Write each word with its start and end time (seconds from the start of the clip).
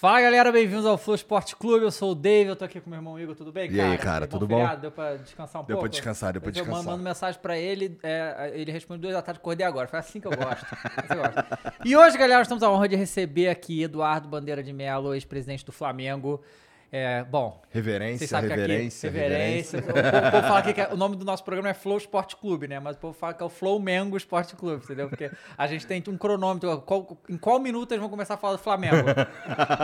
Fala 0.00 0.20
galera, 0.20 0.52
bem-vindos 0.52 0.86
ao 0.86 0.96
Flow 0.96 1.16
Esporte 1.16 1.56
Clube. 1.56 1.84
Eu 1.84 1.90
sou 1.90 2.12
o 2.12 2.14
Dave, 2.14 2.48
eu 2.50 2.54
tô 2.54 2.64
aqui 2.64 2.80
com 2.80 2.88
meu 2.88 3.00
irmão 3.00 3.18
Igor, 3.18 3.34
tudo 3.34 3.50
bem, 3.50 3.68
E 3.68 3.76
cara? 3.76 3.90
aí, 3.90 3.98
cara, 3.98 4.26
tudo 4.28 4.46
bom? 4.46 4.58
feriado? 4.58 4.80
Deu 4.82 4.92
pra 4.92 5.16
descansar 5.16 5.60
um 5.60 5.64
Deu 5.64 5.74
pouco? 5.74 5.88
pra 5.90 5.90
descansar, 5.90 6.32
deu 6.32 6.40
pra 6.40 6.50
Eu 6.50 6.52
descansar. 6.52 6.84
mando 6.84 7.02
mensagem 7.02 7.40
pra 7.40 7.58
ele, 7.58 7.98
é, 8.04 8.52
ele 8.54 8.70
responde 8.70 9.00
duas 9.00 9.12
da 9.12 9.20
tarde, 9.22 9.40
acordei 9.40 9.66
agora. 9.66 9.88
Foi 9.88 9.98
assim 9.98 10.20
que 10.20 10.28
eu 10.28 10.36
gosto. 10.36 10.64
assim 10.72 11.14
eu 11.14 11.16
gosto. 11.16 11.44
E 11.84 11.96
hoje, 11.96 12.16
galera, 12.16 12.38
nós 12.38 12.46
temos 12.46 12.62
a 12.62 12.70
honra 12.70 12.88
de 12.88 12.94
receber 12.94 13.48
aqui 13.48 13.82
Eduardo 13.82 14.28
Bandeira 14.28 14.62
de 14.62 14.72
Mello, 14.72 15.14
ex-presidente 15.14 15.64
do 15.64 15.72
Flamengo. 15.72 16.40
É, 16.90 17.22
bom, 17.22 17.60
Reverência, 17.70 18.40
reverência, 18.40 19.10
que 19.10 19.18
aqui, 19.18 19.28
reverência. 19.28 19.78
O 19.78 19.82
povo, 19.82 19.98
o 19.98 20.30
povo 20.30 20.42
fala 20.44 20.58
aqui 20.60 20.72
que 20.72 20.80
é- 20.80 20.88
o 20.90 20.96
nome 20.96 21.16
do 21.16 21.24
nosso 21.24 21.44
programa 21.44 21.68
é 21.68 21.74
Flow 21.74 21.98
Esporte 21.98 22.34
Clube, 22.34 22.66
né? 22.66 22.80
Mas 22.80 22.96
o 22.96 22.98
povo 22.98 23.12
fala 23.12 23.34
que 23.34 23.42
é 23.42 23.46
o 23.46 23.50
Flow 23.50 23.78
Mengo 23.78 24.16
Esporte 24.16 24.56
Clube, 24.56 24.82
entendeu? 24.82 25.06
Porque 25.08 25.30
a 25.58 25.66
gente 25.66 25.86
tem 25.86 26.02
um 26.08 26.16
cronômetro. 26.16 26.80
qual- 26.80 27.18
em 27.28 27.36
qual 27.36 27.58
minuto 27.60 27.92
eles 27.92 28.00
vão 28.00 28.08
começar 28.08 28.34
a 28.34 28.36
falar 28.38 28.54
do 28.56 28.62
Flamengo? 28.62 29.04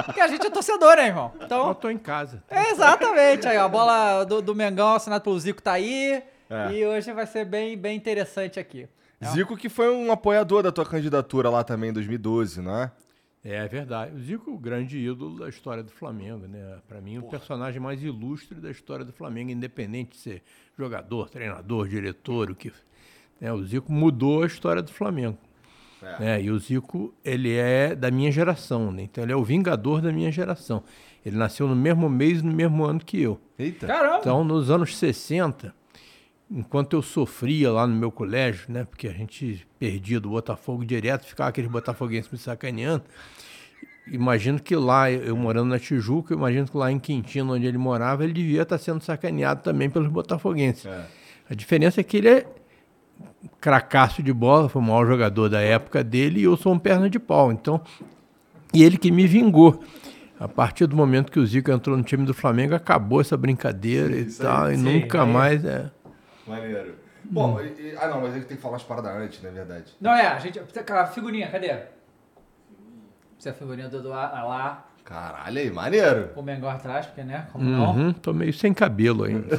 Porque 0.06 0.20
a 0.20 0.28
gente 0.28 0.46
é 0.46 0.50
torcedor, 0.50 0.96
né, 0.96 1.08
irmão? 1.08 1.32
Então, 1.42 1.68
Eu 1.68 1.74
tô 1.74 1.90
em 1.90 1.98
casa. 1.98 2.42
é, 2.50 2.70
exatamente. 2.70 3.46
Aí, 3.46 3.58
ó, 3.58 3.64
a 3.64 3.68
bola 3.68 4.24
do, 4.24 4.40
do 4.40 4.54
Mengão 4.54 4.94
assinada 4.94 5.20
pelo 5.22 5.38
Zico 5.38 5.60
tá 5.62 5.72
aí. 5.72 6.22
É. 6.48 6.72
E 6.72 6.86
hoje 6.86 7.12
vai 7.12 7.26
ser 7.26 7.44
bem, 7.44 7.76
bem 7.76 7.96
interessante 7.96 8.58
aqui. 8.58 8.88
Zico 9.26 9.56
que 9.56 9.68
foi 9.68 9.90
um 9.94 10.10
apoiador 10.12 10.62
da 10.62 10.70
tua 10.72 10.84
candidatura 10.86 11.48
lá 11.50 11.64
também 11.64 11.90
em 11.90 11.92
2012, 11.92 12.60
não 12.60 12.82
é? 12.82 12.90
É 13.44 13.68
verdade. 13.68 14.16
O 14.16 14.20
Zico, 14.20 14.50
o 14.52 14.58
grande 14.58 14.98
ídolo 14.98 15.38
da 15.38 15.48
história 15.50 15.82
do 15.82 15.90
Flamengo, 15.90 16.46
né? 16.46 16.78
Para 16.88 16.98
mim, 17.00 17.18
o 17.18 17.22
personagem 17.24 17.78
mais 17.78 18.02
ilustre 18.02 18.58
da 18.58 18.70
história 18.70 19.04
do 19.04 19.12
Flamengo, 19.12 19.50
independente 19.50 20.12
de 20.12 20.16
ser 20.16 20.42
jogador, 20.78 21.28
treinador, 21.28 21.86
diretor, 21.86 22.50
o 22.50 22.54
que. 22.54 22.72
né? 23.38 23.52
O 23.52 23.62
Zico 23.62 23.92
mudou 23.92 24.42
a 24.42 24.46
história 24.46 24.82
do 24.82 24.90
Flamengo. 24.90 25.36
né? 26.18 26.42
E 26.42 26.50
o 26.50 26.58
Zico, 26.58 27.14
ele 27.22 27.52
é 27.54 27.94
da 27.94 28.10
minha 28.10 28.32
geração, 28.32 28.90
né? 28.90 29.02
Então 29.02 29.22
ele 29.22 29.32
é 29.32 29.36
o 29.36 29.44
vingador 29.44 30.00
da 30.00 30.10
minha 30.10 30.32
geração. 30.32 30.82
Ele 31.24 31.36
nasceu 31.36 31.68
no 31.68 31.76
mesmo 31.76 32.08
mês, 32.08 32.42
no 32.42 32.52
mesmo 32.52 32.82
ano 32.84 33.00
que 33.00 33.20
eu. 33.20 33.38
Eita. 33.58 33.86
Caramba! 33.86 34.18
Então, 34.20 34.42
nos 34.42 34.70
anos 34.70 34.96
60, 34.96 35.74
enquanto 36.54 36.94
eu 36.94 37.02
sofria 37.02 37.72
lá 37.72 37.86
no 37.86 37.96
meu 37.96 38.10
colégio, 38.12 38.66
né? 38.68 38.84
Porque 38.84 39.08
a 39.08 39.12
gente 39.12 39.66
perdia 39.78 40.20
do 40.20 40.30
Botafogo 40.30 40.84
direto, 40.84 41.26
ficava 41.26 41.50
aqueles 41.50 41.68
botafoguenses 41.70 42.30
me 42.30 42.38
sacaneando. 42.38 43.02
Imagino 44.06 44.60
que 44.60 44.76
lá, 44.76 45.10
eu 45.10 45.34
morando 45.36 45.70
na 45.70 45.78
Tijuca, 45.78 46.34
imagino 46.34 46.66
que 46.68 46.76
lá 46.76 46.92
em 46.92 46.98
Quintino, 46.98 47.54
onde 47.54 47.66
ele 47.66 47.78
morava, 47.78 48.22
ele 48.22 48.32
devia 48.34 48.62
estar 48.62 48.78
sendo 48.78 49.02
sacaneado 49.02 49.62
também 49.62 49.88
pelos 49.90 50.08
botafoguenses. 50.08 50.86
A 51.50 51.54
diferença 51.54 52.00
é 52.00 52.04
que 52.04 52.18
ele 52.18 52.28
é 52.28 52.46
cracaço 53.60 54.22
de 54.22 54.32
bola, 54.32 54.68
foi 54.68 54.80
o 54.80 54.84
maior 54.84 55.06
jogador 55.06 55.48
da 55.48 55.60
época 55.60 56.04
dele, 56.04 56.40
e 56.40 56.44
eu 56.44 56.56
sou 56.56 56.72
um 56.72 56.78
perna 56.78 57.08
de 57.08 57.18
pau. 57.18 57.50
Então, 57.50 57.80
e 58.72 58.82
ele 58.82 58.98
que 58.98 59.10
me 59.10 59.26
vingou. 59.26 59.82
A 60.38 60.48
partir 60.48 60.86
do 60.86 60.94
momento 60.96 61.30
que 61.32 61.38
o 61.40 61.46
Zico 61.46 61.70
entrou 61.70 61.96
no 61.96 62.02
time 62.02 62.26
do 62.26 62.34
Flamengo, 62.34 62.74
acabou 62.74 63.20
essa 63.20 63.36
brincadeira 63.36 64.14
e 64.16 64.24
Isso 64.26 64.42
aí. 64.42 64.48
tal, 64.48 64.72
e 64.72 64.76
Sim, 64.76 64.82
nunca 64.82 65.22
aí- 65.22 65.32
mais 65.32 65.64
é. 65.64 65.90
Maneiro. 66.46 66.94
Bom, 67.24 67.58
e- 67.60 67.64
e- 67.92 67.96
ah 67.98 68.08
não, 68.08 68.20
mas 68.20 68.32
a 68.32 68.34
gente 68.34 68.46
tem 68.46 68.56
que 68.56 68.62
falar 68.62 68.76
as 68.76 68.82
paradas 68.82 69.10
antes, 69.16 69.42
na 69.42 69.50
verdade. 69.50 69.94
Não 70.00 70.12
é, 70.12 70.26
a 70.26 70.38
gente. 70.38 70.58
A 70.60 71.06
figurinha, 71.06 71.48
cadê? 71.50 71.68
Essa 71.68 73.48
é 73.48 73.50
a 73.50 73.54
figurinha 73.54 73.88
do 73.88 73.98
Eduardo 73.98 74.34
lá, 74.48 74.86
Caralho 75.04 75.58
aí, 75.58 75.70
maneiro. 75.70 76.30
o 76.34 76.42
Mengão 76.42 76.68
atrás, 76.70 77.04
porque, 77.06 77.22
né? 77.22 77.46
Como 77.52 77.62
não? 77.64 77.90
Uhum, 77.94 78.12
tô 78.12 78.32
meio 78.32 78.52
sem 78.54 78.72
cabelo 78.72 79.24
ainda. 79.24 79.54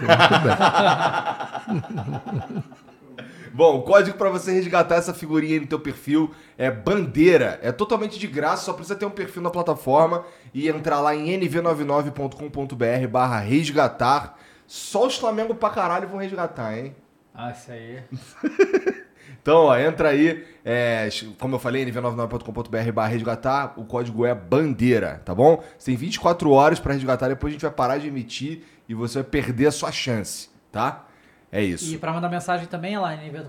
Bom, 3.54 3.78
o 3.78 3.84
código 3.84 4.18
pra 4.18 4.30
você 4.30 4.52
resgatar 4.52 4.96
essa 4.96 5.14
figurinha 5.14 5.54
aí 5.54 5.60
no 5.62 5.68
teu 5.68 5.80
perfil 5.80 6.32
é 6.58 6.70
bandeira. 6.70 7.58
É 7.64 7.72
totalmente 7.72 8.20
de 8.20 8.28
graça, 8.28 8.64
só 8.66 8.74
precisa 8.74 8.98
ter 8.98 9.06
um 9.06 9.10
perfil 9.12 9.42
na 9.42 9.50
plataforma 9.50 10.26
e 10.54 10.68
entrar 10.68 11.00
lá 11.00 11.16
em 11.16 11.28
nv99.com.br 11.40 13.08
barra 13.10 13.40
resgatar. 13.40 14.38
Só 14.68 15.08
os 15.08 15.18
Flamengo 15.18 15.56
pra 15.56 15.70
caralho 15.70 16.08
vão 16.08 16.20
resgatar, 16.20 16.78
hein? 16.78 16.96
Ah, 17.34 17.52
isso 17.52 17.72
aí. 17.72 18.04
Então, 19.42 19.66
ó, 19.66 19.78
entra 19.78 20.10
aí, 20.10 20.44
é, 20.64 21.08
como 21.40 21.54
eu 21.54 21.60
falei, 21.60 21.86
nv99.com.br 21.86 22.92
barra 22.92 23.08
resgatar, 23.10 23.80
o 23.80 23.86
código 23.86 24.26
é 24.26 24.34
bandeira, 24.34 25.22
tá 25.24 25.36
bom? 25.36 25.64
Você 25.78 25.92
tem 25.92 25.96
24 25.96 26.50
horas 26.50 26.80
pra 26.80 26.94
resgatar, 26.94 27.28
depois 27.28 27.52
a 27.52 27.54
gente 27.54 27.62
vai 27.62 27.70
parar 27.70 28.00
de 28.00 28.08
emitir 28.08 28.64
e 28.90 28.96
você 28.96 29.22
vai 29.22 29.30
perder 29.30 29.68
a 29.68 29.72
sua 29.72 29.92
chance, 29.92 30.50
tá? 30.72 31.06
É 31.52 31.62
isso. 31.64 31.94
E 31.94 31.98
pra 32.00 32.12
mandar 32.12 32.28
mensagem 32.28 32.66
também 32.66 32.96
é 32.96 33.00
lá, 33.00 33.16
NV, 33.16 33.46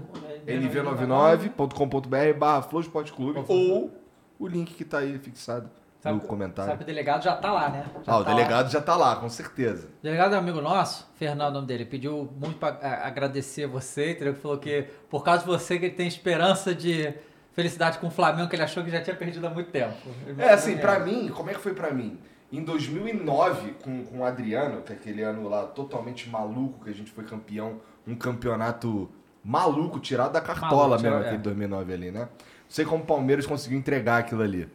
nv99.com.br 0.47 2.39
barra 2.39 2.63
Clube 2.63 3.45
ou 3.49 3.91
o 4.39 4.47
link 4.47 4.75
que 4.75 4.85
tá 4.85 4.99
aí 4.99 5.19
fixado 5.19 5.71
no 6.13 6.19
Sabe, 6.19 6.29
comentário. 6.29 6.71
sabe 6.71 6.83
o 6.83 6.87
delegado 6.87 7.23
já 7.25 7.35
tá 7.37 7.53
lá, 7.53 7.69
né? 7.69 7.85
Já 8.05 8.13
ah, 8.13 8.19
o 8.19 8.25
tá 8.25 8.31
lá. 8.31 8.37
delegado 8.37 8.71
já 8.71 8.81
tá 8.81 8.97
lá, 8.97 9.17
com 9.17 9.29
certeza. 9.29 9.89
O 10.01 10.03
delegado 10.03 10.35
é 10.35 10.37
um 10.37 10.41
amigo 10.41 10.61
nosso, 10.61 11.09
Fernando, 11.17 11.51
o 11.51 11.55
nome 11.55 11.67
dele, 11.67 11.85
pediu 11.85 12.29
muito 12.41 12.59
pra 12.59 12.69
a- 12.83 13.07
agradecer 13.07 13.67
você, 13.67 14.13
entendeu? 14.13 14.35
Que 14.35 14.41
falou 14.41 14.59
que 14.59 14.87
por 15.11 15.23
causa 15.25 15.41
de 15.41 15.47
você 15.47 15.79
que 15.79 15.87
ele 15.87 15.95
tem 15.95 16.07
esperança 16.07 16.75
de 16.75 17.15
felicidade 17.53 17.99
com 17.99 18.09
o 18.09 18.11
Flamengo, 18.11 18.49
que 18.49 18.57
ele 18.57 18.63
achou 18.65 18.85
que 18.85 18.91
já 18.91 19.01
tinha 19.01 19.17
perdido 19.17 19.47
há 19.47 19.51
muito 19.51 19.71
tempo. 19.71 19.95
É, 20.39 20.51
assim, 20.51 20.77
mesmo. 20.77 21.05
mim, 21.05 21.29
como 21.29 21.51
é 21.51 21.55
que 21.55 21.61
foi 21.61 21.73
pra 21.75 21.91
mim? 21.91 22.19
Em 22.53 22.63
2009, 22.63 23.73
com, 23.83 24.05
com 24.05 24.19
o 24.21 24.25
Adriano, 24.25 24.83
que 24.83 24.93
é 24.93 24.97
aquele 24.97 25.23
ano 25.23 25.49
lá 25.49 25.65
totalmente 25.67 26.29
maluco, 26.29 26.85
que 26.85 26.91
a 26.91 26.95
gente 26.95 27.11
foi 27.11 27.25
campeão, 27.25 27.81
um 28.07 28.15
campeonato 28.15 29.11
maluco, 29.43 29.99
tirado 29.99 30.33
da 30.33 30.41
cartola 30.41 30.71
Maluco, 30.99 31.03
mesmo, 31.03 31.09
tirado, 31.09 31.21
aquele 31.23 31.37
é. 31.37 31.43
2009 31.43 31.93
ali, 31.95 32.11
né? 32.11 32.21
Não 32.21 32.29
sei 32.69 32.85
como 32.85 33.03
o 33.05 33.07
Palmeiras 33.07 33.47
conseguiu 33.47 33.79
entregar 33.79 34.19
aquilo 34.19 34.43
ali. 34.43 34.69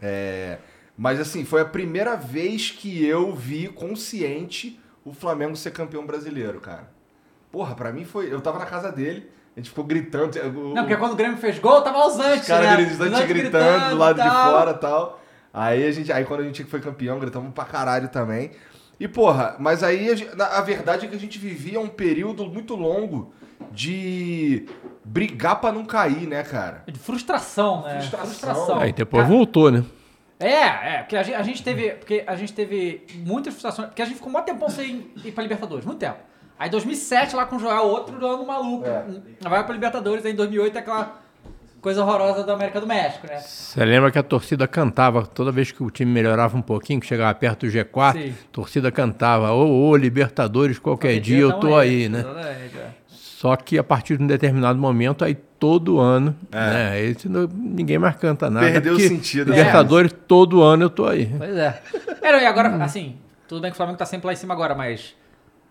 É, 0.00 0.58
mas 0.96 1.20
assim, 1.20 1.44
foi 1.44 1.60
a 1.60 1.64
primeira 1.64 2.16
vez 2.16 2.70
que 2.70 3.04
eu 3.04 3.34
vi 3.34 3.68
consciente 3.68 4.78
o 5.04 5.12
Flamengo 5.12 5.56
ser 5.56 5.70
campeão 5.70 6.04
brasileiro, 6.06 6.60
cara. 6.60 6.90
Porra, 7.50 7.74
pra 7.74 7.92
mim 7.92 8.04
foi. 8.04 8.32
Eu 8.32 8.40
tava 8.40 8.58
na 8.58 8.66
casa 8.66 8.92
dele, 8.92 9.30
a 9.56 9.60
gente 9.60 9.70
ficou 9.70 9.84
gritando. 9.84 10.36
o- 10.38 10.74
Não, 10.74 10.82
porque 10.82 10.96
quando 10.96 11.12
o 11.12 11.16
Grêmio 11.16 11.36
fez 11.38 11.58
gol, 11.58 11.80
tava 11.82 12.06
os 12.06 12.18
antes, 12.18 12.46
caras 12.46 12.68
né? 12.70 12.76
gritando, 12.76 13.10
Os 13.12 13.18
antes 13.20 13.28
gritando 13.28 13.90
do 13.90 13.96
lado 13.96 14.16
de 14.22 14.28
tal. 14.28 14.52
fora 14.52 14.70
e 14.72 14.74
tal. 14.78 15.20
Aí 15.54 15.86
a 15.86 15.90
gente, 15.92 16.12
aí 16.12 16.24
quando 16.24 16.40
a 16.40 16.44
gente 16.44 16.62
foi 16.64 16.80
campeão, 16.80 17.18
gritamos 17.18 17.52
pra 17.54 17.64
caralho 17.64 18.08
também. 18.08 18.50
E 19.00 19.08
porra, 19.08 19.56
mas 19.58 19.82
aí 19.82 20.08
a, 20.38 20.58
a 20.58 20.60
verdade 20.60 21.06
é 21.06 21.08
que 21.08 21.16
a 21.16 21.18
gente 21.18 21.38
vivia 21.38 21.80
um 21.80 21.88
período 21.88 22.44
muito 22.46 22.74
longo 22.74 23.32
de 23.70 24.66
brigar 25.08 25.60
pra 25.60 25.72
não 25.72 25.84
cair, 25.84 26.26
né, 26.26 26.42
cara? 26.42 26.82
De 26.86 26.98
frustração, 26.98 27.82
né? 27.82 28.00
Frustração. 28.02 28.78
Aí 28.78 28.92
depois 28.92 29.24
Cara, 29.24 29.34
voltou, 29.34 29.70
né? 29.70 29.84
É, 30.38 30.96
é, 30.96 30.98
porque 30.98 31.16
a 31.16 31.22
gente, 31.22 31.34
a 31.34 31.42
gente 31.42 31.62
teve. 31.62 31.90
Porque 31.90 32.24
a 32.26 32.36
gente 32.36 32.52
teve 32.52 33.06
muitas 33.16 33.54
frustrações. 33.54 33.88
Porque 33.88 34.02
a 34.02 34.04
gente 34.04 34.16
ficou 34.16 34.30
muito 34.30 34.44
tempo 34.44 34.70
sem 34.70 35.10
ir 35.24 35.32
pra 35.32 35.42
Libertadores, 35.42 35.84
muito 35.84 35.98
tempo. 35.98 36.18
Aí 36.58 36.68
em 36.68 36.70
2007, 36.70 37.34
lá 37.34 37.46
com 37.46 37.56
o 37.56 37.58
Joel, 37.58 37.84
outro 37.84 38.24
ano 38.26 38.46
maluco. 38.46 38.86
É. 38.86 39.04
Vai 39.48 39.64
pra 39.64 39.72
Libertadores, 39.72 40.24
aí 40.24 40.32
em 40.32 40.36
2008 40.36 40.76
é 40.76 40.80
aquela 40.80 41.20
coisa 41.80 42.02
horrorosa 42.02 42.44
da 42.44 42.54
América 42.54 42.80
do 42.80 42.86
México, 42.86 43.26
né? 43.26 43.38
Você 43.38 43.84
lembra 43.84 44.10
que 44.10 44.18
a 44.18 44.22
torcida 44.22 44.66
cantava 44.66 45.24
toda 45.24 45.52
vez 45.52 45.70
que 45.70 45.82
o 45.82 45.90
time 45.90 46.10
melhorava 46.10 46.56
um 46.56 46.62
pouquinho, 46.62 47.00
que 47.00 47.06
chegava 47.06 47.32
perto 47.34 47.66
do 47.66 47.72
G4, 47.72 48.12
Sim. 48.12 48.30
a 48.30 48.52
torcida 48.52 48.90
cantava, 48.90 49.52
ô, 49.52 49.88
ô, 49.88 49.96
Libertadores, 49.96 50.78
qualquer 50.78 51.20
dia 51.20 51.38
eu 51.38 51.50
tamo 51.50 51.60
tô 51.60 51.76
aí, 51.76 52.08
né? 52.08 52.20
Exatamente, 52.20 52.78
é. 52.78 52.97
Só 53.38 53.54
que 53.54 53.78
a 53.78 53.84
partir 53.84 54.16
de 54.16 54.24
um 54.24 54.26
determinado 54.26 54.76
momento, 54.80 55.24
aí 55.24 55.36
todo 55.60 56.00
ano, 56.00 56.34
É. 56.50 56.56
né? 56.58 57.00
Esse 57.02 57.28
ninguém 57.28 57.96
mais 57.96 58.16
canta 58.16 58.50
nada. 58.50 58.66
Perdeu 58.66 58.94
o 58.94 58.98
sentido, 59.00 59.52
né? 59.52 59.58
Libertadores, 59.58 60.12
todo 60.26 60.60
ano 60.60 60.86
eu 60.86 60.90
tô 60.90 61.06
aí. 61.06 61.26
Pois 61.38 61.56
é. 61.56 61.80
é 62.20 62.32
não, 62.32 62.40
e 62.40 62.46
agora, 62.46 62.68
assim, 62.82 63.14
tudo 63.46 63.60
bem 63.60 63.70
que 63.70 63.74
o 63.74 63.76
Flamengo 63.76 63.96
tá 63.96 64.04
sempre 64.06 64.26
lá 64.26 64.32
em 64.32 64.36
cima 64.36 64.54
agora, 64.54 64.74
mas 64.74 65.14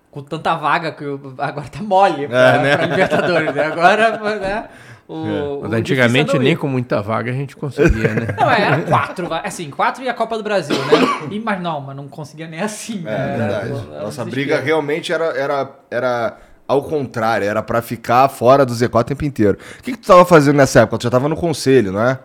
com 0.09 0.23
tanta 0.23 0.55
vaga 0.55 0.93
que 0.93 1.03
o- 1.03 1.35
agora 1.37 1.67
tá 1.67 1.83
mole 1.83 2.25
pra, 2.29 2.39
É, 2.55 2.63
né? 2.63 2.77
pra 2.77 2.85
Libertadores, 2.85 3.53
né? 3.53 3.65
Agora, 3.65 4.39
né? 4.39 4.65
O, 5.05 5.13
o 5.15 5.61
Mas 5.63 5.73
antigamente 5.73 6.31
é 6.31 6.33
não 6.35 6.43
nem 6.43 6.55
com 6.55 6.67
muita 6.69 7.01
vaga 7.01 7.31
a 7.31 7.33
gente 7.33 7.53
conseguia, 7.55 8.13
né? 8.13 8.27
Não, 8.39 8.49
era 8.49 8.81
quatro, 8.83 9.27
assim, 9.43 9.69
quatro 9.69 10.03
e 10.03 10.09
a 10.09 10.13
Copa 10.13 10.37
do 10.37 10.43
Brasil, 10.43 10.75
né? 10.77 11.27
E, 11.31 11.39
mas 11.39 11.61
não, 11.61 11.81
mas 11.81 11.95
não 11.97 12.07
conseguia 12.07 12.47
nem 12.47 12.61
assim. 12.61 12.99
É 13.05 13.11
né? 13.11 13.37
verdade. 13.37 13.67
Era 13.67 14.03
Nossa 14.03 14.23
desespero. 14.23 14.29
briga 14.31 14.59
realmente 14.61 15.11
era, 15.13 15.25
era, 15.37 15.69
era 15.91 16.37
ao 16.67 16.83
contrário, 16.83 17.47
era 17.47 17.63
pra 17.63 17.81
ficar 17.81 18.27
fora 18.29 18.65
do 18.65 18.73
Z4 18.73 18.99
o 18.99 19.03
tempo 19.03 19.25
inteiro. 19.25 19.57
O 19.79 19.83
que, 19.83 19.91
que 19.93 19.97
tu 19.97 20.07
tava 20.07 20.25
fazendo 20.25 20.57
nessa 20.57 20.81
época? 20.81 20.97
Tu 20.97 21.03
já 21.03 21.09
tava 21.09 21.29
no 21.29 21.35
conselho, 21.35 21.91
não 21.91 22.01
é? 22.01 22.19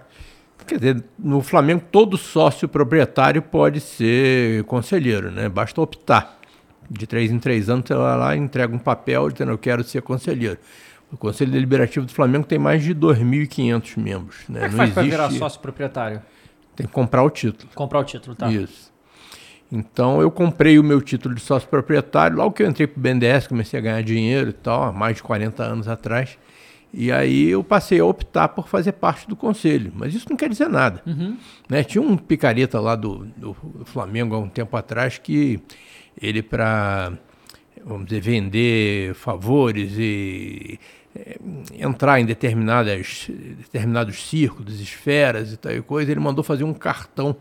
Quer 0.67 0.79
dizer, 0.79 1.05
no 1.19 1.41
Flamengo 1.41 1.83
todo 1.91 2.17
sócio 2.17 2.69
proprietário 2.69 3.43
pode 3.43 3.81
ser 3.81 4.65
conselheiro, 4.65 5.31
né? 5.31 5.49
Basta 5.49 5.81
optar. 5.81 6.39
De 6.91 7.07
três 7.07 7.31
em 7.31 7.39
três 7.39 7.71
anos 7.71 7.87
você 7.87 7.95
vai 7.95 8.19
lá 8.19 8.37
e 8.37 8.39
entrega 8.39 8.75
um 8.75 8.79
papel 8.79 9.31
dizendo 9.31 9.51
eu 9.51 9.59
quero 9.59 9.83
ser 9.83 10.03
conselheiro. 10.03 10.59
O 11.11 11.17
Conselho 11.17 11.53
Deliberativo 11.53 12.07
do 12.07 12.13
Flamengo 12.13 12.47
tem 12.47 12.59
mais 12.59 12.83
de 12.83 12.95
2.500 12.95 13.99
membros. 13.99 14.37
Né? 14.49 14.61
Como 14.61 14.65
é 14.65 14.69
que 14.69 14.71
Não 14.71 14.77
faz 14.79 14.93
pra 14.93 15.03
existe... 15.03 15.17
virar 15.17 15.31
sócio 15.31 15.61
proprietário? 15.61 16.23
Tem 16.75 16.87
que 16.87 16.93
comprar 16.93 17.23
o 17.23 17.29
título. 17.29 17.71
Comprar 17.75 18.01
o 18.01 18.05
título, 18.05 18.35
tá? 18.35 18.51
Isso. 18.51 18.92
Então 19.73 20.21
eu 20.21 20.31
comprei 20.31 20.79
o 20.79 20.85
meu 20.85 21.01
título 21.01 21.35
de 21.35 21.41
sócio 21.41 21.67
proprietário 21.67 22.37
logo 22.37 22.53
que 22.53 22.63
eu 22.63 22.69
entrei 22.69 22.87
para 22.87 22.99
o 22.99 23.03
BNDES, 23.03 23.47
comecei 23.47 23.81
a 23.81 23.83
ganhar 23.83 24.03
dinheiro 24.03 24.51
e 24.51 24.53
tal, 24.53 24.83
há 24.83 24.93
mais 24.93 25.17
de 25.17 25.23
40 25.23 25.63
anos 25.63 25.89
atrás. 25.89 26.37
E 26.93 27.11
aí 27.11 27.49
eu 27.49 27.65
passei 27.65 27.99
a 27.99 28.05
optar 28.05 28.49
por 28.49 28.69
fazer 28.69 28.93
parte 28.93 29.27
do 29.27 29.35
conselho. 29.35 29.91
Mas 29.95 30.15
isso 30.15 30.27
não 30.29 30.37
quer 30.37 30.51
dizer 30.51 30.69
nada. 30.69 31.03
Né? 31.67 31.83
Tinha 31.83 32.03
um 32.03 32.19
picareta 32.19 32.79
lá 32.79 32.95
do, 32.95 33.27
do 33.35 33.57
Flamengo 33.87 34.35
há 34.35 34.39
um 34.39 34.49
tempo 34.49 34.77
atrás 34.77 35.17
que 35.17 35.59
ele 36.21 36.43
para, 36.43 37.15
vamos 37.83 38.05
dizer, 38.05 38.21
vender 38.21 39.15
favores 39.15 39.95
e 39.97 40.79
eh, 41.17 41.39
entrar 41.79 42.21
em 42.21 42.27
determinadas, 42.27 43.31
determinados 43.57 44.29
círculos, 44.29 44.79
esferas 44.79 45.55
e 45.55 45.57
tal 45.57 45.73
e 45.73 45.81
coisa, 45.81 46.11
ele 46.11 46.21
mandou 46.21 46.45
fazer 46.45 46.65
um 46.65 46.75
cartão 46.75 47.35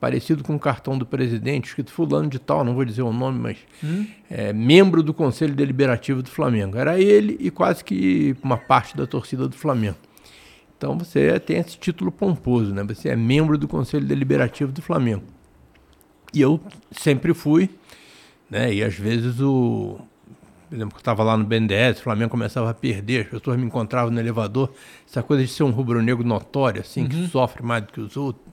parecido 0.00 0.44
com 0.44 0.54
o 0.54 0.58
cartão 0.58 0.96
do 0.96 1.04
presidente, 1.04 1.66
escrito 1.66 1.90
fulano 1.92 2.28
de 2.28 2.38
tal, 2.38 2.64
não 2.64 2.74
vou 2.74 2.84
dizer 2.84 3.02
o 3.02 3.12
nome, 3.12 3.38
mas 3.38 3.56
é, 4.30 4.52
membro 4.52 5.02
do 5.02 5.12
Conselho 5.12 5.54
Deliberativo 5.54 6.22
do 6.22 6.30
Flamengo. 6.30 6.76
Era 6.76 7.00
ele 7.00 7.36
e 7.40 7.50
quase 7.50 7.82
que 7.82 8.36
uma 8.42 8.56
parte 8.56 8.96
da 8.96 9.06
torcida 9.06 9.48
do 9.48 9.56
Flamengo. 9.56 9.96
Então 10.76 10.96
você 10.96 11.40
tem 11.40 11.56
esse 11.58 11.76
título 11.76 12.12
pomposo, 12.12 12.72
né? 12.72 12.84
Você 12.84 13.08
é 13.08 13.16
membro 13.16 13.58
do 13.58 13.66
Conselho 13.66 14.06
Deliberativo 14.06 14.70
do 14.70 14.80
Flamengo. 14.80 15.24
E 16.32 16.40
eu 16.40 16.60
sempre 16.92 17.34
fui, 17.34 17.68
né? 18.48 18.72
E 18.72 18.84
às 18.84 18.94
vezes 18.94 19.40
o. 19.40 19.98
Por 20.68 20.74
exemplo, 20.74 20.90
que 20.90 20.96
eu 20.96 21.00
estava 21.00 21.22
lá 21.22 21.34
no 21.34 21.44
BNDES, 21.44 21.98
o 21.98 22.02
Flamengo 22.02 22.30
começava 22.30 22.68
a 22.68 22.74
perder, 22.74 23.22
as 23.22 23.28
pessoas 23.30 23.56
me 23.56 23.64
encontravam 23.64 24.12
no 24.12 24.20
elevador, 24.20 24.70
essa 25.08 25.22
coisa 25.22 25.42
de 25.42 25.50
ser 25.50 25.62
um 25.62 25.70
rubro-negro 25.70 26.22
notório, 26.22 26.82
assim, 26.82 27.08
que 27.08 27.26
sofre 27.28 27.62
mais 27.62 27.84
do 27.84 27.92
que 27.92 28.00
os 28.00 28.18
outros. 28.18 28.44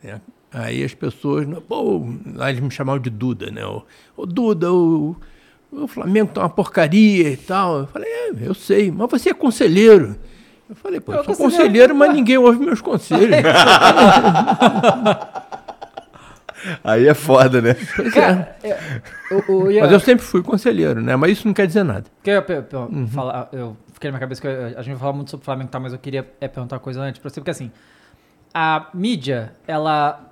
né? 0.00 0.20
Aí 0.52 0.82
as 0.82 0.94
pessoas, 0.94 1.46
pô, 1.68 2.06
lá 2.34 2.50
eles 2.50 2.60
me 2.60 2.70
chamavam 2.70 3.00
de 3.00 3.10
Duda, 3.10 3.50
né? 3.50 3.64
O, 3.64 3.84
"Ô, 4.16 4.26
Duda, 4.26 4.72
o, 4.72 5.14
o 5.70 5.86
Flamengo 5.86 6.32
tá 6.32 6.40
uma 6.40 6.48
porcaria 6.50 7.30
e 7.30 7.36
tal. 7.36 7.80
Eu 7.80 7.86
falei, 7.86 8.08
é, 8.10 8.30
eu 8.42 8.54
sei, 8.54 8.90
mas 8.90 9.08
você 9.10 9.30
é 9.30 9.34
conselheiro. 9.34 10.16
Eu 10.68 10.76
falei, 10.76 11.00
pô, 11.00 11.12
eu 11.12 11.18
Eu 11.18 11.24
sou 11.24 11.36
conselheiro, 11.36 11.64
conselheiro, 11.66 11.94
mas 11.96 12.14
ninguém 12.14 12.38
ouve 12.38 12.58
meus 12.64 12.80
conselhos. 12.80 13.36
Aí 16.84 17.08
é 17.08 17.14
foda, 17.14 17.62
né? 17.62 17.74
Pois 17.96 18.14
é. 18.16 18.54
O, 19.48 19.52
o, 19.64 19.70
ia- 19.70 19.80
Mas 19.82 19.92
eu 19.92 20.00
sempre 20.00 20.24
fui 20.24 20.42
conselheiro, 20.42 21.00
né? 21.00 21.16
Mas 21.16 21.32
isso 21.32 21.46
não 21.46 21.54
quer 21.54 21.66
dizer 21.66 21.82
nada. 21.84 22.04
Que 22.22 22.30
eu, 22.30 22.42
pe- 22.42 22.62
falar, 23.08 23.48
eu 23.52 23.76
fiquei 23.94 24.10
na 24.10 24.18
minha 24.18 24.20
cabeça 24.20 24.40
que 24.42 24.46
eu- 24.46 24.66
a 24.78 24.82
gente 24.82 24.90
vai 24.92 24.96
falar 24.98 25.12
muito 25.14 25.30
sobre 25.30 25.42
o 25.42 25.44
Flamengo, 25.44 25.70
tá? 25.70 25.80
Mas 25.80 25.92
eu 25.94 25.98
queria 25.98 26.28
é, 26.40 26.48
perguntar 26.48 26.76
uma 26.76 26.80
coisa 26.80 27.00
antes 27.00 27.18
pra 27.20 27.30
você, 27.30 27.40
porque 27.40 27.50
assim, 27.50 27.70
a 28.52 28.88
mídia, 28.92 29.52
ela 29.66 30.29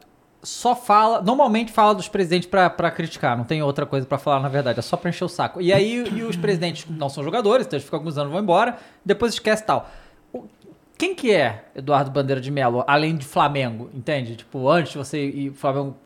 só 0.48 0.74
fala, 0.74 1.20
normalmente 1.22 1.70
fala 1.72 1.94
dos 1.94 2.08
presidentes 2.08 2.48
pra, 2.48 2.68
pra 2.70 2.90
criticar, 2.90 3.36
não 3.36 3.44
tem 3.44 3.62
outra 3.62 3.84
coisa 3.86 4.06
pra 4.06 4.16
falar, 4.18 4.40
na 4.40 4.48
verdade, 4.48 4.78
é 4.78 4.82
só 4.82 4.96
pra 4.96 5.10
encher 5.10 5.24
o 5.24 5.28
saco. 5.28 5.60
E 5.60 5.72
aí, 5.72 6.04
e 6.12 6.22
os 6.22 6.36
presidentes 6.36 6.86
não 6.88 7.08
são 7.08 7.22
jogadores, 7.22 7.66
então 7.66 7.76
eles 7.76 7.84
ficam 7.84 7.98
alguns 7.98 8.16
anos, 8.18 8.32
vão 8.32 8.40
embora, 8.42 8.76
depois 9.04 9.34
esquece 9.34 9.64
tal. 9.64 9.90
Quem 10.96 11.14
que 11.14 11.30
é 11.30 11.66
Eduardo 11.76 12.10
Bandeira 12.10 12.40
de 12.40 12.50
Melo, 12.50 12.82
além 12.86 13.16
de 13.16 13.24
Flamengo, 13.24 13.88
entende? 13.94 14.34
Tipo, 14.36 14.68
antes 14.68 14.92
de 14.92 14.98
você 14.98 15.24
ir 15.24 15.50
pro 15.50 15.60
Flamengo, 15.60 15.96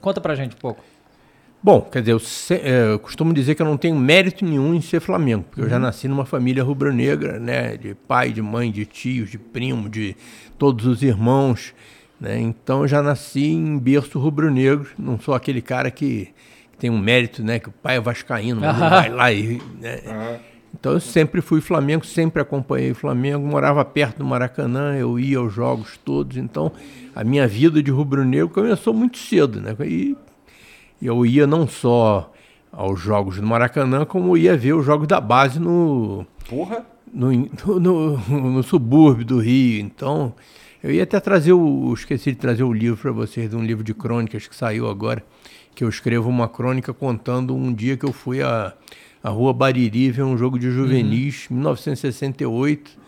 conta 0.00 0.20
pra 0.20 0.34
gente 0.34 0.54
um 0.54 0.58
pouco. 0.58 0.82
Bom, 1.62 1.80
quer 1.80 2.00
dizer, 2.00 2.12
eu, 2.12 2.18
se- 2.18 2.54
eh, 2.54 2.92
eu 2.92 2.98
costumo 2.98 3.32
dizer 3.32 3.54
que 3.54 3.62
eu 3.62 3.66
não 3.66 3.76
tenho 3.76 3.96
mérito 3.96 4.44
nenhum 4.44 4.74
em 4.74 4.80
ser 4.80 5.00
Flamengo, 5.00 5.44
porque 5.48 5.62
eu 5.62 5.68
já 5.68 5.78
nasci 5.78 6.06
numa 6.06 6.24
família 6.24 6.62
rubro-negra, 6.62 7.40
né? 7.40 7.76
De 7.76 7.94
pai, 7.94 8.30
de 8.30 8.40
mãe, 8.42 8.70
de 8.70 8.84
tios, 8.84 9.30
de 9.30 9.38
primo, 9.38 9.88
de 9.88 10.14
todos 10.58 10.86
os 10.86 11.02
irmãos, 11.02 11.74
né? 12.20 12.38
Então 12.40 12.82
eu 12.82 12.88
já 12.88 13.02
nasci 13.02 13.46
em 13.46 13.78
berço 13.78 14.18
rubro-negro, 14.18 14.88
não 14.98 15.18
sou 15.18 15.34
aquele 15.34 15.60
cara 15.62 15.90
que, 15.90 16.28
que 16.72 16.78
tem 16.78 16.90
um 16.90 16.98
mérito, 16.98 17.42
né? 17.42 17.58
Que 17.58 17.68
o 17.68 17.72
pai 17.72 17.96
é 17.96 18.00
vascaíno, 18.00 18.60
mas 18.60 18.76
vai 18.78 19.08
lá 19.08 19.32
e... 19.32 19.60
né? 19.80 20.40
Então 20.78 20.92
eu 20.92 21.00
sempre 21.00 21.40
fui 21.40 21.60
Flamengo, 21.62 22.04
sempre 22.04 22.42
acompanhei 22.42 22.90
o 22.90 22.94
Flamengo, 22.94 23.46
morava 23.46 23.82
perto 23.84 24.18
do 24.18 24.24
Maracanã, 24.26 24.94
eu 24.94 25.18
ia 25.18 25.38
aos 25.38 25.52
jogos 25.54 25.98
todos, 26.04 26.36
então 26.36 26.70
a 27.14 27.24
minha 27.24 27.48
vida 27.48 27.82
de 27.82 27.90
rubro-negro 27.90 28.50
começou 28.50 28.92
muito 28.92 29.16
cedo, 29.16 29.58
né? 29.60 29.74
E 29.86 30.14
eu 31.00 31.24
ia 31.24 31.46
não 31.46 31.66
só 31.66 32.30
aos 32.70 33.00
jogos 33.00 33.36
do 33.40 33.46
Maracanã, 33.46 34.04
como 34.04 34.36
ia 34.36 34.54
ver 34.54 34.74
os 34.74 34.84
jogos 34.84 35.06
da 35.08 35.18
base 35.18 35.58
no, 35.58 36.26
Porra. 36.46 36.84
no, 37.10 37.30
no, 37.64 37.80
no- 37.80 38.50
no 38.50 38.62
subúrbio 38.62 39.24
do 39.24 39.38
Rio. 39.38 39.80
Então, 39.80 40.34
eu 40.82 40.90
ia 40.92 41.02
até 41.02 41.18
trazer 41.20 41.52
o. 41.52 41.92
Esqueci 41.94 42.32
de 42.32 42.38
trazer 42.38 42.64
o 42.64 42.72
livro 42.72 42.96
para 43.00 43.12
vocês, 43.12 43.52
um 43.54 43.62
livro 43.64 43.82
de 43.84 43.94
crônicas 43.94 44.46
que 44.46 44.54
saiu 44.54 44.88
agora, 44.88 45.24
que 45.74 45.82
eu 45.84 45.88
escrevo 45.88 46.28
uma 46.28 46.48
crônica 46.48 46.92
contando 46.94 47.54
um 47.54 47.72
dia 47.72 47.96
que 47.96 48.04
eu 48.04 48.12
fui 48.12 48.42
à, 48.42 48.74
à 49.22 49.28
Rua 49.30 49.52
Bariri 49.52 50.10
ver 50.10 50.22
um 50.22 50.36
jogo 50.36 50.58
de 50.58 50.70
juvenis, 50.70 51.46
1968. 51.50 53.06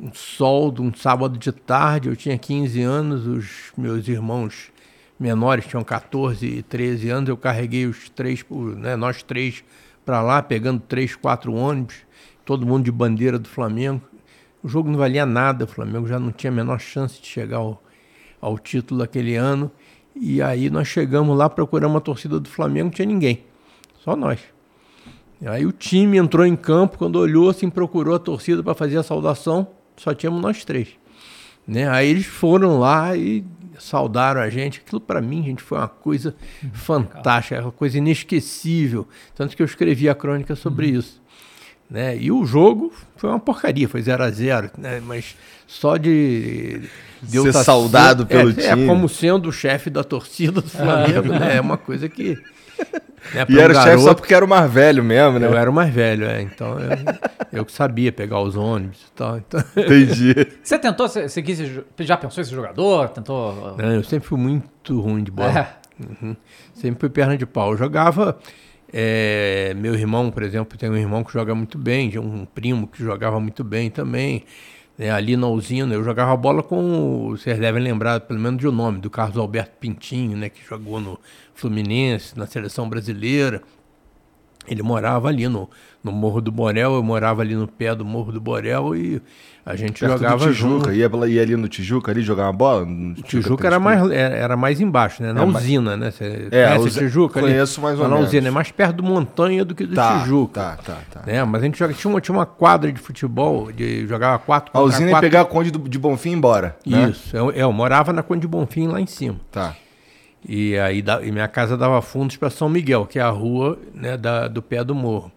Um 0.00 0.12
sol 0.14 0.70
de 0.70 0.80
um 0.82 0.92
sábado 0.94 1.36
de 1.38 1.50
tarde, 1.50 2.08
eu 2.08 2.14
tinha 2.14 2.38
15 2.38 2.80
anos, 2.82 3.26
os 3.26 3.48
meus 3.76 4.06
irmãos 4.06 4.70
menores 5.18 5.66
tinham 5.66 5.82
14 5.82 6.46
e 6.46 6.62
13 6.62 7.08
anos, 7.08 7.28
eu 7.28 7.36
carreguei 7.36 7.86
os 7.86 8.08
três, 8.10 8.42
por- 8.42 8.76
né, 8.76 8.94
nós 8.94 9.22
três 9.22 9.64
para 10.06 10.22
lá, 10.22 10.40
pegando 10.40 10.80
três, 10.80 11.16
quatro 11.16 11.52
ônibus, 11.52 11.96
todo 12.44 12.64
mundo 12.64 12.84
de 12.84 12.92
bandeira 12.92 13.38
do 13.38 13.48
Flamengo. 13.48 14.00
O 14.62 14.68
jogo 14.68 14.90
não 14.90 14.98
valia 14.98 15.24
nada, 15.24 15.64
o 15.64 15.68
Flamengo 15.68 16.06
já 16.06 16.18
não 16.18 16.32
tinha 16.32 16.50
a 16.50 16.54
menor 16.54 16.80
chance 16.80 17.20
de 17.20 17.26
chegar 17.26 17.58
ao, 17.58 17.82
ao 18.40 18.58
título 18.58 19.00
daquele 19.00 19.36
ano. 19.36 19.70
E 20.14 20.42
aí 20.42 20.68
nós 20.68 20.88
chegamos 20.88 21.36
lá, 21.36 21.48
procuramos 21.48 21.96
a 21.96 22.00
torcida 22.00 22.40
do 22.40 22.48
Flamengo, 22.48 22.86
não 22.86 22.90
tinha 22.90 23.06
ninguém, 23.06 23.44
só 24.02 24.16
nós. 24.16 24.40
E 25.40 25.46
aí 25.46 25.64
o 25.64 25.70
time 25.70 26.18
entrou 26.18 26.44
em 26.44 26.56
campo, 26.56 26.98
quando 26.98 27.16
olhou, 27.16 27.48
assim, 27.48 27.70
procurou 27.70 28.16
a 28.16 28.18
torcida 28.18 28.62
para 28.62 28.74
fazer 28.74 28.98
a 28.98 29.02
saudação, 29.04 29.68
só 29.96 30.12
tínhamos 30.12 30.42
nós 30.42 30.64
três. 30.64 30.88
Né? 31.66 31.88
Aí 31.88 32.08
eles 32.08 32.26
foram 32.26 32.80
lá 32.80 33.16
e 33.16 33.44
saudaram 33.78 34.40
a 34.40 34.50
gente. 34.50 34.80
Aquilo 34.80 35.00
para 35.00 35.20
mim, 35.20 35.44
gente, 35.44 35.62
foi 35.62 35.78
uma 35.78 35.88
coisa 35.88 36.34
fantástica, 36.72 37.60
uma 37.60 37.72
coisa 37.72 37.98
inesquecível. 37.98 39.06
Tanto 39.34 39.56
que 39.56 39.62
eu 39.62 39.66
escrevi 39.66 40.08
a 40.08 40.14
crônica 40.14 40.56
sobre 40.56 40.88
isso. 40.88 41.20
Né? 41.90 42.16
E 42.18 42.30
o 42.30 42.44
jogo 42.44 42.92
foi 43.16 43.30
uma 43.30 43.40
porcaria, 43.40 43.88
foi 43.88 44.02
0 44.02 44.22
a 44.22 44.30
0 44.30 44.70
né? 44.76 45.00
Mas 45.04 45.34
só 45.66 45.96
de, 45.96 46.82
Ser 47.26 47.52
tá 47.52 47.64
saudado 47.64 48.26
pelo 48.26 48.50
é, 48.50 48.52
time. 48.52 48.84
É 48.84 48.86
como 48.86 49.08
sendo 49.08 49.48
o 49.48 49.52
chefe 49.52 49.90
da 49.90 50.04
torcida 50.04 50.60
do 50.60 50.68
Flamengo, 50.68 51.28
né? 51.28 51.56
É 51.56 51.60
uma 51.60 51.76
coisa 51.76 52.08
que. 52.08 52.38
né, 53.34 53.44
E 53.48 53.56
um 53.56 53.58
era 53.58 53.72
o 53.72 53.82
chefe 53.82 54.02
só 54.02 54.14
porque 54.14 54.32
era 54.32 54.44
o 54.44 54.48
mais 54.48 54.70
velho 54.70 55.02
mesmo, 55.02 55.38
né? 55.38 55.46
eu 55.46 55.56
era 55.56 55.68
o 55.68 55.72
mais 55.72 55.92
velho, 55.92 56.26
é. 56.26 56.40
Então 56.42 56.78
eu, 56.78 56.90
eu 57.52 57.64
que 57.64 57.72
sabia 57.72 58.12
pegar 58.12 58.40
os 58.40 58.56
ônibus 58.56 59.00
e 59.00 59.12
tal. 59.16 59.36
Então, 59.38 59.60
Entendi. 59.76 60.34
Você 60.62 60.78
tentou, 60.78 61.08
você, 61.08 61.42
quis, 61.42 61.58
já 62.00 62.16
pensou 62.16 62.40
em 62.40 62.44
ser 62.44 62.54
jogador? 62.54 63.08
Tentou... 63.08 63.76
Não, 63.76 63.92
eu 63.92 64.04
sempre 64.04 64.28
fui 64.28 64.38
muito 64.38 65.00
ruim 65.00 65.24
de 65.24 65.30
bola. 65.30 65.58
É. 65.58 65.78
Uhum. 66.00 66.36
Sempre 66.74 67.00
fui 67.00 67.08
perna 67.08 67.36
de 67.36 67.44
pau. 67.44 67.72
Eu 67.72 67.76
jogava. 67.76 68.38
É, 68.92 69.74
meu 69.76 69.94
irmão, 69.94 70.30
por 70.30 70.42
exemplo, 70.42 70.78
tem 70.78 70.88
um 70.88 70.96
irmão 70.96 71.22
que 71.22 71.32
joga 71.32 71.54
muito 71.54 71.76
bem, 71.76 72.18
um 72.18 72.44
primo 72.46 72.86
que 72.86 73.02
jogava 73.02 73.38
muito 73.38 73.62
bem 73.62 73.90
também. 73.90 74.44
né, 74.96 75.10
ali 75.10 75.36
na 75.36 75.46
usina, 75.48 75.94
eu 75.94 76.02
jogava 76.02 76.36
bola 76.36 76.62
com. 76.62 77.30
Vocês 77.30 77.58
devem 77.58 77.82
lembrar, 77.82 78.20
pelo 78.20 78.40
menos, 78.40 78.58
de 78.58 78.66
o 78.66 78.72
nome, 78.72 78.98
do 79.00 79.10
Carlos 79.10 79.36
Alberto 79.36 79.76
Pintinho, 79.78 80.36
né, 80.36 80.48
que 80.48 80.64
jogou 80.64 81.00
no 81.00 81.18
Fluminense, 81.54 82.38
na 82.38 82.46
seleção 82.46 82.88
brasileira. 82.88 83.62
Ele 84.66 84.82
morava 84.82 85.28
ali 85.28 85.48
no, 85.48 85.68
no 86.10 86.12
Morro 86.16 86.40
do 86.40 86.50
Borel, 86.50 86.94
eu 86.94 87.02
morava 87.02 87.42
ali 87.42 87.54
no 87.54 87.66
pé 87.68 87.94
do 87.94 88.04
Morro 88.04 88.32
do 88.32 88.40
Borel 88.40 88.94
e 88.96 89.20
a 89.64 89.76
gente 89.76 90.00
Perto 90.00 90.12
jogava 90.12 90.46
Tijuca. 90.46 90.54
junto. 90.54 90.92
Ia, 90.92 91.10
ia 91.26 91.42
ali 91.42 91.54
no 91.56 91.68
Tijuca 91.68 92.10
ali 92.10 92.22
jogar 92.22 92.44
uma 92.44 92.52
bola? 92.52 92.86
No 92.86 93.12
O 93.12 93.22
Tijuca 93.22 93.66
era 93.66 93.78
mais, 93.78 94.00
era, 94.10 94.34
era 94.34 94.56
mais 94.56 94.80
embaixo, 94.80 95.22
né? 95.22 95.32
Na 95.32 95.42
É, 95.42 95.44
usina, 95.44 95.96
né? 95.96 96.10
Você 96.10 96.48
É, 96.50 96.64
conhece 96.68 96.86
usi- 96.86 96.98
Tijuca? 97.00 97.38
ali? 97.40 97.48
conheço 97.48 97.80
mais 97.82 97.96
ou 97.98 98.02
Lá 98.04 98.08
na 98.08 98.14
menos. 98.16 98.28
usina, 98.30 98.48
é 98.48 98.50
mais 98.50 98.70
perto 98.70 98.96
do 98.96 99.02
Montanha 99.02 99.64
do 99.64 99.74
que 99.74 99.84
do 99.84 99.94
Tá, 99.94 100.20
Tijuca. 100.20 100.60
tá, 100.60 100.76
tá, 100.82 100.98
tá. 101.10 101.22
Né? 101.26 101.44
Mas 101.44 101.62
a 101.62 101.64
gente 101.66 101.78
joga, 101.78 101.92
tinha, 101.92 102.10
uma, 102.10 102.20
tinha 102.20 102.34
uma 102.34 102.46
quadra 102.46 102.90
de 102.90 102.98
futebol, 102.98 103.70
de 103.70 104.06
jogava 104.06 104.38
quatro 104.38 104.70
A 104.72 104.80
usina 104.80 105.06
ia 105.08 105.10
quatro. 105.12 105.26
pegar 105.28 105.40
a 105.42 105.44
Conde 105.44 105.70
do- 105.70 105.86
de 105.88 105.98
Bonfim 105.98 106.30
e 106.30 106.32
ir 106.32 106.36
embora. 106.36 106.76
né? 106.86 107.10
Isso, 107.10 107.36
eu, 107.36 107.50
eu 107.52 107.70
morava 107.72 108.12
na 108.12 108.22
Conde 108.22 108.40
de 108.40 108.48
Bonfim 108.48 108.86
lá 108.88 109.00
em 109.00 109.06
cima. 109.06 109.36
Tá. 109.52 109.74
E 110.48 110.78
aí 110.78 111.02
da- 111.02 111.20
e 111.22 111.30
minha 111.32 111.48
casa 111.48 111.76
dava 111.76 112.00
fundos 112.00 112.36
para 112.36 112.48
São 112.48 112.68
Miguel, 112.68 113.04
que 113.06 113.18
é 113.18 113.22
a 113.22 113.28
rua 113.28 113.76
né, 113.92 114.16
da- 114.16 114.46
do 114.48 114.62
pé 114.62 114.82
do 114.84 114.94
morro. 114.94 115.30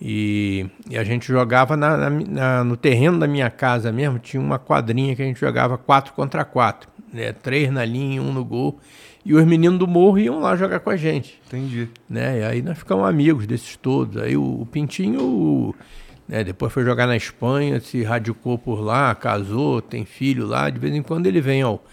E, 0.00 0.66
e 0.88 0.96
a 0.96 1.04
gente 1.04 1.26
jogava 1.28 1.76
na- 1.76 1.96
na 1.96 2.10
na- 2.10 2.64
no 2.64 2.76
terreno 2.76 3.18
da 3.18 3.26
minha 3.26 3.50
casa 3.50 3.92
mesmo, 3.92 4.18
tinha 4.18 4.40
uma 4.42 4.58
quadrinha 4.58 5.14
que 5.14 5.22
a 5.22 5.24
gente 5.26 5.38
jogava 5.38 5.76
quatro 5.76 6.12
contra 6.14 6.44
quatro. 6.44 6.88
Né, 7.12 7.32
três 7.32 7.72
na 7.72 7.84
linha, 7.84 8.22
um 8.22 8.32
no 8.32 8.44
gol. 8.44 8.78
E 9.26 9.34
os 9.34 9.44
meninos 9.44 9.80
do 9.80 9.86
morro 9.86 10.16
iam 10.18 10.38
lá 10.38 10.54
jogar 10.56 10.78
com 10.78 10.90
a 10.90 10.96
gente 10.96 11.40
Entendi. 11.48 11.88
né? 12.08 12.38
E 12.38 12.44
aí 12.44 12.62
nós 12.62 12.78
ficamos 12.78 13.04
amigos 13.06 13.46
desses 13.48 13.76
todos. 13.76 14.16
Aí 14.22 14.36
o, 14.36 14.60
o 14.62 14.64
Pintinho, 14.66 15.74
né, 16.28 16.44
depois 16.44 16.72
foi 16.72 16.84
jogar 16.84 17.06
na 17.08 17.16
Espanha, 17.16 17.80
se 17.80 18.02
radicou 18.04 18.56
por 18.56 18.80
lá, 18.80 19.12
casou, 19.14 19.82
tem 19.82 20.04
filho 20.04 20.46
lá. 20.46 20.70
De 20.70 20.78
vez 20.78 20.94
em 20.94 21.02
quando 21.02 21.26
ele 21.26 21.40
vem 21.40 21.62
ao, 21.62 21.84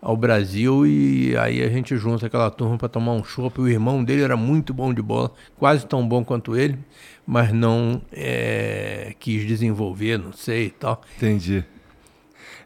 ao 0.00 0.16
Brasil 0.16 0.86
e 0.86 1.36
aí 1.36 1.62
a 1.62 1.68
gente 1.68 1.94
junta 1.98 2.26
aquela 2.26 2.50
turma 2.50 2.78
para 2.78 2.88
tomar 2.88 3.12
um 3.12 3.22
chopp. 3.22 3.60
O 3.60 3.68
irmão 3.68 4.02
dele 4.02 4.22
era 4.22 4.36
muito 4.36 4.72
bom 4.72 4.94
de 4.94 5.02
bola, 5.02 5.30
quase 5.58 5.86
tão 5.86 6.08
bom 6.08 6.24
quanto 6.24 6.56
ele, 6.56 6.78
mas 7.26 7.52
não 7.52 8.02
eh, 8.12 9.14
quis 9.18 9.46
desenvolver, 9.46 10.18
não 10.18 10.32
sei 10.32 10.66
e 10.66 10.70
tal. 10.70 11.00
Entendi. 11.16 11.64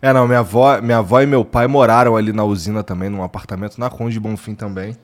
É, 0.01 0.13
não, 0.13 0.27
minha 0.27 0.41
avó, 0.41 0.81
minha 0.81 0.99
avó 0.99 1.21
e 1.21 1.27
meu 1.27 1.45
pai 1.45 1.67
moraram 1.67 2.17
ali 2.17 2.33
na 2.33 2.45
usina 2.45 2.85
também, 2.85 3.09
num 3.09 3.23
apartamento 3.23 3.79
na 3.79 3.91
Conde 3.91 4.15
de 4.15 4.21
Bonfim 4.21 4.55
também. 4.55 4.97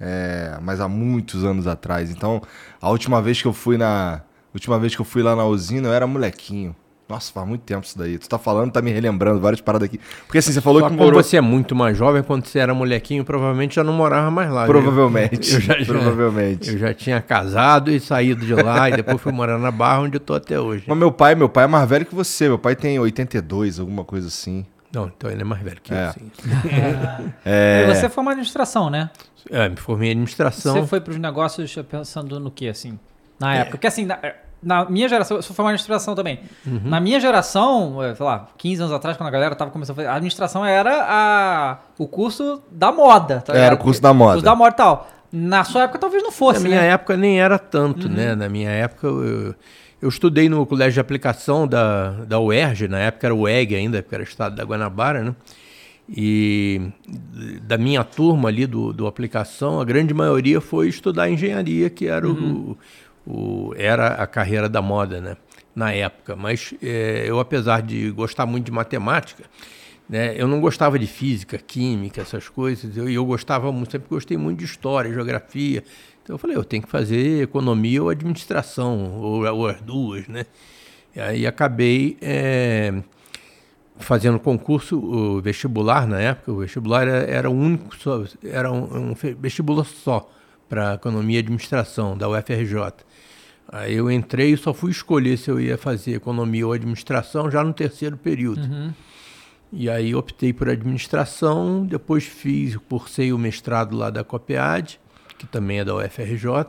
É, 0.00 0.58
mas 0.62 0.80
há 0.80 0.88
muitos 0.88 1.44
anos 1.44 1.66
atrás. 1.66 2.10
Então, 2.10 2.40
a 2.80 2.88
última 2.90 3.20
vez 3.20 3.42
que 3.42 3.46
eu 3.46 3.52
fui 3.52 3.76
na. 3.76 4.22
Última 4.54 4.78
vez 4.78 4.94
que 4.94 5.00
eu 5.00 5.04
fui 5.04 5.22
lá 5.22 5.36
na 5.36 5.44
usina, 5.44 5.88
eu 5.88 5.92
era 5.92 6.06
molequinho. 6.06 6.74
Nossa, 7.10 7.32
faz 7.32 7.46
muito 7.48 7.62
tempo 7.62 7.84
isso 7.84 7.98
daí. 7.98 8.16
Tu 8.18 8.28
tá 8.28 8.38
falando, 8.38 8.70
tá 8.72 8.80
me 8.80 8.92
relembrando 8.92 9.40
várias 9.40 9.60
paradas 9.60 9.86
aqui. 9.88 9.98
Porque 10.26 10.38
assim, 10.38 10.52
você 10.52 10.60
falou 10.60 10.80
Só 10.80 10.88
que 10.88 10.94
como 10.94 11.04
morou. 11.04 11.20
você 11.22 11.36
é 11.36 11.40
muito 11.40 11.74
mais 11.74 11.96
jovem, 11.98 12.22
quando 12.22 12.46
você 12.46 12.60
era 12.60 12.72
molequinho, 12.72 13.24
provavelmente 13.24 13.74
já 13.74 13.82
não 13.82 13.92
morava 13.92 14.30
mais 14.30 14.48
lá. 14.50 14.64
Provavelmente. 14.64 15.52
Eu 15.54 15.60
já- 15.60 15.78
já- 15.80 15.84
provavelmente. 15.86 16.70
Eu 16.70 16.78
já 16.78 16.94
tinha 16.94 17.20
casado 17.20 17.90
e 17.90 17.98
saído 17.98 18.46
de 18.46 18.54
lá 18.54 18.88
e 18.88 18.92
depois 18.96 19.20
fui 19.20 19.32
morar 19.32 19.58
na 19.58 19.72
Barra, 19.72 20.02
onde 20.02 20.16
eu 20.16 20.20
tô 20.20 20.34
até 20.34 20.60
hoje. 20.60 20.84
Mas 20.86 20.96
meu 20.96 21.10
pai, 21.10 21.34
meu 21.34 21.48
pai 21.48 21.64
é 21.64 21.66
mais 21.66 21.88
velho 21.88 22.06
que 22.06 22.14
você. 22.14 22.46
Meu 22.46 22.58
pai 22.58 22.76
tem 22.76 22.96
82, 22.98 23.80
alguma 23.80 24.04
coisa 24.04 24.28
assim. 24.28 24.64
Não, 24.92 25.06
então 25.06 25.30
ele 25.30 25.42
é 25.42 25.44
mais 25.44 25.62
velho 25.62 25.80
que 25.82 25.92
É. 25.92 26.08
eu, 26.08 26.12
sim. 26.12 26.30
É. 27.44 27.86
E 27.90 27.94
Você 27.94 28.08
foi 28.08 28.22
uma 28.22 28.30
administração, 28.32 28.88
né? 28.90 29.10
É, 29.50 29.68
me 29.68 29.76
formei 29.76 30.08
em 30.08 30.12
administração. 30.12 30.74
Você 30.74 30.86
foi 30.86 31.00
pros 31.00 31.16
negócios 31.16 31.74
pensando 31.90 32.38
no 32.38 32.50
que, 32.50 32.68
assim? 32.68 32.98
Na 33.38 33.54
época. 33.54 33.70
Porque, 33.72 33.86
assim, 33.86 34.06
na, 34.62 34.84
na 34.84 34.90
minha 34.90 35.08
geração, 35.08 35.36
eu 35.38 35.42
sou 35.42 35.54
formado 35.54 35.72
em 35.72 35.74
administração 35.74 36.14
também. 36.14 36.40
Na 36.84 37.00
minha 37.00 37.18
geração, 37.18 38.02
eh, 38.02 38.14
sei 38.14 38.26
lá, 38.26 38.48
15 38.58 38.82
anos 38.82 38.94
atrás, 38.94 39.16
quando 39.16 39.28
a 39.28 39.30
galera 39.30 39.54
tava 39.54 39.70
começando 39.70 39.94
a 39.94 39.96
fazer, 39.96 40.08
a 40.08 40.14
administração 40.14 40.64
era 40.64 41.04
a, 41.08 41.78
o 41.98 42.06
curso 42.06 42.62
da 42.70 42.92
moda. 42.92 43.40
Tá 43.40 43.54
Era 43.54 43.74
o 43.74 43.78
curso 43.78 44.00
da 44.02 44.12
moda. 44.12 44.32
Curso 44.32 44.44
da 44.44 44.54
moda 44.54 44.70
e 44.70 44.76
tal. 44.76 45.10
Na 45.32 45.64
sua 45.64 45.82
época, 45.84 45.98
talvez 45.98 46.22
não 46.22 46.30
Na 46.30 46.36
fosse, 46.36 46.62
minha 46.64 46.80
né? 46.80 46.88
época 46.88 47.16
nem 47.16 47.40
era 47.40 47.58
tanto, 47.58 48.08
né? 48.08 48.34
Na 48.34 48.48
minha 48.48 48.70
época 48.70 49.06
eu, 49.06 49.54
eu 50.02 50.08
estudei 50.08 50.48
no 50.48 50.66
colégio 50.66 50.94
de 50.94 51.00
aplicação 51.00 51.68
da, 51.68 52.10
da 52.26 52.40
UERJ, 52.40 52.88
na 52.88 52.98
época 52.98 53.28
era 53.28 53.34
o 53.34 53.48
EG 53.48 53.76
ainda, 53.76 54.02
porque 54.02 54.14
era 54.14 54.24
o 54.24 54.26
estado 54.26 54.56
da 54.56 54.64
Guanabara, 54.64 55.22
né? 55.22 55.34
E 56.08 56.90
da 57.62 57.78
minha 57.78 58.02
turma 58.02 58.48
ali 58.48 58.66
do, 58.66 58.92
do 58.92 59.06
aplicação, 59.06 59.80
a 59.80 59.84
grande 59.84 60.12
maioria 60.12 60.60
foi 60.60 60.88
estudar 60.88 61.30
engenharia, 61.30 61.88
que 61.88 62.08
era, 62.08 62.28
o, 62.28 62.76
o- 63.26 63.72
era 63.76 64.08
a 64.14 64.26
carreira 64.26 64.68
da 64.68 64.82
moda, 64.82 65.20
né? 65.20 65.36
Na 65.74 65.92
época. 65.92 66.34
Mas 66.36 66.74
eh, 66.82 67.24
eu, 67.26 67.38
apesar 67.40 67.82
de 67.82 68.10
gostar 68.10 68.46
muito 68.46 68.66
de 68.66 68.72
matemática, 68.72 69.44
né? 70.08 70.34
Eu 70.36 70.48
não 70.48 70.60
gostava 70.60 70.98
de 70.98 71.06
física, 71.06 71.58
química, 71.58 72.20
essas 72.22 72.48
coisas. 72.48 72.96
Eu, 72.96 73.08
eu 73.08 73.24
gostava 73.24 73.70
muito, 73.72 73.92
sempre 73.92 74.08
gostei 74.08 74.36
muito 74.36 74.58
de 74.58 74.64
história, 74.64 75.12
geografia. 75.12 75.84
Então 76.22 76.34
eu 76.34 76.38
falei, 76.38 76.56
eu 76.56 76.64
tenho 76.64 76.82
que 76.82 76.88
fazer 76.90 77.42
economia 77.42 78.02
ou 78.02 78.08
administração, 78.10 79.14
ou, 79.20 79.44
ou 79.46 79.66
as 79.68 79.80
duas, 79.80 80.26
né? 80.28 80.46
E 81.14 81.20
aí 81.20 81.46
acabei 81.46 82.16
eh, 82.20 82.92
fazendo 83.98 84.38
concurso, 84.38 85.40
vestibular 85.42 86.06
na 86.06 86.20
época. 86.20 86.52
O 86.52 86.58
vestibular 86.58 87.02
era, 87.06 87.30
era 87.30 87.50
o 87.50 87.54
único, 87.54 87.94
só, 87.96 88.24
era 88.42 88.70
um, 88.72 89.10
um 89.10 89.14
vestibular 89.38 89.84
só 89.84 90.28
para 90.68 90.94
economia 90.94 91.36
e 91.36 91.40
administração 91.40 92.16
da 92.16 92.28
UFRJ. 92.28 92.92
Aí 93.72 93.94
eu 93.94 94.10
entrei 94.10 94.52
e 94.52 94.56
só 94.56 94.74
fui 94.74 94.90
escolher 94.90 95.36
se 95.38 95.48
eu 95.48 95.60
ia 95.60 95.78
fazer 95.78 96.14
economia 96.14 96.66
ou 96.66 96.72
administração 96.72 97.48
já 97.50 97.62
no 97.62 97.72
terceiro 97.72 98.16
período. 98.16 98.62
E 99.72 99.88
aí 99.88 100.12
optei 100.12 100.52
por 100.52 100.68
administração, 100.68 101.86
depois 101.86 102.24
fiz, 102.24 102.76
cursei 102.88 103.32
o 103.32 103.38
mestrado 103.38 103.96
lá 103.96 104.10
da 104.10 104.24
COPEAD, 104.24 104.98
que 105.38 105.46
também 105.46 105.78
é 105.78 105.84
da 105.84 105.94
UFRJ. 105.94 106.66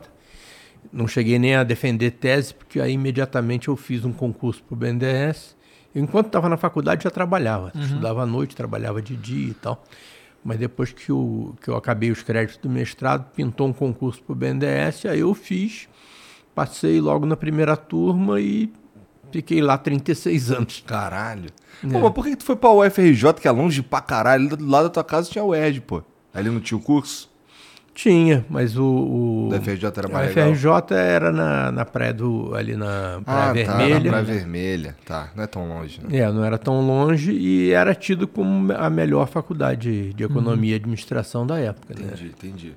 Não 0.92 1.08
cheguei 1.08 1.38
nem 1.38 1.56
a 1.56 1.64
defender 1.64 2.12
tese, 2.12 2.54
porque 2.54 2.80
aí 2.80 2.92
imediatamente 2.92 3.66
eu 3.66 3.76
fiz 3.76 4.04
um 4.04 4.12
concurso 4.12 4.62
para 4.62 4.74
o 4.74 4.76
BNDES. 4.76 5.56
Enquanto 5.94 6.26
estava 6.26 6.48
na 6.48 6.56
faculdade 6.56 7.02
já 7.02 7.10
trabalhava, 7.10 7.72
estudava 7.74 8.22
à 8.22 8.26
noite, 8.26 8.54
trabalhava 8.54 9.02
de 9.02 9.16
dia 9.16 9.50
e 9.50 9.54
tal. 9.54 9.84
Mas 10.44 10.58
depois 10.58 10.92
que 10.92 11.10
eu, 11.10 11.54
que 11.60 11.68
eu 11.68 11.76
acabei 11.76 12.10
os 12.10 12.22
créditos 12.22 12.58
do 12.58 12.70
mestrado, 12.70 13.30
pintou 13.34 13.66
um 13.68 13.72
concurso 13.72 14.22
para 14.22 14.32
o 14.32 14.36
BNDES, 14.36 15.06
aí 15.06 15.20
eu 15.20 15.34
fiz, 15.34 15.88
passei 16.54 17.00
logo 17.00 17.26
na 17.26 17.36
primeira 17.36 17.76
turma 17.76 18.40
e 18.40 18.72
fiquei 19.30 19.60
lá 19.62 19.76
36 19.78 20.50
anos. 20.52 20.82
Caralho. 20.86 21.50
Pô, 21.90 22.00
mas 22.00 22.12
por 22.12 22.24
que 22.24 22.36
tu 22.36 22.44
foi 22.44 22.54
pra 22.56 22.70
UFRJ, 22.70 23.32
que 23.40 23.48
é 23.48 23.50
longe 23.50 23.82
pra 23.82 24.00
caralho? 24.00 24.56
Do 24.56 24.66
lado 24.66 24.84
da 24.84 24.90
tua 24.90 25.04
casa 25.04 25.30
tinha 25.30 25.42
o 25.44 25.48
UERJ, 25.48 25.80
pô. 25.80 26.02
Ali 26.32 26.48
não 26.50 26.60
tinha 26.60 26.78
o 26.78 26.80
curso? 26.82 27.30
Tinha, 27.94 28.42
mas 28.48 28.74
o. 28.78 28.84
o 28.84 29.48
Da 29.50 29.60
FRJ 29.60 29.84
era 29.98 30.08
a 30.08 30.10
mais 30.10 30.28
legal. 30.34 30.54
FRJ 30.54 30.96
era 30.96 31.30
na, 31.30 31.70
na 31.70 31.84
praia 31.84 32.14
do. 32.14 32.54
ali 32.54 32.74
na 32.74 33.20
Praia 33.22 33.50
Ah, 33.50 33.52
Vermelha. 33.52 33.94
tá, 33.94 34.00
na 34.04 34.10
Praia 34.10 34.24
Vermelha. 34.24 34.96
Tá, 35.04 35.30
não 35.36 35.44
é 35.44 35.46
tão 35.46 35.68
longe, 35.68 36.00
né? 36.02 36.18
É, 36.18 36.32
não 36.32 36.42
era 36.42 36.56
tão 36.56 36.80
longe 36.86 37.32
e 37.32 37.70
era 37.72 37.94
tido 37.94 38.26
como 38.26 38.72
a 38.72 38.88
melhor 38.88 39.28
faculdade 39.28 40.14
de 40.14 40.24
economia 40.24 40.72
e 40.72 40.76
administração 40.76 41.46
da 41.46 41.58
época. 41.58 41.92
Né? 41.94 42.06
Entendi, 42.06 42.26
entendi. 42.28 42.72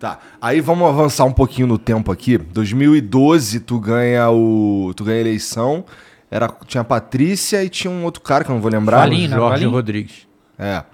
Tá, 0.00 0.18
aí 0.40 0.62
vamos 0.62 0.88
avançar 0.88 1.24
um 1.26 1.32
pouquinho 1.32 1.66
no 1.68 1.76
tempo 1.76 2.10
aqui. 2.10 2.38
2012 2.38 3.60
tu 3.60 3.78
ganha 3.78 4.30
o... 4.30 4.92
tu 4.96 5.04
ganha 5.04 5.18
a 5.18 5.20
eleição. 5.20 5.84
Era, 6.30 6.48
tinha 6.66 6.80
a 6.80 6.84
Patrícia 6.84 7.62
e 7.62 7.68
tinha 7.68 7.90
um 7.90 8.02
outro 8.04 8.22
cara 8.22 8.42
que 8.42 8.50
eu 8.50 8.54
não 8.54 8.62
vou 8.62 8.70
lembrar. 8.70 8.96
Valinho, 9.00 9.28
né? 9.28 9.36
Jorge 9.36 9.50
Valinho? 9.50 9.70
Rodrigues. 9.70 10.26
É. 10.58 10.76
Não, 10.76 10.84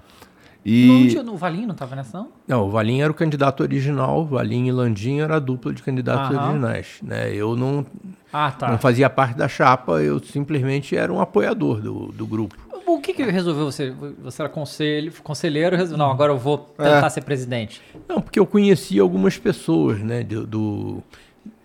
E... 0.65 1.07
tinha, 1.09 1.21
o 1.23 1.37
Valinho 1.37 1.67
não 1.69 1.75
tava 1.75 1.95
nessa, 1.95 2.17
não? 2.17 2.27
Não, 2.45 2.65
o 2.65 2.69
Valim 2.69 2.99
era 2.99 3.09
o 3.09 3.13
candidato 3.15 3.61
original, 3.63 4.25
Valim 4.25 4.65
e 4.67 4.71
Landim 4.73 5.19
era 5.21 5.37
a 5.37 5.39
dupla 5.39 5.71
de 5.73 5.81
candidatos 5.81 6.35
Aham. 6.35 6.43
originais. 6.49 6.87
Né? 7.01 7.33
Eu 7.33 7.55
não, 7.55 7.85
Ah, 8.33 8.51
tá. 8.51 8.69
não 8.69 8.77
fazia 8.77 9.09
parte 9.09 9.37
da 9.37 9.47
chapa, 9.47 9.93
eu 10.01 10.21
simplesmente 10.21 10.97
era 10.97 11.13
um 11.13 11.21
apoiador 11.21 11.79
do, 11.79 12.07
do 12.11 12.27
grupo. 12.27 12.57
O 12.87 13.01
que 13.01 13.13
que 13.13 13.21
resolveu 13.23 13.65
você? 13.65 13.91
Você 13.91 14.41
era 14.41 14.47
conselho, 14.49 15.11
conselheiro, 15.21 15.75
resolveu, 15.75 15.97
não, 15.97 16.09
agora 16.09 16.31
eu 16.31 16.37
vou 16.37 16.57
tentar 16.57 17.09
ser 17.09 17.21
presidente. 17.21 17.81
Não, 18.07 18.21
porque 18.21 18.39
eu 18.39 18.45
conhecia 18.45 19.01
algumas 19.01 19.37
pessoas, 19.37 19.99
né, 19.99 20.23
do, 20.23 20.47
do- 20.47 21.03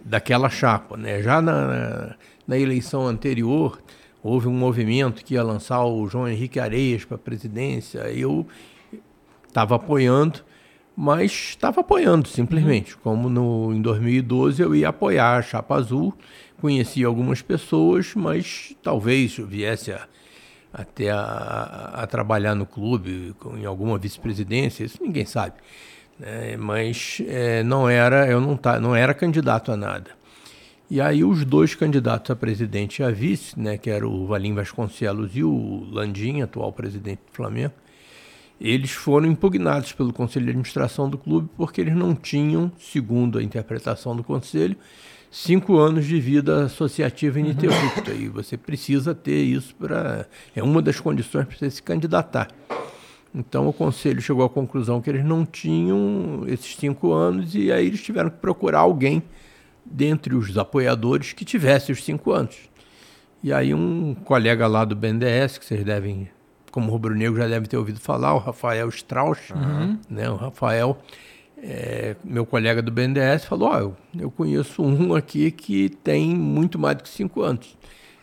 daquela 0.05 0.50
chapa, 0.50 0.97
né? 0.97 1.23
Já 1.23 1.41
na, 1.41 2.17
na, 2.45 2.59
eleição 2.59 3.07
anterior 3.07 3.81
houve 4.21 4.49
um 4.49 4.52
movimento 4.52 5.25
que 5.25 5.35
ia 5.35 5.45
lançar 5.45 5.85
o 5.85 6.09
João 6.09 6.26
Henrique 6.26 6.59
Areias 6.59 7.05
para 7.05 7.14
a 7.14 7.21
presidência. 7.21 8.00
Eu 8.11 8.45
estava 9.47 9.76
apoiando, 9.76 10.41
mas 10.97 11.31
estava 11.31 11.83
apoiando 11.83 12.26
simplesmente, 12.26 12.97
como 12.97 13.29
no, 13.31 13.73
em 13.73 13.81
2012 13.81 14.61
eu 14.61 14.75
ia 14.75 14.88
apoiar 14.88 15.37
a 15.37 15.43
chapa 15.43 15.76
azul. 15.76 16.12
Conhecia 16.61 17.07
algumas 17.07 17.41
pessoas, 17.43 18.12
mas 18.17 18.75
talvez 18.83 19.37
viesse 19.37 19.93
a 19.93 20.09
até 20.73 21.11
a, 21.11 21.91
a 21.95 22.07
trabalhar 22.07 22.55
no 22.55 22.64
clube, 22.64 23.35
em 23.57 23.64
alguma 23.64 23.99
vice-presidência, 23.99 24.85
isso 24.85 24.99
ninguém 25.02 25.26
sabe. 25.26 25.55
né? 26.19 26.57
Mas 26.57 27.21
eh, 27.26 27.62
não 27.62 27.88
era, 27.88 28.26
eu 28.26 28.41
não, 28.41 28.57
tá, 28.57 28.81
não 28.81 28.95
era 28.95 29.12
candidato 29.12 29.71
a 29.71 29.76
nada. 29.76 30.11
E 30.91 31.00
aí 31.00 31.25
os 31.25 31.45
dois 31.45 31.75
candidatos 31.75 32.31
a 32.31 32.37
presidente 32.37 33.00
e 33.00 33.05
a 33.05 33.11
vice, 33.11 33.59
né, 33.59 33.79
que 33.79 33.88
era 33.88 34.07
o 34.07 34.26
Valim 34.26 34.55
Vasconcelos 34.55 35.31
e 35.35 35.43
o 35.43 35.88
Landim, 35.91 36.43
atual 36.43 36.71
presidente 36.73 37.21
do 37.26 37.33
Flamengo, 37.33 37.73
eles 38.61 38.91
foram 38.93 39.26
impugnados 39.26 39.93
pelo 39.93 40.12
Conselho 40.12 40.45
de 40.45 40.50
Administração 40.50 41.09
do 41.09 41.19
clube 41.19 41.49
porque 41.57 41.81
eles 41.81 41.95
não 41.97 42.14
tinham, 42.14 42.71
segundo 42.79 43.38
a 43.38 43.43
interpretação 43.43 44.14
do 44.14 44.23
Conselho, 44.23 44.76
cinco 45.33 45.79
anos 45.79 46.05
de 46.05 46.21
vida 46.21 46.67
associativa 46.67 47.41
ininterrupta. 47.41 48.12
E 48.12 48.29
você 48.29 48.57
precisa 48.57 49.15
ter 49.15 49.43
isso 49.43 49.75
para. 49.75 50.29
É 50.55 50.62
uma 50.62 50.83
das 50.83 51.01
condições 51.01 51.47
para 51.47 51.57
você 51.57 51.71
se 51.71 51.83
candidatar. 51.83 52.49
Então 53.35 53.67
o 53.67 53.73
conselho 53.73 54.21
chegou 54.21 54.45
à 54.45 54.51
conclusão 54.51 55.01
que 55.01 55.09
eles 55.09 55.25
não 55.25 55.47
tinham 55.47 56.45
esses 56.47 56.77
cinco 56.77 57.12
anos 57.12 57.55
e 57.55 57.73
aí 57.73 57.87
eles 57.87 58.03
tiveram 58.03 58.29
que 58.29 58.37
procurar 58.37 58.81
alguém 58.81 59.23
dentre 59.85 60.35
os 60.35 60.57
apoiadores 60.59 61.33
que 61.33 61.45
tivesse 61.45 61.91
os 61.91 62.05
cinco 62.05 62.31
anos. 62.31 62.57
E 63.43 63.51
aí 63.51 63.73
um 63.73 64.15
colega 64.15 64.67
lá 64.67 64.85
do 64.85 64.95
BNDES, 64.95 65.57
que 65.57 65.65
vocês 65.65 65.83
devem, 65.83 66.29
como 66.71 66.93
rubro-negro, 66.93 67.41
já 67.41 67.49
devem 67.49 67.69
ter 67.69 67.79
ouvido 67.79 67.99
falar, 67.99 68.35
o 68.35 68.39
Rafael 68.39 68.89
Strauss, 68.91 69.41
né? 70.11 70.29
O 70.31 70.37
Rafael, 70.37 70.99
é, 71.62 72.16
meu 72.25 72.45
colega 72.45 72.83
do 72.83 72.90
BNDES, 72.90 73.45
falou, 73.45 73.69
ó, 73.69 73.78
eu, 73.78 73.97
eu 74.19 74.31
conheço 74.33 74.83
um 74.83 75.14
aqui 75.14 75.52
que 75.52 75.88
tem 75.88 76.35
muito 76.35 76.76
mais 76.76 76.97
do 76.97 77.04
que 77.04 77.09
cinco 77.09 77.40
anos. 77.40 77.76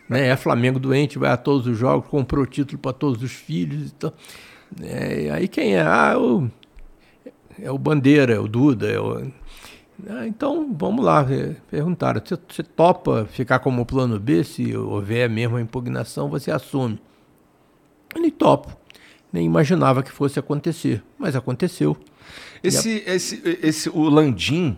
Né? 0.06 0.28
É 0.28 0.36
Flamengo 0.36 0.78
doente, 0.78 1.18
vai 1.18 1.30
a 1.30 1.38
todos 1.38 1.66
os 1.66 1.78
jogos, 1.78 2.08
comprou 2.08 2.44
título 2.44 2.78
para 2.78 2.92
todos 2.92 3.22
os 3.22 3.32
filhos 3.32 3.88
e 3.88 3.94
tal. 3.94 4.12
É, 4.82 5.22
e 5.22 5.30
aí 5.30 5.48
quem 5.48 5.74
é? 5.74 5.80
Ah, 5.80 6.18
o, 6.18 6.50
é 7.58 7.70
o 7.70 7.78
Bandeira, 7.78 8.34
é 8.34 8.38
o 8.38 8.46
Duda, 8.46 8.86
é 8.88 9.00
o... 9.00 9.32
Ah, 10.08 10.26
então, 10.26 10.74
vamos 10.78 11.04
lá. 11.04 11.26
é, 11.30 11.56
Perguntaram, 11.70 12.22
você, 12.24 12.62
topa 12.62 13.26
ficar 13.30 13.58
como 13.60 13.86
plano 13.86 14.18
B? 14.20 14.44
Se 14.44 14.76
houver 14.76 15.30
mesmo 15.30 15.56
a 15.56 15.62
impugnação, 15.62 16.28
você 16.28 16.50
assume. 16.50 17.00
Nem 18.14 18.30
topo. 18.30 18.76
Nem 19.32 19.46
imaginava 19.46 20.02
que 20.02 20.10
fosse 20.10 20.38
acontecer, 20.38 21.02
mas 21.18 21.36
aconteceu. 21.36 21.96
Esse, 22.62 23.02
esse, 23.06 23.58
esse, 23.62 23.88
o 23.88 24.08
Landim, 24.08 24.76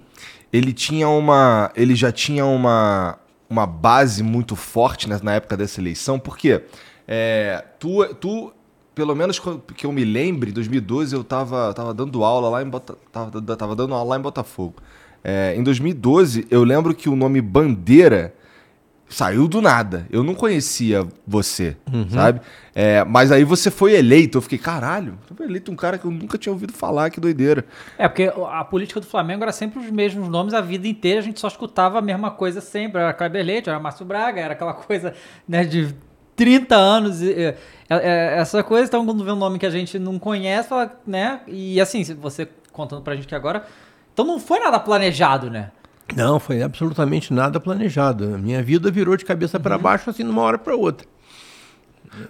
ele 0.53 0.73
tinha 0.73 1.09
uma, 1.09 1.71
ele 1.75 1.95
já 1.95 2.13
tinha 2.13 2.45
uma, 2.45 3.19
uma 3.51 3.67
base 3.67 4.23
muito 4.23 4.55
forte 4.55 5.09
né, 5.09 5.19
na 5.23 5.35
época 5.35 5.57
dessa 5.57 5.81
eleição, 5.81 6.19
porque 6.19 6.63
é, 7.09 7.65
tu, 7.79 8.05
tu, 8.15 8.53
pelo 8.95 9.15
menos 9.15 9.41
que 9.77 9.85
eu 9.85 9.93
me 9.93 10.05
lembre, 10.05 10.51
em 10.51 10.55
2012 10.55 11.15
eu 11.15 11.25
tava, 11.25 11.75
tava 11.75 11.93
dando 11.93 12.23
aula 12.23 12.49
lá 12.49 12.63
em 12.63 12.69
Bota, 12.69 12.97
tava, 13.11 13.57
tava 13.57 13.75
dando 13.75 13.95
aula 13.95 14.11
lá 14.11 14.19
em 14.19 14.23
Botafogo. 14.23 14.77
É, 15.25 15.55
em 15.57 15.63
2012 15.63 16.47
eu 16.51 16.65
lembro 16.65 16.95
que 16.95 17.09
o 17.09 17.17
nome 17.17 17.41
Bandeira 17.41 18.35
saiu 19.13 19.47
do 19.47 19.61
nada. 19.61 20.07
Eu 20.11 20.25
não 20.25 20.35
conhecia 20.35 21.07
você, 21.27 21.77
sabe? 22.11 22.41
É, 22.75 23.05
mas 23.05 23.31
aí 23.31 23.45
você 23.45 23.71
foi 23.71 23.95
eleito. 23.95 24.39
Eu 24.39 24.43
fiquei, 24.43 24.59
caralho, 24.59 25.19
foi 25.37 25.47
eleito 25.47 25.71
um 25.71 25.77
cara 25.77 25.99
que 25.99 26.05
eu 26.05 26.11
nunca 26.11 26.39
tinha 26.39 26.53
ouvido 26.53 26.73
falar, 26.73 27.11
que 27.11 27.21
doideira. 27.21 27.65
É, 27.99 28.09
porque 28.09 28.33
a 28.51 28.65
política 28.65 28.99
do 29.01 29.07
Flamengo 29.07 29.43
era 29.43 29.53
sempre 29.53 29.79
os 29.79 29.91
mesmos 29.91 30.29
nomes 30.29 30.55
a 30.55 30.61
vida 30.61 30.89
inteira, 30.89 31.21
a 31.21 31.23
gente 31.23 31.39
só 31.39 31.49
escutava 31.49 31.99
a 31.99 32.03
mesma 32.03 32.31
coisa 32.31 32.61
sempre. 32.61 33.01
Era 33.01 33.13
Kleber 33.13 33.45
Leite, 33.45 33.69
era 33.69 33.79
Márcio 33.79 34.07
Braga, 34.07 34.41
era 34.41 34.55
aquela 34.55 34.75
coisa 34.75 35.13
né, 35.47 35.65
de 35.65 35.95
30 36.35 36.75
anos. 36.75 37.23
e, 37.23 37.33
é, 37.33 37.57
é, 37.89 38.39
essa 38.39 38.63
coisa, 38.63 38.87
então, 38.87 39.05
quando 39.05 39.23
vê 39.25 39.31
um 39.31 39.37
nome 39.37 39.59
que 39.59 39.67
a 39.67 39.71
gente 39.71 39.99
não 39.99 40.19
conhece, 40.19 40.69
fala, 40.69 40.99
né? 41.07 41.41
E 41.47 41.81
assim, 41.81 42.03
você 42.15 42.49
contando 42.73 43.03
pra 43.03 43.15
gente 43.15 43.29
que 43.29 43.35
agora. 43.35 43.65
Então 44.13 44.25
não 44.25 44.39
foi 44.39 44.59
nada 44.59 44.79
planejado, 44.81 45.51
né? 45.51 45.71
Não, 46.17 46.39
foi 46.39 46.63
absolutamente 46.63 47.33
nada 47.33 47.59
planejado. 47.61 48.35
A 48.35 48.39
minha 48.39 48.63
vida 48.63 48.91
virou 48.91 49.17
de 49.17 49.25
cabeça 49.25 49.59
para 49.59 49.79
baixo, 49.79 50.11
assim, 50.11 50.25
de 50.25 50.31
uma 50.31 50.43
hora 50.43 50.59
para 50.59 50.75
outra. 50.77 51.07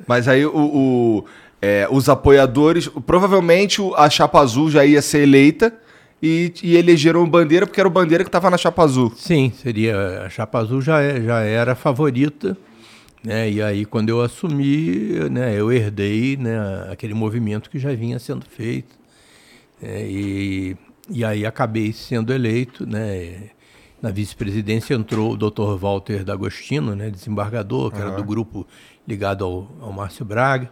Mas 0.06 0.28
aí 0.28 0.44
o, 0.46 0.52
o, 0.54 1.24
é, 1.60 1.88
os 1.90 2.08
apoiadores, 2.08 2.88
provavelmente 3.06 3.80
a 3.96 4.08
Chapa 4.08 4.40
Azul 4.40 4.70
já 4.70 4.84
ia 4.84 5.02
ser 5.02 5.22
eleita 5.22 5.72
e, 6.22 6.52
e 6.62 6.76
elegeram 6.76 7.22
o 7.22 7.26
Bandeira 7.26 7.66
porque 7.66 7.80
era 7.80 7.88
o 7.88 7.92
Bandeira 7.92 8.22
que 8.22 8.28
estava 8.28 8.48
na 8.48 8.56
Chapa 8.56 8.84
Azul. 8.84 9.12
Sim, 9.16 9.52
seria. 9.60 10.22
A 10.24 10.28
Chapa 10.30 10.58
Azul 10.60 10.80
já, 10.80 11.00
é- 11.00 11.20
já 11.20 11.40
era 11.40 11.72
a 11.72 11.76
favorita. 11.76 12.56
Né? 13.24 13.50
E 13.50 13.62
aí, 13.62 13.84
quando 13.84 14.08
eu 14.08 14.20
assumi, 14.20 15.14
né, 15.30 15.54
eu 15.58 15.72
herdei 15.72 16.36
né, 16.36 16.88
aquele 16.90 17.14
movimento 17.14 17.70
que 17.70 17.78
já 17.78 17.92
vinha 17.94 18.18
sendo 18.18 18.44
feito. 18.44 18.96
É, 19.80 20.04
e, 20.04 20.76
e 21.08 21.24
aí 21.24 21.46
acabei 21.46 21.92
sendo 21.92 22.32
eleito. 22.32 22.84
Né? 22.86 23.50
Na 24.02 24.10
vice-presidência 24.10 24.94
entrou 24.94 25.32
o 25.32 25.36
Dr. 25.36 25.76
Walter 25.78 26.24
D'Agostino, 26.24 26.96
né, 26.96 27.08
desembargador, 27.08 27.92
que 27.92 28.00
era 28.00 28.10
do 28.10 28.24
grupo 28.24 28.66
ligado 29.06 29.44
ao, 29.44 29.70
ao 29.80 29.92
Márcio 29.92 30.24
Braga. 30.24 30.68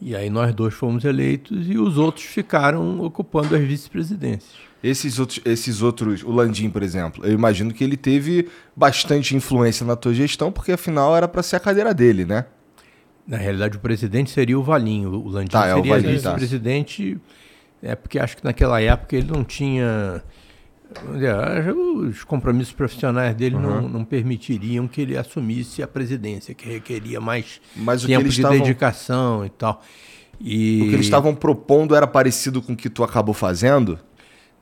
E 0.00 0.14
aí 0.14 0.30
nós 0.30 0.54
dois 0.54 0.72
fomos 0.72 1.04
eleitos 1.04 1.68
e 1.68 1.76
os 1.76 1.98
outros 1.98 2.24
ficaram 2.24 3.00
ocupando 3.00 3.56
as 3.56 3.62
vice-presidências. 3.62 4.52
Esses 4.84 5.18
outros, 5.18 5.40
esses 5.44 5.82
outros, 5.82 6.22
o 6.22 6.30
Landim, 6.30 6.70
por 6.70 6.82
exemplo, 6.82 7.26
eu 7.26 7.32
imagino 7.32 7.72
que 7.72 7.82
ele 7.82 7.96
teve 7.96 8.48
bastante 8.76 9.34
influência 9.34 9.84
na 9.84 9.96
tua 9.96 10.14
gestão, 10.14 10.52
porque 10.52 10.70
afinal 10.70 11.16
era 11.16 11.26
para 11.26 11.42
ser 11.42 11.56
a 11.56 11.60
cadeira 11.60 11.92
dele, 11.92 12.24
né? 12.24 12.44
Na 13.26 13.38
realidade, 13.38 13.76
o 13.76 13.80
presidente 13.80 14.30
seria 14.30 14.56
o 14.56 14.62
Valinho. 14.62 15.10
O 15.10 15.28
Landim 15.28 15.50
Tá, 15.50 15.66
é 15.66 15.74
o 15.74 15.78
seria 15.78 15.94
Valinho, 15.94 16.12
vice-presidente. 16.12 17.18
É 17.82 17.96
porque 17.96 18.18
acho 18.20 18.36
que 18.36 18.44
naquela 18.44 18.80
época 18.80 19.16
ele 19.16 19.28
não 19.32 19.42
tinha. 19.42 20.22
Os 22.08 22.22
compromissos 22.24 22.72
profissionais 22.72 23.34
dele 23.34 23.56
Uhum. 23.56 23.62
não, 23.62 23.88
não 23.88 24.04
permitiriam 24.04 24.86
que 24.86 25.00
ele 25.00 25.16
assumisse 25.16 25.82
a 25.82 25.86
presidência, 25.88 26.54
que 26.54 26.68
requeria 26.68 27.20
mais 27.20 27.60
Mas 27.76 28.02
o 28.02 28.06
que 28.06 28.12
tempo 28.12 28.28
de 28.28 28.36
estavam- 28.36 28.58
dedicação 28.58 29.44
e 29.44 29.50
tal. 29.50 29.82
E... 30.40 30.80
O 30.82 30.88
que 30.88 30.94
eles 30.94 31.06
estavam 31.06 31.34
propondo 31.34 31.94
era 31.94 32.06
parecido 32.06 32.60
com 32.62 32.72
o 32.72 32.76
que 32.76 32.88
tu 32.90 33.02
acabou 33.02 33.34
fazendo? 33.34 33.98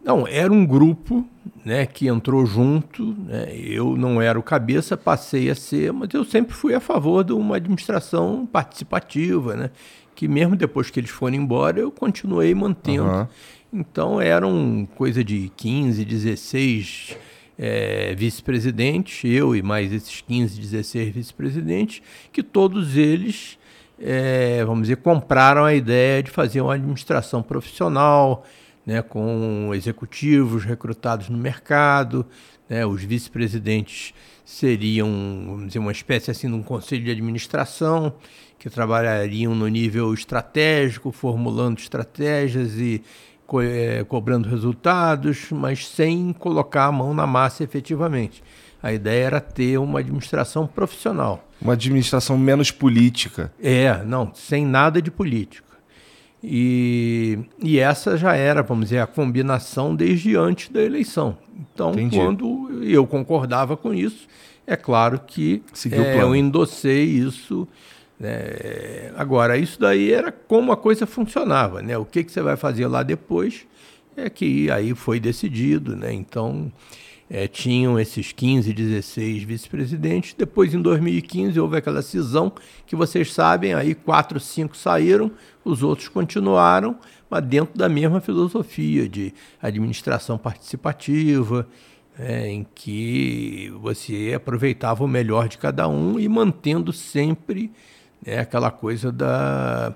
Não, 0.04 0.26
era 0.28 0.52
um 0.52 0.66
grupo 0.66 1.26
né, 1.64 1.86
que 1.86 2.06
entrou 2.08 2.44
junto. 2.46 3.14
né, 3.26 3.48
Eu 3.56 3.96
não 3.96 4.20
era 4.20 4.38
o 4.38 4.42
cabeça, 4.42 4.96
passei 4.96 5.50
a 5.50 5.54
ser, 5.54 5.92
mas 5.92 6.08
eu 6.12 6.24
sempre 6.24 6.54
fui 6.54 6.74
a 6.74 6.80
favor 6.80 7.24
de 7.24 7.32
uma 7.32 7.56
administração 7.56 8.46
participativa, 8.46 9.56
né, 9.56 9.70
que 10.14 10.28
mesmo 10.28 10.54
depois 10.54 10.90
que 10.90 11.00
eles 11.00 11.10
foram 11.10 11.36
embora, 11.36 11.80
eu 11.80 11.90
continuei 11.90 12.54
mantendo. 12.54 13.04
Aham. 13.04 13.28
Então 13.74 14.20
eram 14.20 14.86
coisa 14.94 15.24
de 15.24 15.50
15, 15.56 16.04
16 16.04 17.16
eh, 17.58 18.14
vice-presidentes, 18.16 19.24
eu 19.24 19.56
e 19.56 19.62
mais 19.62 19.92
esses 19.92 20.20
15, 20.20 20.60
16 20.60 21.12
vice-presidentes, 21.12 22.00
que 22.32 22.40
todos 22.40 22.96
eles, 22.96 23.58
eh, 24.00 24.62
vamos 24.64 24.82
dizer, 24.82 24.98
compraram 24.98 25.64
a 25.64 25.74
ideia 25.74 26.22
de 26.22 26.30
fazer 26.30 26.60
uma 26.60 26.74
administração 26.74 27.42
profissional, 27.42 28.46
né, 28.86 29.02
com 29.02 29.72
executivos 29.74 30.64
recrutados 30.64 31.28
no 31.28 31.36
mercado, 31.36 32.24
né, 32.68 32.86
os 32.86 33.02
vice-presidentes 33.02 34.14
seriam, 34.44 35.08
vamos 35.46 35.66
dizer, 35.66 35.80
uma 35.80 35.90
espécie 35.90 36.30
assim 36.30 36.46
de 36.46 36.54
um 36.54 36.62
conselho 36.62 37.02
de 37.02 37.10
administração 37.10 38.14
que 38.56 38.70
trabalhariam 38.70 39.52
no 39.52 39.66
nível 39.66 40.14
estratégico, 40.14 41.10
formulando 41.10 41.78
estratégias 41.78 42.74
e 42.78 43.02
co- 43.54 43.62
eh, 43.62 44.04
cobrando 44.08 44.48
resultados, 44.48 45.46
mas 45.52 45.86
sem 45.86 46.32
colocar 46.32 46.86
a 46.86 46.92
mão 46.92 47.14
na 47.14 47.24
massa 47.26 47.62
efetivamente. 47.62 48.42
A 48.82 48.92
ideia 48.92 49.24
era 49.26 49.40
ter 49.40 49.78
uma 49.78 50.00
administração 50.00 50.66
profissional. 50.66 51.48
Uma 51.62 51.74
administração 51.74 52.36
menos 52.36 52.70
política. 52.72 53.52
É, 53.62 54.02
não, 54.04 54.32
sem 54.34 54.66
nada 54.66 55.00
de 55.00 55.10
política. 55.10 55.72
E, 56.42 57.38
e 57.62 57.78
essa 57.78 58.18
já 58.18 58.34
era, 58.34 58.62
vamos 58.62 58.86
dizer, 58.86 58.98
a 58.98 59.06
combinação 59.06 59.94
desde 59.96 60.36
antes 60.36 60.68
da 60.68 60.82
eleição. 60.82 61.38
Então, 61.72 61.92
Entendi. 61.92 62.16
quando 62.18 62.82
eu 62.82 63.06
concordava 63.06 63.76
com 63.76 63.94
isso, 63.94 64.26
é 64.66 64.76
claro 64.76 65.20
que 65.26 65.62
é, 65.90 66.20
eu 66.20 66.34
endossei 66.36 67.04
isso. 67.04 67.66
Né? 68.18 69.12
Agora, 69.16 69.56
isso 69.56 69.78
daí 69.80 70.12
era 70.12 70.30
como 70.30 70.72
a 70.72 70.76
coisa 70.76 71.06
funcionava. 71.06 71.82
Né? 71.82 71.96
O 71.98 72.04
que, 72.04 72.24
que 72.24 72.32
você 72.32 72.42
vai 72.42 72.56
fazer 72.56 72.86
lá 72.86 73.02
depois 73.02 73.66
é 74.16 74.30
que 74.30 74.70
aí 74.70 74.94
foi 74.94 75.18
decidido. 75.18 75.96
Né? 75.96 76.12
Então, 76.12 76.72
é, 77.28 77.48
tinham 77.48 77.98
esses 77.98 78.32
15, 78.32 78.72
16 78.72 79.42
vice-presidentes. 79.42 80.34
Depois, 80.34 80.74
em 80.74 80.80
2015, 80.80 81.58
houve 81.58 81.76
aquela 81.76 82.02
cisão 82.02 82.52
que 82.86 82.94
vocês 82.94 83.32
sabem, 83.32 83.74
aí 83.74 83.94
quatro, 83.94 84.38
cinco 84.38 84.76
saíram, 84.76 85.30
os 85.64 85.82
outros 85.82 86.08
continuaram, 86.08 86.96
mas 87.28 87.42
dentro 87.44 87.76
da 87.76 87.88
mesma 87.88 88.20
filosofia 88.20 89.08
de 89.08 89.32
administração 89.60 90.38
participativa, 90.38 91.66
é, 92.16 92.46
em 92.46 92.64
que 92.74 93.72
você 93.80 94.32
aproveitava 94.36 95.02
o 95.02 95.08
melhor 95.08 95.48
de 95.48 95.58
cada 95.58 95.88
um 95.88 96.20
e 96.20 96.28
mantendo 96.28 96.92
sempre 96.92 97.72
né, 98.24 98.40
aquela 98.40 98.70
coisa 98.70 99.12
da, 99.12 99.94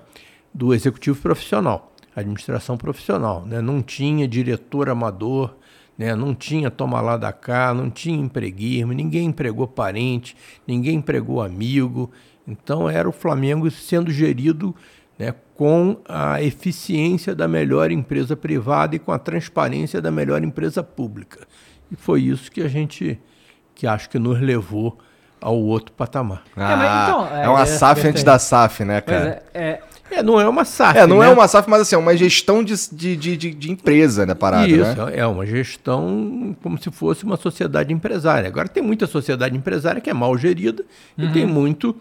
do 0.53 0.73
executivo 0.73 1.19
profissional, 1.19 1.93
administração 2.15 2.77
profissional. 2.77 3.45
Né? 3.45 3.61
Não 3.61 3.81
tinha 3.81 4.27
diretor 4.27 4.89
amador, 4.89 5.55
né? 5.97 6.15
não 6.15 6.35
tinha 6.35 6.69
toma 6.69 7.01
lá 7.01 7.17
da 7.17 7.31
cá, 7.33 7.73
não 7.73 7.89
tinha 7.89 8.19
empreguismo, 8.19 8.93
ninguém 8.93 9.27
empregou 9.27 9.67
parente, 9.67 10.35
ninguém 10.67 10.95
empregou 10.95 11.41
amigo. 11.41 12.11
Então 12.47 12.89
era 12.89 13.07
o 13.07 13.11
Flamengo 13.13 13.69
sendo 13.69 14.11
gerido 14.11 14.75
né, 15.17 15.35
com 15.53 15.97
a 16.07 16.41
eficiência 16.41 17.35
da 17.35 17.47
melhor 17.47 17.91
empresa 17.91 18.35
privada 18.37 18.95
e 18.95 18.99
com 18.99 19.11
a 19.11 19.19
transparência 19.19 20.01
da 20.01 20.09
melhor 20.09 20.41
empresa 20.43 20.81
pública. 20.81 21.45
E 21.91 21.95
foi 21.95 22.21
isso 22.21 22.49
que 22.51 22.61
a 22.61 22.67
gente 22.67 23.19
que 23.75 23.87
acho 23.87 24.09
que 24.09 24.19
nos 24.19 24.41
levou 24.41 24.97
ao 25.41 25.55
outro 25.57 25.91
patamar. 25.93 26.43
Ah, 26.55 26.75
mas 26.75 27.09
então, 27.09 27.37
é, 27.37 27.45
é, 27.45 27.49
uma 27.49 27.61
é, 27.61 27.65
SAF 27.65 28.07
antes 28.07 28.23
da 28.23 28.37
SAF, 28.39 28.83
né, 28.83 29.01
Pois 29.01 29.17
cara? 29.17 29.43
é, 29.53 29.61
é, 29.61 29.79
É, 30.11 30.23
não 30.23 30.39
é 30.41 30.47
uma 30.49 30.65
SAF, 30.65 30.97
É, 30.97 31.05
não 31.07 31.21
é 31.23 31.27
né? 31.27 31.33
uma 31.33 31.47
SAF, 31.47 31.69
mas 31.69 31.81
assim, 31.81 31.95
é 31.95 31.97
uma 31.99 32.17
gestão 32.17 32.63
de, 32.63 32.73
de, 32.91 33.15
de, 33.15 33.37
de- 33.37 33.53
de 33.53 33.71
empresa, 33.71 34.25
né, 34.25 34.33
parada, 34.33 34.67
Isso, 34.67 35.05
né? 35.05 35.13
é 35.15 35.25
uma 35.25 35.45
gestão 35.45 36.55
como 36.63 36.81
se 36.81 36.89
fosse 36.91 37.23
uma 37.23 37.37
sociedade 37.37 37.93
empresária. 37.93 38.47
Agora 38.47 38.67
tem 38.67 38.81
muita 38.83 39.05
sociedade 39.07 39.55
empresária 39.55 40.01
que 40.01 40.09
é 40.09 40.13
mal 40.13 40.35
gerida 40.37 40.83
e 41.17 41.27
tem 41.29 41.45
muito 41.45 41.95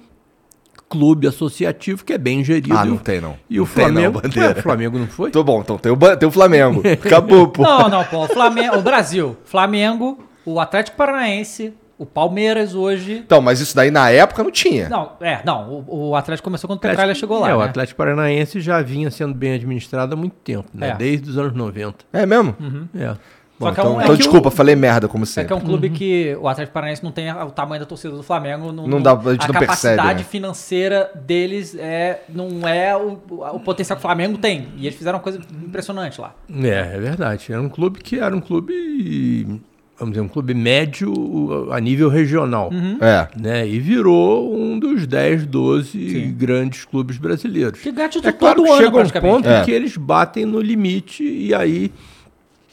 clube 0.88 1.26
associativo 1.26 2.02
que 2.02 2.14
é 2.14 2.18
bem 2.18 2.42
gerido. 2.42 2.74
Ah, 2.76 2.82
não 2.84 2.96
tem, 2.96 3.20
não. 3.20 3.36
E 3.50 3.60
o 3.60 3.64
Não 3.64 3.68
tem, 3.74 3.84
não, 3.84 3.92
Flamengo. 3.92 4.22
Ué, 4.40 4.50
o 4.52 4.62
Flamengo 4.62 4.98
não 4.98 5.06
foi? 5.06 5.30
Tô 5.30 5.44
bom, 5.44 5.60
então 5.60 5.76
tem 5.76 5.92
o, 5.92 6.16
tem 6.16 6.26
o 6.28 6.32
Flamengo. 6.32 6.80
Acabou, 6.90 7.48
pô. 7.48 7.62
Não, 7.62 7.88
não, 7.90 8.04
pô. 8.04 8.24
O, 8.24 8.28
Flamengo, 8.28 8.78
o 8.78 8.82
Brasil, 8.82 9.36
Flamengo, 9.44 10.18
o 10.46 10.58
Atlético 10.58 10.96
Paranaense, 10.96 11.74
o 11.98 12.06
Palmeiras 12.06 12.74
hoje. 12.74 13.14
Então, 13.24 13.40
mas 13.42 13.60
isso 13.60 13.74
daí 13.74 13.90
na 13.90 14.08
época 14.10 14.42
não 14.44 14.50
tinha. 14.52 14.88
Não, 14.88 15.12
é, 15.20 15.40
não. 15.44 15.84
O, 15.86 16.08
o 16.10 16.16
Atlético 16.16 16.44
começou 16.44 16.68
quando 16.68 16.78
o 16.78 16.80
Petralha 16.82 17.14
chegou 17.14 17.40
lá. 17.40 17.50
É, 17.50 17.54
o 17.54 17.58
né? 17.58 17.64
Atlético 17.64 17.98
Paranaense 17.98 18.60
já 18.60 18.80
vinha 18.80 19.10
sendo 19.10 19.34
bem 19.34 19.54
administrado 19.54 20.14
há 20.14 20.16
muito 20.16 20.36
tempo, 20.44 20.68
né? 20.72 20.90
É. 20.90 20.94
Desde 20.96 21.28
os 21.28 21.36
anos 21.36 21.54
90. 21.54 22.04
É 22.12 22.24
mesmo? 22.24 22.54
É. 22.96 23.14
Só 23.58 23.64
Bom, 23.64 23.68
é 23.70 23.72
então, 23.72 23.84
um- 23.96 24.00
é 24.00 24.04
então 24.04 24.06
que 24.06 24.12
o- 24.12 24.16
desculpa, 24.24 24.50
falei 24.52 24.76
merda, 24.76 25.08
como 25.08 25.24
É 25.24 25.26
sempre. 25.26 25.48
que 25.48 25.52
é 25.52 25.56
um 25.56 25.60
clube 25.60 25.90
que 25.90 26.38
o 26.40 26.46
Atlético 26.46 26.72
Paranaense 26.74 27.02
não 27.02 27.10
tem 27.10 27.28
a- 27.28 27.44
o 27.44 27.50
tamanho 27.50 27.80
da 27.80 27.86
torcida 27.86 28.14
do 28.14 28.22
Flamengo. 28.22 28.70
Não, 28.70 28.86
Não 28.86 29.02
dá- 29.02 29.14
a 29.14 29.32
gente 29.32 29.48
não 29.48 29.52
capacidade 29.54 29.96
percebe, 29.96 30.14
né? 30.18 30.24
financeira 30.24 31.10
deles 31.26 31.74
é, 31.76 32.22
não 32.28 32.68
é 32.68 32.96
o, 32.96 33.18
o 33.54 33.58
potencial 33.58 33.96
que 33.96 34.00
o 34.00 34.06
Flamengo 34.06 34.38
tem. 34.38 34.68
E 34.76 34.86
eles 34.86 34.96
fizeram 34.96 35.16
uma 35.18 35.22
coisa 35.24 35.40
impressionante 35.64 36.20
lá. 36.20 36.34
É, 36.62 36.68
é 36.94 37.00
verdade. 37.00 37.52
Era 37.52 37.60
um 37.60 37.68
clube 37.68 37.98
que 37.98 38.20
era 38.20 38.32
um 38.36 38.40
clube, 38.40 39.60
vamos 39.98 40.12
dizer, 40.14 40.24
um 40.24 40.28
clube 40.28 40.54
médio 40.54 41.72
a 41.72 41.80
nível 41.80 42.08
regional. 42.08 42.70
É. 43.00 43.28
Né? 43.38 43.68
E 43.68 43.78
virou 43.80 44.54
um 44.56 44.78
dos 44.78 45.06
10, 45.06 45.44
12 45.46 46.32
grandes 46.38 46.84
clubes 46.84 47.18
brasileiros. 47.18 47.80
Que 47.80 47.92
título 47.92 48.28
É 48.28 48.32
claro 48.32 48.56
todo 48.56 48.64
que 48.66 48.70
ano, 48.84 49.06
chega 49.06 49.18
um 49.18 49.20
ponto 49.20 49.48
É. 49.48 49.60
em 49.60 49.64
que 49.64 49.70
eles 49.70 49.96
batem 49.96 50.44
no 50.46 50.60
limite 50.60 51.22
e 51.24 51.52
aí 51.54 51.92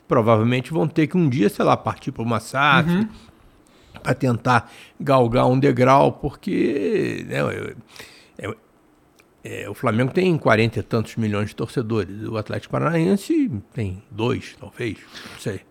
provavelmente 0.07 0.71
vão 0.71 0.87
ter 0.87 1.07
que 1.07 1.17
um 1.17 1.27
dia, 1.27 1.49
sei 1.49 1.65
lá, 1.65 1.75
partir 1.75 2.11
para 2.11 2.21
uma 2.23 2.39
SAF 2.39 2.89
Uhum. 2.91 3.07
para 4.03 4.13
tentar 4.13 4.71
galgar 4.99 5.47
um 5.47 5.57
degrau, 5.59 6.11
porque 6.11 7.25
né, 7.27 7.41
eu- 7.41 7.75
eu- 8.37 8.55
é, 9.43 9.67
o 9.69 9.73
Flamengo 9.73 10.11
tem 10.13 10.37
40 10.37 10.79
e 10.79 10.83
tantos 10.83 11.15
milhões 11.15 11.49
de 11.49 11.55
torcedores, 11.55 12.27
o 12.27 12.37
Atlético 12.37 12.71
Paranaense 12.71 13.51
tem 13.73 14.03
dois, 14.11 14.55
talvez, 14.59 14.97
não 15.33 15.39
sei. 15.39 15.61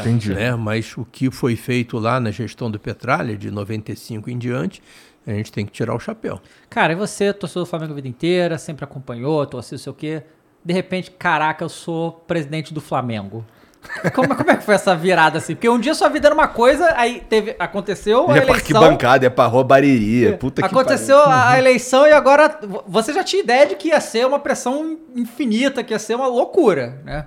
Entendi. 0.00 0.32
Né? 0.34 0.54
Mas 0.56 0.96
o 0.96 1.04
que 1.10 1.30
foi 1.30 1.56
feito 1.56 1.98
lá 1.98 2.18
na 2.20 2.30
gestão 2.30 2.70
do 2.70 2.78
Petralha, 2.78 3.36
de 3.36 3.50
95 3.50 4.30
em 4.30 4.38
diante, 4.38 4.82
a 5.26 5.30
gente 5.32 5.52
tem 5.52 5.64
que 5.66 5.72
tirar 5.72 5.94
o 5.94 6.00
chapéu. 6.00 6.40
Cara, 6.70 6.92
e 6.92 6.96
você, 6.96 7.32
torcedor 7.32 7.64
do 7.64 7.68
Flamengo 7.70 7.92
a 7.92 7.96
vida 7.96 8.08
inteira, 8.08 8.58
sempre 8.58 8.84
acompanhou, 8.84 9.44
torceu, 9.46 9.78
sei 9.78 9.90
o 9.90 9.94
quê. 9.94 10.22
De 10.64 10.72
repente, 10.72 11.10
caraca, 11.10 11.64
eu 11.64 11.68
sou 11.68 12.12
presidente 12.26 12.72
do 12.72 12.80
Flamengo. 12.80 13.44
Como, 14.14 14.32
como 14.36 14.48
é 14.48 14.56
que 14.56 14.62
foi 14.62 14.76
essa 14.76 14.94
virada 14.94 15.38
assim? 15.38 15.56
Porque 15.56 15.68
um 15.68 15.76
dia 15.80 15.92
sua 15.92 16.08
vida 16.08 16.28
era 16.28 16.34
uma 16.34 16.46
coisa, 16.46 16.94
aí 16.96 17.20
teve, 17.28 17.56
aconteceu 17.58 18.18
a 18.18 18.20
Ia 18.20 18.26
pra 18.26 18.36
eleição. 18.36 18.54
arquibancada, 18.54 19.24
ia 19.24 19.30
pra 19.30 19.46
roubaria. 19.46 20.36
Puta 20.38 20.62
que 20.62 20.66
Aconteceu 20.68 21.16
pariu. 21.18 21.32
a 21.32 21.48
a 21.50 21.58
eleição 21.58 22.06
e 22.06 22.12
agora 22.12 22.60
vo- 22.62 22.84
você 22.86 23.12
já 23.12 23.24
tinha 23.24 23.42
ideia 23.42 23.66
de 23.66 23.74
que 23.74 23.88
ia 23.88 24.00
ser 24.00 24.24
uma 24.24 24.38
pressão 24.38 24.96
infinita, 25.16 25.82
que 25.82 25.92
ia 25.92 25.98
ser 25.98 26.14
uma 26.14 26.28
loucura, 26.28 27.00
né? 27.04 27.26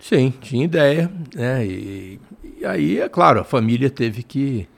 Sim, 0.00 0.32
tinha 0.40 0.64
ideia, 0.64 1.10
né? 1.34 1.66
E, 1.66 2.20
e 2.60 2.64
aí, 2.64 3.00
é 3.00 3.08
claro, 3.08 3.40
a 3.40 3.44
família 3.44 3.90
teve 3.90 4.22
que 4.22 4.68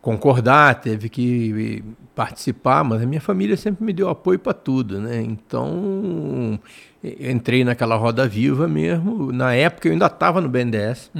concordar, 0.00 0.80
teve 0.80 1.08
que 1.08 1.82
participar, 2.14 2.84
mas 2.84 3.02
a 3.02 3.06
minha 3.06 3.20
família 3.20 3.56
sempre 3.56 3.84
me 3.84 3.92
deu 3.92 4.08
apoio 4.08 4.38
para 4.38 4.52
tudo, 4.52 5.00
né? 5.00 5.22
Então, 5.22 6.58
entrei 7.02 7.64
naquela 7.64 7.96
roda 7.96 8.26
viva 8.26 8.68
mesmo. 8.68 9.32
Na 9.32 9.54
época 9.54 9.88
eu 9.88 9.92
ainda 9.92 10.06
estava 10.06 10.40
no 10.40 10.48
BNDES, 10.48 11.10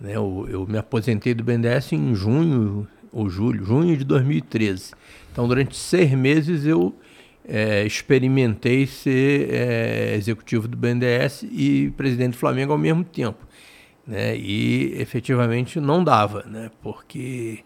né? 0.00 0.12
Eu, 0.16 0.46
eu 0.48 0.66
me 0.66 0.78
aposentei 0.78 1.34
do 1.34 1.42
BNDES 1.42 1.92
em 1.92 2.14
junho 2.14 2.86
ou 3.12 3.28
julho, 3.28 3.64
junho 3.64 3.96
de 3.96 4.04
2013. 4.04 4.92
Então, 5.32 5.48
durante 5.48 5.76
seis 5.76 6.12
meses 6.12 6.64
eu 6.64 6.94
eh, 7.48 7.84
experimentei 7.86 8.86
ser 8.86 9.48
eh, 9.50 10.14
executivo 10.16 10.66
do 10.66 10.76
BNDES 10.76 11.44
e 11.44 11.92
presidente 11.96 12.32
do 12.32 12.38
Flamengo 12.38 12.72
ao 12.72 12.78
mesmo 12.78 13.04
tempo. 13.04 13.46
Né? 14.06 14.36
E 14.36 15.00
efetivamente 15.00 15.78
não 15.80 16.02
dava, 16.02 16.42
né? 16.42 16.70
porque, 16.82 17.60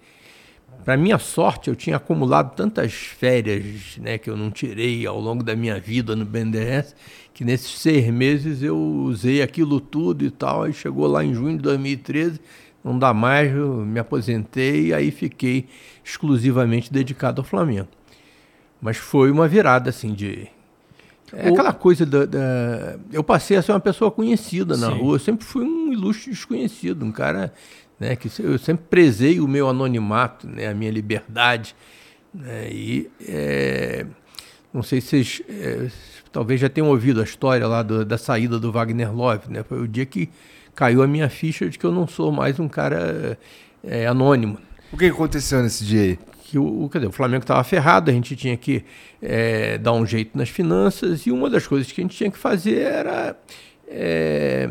para 0.85 0.97
minha 0.97 1.19
sorte, 1.19 1.69
eu 1.69 1.77
tinha 1.77 1.97
acumulado 1.97 2.55
tantas 2.55 2.93
férias 2.93 3.97
né, 3.99 4.19
que 4.19 4.29
eu 4.29 4.37
não 4.37 4.51
tirei 4.51 5.07
ao 5.07 5.19
longo 5.19 5.43
da 5.43 5.57
minha 5.57 5.81
vida 5.81 6.15
no 6.15 6.25
BNDES, 6.27 6.95
que 7.33 7.45
nesses 7.45 7.79
seis 7.79 8.07
meses 8.13 8.63
eu 8.63 8.77
usei 8.77 9.41
aquilo 9.41 9.81
tudo 9.81 10.25
e 10.25 10.31
tal. 10.31 10.65
Aí 10.65 10.73
chegou 10.75 11.07
lá 11.07 11.25
em 11.25 11.33
junho 11.33 11.57
de 11.57 11.63
2013, 11.63 12.39
não 12.85 12.99
dá 12.99 13.15
mais, 13.15 13.55
eu 13.55 13.85
me 13.85 13.99
aposentei 13.99 14.89
e 14.89 14.95
aí 14.95 15.11
fiquei 15.11 15.67
exclusivamente 16.05 16.93
dedicado 16.93 17.41
ao 17.41 17.47
Flamengo. 17.47 17.89
Mas 18.81 18.97
foi 18.97 19.31
uma 19.31 19.47
virada 19.49 19.91
assim 19.91 20.13
de. 20.15 20.49
É 21.33 21.49
O- 21.49 21.53
aquela 21.53 21.73
coisa 21.73 22.05
da, 22.07 22.25
da- 22.25 22.97
Eu 23.13 23.23
passei 23.23 23.57
a 23.57 23.63
ser 23.63 23.73
uma 23.73 23.81
pessoa 23.81 24.11
conhecida 24.11 24.77
na 24.77 24.89
Sim. 24.91 24.99
rua. 24.99 25.15
Eu 25.17 25.21
sempre 25.21 25.45
fui 25.45 25.65
um 25.65 25.93
ilustre 25.93 26.31
desconhecido, 26.31 27.05
um 27.05 27.13
cara 27.13 27.53
né, 27.99 28.17
que 28.17 28.31
eu 28.41 28.59
sempre 28.59 28.85
prezei 28.89 29.39
o 29.41 29.47
meu 29.47 29.69
anonimato, 29.69 30.49
né, 30.49 30.69
a 30.69 30.75
minha 30.75 30.91
liberdade. 30.91 31.75
né, 32.33 32.69
e 32.71 33.11
é, 33.29 34.07
não 34.73 34.83
sei 34.85 35.01
se 35.01 35.09
vocês 35.09 35.43
é, 35.49 35.89
talvez 36.33 36.61
já 36.61 36.69
tenham 36.69 36.89
ouvido 36.89 37.21
a 37.21 37.25
história 37.25 37.67
lá 37.67 37.83
do- 37.83 38.05
da 38.05 38.17
saída 38.17 38.59
do 38.59 38.71
Wagner 38.73 39.13
Love. 39.15 39.51
Né, 39.53 39.63
foi 39.63 39.81
o 39.83 39.87
dia 39.89 40.07
que 40.07 40.29
caiu 40.75 41.03
a 41.03 41.07
minha 41.07 41.29
ficha 41.29 41.69
de 41.69 41.79
que 41.79 41.85
eu 41.85 41.93
não 41.93 42.07
sou 42.09 42.31
mais 42.33 42.59
um 42.59 42.69
cara 42.69 43.37
é, 43.85 44.07
anônimo 44.07 44.59
O 44.93 44.97
que 44.97 45.07
aconteceu 45.07 45.61
nesse 45.63 45.85
dia 45.85 46.03
aí? 46.03 46.19
Que 46.51 46.59
o, 46.59 46.91
dizer, 46.93 47.07
o 47.07 47.13
Flamengo 47.13 47.45
estava 47.45 47.63
ferrado, 47.63 48.11
a 48.11 48.15
gente 48.15 48.35
tinha 48.35 48.57
que 48.57 48.85
eh, 49.23 49.79
dar 49.79 49.93
um 49.93 50.05
jeito 50.05 50.37
nas 50.37 50.49
finanças, 50.49 51.25
e 51.25 51.31
uma 51.31 51.49
das 51.49 51.65
coisas 51.65 51.93
que 51.93 52.01
a 52.01 52.05
gente 52.05 52.17
tinha 52.17 52.31
que 52.31 52.37
fazer 52.37 52.81
era 52.81 53.37
eh, 53.87 54.71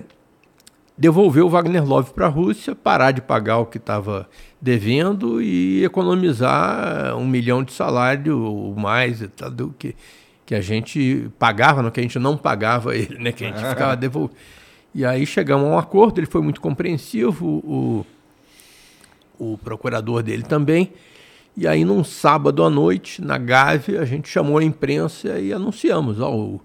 devolver 0.97 1.41
o 1.41 1.49
Wagner 1.49 1.85
Love 1.85 2.11
para 2.11 2.25
a 2.25 2.29
Rússia, 2.29 2.75
parar 2.75 3.11
de 3.11 3.21
pagar 3.21 3.59
o 3.59 3.65
que 3.65 3.77
estava 3.77 4.29
devendo 4.61 5.41
e 5.41 5.81
economizar 5.85 7.15
um 7.15 7.25
milhão 7.25 7.63
de 7.63 7.71
salário 7.71 8.37
ou 8.37 8.75
mais 8.75 9.25
tal, 9.37 9.49
do 9.49 9.69
que, 9.79 9.95
que 10.45 10.53
a 10.53 10.59
gente 10.59 11.31
pagava, 11.39 11.81
no 11.81 11.89
que 11.89 12.01
a 12.01 12.03
gente 12.03 12.19
não 12.19 12.35
pagava 12.35 12.93
ele, 12.93 13.17
né? 13.17 13.31
Que 13.31 13.45
a 13.45 13.47
gente 13.47 13.65
ficava 13.65 13.95
devolvendo. 13.97 14.35
E 14.93 15.05
aí 15.05 15.25
chegamos 15.25 15.65
a 15.65 15.69
um 15.69 15.77
acordo, 15.77 16.19
ele 16.19 16.27
foi 16.27 16.41
muito 16.41 16.59
compreensivo, 16.59 17.45
o, 17.47 18.05
o 19.39 19.57
procurador 19.57 20.21
dele 20.21 20.43
também. 20.43 20.91
E 21.57 21.67
aí, 21.67 21.83
num 21.83 22.03
sábado 22.03 22.63
à 22.63 22.69
noite, 22.69 23.21
na 23.21 23.37
Gávea, 23.37 24.01
a 24.01 24.05
gente 24.05 24.29
chamou 24.29 24.57
a 24.57 24.63
imprensa 24.63 25.39
e 25.39 25.51
anunciamos: 25.51 26.19
ó, 26.21 26.33
o 26.33 26.61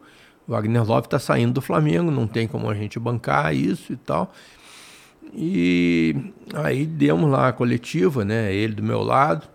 Wagner 0.47 0.85
Love 0.87 1.07
está 1.07 1.19
saindo 1.19 1.55
do 1.55 1.61
Flamengo, 1.61 2.11
não 2.11 2.27
tem 2.27 2.47
como 2.47 2.69
a 2.71 2.75
gente 2.75 2.99
bancar 2.99 3.55
isso 3.55 3.93
e 3.93 3.97
tal. 3.97 4.33
E 5.33 6.15
aí 6.55 6.87
demos 6.87 7.31
lá 7.31 7.49
a 7.49 7.53
coletiva, 7.53 8.25
né? 8.25 8.55
Ele 8.55 8.75
do 8.75 8.83
meu 8.83 9.03
lado, 9.03 9.49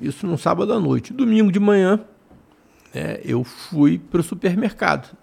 isso 0.00 0.26
num 0.26 0.38
sábado 0.38 0.72
à 0.72 0.80
noite. 0.80 1.12
Domingo 1.12 1.52
de 1.52 1.60
manhã, 1.60 2.00
né, 2.94 3.18
eu 3.24 3.44
fui 3.44 3.98
para 3.98 4.20
o 4.20 4.24
supermercado. 4.24 5.14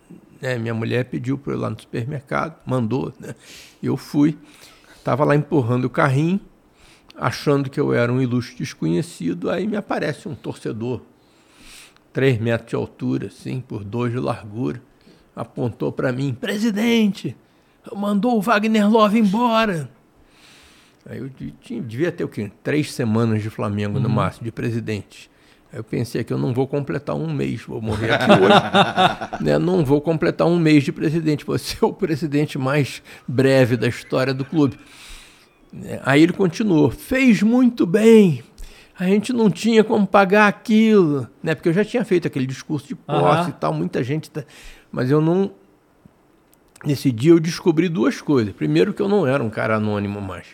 né, 0.41 0.57
minha 0.57 0.73
mulher 0.73 1.05
pediu 1.05 1.37
para 1.37 1.53
eu 1.53 1.57
ir 1.57 1.61
lá 1.61 1.69
no 1.69 1.79
supermercado, 1.79 2.55
mandou, 2.65 3.13
né? 3.19 3.35
Eu 3.81 3.97
fui, 3.97 4.37
estava 4.95 5.23
lá 5.23 5.35
empurrando 5.35 5.85
o 5.85 5.89
carrinho, 5.89 6.39
achando 7.19 7.69
que 7.69 7.79
eu 7.79 7.93
era 7.93 8.11
um 8.11 8.21
ilustre 8.21 8.55
desconhecido, 8.57 9.49
aí 9.49 9.67
me 9.67 9.75
aparece 9.75 10.27
um 10.27 10.33
torcedor, 10.35 11.01
três 12.13 12.39
metros 12.39 12.69
de 12.69 12.75
altura, 12.75 13.27
assim, 13.27 13.59
por 13.61 13.83
dois 13.83 14.11
de 14.11 14.19
largura, 14.19 14.81
apontou 15.35 15.91
para 15.91 16.11
mim, 16.11 16.33
presidente, 16.33 17.35
mandou 17.95 18.37
o 18.37 18.41
Wagner 18.41 18.89
Love 18.89 19.19
embora. 19.19 19.89
Aí 21.09 21.17
eu 21.19 21.29
tinha- 21.61 21.81
devia 21.81 22.11
ter 22.11 22.23
o 22.23 22.27
quê? 22.29 22.51
Três 22.63 22.91
semanas 22.93 23.41
de 23.41 23.49
Flamengo 23.49 23.99
no 23.99 24.09
máximo, 24.09 24.45
de 24.45 24.51
presidente. 24.51 25.29
Aí 25.71 25.79
eu 25.79 25.83
pensei 25.83 26.23
que 26.23 26.31
eu 26.33 26.37
não 26.37 26.53
vou 26.53 26.67
completar 26.67 27.15
um 27.15 27.31
mês, 27.33 27.61
vou 27.61 27.81
morrer 27.81 28.11
aqui 28.13 28.31
hoje. 28.31 29.43
né? 29.43 29.57
Não 29.57 29.83
vou 29.85 30.01
completar 30.01 30.45
um 30.47 30.57
mês 30.59 30.83
de 30.83 30.91
presidente, 30.91 31.45
vou 31.45 31.57
ser 31.57 31.83
o 31.83 31.93
presidente 31.93 32.57
mais 32.57 33.01
breve 33.27 33.75
da 33.77 33.87
história 33.87 34.33
do 34.33 34.43
clube. 34.45 34.77
É, 35.83 36.01
Aí 36.03 36.23
ele 36.23 36.33
continuou, 36.33 36.89
fez 36.89 37.41
muito 37.43 37.85
bem. 37.85 38.43
A 38.99 39.05
gente 39.05 39.31
não 39.31 39.49
tinha 39.49 39.81
como 39.81 40.05
pagar 40.05 40.47
aquilo, 40.47 41.25
né? 41.41 41.55
Porque 41.55 41.69
eu 41.69 41.73
já 41.73 41.85
tinha 41.85 42.03
feito 42.03 42.27
aquele 42.27 42.45
discurso 42.45 42.85
de 42.87 42.95
posse 42.95 43.41
Aham. 43.43 43.49
e 43.49 43.53
tal, 43.53 43.73
muita 43.73 44.03
gente, 44.03 44.29
tá... 44.29 44.43
mas 44.91 45.09
eu 45.09 45.21
não. 45.21 45.51
Nesse 46.83 47.09
dia 47.11 47.31
eu 47.31 47.39
descobri 47.39 47.87
duas 47.87 48.21
coisas. 48.21 48.53
Primeiro 48.53 48.93
que 48.93 49.01
eu 49.01 49.07
não 49.07 49.25
era 49.25 49.41
um 49.41 49.49
cara 49.49 49.77
anônimo 49.77 50.19
mais, 50.19 50.47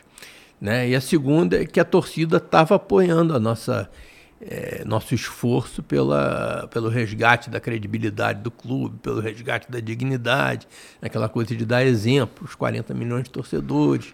Né? 0.62 0.90
E 0.90 0.96
a 0.96 1.02
segunda 1.02 1.62
é 1.62 1.66
que 1.66 1.80
a 1.80 1.86
torcida 1.86 2.38
estava 2.38 2.76
apoiando 2.76 3.36
a 3.36 3.40
nossa, 3.40 3.90
eh, 4.40 4.84
nosso 4.86 5.16
esforço 5.16 5.82
pela, 5.82 6.68
pelo 6.72 6.88
resgate 6.88 7.50
da 7.50 7.60
credibilidade 7.60 8.42
do 8.42 8.52
clube, 8.52 8.98
pelo 9.02 9.20
resgate 9.20 9.72
da 9.72 9.80
dignidade, 9.80 10.68
aquela 11.02 11.30
coisa 11.30 11.56
de 11.56 11.66
dar 11.66 11.84
exemplo, 11.84 12.46
os 12.46 12.54
40 12.54 12.94
milhões 12.94 13.24
de 13.24 13.32
torcedores. 13.32 14.14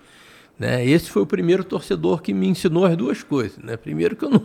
Né? 0.62 0.86
Esse 0.86 1.10
foi 1.10 1.24
o 1.24 1.26
primeiro 1.26 1.64
torcedor 1.64 2.22
que 2.22 2.36
me 2.36 2.48
ensinou 2.48 2.86
as 2.86 2.96
duas 2.96 3.24
coisas. 3.24 3.58
Né? 3.58 3.76
Primeiro 3.76 4.16
que 4.16 4.24
eu 4.24 4.30
não. 4.30 4.44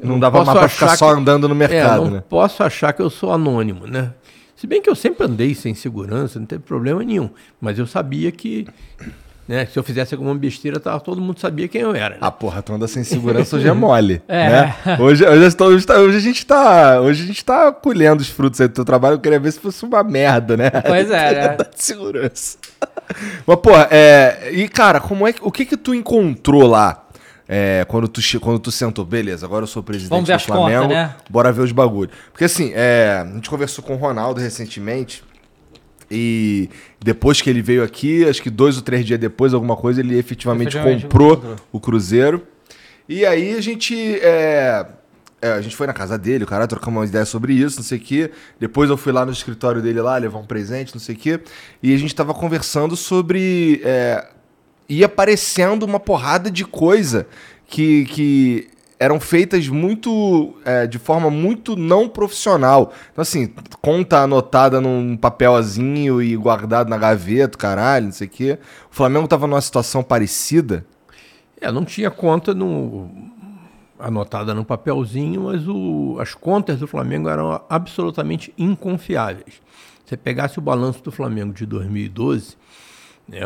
eu 0.00 0.08
Não 0.08 0.18
dava 0.18 0.44
mais 0.44 0.58
pra 0.58 0.68
ficar 0.68 0.86
achar 0.86 0.96
só 0.96 1.12
que- 1.14 1.20
andando 1.20 1.48
no 1.48 1.54
mercado, 1.54 2.02
é, 2.02 2.04
não 2.06 2.10
né? 2.14 2.24
posso 2.28 2.60
achar 2.64 2.92
que 2.92 3.00
eu 3.00 3.08
sou 3.08 3.30
anônimo, 3.32 3.86
né? 3.86 4.12
Se 4.56 4.66
bem 4.66 4.82
que 4.82 4.90
eu 4.90 4.96
sempre 4.96 5.24
andei 5.24 5.54
sem 5.54 5.74
segurança, 5.74 6.40
não 6.40 6.46
teve 6.46 6.64
problema 6.64 7.04
nenhum. 7.04 7.30
Mas 7.60 7.78
eu 7.78 7.86
sabia 7.86 8.32
que, 8.32 8.66
né, 9.48 9.66
se 9.66 9.78
eu 9.78 9.82
fizesse 9.82 10.14
alguma 10.14 10.34
besteira, 10.34 10.78
tava, 10.78 11.00
todo 11.00 11.20
mundo 11.20 11.38
sabia 11.40 11.66
quem 11.68 11.80
eu 11.80 11.94
era. 11.94 12.10
né? 12.10 12.18
Ah, 12.20 12.30
porra, 12.30 12.62
tu 12.62 12.72
anda 12.72 12.86
sem 12.86 13.02
segurança 13.04 13.56
hoje 13.56 13.68
é 13.68 13.72
mole. 13.72 14.22
É. 14.28 14.48
Né? 14.48 14.74
Hoje, 15.00 15.24
hoje, 15.26 15.56
hoje 15.60 15.86
tá- 15.86 15.98
hoje 15.98 16.16
a 16.16 16.20
gente 16.20 16.46
tá. 16.46 17.00
Hoje 17.00 17.24
a 17.24 17.26
gente 17.26 17.44
tá 17.44 17.72
colhendo 17.72 18.22
os 18.22 18.28
frutos 18.28 18.60
aí 18.60 18.68
do 18.68 18.74
teu 18.74 18.84
trabalho. 18.84 19.14
Eu 19.14 19.20
queria 19.20 19.40
ver 19.40 19.52
se 19.52 19.58
fosse 19.60 19.84
uma 19.84 20.02
merda, 20.02 20.56
né? 20.56 20.70
Pois 20.70 21.10
é? 21.10 21.52
Andar 21.54 21.70
de 21.74 21.82
segurança. 21.82 22.56
Mas, 23.46 23.56
porra, 23.60 23.88
é. 23.90 24.50
E, 24.52 24.68
cara, 24.68 25.00
como 25.00 25.26
é 25.26 25.32
que. 25.32 25.40
O 25.42 25.50
que 25.50 25.64
que 25.64 25.76
tu 25.76 25.94
encontrou 25.94 26.66
lá? 26.66 26.98
É, 27.48 27.84
quando, 27.88 28.08
tu, 28.08 28.20
quando 28.40 28.58
tu 28.60 28.70
sentou, 28.70 29.04
beleza, 29.04 29.44
agora 29.44 29.64
eu 29.64 29.66
sou 29.66 29.82
presidente 29.82 30.24
do 30.26 30.32
as 30.32 30.46
contas, 30.46 30.62
Flamengo, 30.62 30.88
né? 30.94 31.14
bora 31.28 31.52
ver 31.52 31.60
os 31.62 31.72
bagulhos. 31.72 32.14
Porque 32.30 32.44
assim, 32.44 32.72
é, 32.74 33.26
a 33.28 33.34
gente 33.34 33.50
conversou 33.50 33.84
com 33.84 33.92
o 33.94 33.96
Ronaldo 33.98 34.40
recentemente, 34.40 35.22
e 36.12 36.68
depois 37.00 37.40
que 37.40 37.48
ele 37.48 37.62
veio 37.62 37.82
aqui, 37.82 38.24
acho 38.28 38.42
que 38.42 38.50
dois 38.50 38.76
ou 38.76 38.82
três 38.82 39.06
dias 39.06 39.18
depois, 39.18 39.54
alguma 39.54 39.76
coisa, 39.76 40.00
ele 40.00 40.18
efetivamente, 40.18 40.76
Efetivamente 40.76 41.02
comprou 41.04 41.36
comprou. 41.36 41.56
o 41.72 41.80
Cruzeiro. 41.80 42.46
E 43.08 43.24
aí 43.24 43.54
a 43.54 43.60
gente. 43.60 43.94
é, 44.20 44.86
é, 45.40 45.52
a 45.52 45.60
gente 45.60 45.74
foi 45.74 45.88
na 45.88 45.92
casa 45.92 46.16
dele, 46.16 46.44
o 46.44 46.46
cara 46.46 46.68
trocamos 46.68 47.00
uma 47.00 47.06
ideia 47.06 47.24
sobre 47.24 47.52
isso, 47.54 47.78
não 47.78 47.82
sei 47.82 47.98
o 47.98 48.00
quê. 48.00 48.30
Depois 48.60 48.88
eu 48.88 48.96
fui 48.96 49.10
lá 49.10 49.26
no 49.26 49.32
escritório 49.32 49.82
dele 49.82 50.00
lá, 50.00 50.16
levar 50.16 50.38
um 50.38 50.46
presente, 50.46 50.94
não 50.94 51.00
sei 51.00 51.16
o 51.16 51.18
quê. 51.18 51.40
E 51.82 51.92
a 51.92 51.98
gente 51.98 52.14
tava 52.14 52.32
conversando 52.32 52.94
sobre. 52.94 53.80
É, 53.84 54.28
ia 54.88 55.06
aparecendo 55.06 55.82
uma 55.84 55.98
porrada 55.98 56.50
de 56.50 56.64
coisa 56.64 57.26
que, 57.66 58.04
que 58.04 58.68
eram 59.02 59.18
feitas 59.18 59.66
muito. 59.68 60.54
é, 60.64 60.86
de 60.86 60.98
forma 60.98 61.28
muito 61.28 61.74
não 61.74 62.08
profissional. 62.08 62.92
Então, 63.10 63.22
assim, 63.22 63.52
conta 63.80 64.20
anotada 64.20 64.80
num 64.80 65.16
papelzinho 65.16 66.22
e 66.22 66.36
guardado 66.36 66.88
na 66.88 66.96
gaveta, 66.96 67.58
caralho, 67.58 68.06
não 68.06 68.12
sei 68.12 68.28
o 68.28 68.30
quê. 68.30 68.58
O 68.90 68.94
Flamengo 68.94 69.26
tava 69.26 69.48
numa 69.48 69.60
situação 69.60 70.04
parecida. 70.04 70.86
É, 71.60 71.70
não 71.72 71.84
tinha 71.84 72.12
conta 72.12 72.54
no, 72.54 73.10
anotada 73.98 74.54
no 74.54 74.64
papelzinho, 74.64 75.42
mas 75.42 75.66
o, 75.66 76.16
as 76.20 76.32
contas 76.32 76.78
do 76.78 76.86
Flamengo 76.86 77.28
eram 77.28 77.60
absolutamente 77.68 78.54
inconfiáveis. 78.56 79.60
Se 80.06 80.16
pegasse 80.16 80.60
o 80.60 80.62
balanço 80.62 81.02
do 81.02 81.10
Flamengo 81.10 81.52
de 81.52 81.66
2012, 81.66 82.56
né, 83.28 83.40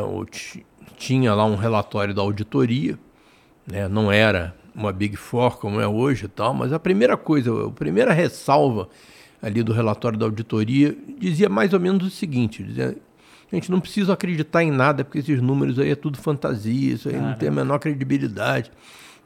tinha 0.99 1.33
lá 1.33 1.47
um 1.47 1.57
relatório 1.57 2.12
da 2.12 2.21
auditoria, 2.21 2.99
né, 3.66 3.88
não 3.88 4.12
era 4.12 4.55
uma 4.77 4.93
Big 4.93 5.17
Four 5.17 5.59
como 5.59 5.81
é 5.81 5.89
hoje 5.89 6.27
e 6.27 6.29
tal, 6.29 6.53
mas 6.53 6.73
a 6.73 6.79
primeira 6.79 7.17
coisa, 7.17 7.67
a 7.67 7.71
primeira 7.71 8.12
ressalva 8.12 8.89
ali 9.43 9.62
do 9.62 9.73
relatório 9.73 10.19
da 10.19 10.27
auditoria 10.27 10.97
dizia 11.19 11.49
mais 11.49 11.73
ou 11.73 11.81
menos 11.81 12.07
o 12.07 12.11
seguinte, 12.11 12.62
dizia, 12.62 12.97
a 13.51 13.55
gente 13.55 13.71
não 13.71 13.81
precisa 13.81 14.12
acreditar 14.12 14.62
em 14.62 14.71
nada, 14.71 15.05
porque 15.05 15.19
esses 15.19 15.41
números 15.41 15.79
aí 15.79 15.91
é 15.91 15.95
tudo 15.95 16.19
fantasia, 16.19 16.95
isso 16.95 17.09
aí 17.09 17.17
não 17.17 17.35
tem 17.35 17.49
a 17.49 17.53
menor 17.53 17.79
credibilidade. 17.79 18.71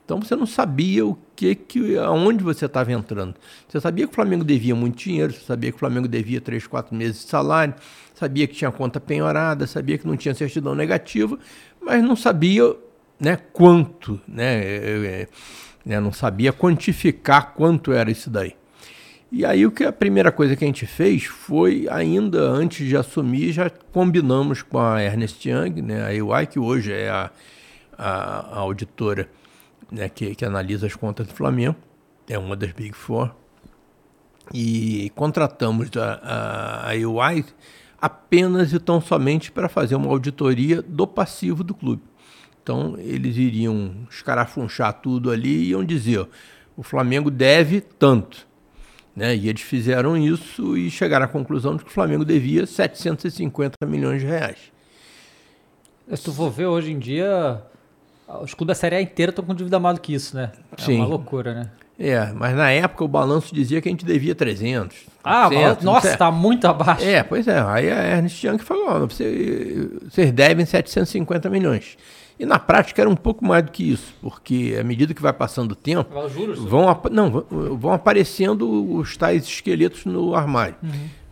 Então 0.04 0.20
você 0.20 0.34
não 0.34 0.46
sabia 0.46 1.06
o 1.06 1.16
que, 1.36 1.54
que 1.54 1.96
aonde 1.96 2.42
você 2.42 2.66
estava 2.66 2.92
entrando. 2.92 3.34
Você 3.68 3.80
sabia 3.80 4.06
que 4.06 4.12
o 4.12 4.14
Flamengo 4.14 4.44
devia 4.44 4.74
muito 4.74 4.98
dinheiro, 4.98 5.32
você 5.32 5.40
sabia 5.40 5.70
que 5.70 5.76
o 5.76 5.78
Flamengo 5.78 6.08
devia 6.08 6.40
três, 6.40 6.66
quatro 6.66 6.94
meses 6.94 7.22
de 7.22 7.28
salário, 7.28 7.74
sabia 8.12 8.46
que 8.46 8.54
tinha 8.54 8.70
conta 8.70 9.00
penhorada, 9.00 9.66
sabia 9.66 9.96
que 9.96 10.06
não 10.06 10.16
tinha 10.16 10.34
certidão 10.34 10.74
negativa, 10.74 11.38
mas 11.80 12.02
não 12.02 12.16
sabia 12.16 12.76
né, 13.20 13.36
quanto, 13.52 14.18
né, 14.26 14.64
é, 14.64 14.76
é, 15.22 15.28
né, 15.84 16.00
não 16.00 16.12
sabia 16.12 16.52
quantificar 16.52 17.52
quanto 17.54 17.92
era 17.92 18.10
isso 18.10 18.30
daí. 18.30 18.56
E 19.30 19.44
aí 19.44 19.64
o 19.64 19.70
que 19.70 19.84
a 19.84 19.92
primeira 19.92 20.32
coisa 20.32 20.56
que 20.56 20.64
a 20.64 20.66
gente 20.66 20.86
fez 20.86 21.24
foi, 21.24 21.86
ainda 21.88 22.40
antes 22.40 22.88
de 22.88 22.96
assumir, 22.96 23.52
já 23.52 23.70
combinamos 23.70 24.62
com 24.62 24.78
a 24.78 25.00
Ernest 25.02 25.48
Young, 25.48 25.82
né, 25.82 26.04
a 26.04 26.12
EY, 26.12 26.46
que 26.50 26.58
hoje 26.58 26.92
é 26.92 27.10
a, 27.10 27.30
a, 27.96 28.56
a 28.56 28.58
auditora 28.58 29.28
né, 29.92 30.08
que, 30.08 30.34
que 30.34 30.44
analisa 30.44 30.86
as 30.86 30.96
contas 30.96 31.26
do 31.26 31.34
Flamengo, 31.34 31.76
é 32.28 32.38
uma 32.38 32.56
das 32.56 32.72
Big 32.72 32.92
Four, 32.92 33.30
e 34.52 35.12
contratamos 35.14 35.90
a, 35.96 36.14
a, 36.22 36.88
a 36.88 36.96
EY 36.96 37.44
apenas 38.00 38.72
e 38.72 38.78
tão 38.78 39.00
somente 39.00 39.52
para 39.52 39.68
fazer 39.68 39.94
uma 39.94 40.08
auditoria 40.08 40.82
do 40.82 41.06
passivo 41.06 41.62
do 41.62 41.74
clube. 41.74 42.02
Então 42.62 42.94
eles 42.98 43.36
iriam 43.36 43.92
escarafunchar 44.10 44.92
tudo 44.94 45.30
ali 45.30 45.50
e 45.50 45.68
iam 45.70 45.84
dizer, 45.84 46.20
ó, 46.20 46.26
o 46.76 46.82
Flamengo 46.82 47.30
deve 47.30 47.80
tanto. 47.80 48.46
Né? 49.14 49.36
E 49.36 49.48
eles 49.48 49.62
fizeram 49.62 50.16
isso 50.16 50.76
e 50.76 50.90
chegaram 50.90 51.24
à 51.24 51.28
conclusão 51.28 51.76
de 51.76 51.84
que 51.84 51.90
o 51.90 51.92
Flamengo 51.92 52.24
devia 52.24 52.66
750 52.66 53.74
milhões 53.86 54.20
de 54.20 54.26
reais. 54.26 54.58
Se 56.12 56.22
tu 56.24 56.32
for 56.32 56.50
ver 56.50 56.66
hoje 56.66 56.90
em 56.90 56.98
dia, 56.98 57.62
os 58.42 58.54
clubes 58.54 58.76
da 58.76 58.80
Série 58.80 58.96
A 58.96 59.02
inteira 59.02 59.30
estão 59.30 59.44
com 59.44 59.54
dívida 59.54 59.78
maior 59.78 59.94
do 59.94 60.00
que 60.00 60.14
isso, 60.14 60.36
né? 60.36 60.52
É 60.76 60.82
Sim. 60.82 60.96
uma 60.96 61.06
loucura, 61.06 61.54
né? 61.54 61.70
É, 61.98 62.32
mas 62.32 62.56
na 62.56 62.70
época 62.70 63.04
o 63.04 63.08
balanço 63.08 63.54
dizia 63.54 63.80
que 63.82 63.88
a 63.88 63.92
gente 63.92 64.06
devia 64.06 64.34
300. 64.34 64.96
Ah, 65.22 65.48
400, 65.50 65.84
nossa, 65.84 65.84
não 65.84 66.00
sei. 66.00 66.16
tá 66.16 66.30
muito 66.30 66.66
abaixo. 66.66 67.04
É, 67.04 67.22
pois 67.22 67.46
é. 67.46 67.60
Aí 67.60 67.90
a 67.90 68.16
Ernest 68.16 68.46
Young 68.46 68.58
falou, 68.58 69.06
vocês 69.06 70.32
devem 70.32 70.64
750 70.64 71.50
milhões. 71.50 71.98
E 72.40 72.46
na 72.46 72.58
prática 72.58 73.02
era 73.02 73.10
um 73.10 73.14
pouco 73.14 73.44
mais 73.44 73.62
do 73.62 73.70
que 73.70 73.90
isso, 73.92 74.14
porque 74.22 74.74
à 74.80 74.82
medida 74.82 75.12
que 75.12 75.20
vai 75.20 75.32
passando 75.32 75.72
o 75.72 75.74
tempo, 75.76 76.18
Os 76.18 76.32
juros? 76.32 76.58
vão, 76.58 76.88
ap- 76.88 77.10
não, 77.10 77.30
vão- 77.76 77.92
aparecendo 77.92 78.94
os 78.96 79.14
tais 79.14 79.44
esqueletos 79.44 80.06
no 80.06 80.34
armário. 80.34 80.74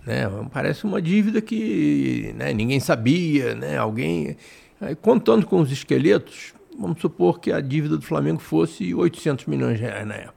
Né? 0.04 0.28
Parece 0.52 0.84
uma 0.84 1.00
dívida 1.00 1.40
que 1.40 2.34
né, 2.36 2.52
ninguém 2.52 2.78
sabia, 2.78 3.54
né? 3.54 3.78
alguém... 3.78 4.36
Aí, 4.80 4.94
contando 4.94 5.46
com 5.46 5.60
os 5.60 5.72
esqueletos, 5.72 6.52
vamos 6.78 7.00
supor 7.00 7.40
que 7.40 7.50
a 7.50 7.60
dívida 7.60 7.96
do 7.96 8.02
Flamengo 8.04 8.38
fosse 8.38 8.94
800 8.94 9.46
milhões 9.46 9.78
de 9.78 9.84
reais 9.84 10.06
na 10.06 10.14
época. 10.14 10.34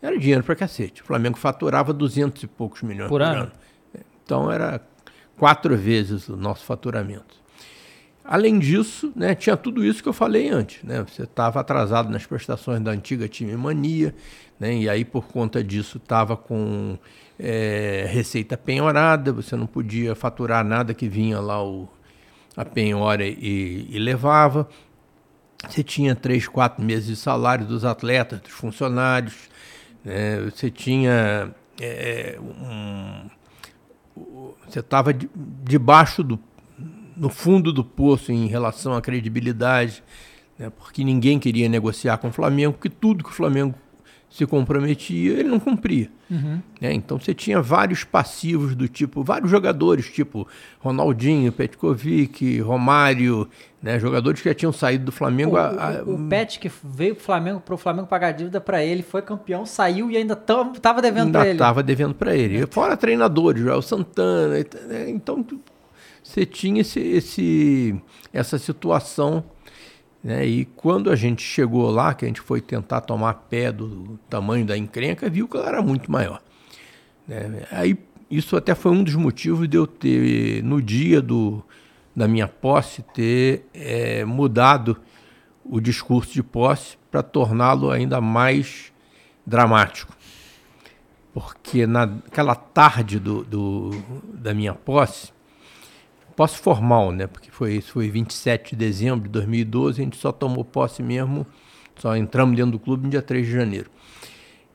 Era 0.00 0.18
dinheiro 0.18 0.42
pra 0.42 0.56
cacete. 0.56 1.02
O 1.02 1.04
Flamengo 1.04 1.36
faturava 1.36 1.92
200 1.92 2.42
e 2.42 2.46
poucos 2.46 2.80
milhões 2.82 3.08
Por 3.10 3.20
ano? 3.20 3.52
Então 4.24 4.50
era 4.50 4.80
quatro 5.36 5.76
vezes 5.76 6.28
o 6.28 6.36
nosso 6.36 6.64
faturamento. 6.64 7.36
Além 8.30 8.58
disso, 8.58 9.10
né, 9.16 9.34
tinha 9.34 9.56
tudo 9.56 9.82
isso 9.82 10.02
que 10.02 10.08
eu 10.08 10.12
falei 10.12 10.50
antes. 10.50 10.82
Né? 10.84 11.02
Você 11.08 11.22
estava 11.22 11.60
atrasado 11.60 12.10
nas 12.10 12.26
prestações 12.26 12.78
da 12.78 12.90
antiga 12.90 13.26
time 13.26 13.56
mania, 13.56 14.14
né? 14.60 14.74
e 14.74 14.86
aí 14.86 15.02
por 15.02 15.28
conta 15.28 15.64
disso 15.64 15.96
estava 15.96 16.36
com 16.36 16.98
eh, 17.38 18.04
receita 18.10 18.54
penhorada, 18.54 19.32
você 19.32 19.56
não 19.56 19.66
podia 19.66 20.14
faturar 20.14 20.62
nada 20.62 20.92
que 20.92 21.08
vinha 21.08 21.40
lá 21.40 21.64
o, 21.64 21.88
a 22.54 22.66
penhora 22.66 23.26
e, 23.26 23.86
e 23.88 23.98
levava. 23.98 24.68
Você 25.66 25.82
tinha 25.82 26.14
três, 26.14 26.46
quatro 26.46 26.84
meses 26.84 27.06
de 27.06 27.16
salário 27.16 27.64
dos 27.64 27.82
atletas, 27.82 28.42
dos 28.42 28.52
funcionários. 28.52 29.48
né? 30.04 30.38
Você 30.42 30.70
tinha 30.70 31.50
eh, 31.80 32.38
um, 32.38 33.30
você 34.68 34.80
estava 34.80 35.14
de, 35.14 35.30
debaixo 35.64 36.22
do 36.22 36.38
no 37.18 37.28
fundo 37.28 37.72
do 37.72 37.84
poço 37.84 38.30
em 38.32 38.46
relação 38.46 38.94
à 38.94 39.00
credibilidade, 39.02 40.02
né? 40.58 40.70
porque 40.70 41.02
ninguém 41.04 41.38
queria 41.38 41.68
negociar 41.68 42.18
com 42.18 42.28
o 42.28 42.32
Flamengo, 42.32 42.74
porque 42.74 42.88
tudo 42.88 43.24
que 43.24 43.30
o 43.30 43.32
Flamengo 43.34 43.74
se 44.30 44.44
comprometia, 44.46 45.32
ele 45.40 45.48
não 45.48 45.58
cumpria. 45.58 46.10
né? 46.30 46.92
Então 46.92 47.18
você 47.18 47.32
tinha 47.32 47.62
vários 47.62 48.04
passivos 48.04 48.74
do 48.76 48.86
tipo, 48.86 49.24
vários 49.24 49.50
jogadores, 49.50 50.04
tipo 50.10 50.46
Ronaldinho, 50.80 51.50
Petkovic, 51.50 52.60
Romário, 52.60 53.48
né? 53.82 53.98
jogadores 53.98 54.42
que 54.42 54.48
já 54.50 54.54
tinham 54.54 54.70
saído 54.70 55.06
do 55.06 55.12
Flamengo. 55.12 55.52
O, 55.54 55.56
a- 55.56 55.68
a- 55.70 56.02
o, 56.04 56.16
o 56.16 56.28
Pet 56.28 56.58
que 56.58 56.70
veio 56.84 57.14
pro 57.14 57.24
Flamengo, 57.24 57.60
pro 57.60 57.78
Flamengo 57.78 58.06
pagar 58.06 58.32
dívida 58.32 58.60
pra 58.60 58.84
ele, 58.84 59.02
foi 59.02 59.22
campeão, 59.22 59.64
saiu 59.64 60.10
e 60.10 60.16
ainda 60.18 60.36
tava 60.36 61.00
devendo 61.00 61.26
ainda 61.28 61.38
pra 61.38 61.46
ele. 61.48 61.52
estava 61.54 61.82
devendo 61.82 62.14
para 62.14 62.36
ele. 62.36 62.62
E 62.62 62.66
Fora 62.66 62.98
treinadores, 62.98 63.62
Joel 63.62 63.80
Santana. 63.80 64.58
né? 64.88 65.08
Então 65.08 65.42
você 66.28 66.44
tinha 66.44 66.82
esse, 66.82 67.00
esse- 67.00 68.00
essa 68.32 68.58
situação. 68.58 69.42
Né? 70.22 70.46
E 70.46 70.64
quando 70.64 71.10
a 71.10 71.16
gente 71.16 71.42
chegou 71.42 71.90
lá, 71.90 72.12
que 72.12 72.24
a 72.24 72.28
gente 72.28 72.40
foi 72.40 72.60
tentar 72.60 73.00
tomar 73.00 73.32
pé 73.48 73.72
do 73.72 74.18
tamanho 74.28 74.66
da 74.66 74.76
encrenca, 74.76 75.30
viu 75.30 75.48
que 75.48 75.56
ela 75.56 75.68
era 75.68 75.82
muito 75.82 76.10
maior. 76.12 76.42
né? 77.26 77.62
Aí 77.70 77.96
isso 78.30 78.56
até 78.56 78.74
foi 78.74 78.92
um 78.92 79.02
dos 79.02 79.14
motivos 79.14 79.66
de 79.66 79.76
eu 79.78 79.86
ter, 79.86 80.62
no 80.62 80.82
dia 80.82 81.22
do, 81.22 81.64
da 82.14 82.28
minha 82.28 82.46
posse, 82.46 83.02
ter 83.14 83.64
eh, 83.72 84.22
mudado 84.26 84.98
o 85.64 85.80
discurso 85.80 86.34
de 86.34 86.42
posse 86.42 86.98
para 87.10 87.22
torná-lo 87.22 87.90
ainda 87.90 88.20
mais 88.20 88.92
dramático. 89.46 90.14
Porque 91.32 91.86
naquela 91.86 92.54
tarde 92.54 93.18
do, 93.18 93.44
do, 93.44 93.90
da 94.34 94.52
minha 94.52 94.74
posse, 94.74 95.32
posse 96.38 96.56
formal, 96.56 97.10
né? 97.10 97.26
Porque 97.26 97.50
foi 97.50 97.74
isso, 97.74 97.90
foi 97.90 98.08
27 98.08 98.70
de 98.70 98.76
dezembro 98.76 99.24
de 99.24 99.30
2012, 99.30 100.00
a 100.00 100.04
gente 100.04 100.16
só 100.16 100.30
tomou 100.30 100.64
posse 100.64 101.02
mesmo, 101.02 101.44
só 101.96 102.16
entramos 102.16 102.54
dentro 102.54 102.70
do 102.70 102.78
clube 102.78 103.02
no 103.02 103.10
dia 103.10 103.20
3 103.20 103.44
de 103.44 103.52
janeiro. 103.52 103.90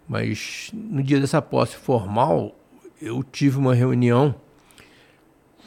Mas 0.05 0.69
no 0.73 1.01
dia 1.01 1.21
dessa 1.21 1.41
posse 1.41 1.77
formal, 1.77 2.53
eu 3.01 3.23
tive 3.23 3.57
uma 3.57 3.73
reunião 3.73 4.35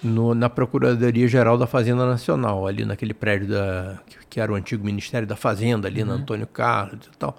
no, 0.02 0.34
na 0.34 0.50
Procuradoria 0.50 1.26
Geral 1.26 1.56
da 1.56 1.66
Fazenda 1.66 2.04
Nacional, 2.04 2.66
ali 2.66 2.84
naquele 2.84 3.14
prédio 3.14 3.48
da, 3.48 3.98
que, 4.06 4.18
que 4.28 4.38
era 4.38 4.52
o 4.52 4.54
antigo 4.54 4.84
Ministério 4.84 5.26
da 5.26 5.34
Fazenda, 5.34 5.88
ali 5.88 6.02
Uhum. 6.02 6.08
na 6.08 6.14
Antônio 6.16 6.46
Carlos 6.46 7.06
e 7.06 7.16
tal, 7.16 7.38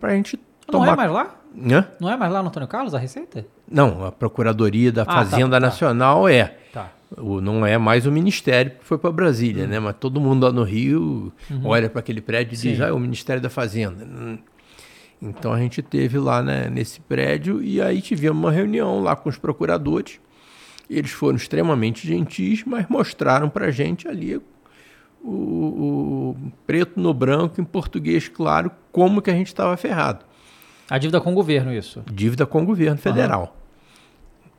para 0.00 0.12
a 0.12 0.14
gente 0.14 0.40
Não 0.66 0.80
tomar... 0.80 0.94
é 0.94 0.96
mais 0.96 1.12
lá? 1.12 1.36
Hã? 1.70 1.86
Não 2.00 2.10
é 2.10 2.16
mais 2.16 2.32
lá 2.32 2.42
no 2.42 2.48
Antônio 2.48 2.66
Carlos 2.66 2.94
a 2.94 2.98
Receita? 2.98 3.44
Não, 3.70 4.06
a 4.06 4.10
Procuradoria 4.10 4.90
da 4.90 5.04
tá, 5.04 5.12
Fazenda 5.12 5.60
tá. 5.60 5.60
Nacional 5.60 6.26
é. 6.26 6.56
Tá. 6.72 6.92
O, 7.16 7.40
não 7.40 7.66
é 7.66 7.76
mais 7.76 8.06
o 8.06 8.12
Ministério 8.12 8.72
que 8.72 8.84
foi 8.84 8.96
para 8.98 9.10
Brasília, 9.10 9.66
né? 9.66 9.80
Mas 9.80 9.96
todo 9.98 10.20
mundo 10.20 10.44
lá 10.44 10.52
no 10.52 10.62
Rio 10.62 11.32
olha 11.64 11.90
para 11.90 12.00
aquele 12.00 12.20
prédio 12.20 12.54
e 12.54 12.56
diz, 12.56 12.64
Uhum. 12.64 12.76
Sim. 12.76 12.82
ah, 12.82 12.86
é 12.86 12.92
o 12.92 12.98
Ministério 13.00 13.42
da 13.42 13.50
Fazenda. 13.50 14.04
Hum. 14.04 14.38
Então 15.20 15.52
a 15.52 15.58
gente 15.58 15.82
teve 15.82 16.18
lá 16.18 16.42
né, 16.42 16.70
nesse 16.70 17.00
prédio 17.00 17.62
e 17.62 17.82
aí 17.82 18.00
tivemos 18.00 18.38
uma 18.38 18.50
reunião 18.52 19.00
lá 19.00 19.14
com 19.14 19.28
os 19.28 19.36
procuradores. 19.36 20.18
Eles 20.88 21.10
foram 21.10 21.36
extremamente 21.36 22.06
gentis, 22.06 22.64
mas 22.64 22.86
mostraram 22.88 23.48
para 23.48 23.66
a 23.66 23.70
gente 23.70 24.08
ali 24.08 24.40
o, 25.22 25.30
o 25.30 26.36
preto 26.66 26.98
no 26.98 27.12
branco, 27.12 27.60
em 27.60 27.64
português 27.64 28.28
claro, 28.28 28.70
como 28.90 29.20
que 29.20 29.30
a 29.30 29.34
gente 29.34 29.48
estava 29.48 29.76
ferrado. 29.76 30.24
A 30.88 30.98
dívida 30.98 31.20
com 31.20 31.32
o 31.32 31.34
governo, 31.34 31.72
isso. 31.72 32.02
Dívida 32.10 32.46
com 32.46 32.62
o 32.62 32.66
governo 32.66 32.98
federal. 32.98 33.56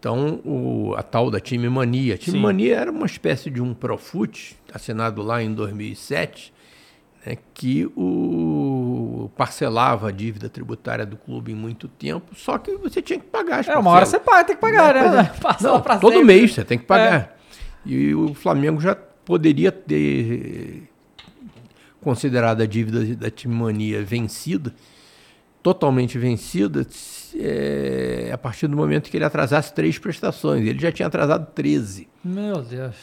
Então, 0.01 0.41
o- 0.43 0.95
a 0.97 1.03
tal 1.03 1.29
da 1.29 1.39
Time 1.39 1.69
Mania. 1.69 2.17
Time 2.17 2.37
Sim. 2.37 2.41
Mania 2.43 2.75
era 2.75 2.89
uma 2.91 3.05
espécie 3.05 3.51
de 3.51 3.61
um 3.61 3.71
Profut, 3.71 4.57
assinado 4.73 5.21
lá 5.21 5.43
em 5.43 5.53
2007, 5.53 6.51
né, 7.23 7.37
que 7.53 7.85
o 7.95 9.29
parcelava 9.37 10.07
a 10.09 10.11
dívida 10.11 10.49
tributária 10.49 11.05
do 11.05 11.15
clube 11.15 11.51
em 11.51 11.55
muito 11.55 11.87
tempo, 11.87 12.33
só 12.35 12.57
que 12.57 12.75
você 12.77 12.99
tinha 12.99 13.19
que 13.19 13.27
pagar 13.27 13.59
as 13.59 13.67
É, 13.67 13.77
uma 13.77 13.91
hora 13.91 14.03
você 14.07 14.17
parcelas. 14.17 14.25
paga, 14.25 14.43
tem 14.47 14.55
que 14.55 14.61
pagar, 14.61 14.93
Pois 14.95 15.11
né? 15.11 15.31
é. 15.59 15.61
Não, 15.63 15.79
pra 15.81 15.99
todo 15.99 16.13
sempre. 16.13 16.25
mês 16.25 16.51
você 16.55 16.65
tem 16.65 16.79
que 16.79 16.85
pagar. 16.85 17.13
É. 17.13 17.29
E 17.85 18.15
o 18.15 18.33
Flamengo 18.33 18.81
já 18.81 18.95
poderia 18.95 19.71
ter 19.71 20.89
considerado 22.01 22.61
a 22.61 22.65
dívida 22.65 23.05
da 23.15 23.29
Time 23.29 23.53
Mania 23.53 24.03
vencida, 24.03 24.73
totalmente 25.61 26.17
vencida, 26.17 26.85
é, 27.35 28.31
a 28.33 28.37
partir 28.37 28.67
do 28.67 28.75
momento 28.75 29.09
que 29.09 29.17
ele 29.17 29.25
atrasasse 29.25 29.73
três 29.73 29.97
prestações. 29.97 30.65
Ele 30.65 30.79
já 30.79 30.91
tinha 30.91 31.07
atrasado 31.07 31.51
13 31.53 32.09
Meu 32.23 32.61
Deus. 32.61 32.95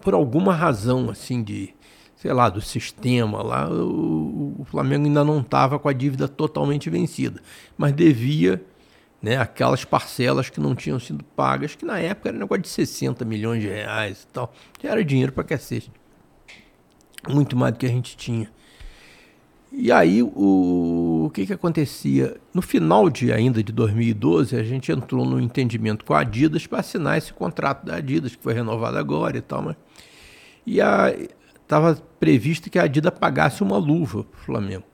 por 0.00 0.14
alguma 0.14 0.54
razão, 0.54 1.10
assim, 1.10 1.42
de, 1.42 1.74
sei 2.16 2.32
lá, 2.32 2.48
do 2.48 2.60
sistema 2.60 3.42
lá, 3.42 3.68
o, 3.68 4.56
o 4.58 4.64
Flamengo 4.64 5.06
ainda 5.06 5.24
não 5.24 5.40
estava 5.40 5.78
com 5.78 5.88
a 5.88 5.92
dívida 5.92 6.26
totalmente 6.26 6.88
vencida, 6.88 7.40
mas 7.76 7.92
devia 7.92 8.64
né, 9.24 9.38
aquelas 9.38 9.84
parcelas 9.84 10.50
que 10.50 10.60
não 10.60 10.74
tinham 10.74 11.00
sido 11.00 11.24
pagas, 11.24 11.74
que 11.74 11.86
na 11.86 11.98
época 11.98 12.28
era 12.28 12.38
negócio 12.38 12.62
de 12.62 12.68
60 12.68 13.24
milhões 13.24 13.62
de 13.62 13.68
reais 13.68 14.22
e 14.22 14.26
tal. 14.26 14.52
Já 14.82 14.90
era 14.90 15.02
dinheiro 15.02 15.32
para 15.32 15.44
cacete. 15.44 15.90
Muito 17.26 17.56
mais 17.56 17.72
do 17.72 17.78
que 17.78 17.86
a 17.86 17.88
gente 17.88 18.18
tinha. 18.18 18.50
E 19.76 19.90
aí, 19.90 20.22
o, 20.22 21.24
o 21.26 21.30
que, 21.30 21.44
que 21.44 21.52
acontecia? 21.52 22.36
No 22.52 22.62
final 22.62 23.10
de 23.10 23.32
ainda 23.32 23.62
de 23.62 23.72
2012, 23.72 24.56
a 24.56 24.62
gente 24.62 24.92
entrou 24.92 25.26
no 25.26 25.40
entendimento 25.40 26.04
com 26.04 26.14
a 26.14 26.20
Adidas 26.20 26.64
para 26.64 26.78
assinar 26.78 27.18
esse 27.18 27.32
contrato 27.32 27.84
da 27.84 27.96
Adidas, 27.96 28.36
que 28.36 28.42
foi 28.42 28.54
renovado 28.54 28.96
agora 28.96 29.36
e 29.36 29.40
tal. 29.40 29.62
Mas... 29.62 29.76
E 30.64 30.78
estava 31.60 31.96
previsto 32.20 32.70
que 32.70 32.78
a 32.78 32.84
Adidas 32.84 33.12
pagasse 33.18 33.64
uma 33.64 33.76
luva 33.76 34.22
para 34.22 34.38
o 34.40 34.44
Flamengo. 34.44 34.84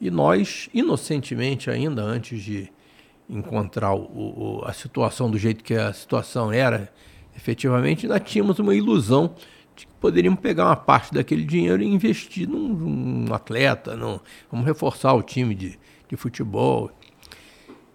E 0.00 0.10
nós, 0.10 0.70
inocentemente 0.72 1.68
ainda, 1.68 2.02
antes 2.02 2.42
de 2.42 2.72
encontrar 3.28 3.92
o, 3.92 4.60
o, 4.60 4.64
a 4.64 4.72
situação 4.72 5.30
do 5.30 5.36
jeito 5.36 5.62
que 5.62 5.74
a 5.74 5.92
situação 5.92 6.50
era, 6.50 6.90
efetivamente, 7.36 8.06
ainda 8.06 8.18
tínhamos 8.18 8.58
uma 8.58 8.74
ilusão 8.74 9.34
poderíamos 10.00 10.40
pegar 10.40 10.66
uma 10.66 10.76
parte 10.76 11.12
daquele 11.12 11.44
dinheiro 11.44 11.82
e 11.82 11.86
investir 11.86 12.48
num, 12.48 12.68
num 12.68 13.34
atleta, 13.34 13.96
num, 13.96 14.18
vamos 14.50 14.66
reforçar 14.66 15.12
o 15.14 15.22
time 15.22 15.54
de, 15.54 15.78
de 16.08 16.16
futebol. 16.16 16.90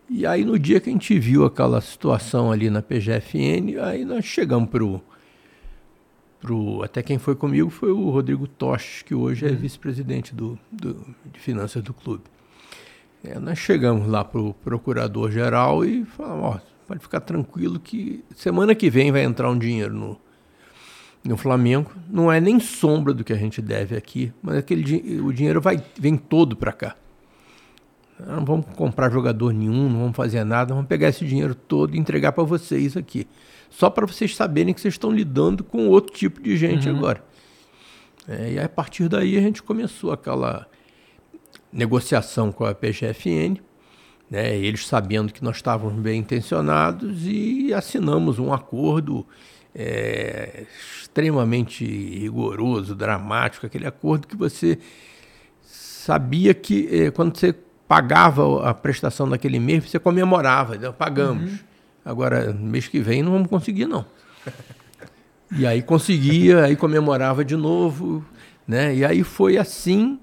E 0.09 0.25
aí, 0.25 0.45
no 0.45 0.59
dia 0.59 0.79
que 0.79 0.89
a 0.89 0.93
gente 0.93 1.17
viu 1.17 1.45
aquela 1.45 1.81
situação 1.81 2.51
ali 2.51 2.69
na 2.69 2.81
PGFN, 2.81 3.79
aí 3.81 4.05
nós 4.05 4.25
chegamos 4.25 4.69
para 4.69 4.83
o. 4.83 5.01
Pro, 6.39 6.83
até 6.83 7.01
quem 7.01 7.17
foi 7.17 7.35
comigo 7.35 7.69
foi 7.71 7.91
o 7.91 8.09
Rodrigo 8.11 8.47
Toches, 8.47 9.01
que 9.01 9.15
hoje 9.15 9.47
é 9.47 9.49
vice-presidente 9.49 10.35
do, 10.35 10.59
do, 10.71 11.15
de 11.33 11.39
finanças 11.39 11.81
do 11.81 11.93
clube. 11.93 12.23
É, 13.23 13.39
nós 13.39 13.57
chegamos 13.57 14.07
lá 14.07 14.23
para 14.23 14.39
o 14.39 14.53
procurador-geral 14.53 15.83
e 15.83 16.05
falamos, 16.05 16.45
ó, 16.45 16.59
pode 16.87 16.99
ficar 16.99 17.21
tranquilo 17.21 17.79
que 17.79 18.23
semana 18.35 18.75
que 18.75 18.89
vem 18.91 19.11
vai 19.11 19.23
entrar 19.23 19.49
um 19.49 19.57
dinheiro 19.57 19.93
no, 19.93 20.19
no 21.25 21.35
Flamengo. 21.35 21.91
Não 22.09 22.31
é 22.31 22.39
nem 22.39 22.59
sombra 22.59 23.13
do 23.13 23.23
que 23.23 23.33
a 23.33 23.37
gente 23.37 23.61
deve 23.61 23.97
aqui, 23.97 24.31
mas 24.41 24.57
aquele, 24.57 25.19
o 25.19 25.33
dinheiro 25.33 25.59
vai, 25.59 25.83
vem 25.99 26.15
todo 26.15 26.55
para 26.55 26.71
cá. 26.71 26.95
Não 28.19 28.45
vamos 28.45 28.67
comprar 28.75 29.11
jogador 29.11 29.53
nenhum, 29.53 29.89
não 29.89 29.99
vamos 29.99 30.15
fazer 30.15 30.43
nada, 30.45 30.73
vamos 30.73 30.87
pegar 30.87 31.09
esse 31.09 31.25
dinheiro 31.25 31.53
todo 31.53 31.95
e 31.95 31.99
entregar 31.99 32.31
para 32.31 32.43
vocês 32.43 32.95
aqui. 32.95 33.27
Só 33.69 33.89
para 33.89 34.05
vocês 34.05 34.35
saberem 34.35 34.73
que 34.73 34.79
vocês 34.79 34.93
estão 34.93 35.11
lidando 35.11 35.63
com 35.63 35.89
outro 35.89 36.15
tipo 36.15 36.41
de 36.41 36.55
gente 36.55 36.87
agora. 36.87 37.21
É, 38.27 38.53
e 38.53 38.59
a 38.59 38.69
partir 38.69 39.09
daí 39.09 39.37
a 39.37 39.41
gente 39.41 39.61
começou 39.61 40.13
aquela 40.13 40.65
negociação 41.71 42.51
com 42.51 42.63
a 42.63 42.73
PGFN, 42.73 43.57
né, 44.29 44.55
eles 44.57 44.87
sabendo 44.87 45.33
que 45.33 45.43
nós 45.43 45.57
estávamos 45.57 46.01
bem 46.01 46.21
intencionados 46.21 47.27
e 47.27 47.73
assinamos 47.73 48.39
um 48.39 48.53
acordo 48.53 49.27
é, 49.75 50.63
extremamente 50.99 51.83
rigoroso, 51.85 52.95
dramático, 52.95 53.65
aquele 53.65 53.85
acordo 53.85 54.27
que 54.27 54.35
você 54.35 54.79
sabia 55.63 56.53
que 56.53 56.87
eh, 56.91 57.11
quando 57.11 57.37
você 57.37 57.53
pagava 57.87 58.67
a 58.69 58.73
prestação 58.73 59.27
daquele 59.29 59.59
mês, 59.59 59.89
você 59.89 59.99
comemorava, 59.99 60.75
então, 60.75 60.93
pagamos. 60.93 61.59
Agora, 62.03 62.53
no 62.53 62.67
mês 62.67 62.87
que 62.87 62.99
vem 62.99 63.21
não 63.23 63.31
vamos 63.31 63.47
conseguir, 63.47 63.85
não. 63.87 64.05
E 65.57 65.65
aí 65.65 65.81
conseguia, 65.81 66.63
aí 66.65 66.75
comemorava 66.75 67.43
de 67.45 67.55
novo, 67.55 68.23
né? 68.67 68.95
E 68.95 69.05
aí 69.05 69.23
foi 69.23 69.57
assim, 69.57 70.19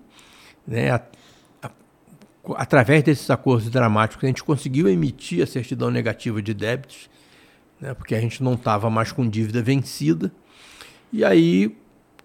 né? 0.67 0.91
a- 0.91 1.03
a- 1.63 1.71
através 2.57 3.03
desses 3.03 3.29
acordos 3.31 3.69
dramáticos, 3.71 4.25
a 4.25 4.27
gente 4.27 4.43
conseguiu 4.45 4.89
emitir 4.89 5.43
a 5.43 5.47
certidão 5.47 5.91
negativa 5.91 6.41
de 6.43 6.53
débitos, 6.55 7.09
né? 7.83 7.93
Porque 7.93 8.15
a 8.15 8.21
gente 8.21 8.43
não 8.43 8.55
estava 8.55 8.89
mais 8.89 9.11
com 9.11 9.29
dívida 9.29 9.61
vencida. 9.61 10.33
E 11.13 11.25
aí, 11.25 11.77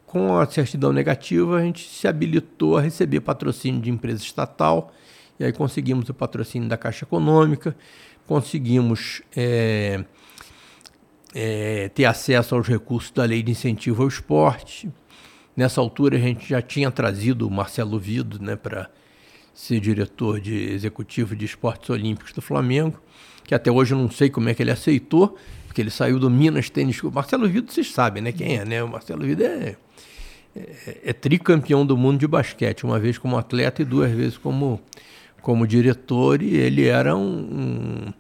com 0.06 0.38
a 0.38 0.46
certidão 0.46 0.94
negativa, 0.94 1.58
a 1.58 1.62
gente 1.62 1.90
se 1.90 2.08
habilitou 2.08 2.78
a 2.78 2.82
receber 2.82 3.20
patrocínio 3.22 3.82
de 3.82 3.90
empresa 3.90 4.24
estatal. 4.24 4.94
E 5.40 5.44
aí 5.44 5.52
conseguimos 5.52 6.08
o 6.08 6.14
patrocínio 6.14 6.70
da 6.70 6.78
Caixa 6.78 7.04
Econômica, 7.04 7.76
conseguimos 8.26 9.22
eh, 9.36 10.04
eh, 11.36 11.90
ter 11.94 12.06
acesso 12.06 12.56
aos 12.56 12.68
recursos 12.68 13.12
da 13.12 13.24
Lei 13.24 13.44
de 13.44 13.52
Incentivo 13.52 14.04
ao 14.04 14.08
Esporte. 14.08 14.90
Nessa 15.56 15.82
altura, 15.82 16.18
a 16.18 16.20
gente 16.20 16.48
já 16.48 16.62
tinha 16.62 16.90
trazido 16.90 17.48
o 17.48 17.52
Marcelo 17.52 18.00
Vido 18.00 18.42
né, 18.42 18.56
para 18.56 18.90
ser 19.54 19.80
diretor 19.80 20.40
de 20.40 20.54
executivo 20.54 21.36
de 21.36 21.46
esportes 21.46 21.90
olímpicos 21.90 22.32
do 22.32 22.42
Flamengo, 22.42 23.00
que 23.48 23.56
até 23.56 23.72
hoje 23.72 23.94
eu 23.94 23.98
não 23.98 24.12
sei 24.12 24.30
como 24.30 24.50
é 24.50 24.54
que 24.54 24.62
ele 24.62 24.72
aceitou, 24.72 25.38
porque 25.66 25.82
ele 25.82 25.90
saiu 25.90 26.20
do 26.20 26.30
Minas 26.30 26.70
Tênis 26.70 27.00
Clube. 27.00 27.16
Marcelo 27.16 27.48
Vido, 27.48 27.72
vocês 27.72 27.90
sabem, 27.92 28.22
né? 28.22 28.34
Quem 28.34 28.58
é, 28.58 28.66
né? 28.66 28.84
O 28.84 28.90
Marcelo 28.90 29.24
Vido 29.24 29.42
é, 29.42 29.78
é, 30.54 30.98
é 31.06 31.14
tricampeão 31.14 31.86
do 31.86 31.96
mundo 31.96 32.20
de 32.20 32.28
basquete, 32.28 32.84
uma 32.84 33.00
vez 33.00 33.18
como 33.18 33.38
atleta 33.38 33.82
e 33.82 33.86
duas 33.86 34.12
vezes 34.12 34.38
como, 34.38 34.82
como 35.42 35.66
diretor, 35.66 36.42
e 36.42 36.58
ele 36.58 36.88
era 36.88 37.16
um, 37.16 38.12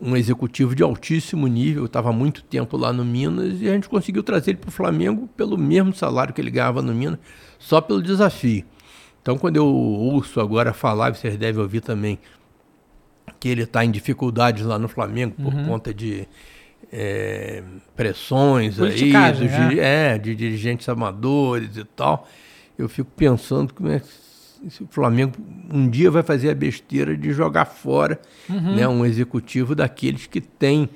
um, 0.00 0.16
executivo 0.16 0.76
de 0.76 0.82
altíssimo 0.84 1.48
nível, 1.48 1.86
estava 1.86 2.12
muito 2.12 2.44
tempo 2.44 2.76
lá 2.76 2.92
no 2.92 3.04
Minas, 3.04 3.60
e 3.60 3.68
a 3.68 3.72
gente 3.72 3.88
conseguiu 3.88 4.22
trazer 4.22 4.52
ele 4.52 4.58
para 4.58 4.68
o 4.68 4.72
Flamengo 4.72 5.28
pelo 5.36 5.58
mesmo 5.58 5.92
salário 5.92 6.32
que 6.32 6.40
ele 6.40 6.52
ganhava 6.52 6.80
no 6.80 6.94
Minas, 6.94 7.18
só 7.58 7.80
pelo 7.80 8.00
desafio. 8.00 8.64
Então, 9.20 9.36
quando 9.36 9.56
eu 9.56 9.66
ouço 9.66 10.40
agora 10.40 10.72
falar, 10.72 11.14
vocês 11.14 11.36
devem 11.36 11.60
ouvir 11.60 11.80
também, 11.80 12.18
que 13.42 13.48
ele 13.48 13.64
está 13.64 13.84
em 13.84 13.90
dificuldades 13.90 14.64
lá 14.64 14.78
no 14.78 14.86
Flamengo 14.86 15.34
por 15.42 15.52
conta 15.66 15.92
de 15.92 16.28
é, 16.92 17.60
pressões 17.96 18.78
aí, 18.78 18.92
dos 19.32 19.50
diri- 19.68 19.80
é, 19.80 20.16
de 20.16 20.34
dirigentes 20.36 20.88
amadores 20.88 21.76
e 21.76 21.82
tal. 21.82 22.28
eu 22.78 22.88
fico 22.88 23.10
pensando 23.16 23.74
como 23.74 23.88
é 23.90 23.98
que 23.98 24.06
se 24.70 24.80
o 24.84 24.86
Flamengo 24.88 25.32
um 25.72 25.88
dia 25.90 26.08
vai 26.08 26.22
fazer 26.22 26.50
a 26.50 26.54
besteira 26.54 27.16
de 27.16 27.32
jogar 27.32 27.64
fora 27.64 28.20
né, 28.48 28.86
um 28.86 29.04
executivo 29.04 29.74
daqueles 29.74 30.28
que 30.28 30.40
tem 30.40 30.88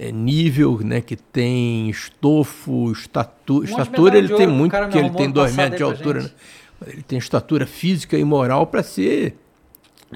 é, 0.00 0.10
nível, 0.10 0.80
né, 0.82 1.02
que 1.02 1.14
tem 1.14 1.90
estofo, 1.90 2.90
estatu, 2.90 3.64
de 3.66 3.70
estatura, 3.70 4.16
ele 4.16 4.28
tem 4.28 4.46
ouro, 4.46 4.58
muito, 4.58 4.70
porque 4.86 4.98
ele 4.98 5.10
tem 5.10 5.30
dois 5.30 5.54
metros 5.54 5.76
de 5.76 5.82
altura, 5.84 6.22
né? 6.22 6.30
Ele 6.86 7.02
tem 7.02 7.18
estatura 7.18 7.66
física 7.66 8.16
e 8.16 8.24
moral 8.24 8.66
para 8.66 8.82
ser 8.82 9.36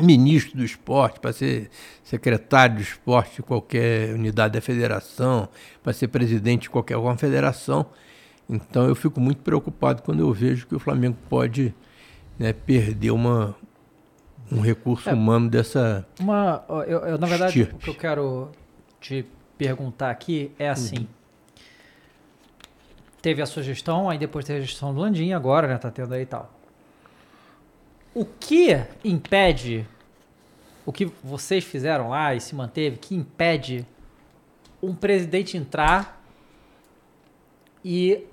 ministro 0.01 0.57
do 0.57 0.65
esporte, 0.65 1.19
para 1.21 1.33
ser 1.33 1.71
secretário 2.05 2.77
do 2.77 2.83
esporte 2.83 3.37
de 3.37 3.43
qualquer 3.43 4.15
unidade 4.15 4.55
da 4.55 4.61
federação, 4.61 5.49
para 5.83 5.93
ser 5.93 6.09
presidente 6.09 6.63
de 6.63 6.71
qualquer 6.71 6.97
confederação. 6.99 7.87
Então 8.49 8.87
eu 8.87 8.95
fico 8.95 9.21
muito 9.21 9.43
preocupado 9.43 10.03
quando 10.03 10.21
eu 10.21 10.33
vejo 10.33 10.67
que 10.67 10.75
o 10.75 10.79
Flamengo 10.79 11.17
pode 11.29 11.75
né, 12.39 12.53
perder 12.53 13.11
uma, 13.11 13.55
um 14.53 14.61
recurso 14.61 15.09
É. 15.11 15.15
humano 15.15 15.49
dessa. 15.51 16.07
Uma, 16.21 16.65
eu, 16.87 16.99
eu, 17.01 17.19
na 17.19 17.27
verdade, 17.27 17.59
Estirpe. 17.61 17.75
o 17.75 17.79
que 17.79 17.91
eu 17.91 17.95
quero 17.95 18.51
te 19.01 19.25
perguntar 19.59 20.11
aqui 20.11 20.53
é 20.59 20.69
assim. 20.69 21.09
Teve 23.23 23.43
a 23.43 23.47
sua 23.47 23.63
gestão, 23.63 24.09
aí 24.09 24.19
depois 24.19 24.45
teve 24.45 24.61
a 24.61 24.63
gestão 24.63 24.95
do 24.95 25.01
Landim, 25.01 25.33
agora, 25.33 25.67
né? 25.67 25.77
Tá 25.79 25.91
tendo 25.91 26.15
aí 26.15 26.23
e 26.23 26.27
tal. 26.27 26.53
O 28.17 28.25
que 28.25 28.75
impede, 29.05 29.87
o 30.87 30.91
que 30.93 31.05
vocês 31.23 31.63
fizeram 31.63 32.09
lá 32.09 32.35
e 32.35 32.41
se 32.41 32.55
manteve, 32.55 32.97
que 32.97 33.15
impede 33.15 33.87
um 34.83 34.95
presidente 34.95 35.57
entrar 35.59 36.23
e 37.85 38.25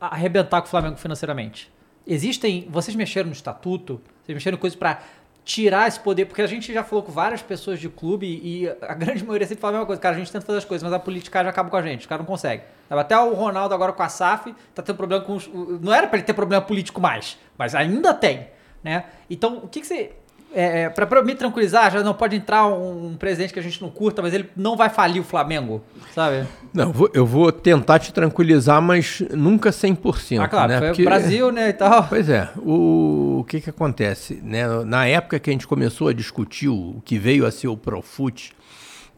arrebentar 0.00 0.60
com 0.60 0.68
o 0.68 0.70
Flamengo 0.70 0.96
financeiramente? 0.98 1.68
Existem, 2.06 2.68
vocês 2.70 2.94
mexeram 2.96 3.26
no 3.26 3.32
estatuto, 3.32 4.00
vocês 4.22 4.36
mexeram 4.36 4.56
em 4.56 4.60
coisas 4.60 4.78
pra 4.78 5.02
tirar 5.44 5.88
esse 5.88 5.98
poder, 5.98 6.26
porque 6.26 6.42
a 6.42 6.46
gente 6.46 6.72
já 6.72 6.84
falou 6.84 7.02
com 7.02 7.10
várias 7.10 7.42
pessoas 7.42 7.80
de 7.80 7.88
clube 7.88 8.26
e 8.26 8.68
a 8.82 8.94
grande 8.94 9.24
maioria 9.24 9.48
sempre 9.48 9.60
fala 9.62 9.72
a 9.72 9.74
mesma 9.78 9.86
coisa, 9.86 10.00
cara, 10.00 10.14
a 10.14 10.18
gente 10.20 10.30
tenta 10.30 10.46
fazer 10.46 10.58
as 10.58 10.64
coisas, 10.64 10.84
mas 10.84 10.92
a 10.92 10.98
politicagem 11.00 11.50
acaba 11.50 11.68
com 11.70 11.76
a 11.76 11.82
gente, 11.82 12.02
os 12.02 12.06
caras 12.06 12.20
não 12.24 12.26
conseguem. 12.32 12.64
Sabe? 12.88 13.00
Até 13.00 13.18
o 13.18 13.32
Ronaldo 13.34 13.74
agora 13.74 13.92
com 13.92 14.02
a 14.02 14.08
SAF 14.08 14.54
tá 14.74 14.80
tendo 14.82 14.96
problema 14.96 15.24
com 15.24 15.34
os, 15.34 15.46
o- 15.48 15.80
não 15.82 15.92
era 15.92 16.06
pra 16.06 16.18
ele 16.18 16.26
ter 16.26 16.34
problema 16.34 16.62
político 16.64 17.00
mais, 17.00 17.36
mas 17.56 17.74
ainda 17.74 18.12
tem, 18.14 18.46
né? 18.82 19.04
Então, 19.30 19.58
o 19.58 19.68
que 19.68 19.80
que 19.80 19.86
você 19.86 20.12
é, 20.54 20.84
é, 20.84 20.88
pra 20.88 21.22
me 21.22 21.34
tranquilizar, 21.34 21.92
já 21.92 22.02
não 22.02 22.14
pode 22.14 22.34
entrar 22.34 22.66
um, 22.66 23.08
um 23.08 23.16
presidente 23.18 23.52
que 23.52 23.58
a 23.58 23.62
gente 23.62 23.82
não 23.82 23.90
curta, 23.90 24.22
mas 24.22 24.32
ele 24.32 24.48
não 24.56 24.76
vai 24.78 24.88
falir 24.88 25.20
o 25.20 25.24
Flamengo, 25.24 25.84
sabe? 26.14 26.46
Não, 26.72 26.84
eu 26.86 26.92
vou- 26.92 27.10
eu 27.12 27.26
vou 27.26 27.52
tentar 27.52 27.98
te 27.98 28.14
tranquilizar, 28.14 28.80
mas 28.80 29.20
nunca 29.34 29.70
100%. 29.70 30.40
Ah, 30.42 30.48
claro, 30.48 30.72
né? 30.72 30.80
Porque- 30.80 31.04
Brasil, 31.04 31.52
né, 31.52 31.68
e 31.68 31.72
tal. 31.74 32.04
Pois 32.08 32.30
é, 32.30 32.48
o, 32.56 33.40
o 33.40 33.44
que 33.44 33.60
que 33.60 33.68
acontece? 33.68 34.40
Né? 34.42 34.66
Na 34.86 35.06
época 35.06 35.38
que 35.38 35.50
a 35.50 35.52
gente 35.52 35.66
começou 35.66 36.08
a 36.08 36.14
discutir 36.14 36.68
o, 36.68 36.96
o 36.96 37.02
que 37.04 37.18
veio 37.18 37.44
a 37.44 37.50
ser 37.50 37.68
o 37.68 37.76
Profut 37.76 38.54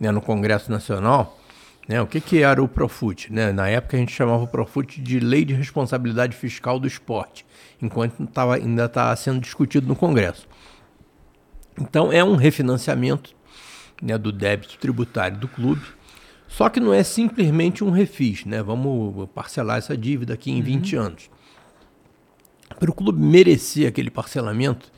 né, 0.00 0.10
no 0.10 0.20
Congresso 0.20 0.68
Nacional, 0.68 1.38
né, 1.88 2.02
o 2.02 2.08
que, 2.08 2.20
que 2.20 2.42
era 2.42 2.60
o 2.60 2.66
Profut? 2.66 3.32
Né? 3.32 3.52
Na 3.52 3.68
época 3.68 3.96
a 3.96 4.00
gente 4.00 4.12
chamava 4.12 4.42
o 4.42 4.48
Profut 4.48 5.00
de 5.00 5.20
Lei 5.20 5.44
de 5.44 5.54
Responsabilidade 5.54 6.36
Fiscal 6.36 6.80
do 6.80 6.88
Esporte, 6.88 7.46
enquanto 7.82 8.26
tava, 8.26 8.56
ainda 8.56 8.84
está 8.84 9.14
sendo 9.16 9.40
discutido 9.40 9.86
no 9.86 9.96
Congresso. 9.96 10.48
Então 11.80 12.12
é 12.12 12.22
um 12.22 12.36
refinanciamento 12.36 13.34
né, 14.02 14.18
do 14.18 14.32
débito 14.32 14.78
tributário 14.78 15.38
do 15.38 15.48
clube, 15.48 15.82
só 16.46 16.68
que 16.68 16.80
não 16.80 16.92
é 16.92 17.02
simplesmente 17.02 17.84
um 17.84 17.90
refis, 17.90 18.44
né? 18.44 18.60
Vamos 18.62 19.28
parcelar 19.34 19.78
essa 19.78 19.96
dívida 19.96 20.34
aqui 20.34 20.50
em 20.50 20.60
20 20.60 20.96
anos 20.96 21.30
para 22.78 22.90
o 22.90 22.94
clube 22.94 23.20
merecer 23.20 23.88
aquele 23.88 24.10
parcelamento, 24.10 24.90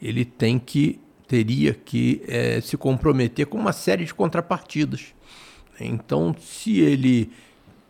ele 0.00 0.24
tem 0.24 0.58
que 0.58 1.00
teria 1.26 1.72
que 1.72 2.22
eh, 2.26 2.60
se 2.60 2.76
comprometer 2.76 3.46
com 3.46 3.56
uma 3.56 3.72
série 3.72 4.04
de 4.04 4.12
contrapartidas. 4.12 5.14
Então, 5.78 6.34
se 6.38 6.80
ele, 6.80 7.30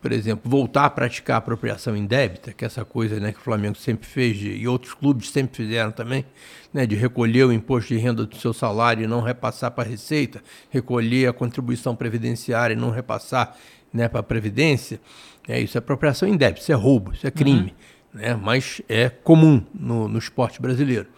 por 0.01 0.13
exemplo, 0.13 0.51
voltar 0.51 0.87
a 0.87 0.91
praticar 0.91 1.35
a 1.35 1.39
apropriação 1.39 1.97
indébita, 1.97 2.53
que 2.53 2.65
é 2.65 2.67
essa 2.67 2.85
coisa 2.85 3.21
né, 3.21 3.33
que 3.33 3.39
o 3.39 3.43
Flamengo 3.43 3.77
sempre 3.77 4.07
fez 4.07 4.37
de- 4.39 4.51
e 4.51 4.67
outros 4.67 4.95
clubes 4.95 5.31
sempre 5.31 5.57
fizeram 5.57 5.93
também, 5.93 6.25
né, 6.73 6.87
de 6.87 6.97
recolher 6.97 7.45
o 7.45 7.53
imposto 7.53 7.93
de 7.93 8.01
renda 8.01 8.25
do 8.25 8.37
seu 8.37 8.53
salário 8.53 9.05
e 9.05 9.07
não 9.07 9.21
repassar 9.21 9.71
para 9.73 9.85
a 9.85 9.91
Receita, 9.91 10.43
recolher 10.71 11.29
a 11.29 11.33
contribuição 11.33 11.95
previdenciária 11.95 12.73
e 12.75 12.77
não 12.77 12.91
repassar 12.91 13.57
né, 13.93 14.09
para 14.09 14.21
a 14.21 14.23
Previdência, 14.23 15.01
é, 15.47 15.61
isso 15.61 15.77
é 15.77 15.81
apropriação 15.81 16.29
indébita, 16.29 16.61
isso 16.61 16.73
é 16.73 16.75
roubo, 16.77 17.13
isso 17.13 17.27
é 17.27 17.31
crime, 17.31 17.75
né, 18.15 18.35
mas 18.35 18.81
é 18.89 19.09
comum 19.09 19.63
no, 19.75 20.09
no 20.09 20.19
esporte 20.19 20.63
brasileiro. 20.63 21.09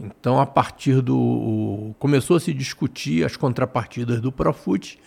Então, 0.00 0.40
a 0.40 0.46
partir 0.46 1.00
do. 1.00 1.94
começou 2.00 2.36
a 2.36 2.40
se 2.40 2.52
discutir 2.52 3.24
as 3.24 3.36
contrapartidas 3.36 4.20
do 4.20 4.32
Profut, 4.32 4.98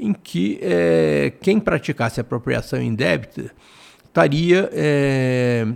em 0.00 0.14
que 0.14 0.58
eh, 0.62 1.32
quem 1.42 1.60
praticasse 1.60 2.20
apropriação 2.20 2.80
indébita 2.80 3.52
estaria 4.02 4.70
eh, 4.72 5.66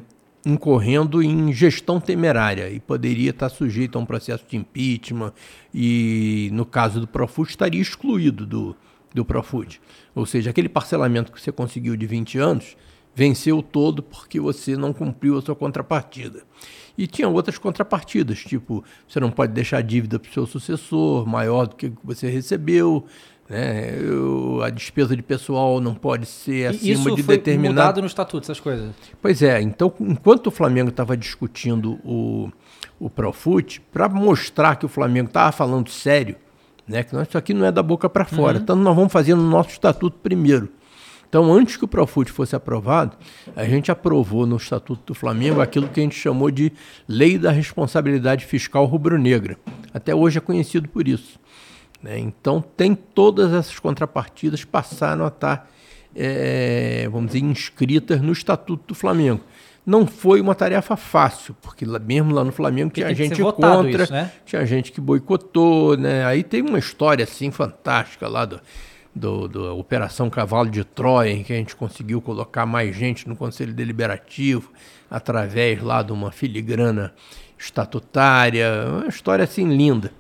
incorrendo 0.47 1.23
em 1.23 1.53
gestão 1.53 2.01
temerária 2.01 2.71
e 2.71 2.81
poderia 2.81 3.31
estar 3.31 3.51
sujeito 3.51 3.99
a 3.99 4.01
um 4.01 4.07
processo 4.07 4.45
de 4.49 4.57
impeachment 4.57 5.33
e, 5.73 6.49
no 6.53 6.65
caso 6.65 7.01
do 7.01 7.07
Profut, 7.07 7.51
estaria 7.51 7.81
excluído 7.81 8.47
do, 8.47 8.75
do 9.15 9.25
Profut. 9.25 9.81
Ou 10.15 10.25
seja, 10.25 10.51
aquele 10.51 10.71
parcelamento 10.71 11.31
que 11.31 11.41
você 11.41 11.53
conseguiu 11.53 11.95
de 11.95 12.07
20 12.07 12.39
anos 12.39 12.77
venceu 13.15 13.63
todo 13.63 14.03
porque 14.03 14.41
você 14.41 14.77
não 14.77 14.93
cumpriu 14.93 15.39
a 15.39 15.43
sua 15.43 15.55
contrapartida. 15.55 16.43
E 16.97 17.07
tinha 17.07 17.29
outras 17.29 17.59
contrapartidas, 17.59 18.39
tipo, 18.39 18.85
você 19.09 19.19
não 19.19 19.31
pode 19.31 19.53
deixar 19.53 19.83
dívida 19.83 20.19
para 20.19 20.31
o 20.31 20.33
seu 20.33 20.47
sucessor 20.47 21.27
maior 21.27 21.67
do 21.67 21.77
que 21.77 21.93
você 22.03 22.29
recebeu, 22.29 23.05
né? 23.49 23.99
Eu- 24.01 24.63
a 24.63 24.71
despesa 24.71 25.15
de 25.17 25.23
pessoal 25.23 25.81
não 25.81 25.95
pode 25.95 26.27
ser 26.27 26.69
acima 26.69 26.93
isso 26.93 27.15
de 27.15 27.23
foi 27.23 27.37
determinado. 27.37 27.75
mudado 27.75 28.01
no 28.01 28.07
estatuto, 28.07 28.45
essas 28.45 28.61
coisas. 28.61 28.91
Pois 29.21 29.43
é, 29.43 29.61
então, 29.61 29.93
enquanto 30.01 30.47
o 30.47 30.51
Flamengo 30.51 30.89
estava 30.91 31.17
discutindo 31.17 31.99
o, 32.05 32.51
o 32.99 33.11
Profut, 33.11 33.81
para 33.93 34.09
mostrar 34.09 34.77
que 34.77 34.87
o 34.87 34.89
Flamengo 34.89 35.29
estava 35.29 35.53
falando 35.53 35.91
sério, 35.91 36.37
né, 36.87 37.03
que 37.03 37.15
nós, 37.15 37.29
isso 37.29 37.37
aqui 37.39 37.53
não 37.55 37.67
é 37.67 37.73
da 37.73 37.83
boca 37.83 38.09
para 38.09 38.25
fora, 38.25 38.59
então 38.59 38.77
nós 38.77 38.95
vamos 38.97 39.13
fazer 39.13 39.35
no 39.35 39.49
nosso 39.49 39.71
estatuto 39.71 40.19
primeiro. 40.23 40.69
Então, 41.29 41.53
antes 41.53 41.77
que 41.77 41.85
o 41.85 41.89
Profut 41.89 42.31
fosse 42.31 42.55
aprovado, 42.55 43.17
a 43.57 43.65
gente 43.65 43.91
aprovou 43.91 44.47
no 44.47 44.55
Estatuto 44.57 45.03
do 45.07 45.15
Flamengo 45.17 45.61
aquilo 45.61 45.89
que 45.89 45.99
a 45.99 46.03
gente 46.05 46.15
chamou 46.15 46.49
de 46.49 46.73
Lei 47.09 47.37
da 47.37 47.51
Responsabilidade 47.51 48.45
Fiscal 48.47 48.85
Rubro-Negra. 48.85 49.59
Até 49.93 50.15
hoje 50.15 50.39
é 50.39 50.41
conhecido 50.41 50.89
por 50.89 51.09
isso. 51.09 51.41
Né? 52.05 52.19
Então, 52.19 52.63
tem 52.77 52.95
todas 52.95 53.53
essas 53.53 53.79
contrapartidas 53.79 54.63
passaram 54.63 55.25
a 55.25 55.29
estar, 55.29 55.69
eh, 56.15 57.09
vamos 57.11 57.29
dizer, 57.33 57.43
inscritas 57.45 58.21
no 58.21 58.31
Estatuto 58.31 58.89
do 58.89 58.95
Flamengo. 58.95 59.41
Não 59.87 60.07
foi 60.07 60.41
uma 60.41 60.55
tarefa 60.55 60.97
fácil, 60.97 61.55
porque 61.63 61.85
lá- 61.85 61.99
mesmo 61.99 62.33
lá 62.35 62.45
no 62.45 62.53
Flamengo 62.53 62.91
Porque 62.91 63.01
tinha 63.03 63.15
gente 63.15 63.43
contra, 63.43 64.03
isso, 64.05 64.13
né? 64.13 64.31
tinha 64.47 64.65
gente 64.67 64.93
que 64.93 65.01
boicotou, 65.01 65.97
né? 65.97 66.25
Aí 66.27 66.43
tem 66.43 66.63
uma 66.63 66.79
história 66.79 67.23
assim 67.25 67.51
fantástica 67.51 68.29
lá 68.29 68.45
do, 68.45 68.61
do, 69.15 69.49
do 69.49 69.79
Operação 69.79 70.29
Cavalo 70.31 70.71
de 70.71 70.85
Troia, 70.85 71.33
em 71.33 71.43
que 71.43 71.53
a 71.53 71.57
gente 71.57 71.75
conseguiu 71.77 72.21
colocar 72.23 72.65
mais 72.67 72.95
gente 72.97 73.29
no 73.29 73.37
Conselho 73.37 73.73
Deliberativo, 73.75 74.71
através 75.11 75.83
lá 75.83 76.03
de 76.03 76.13
uma 76.13 76.31
filigrana 76.33 77.13
estatutária, 77.59 78.67
uma 78.89 79.09
história 79.09 79.45
assim 79.45 79.69
linda. 79.69 80.13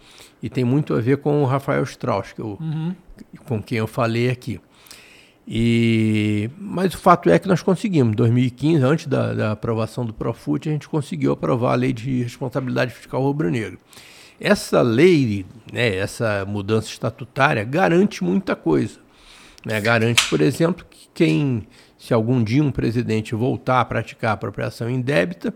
E 0.44 0.50
tem 0.50 0.62
muito 0.62 0.92
a 0.92 1.00
ver 1.00 1.16
com 1.16 1.42
o 1.42 1.46
Rafael 1.46 1.82
Strauss, 1.84 2.34
que 2.34 2.40
eu, 2.42 2.58
com 3.46 3.62
quem 3.62 3.78
eu 3.78 3.86
falei 3.86 4.28
aqui. 4.28 4.60
E, 5.48 6.50
mas 6.58 6.92
o 6.92 6.98
fato 6.98 7.30
é 7.30 7.38
que 7.38 7.48
nós 7.48 7.62
conseguimos, 7.62 8.12
em 8.12 8.16
2015, 8.16 8.84
antes 8.84 9.06
da, 9.06 9.32
da 9.32 9.52
aprovação 9.52 10.04
do 10.04 10.12
Profut, 10.12 10.68
a 10.68 10.72
gente 10.72 10.86
conseguiu 10.86 11.32
aprovar 11.32 11.72
a 11.72 11.76
lei 11.76 11.94
de 11.94 12.22
responsabilidade 12.22 12.92
fiscal 12.92 13.22
rubro-negra. 13.22 13.78
Essa 14.38 14.82
lei, 14.82 15.46
né, 15.72 15.96
essa 15.96 16.44
mudança 16.46 16.88
estatutária, 16.88 17.64
garante 17.64 18.22
muita 18.22 18.54
coisa. 18.54 19.00
né? 19.64 19.80
Garante, 19.80 20.28
por 20.28 20.42
exemplo, 20.42 20.84
que 20.90 21.08
quem, 21.14 21.66
se 21.96 22.12
algum 22.12 22.44
dia 22.44 22.62
um 22.62 22.70
presidente 22.70 23.34
voltar 23.34 23.80
a 23.80 23.84
praticar 23.86 24.32
a 24.32 24.34
apropriação 24.34 24.90
indébita, 24.90 25.54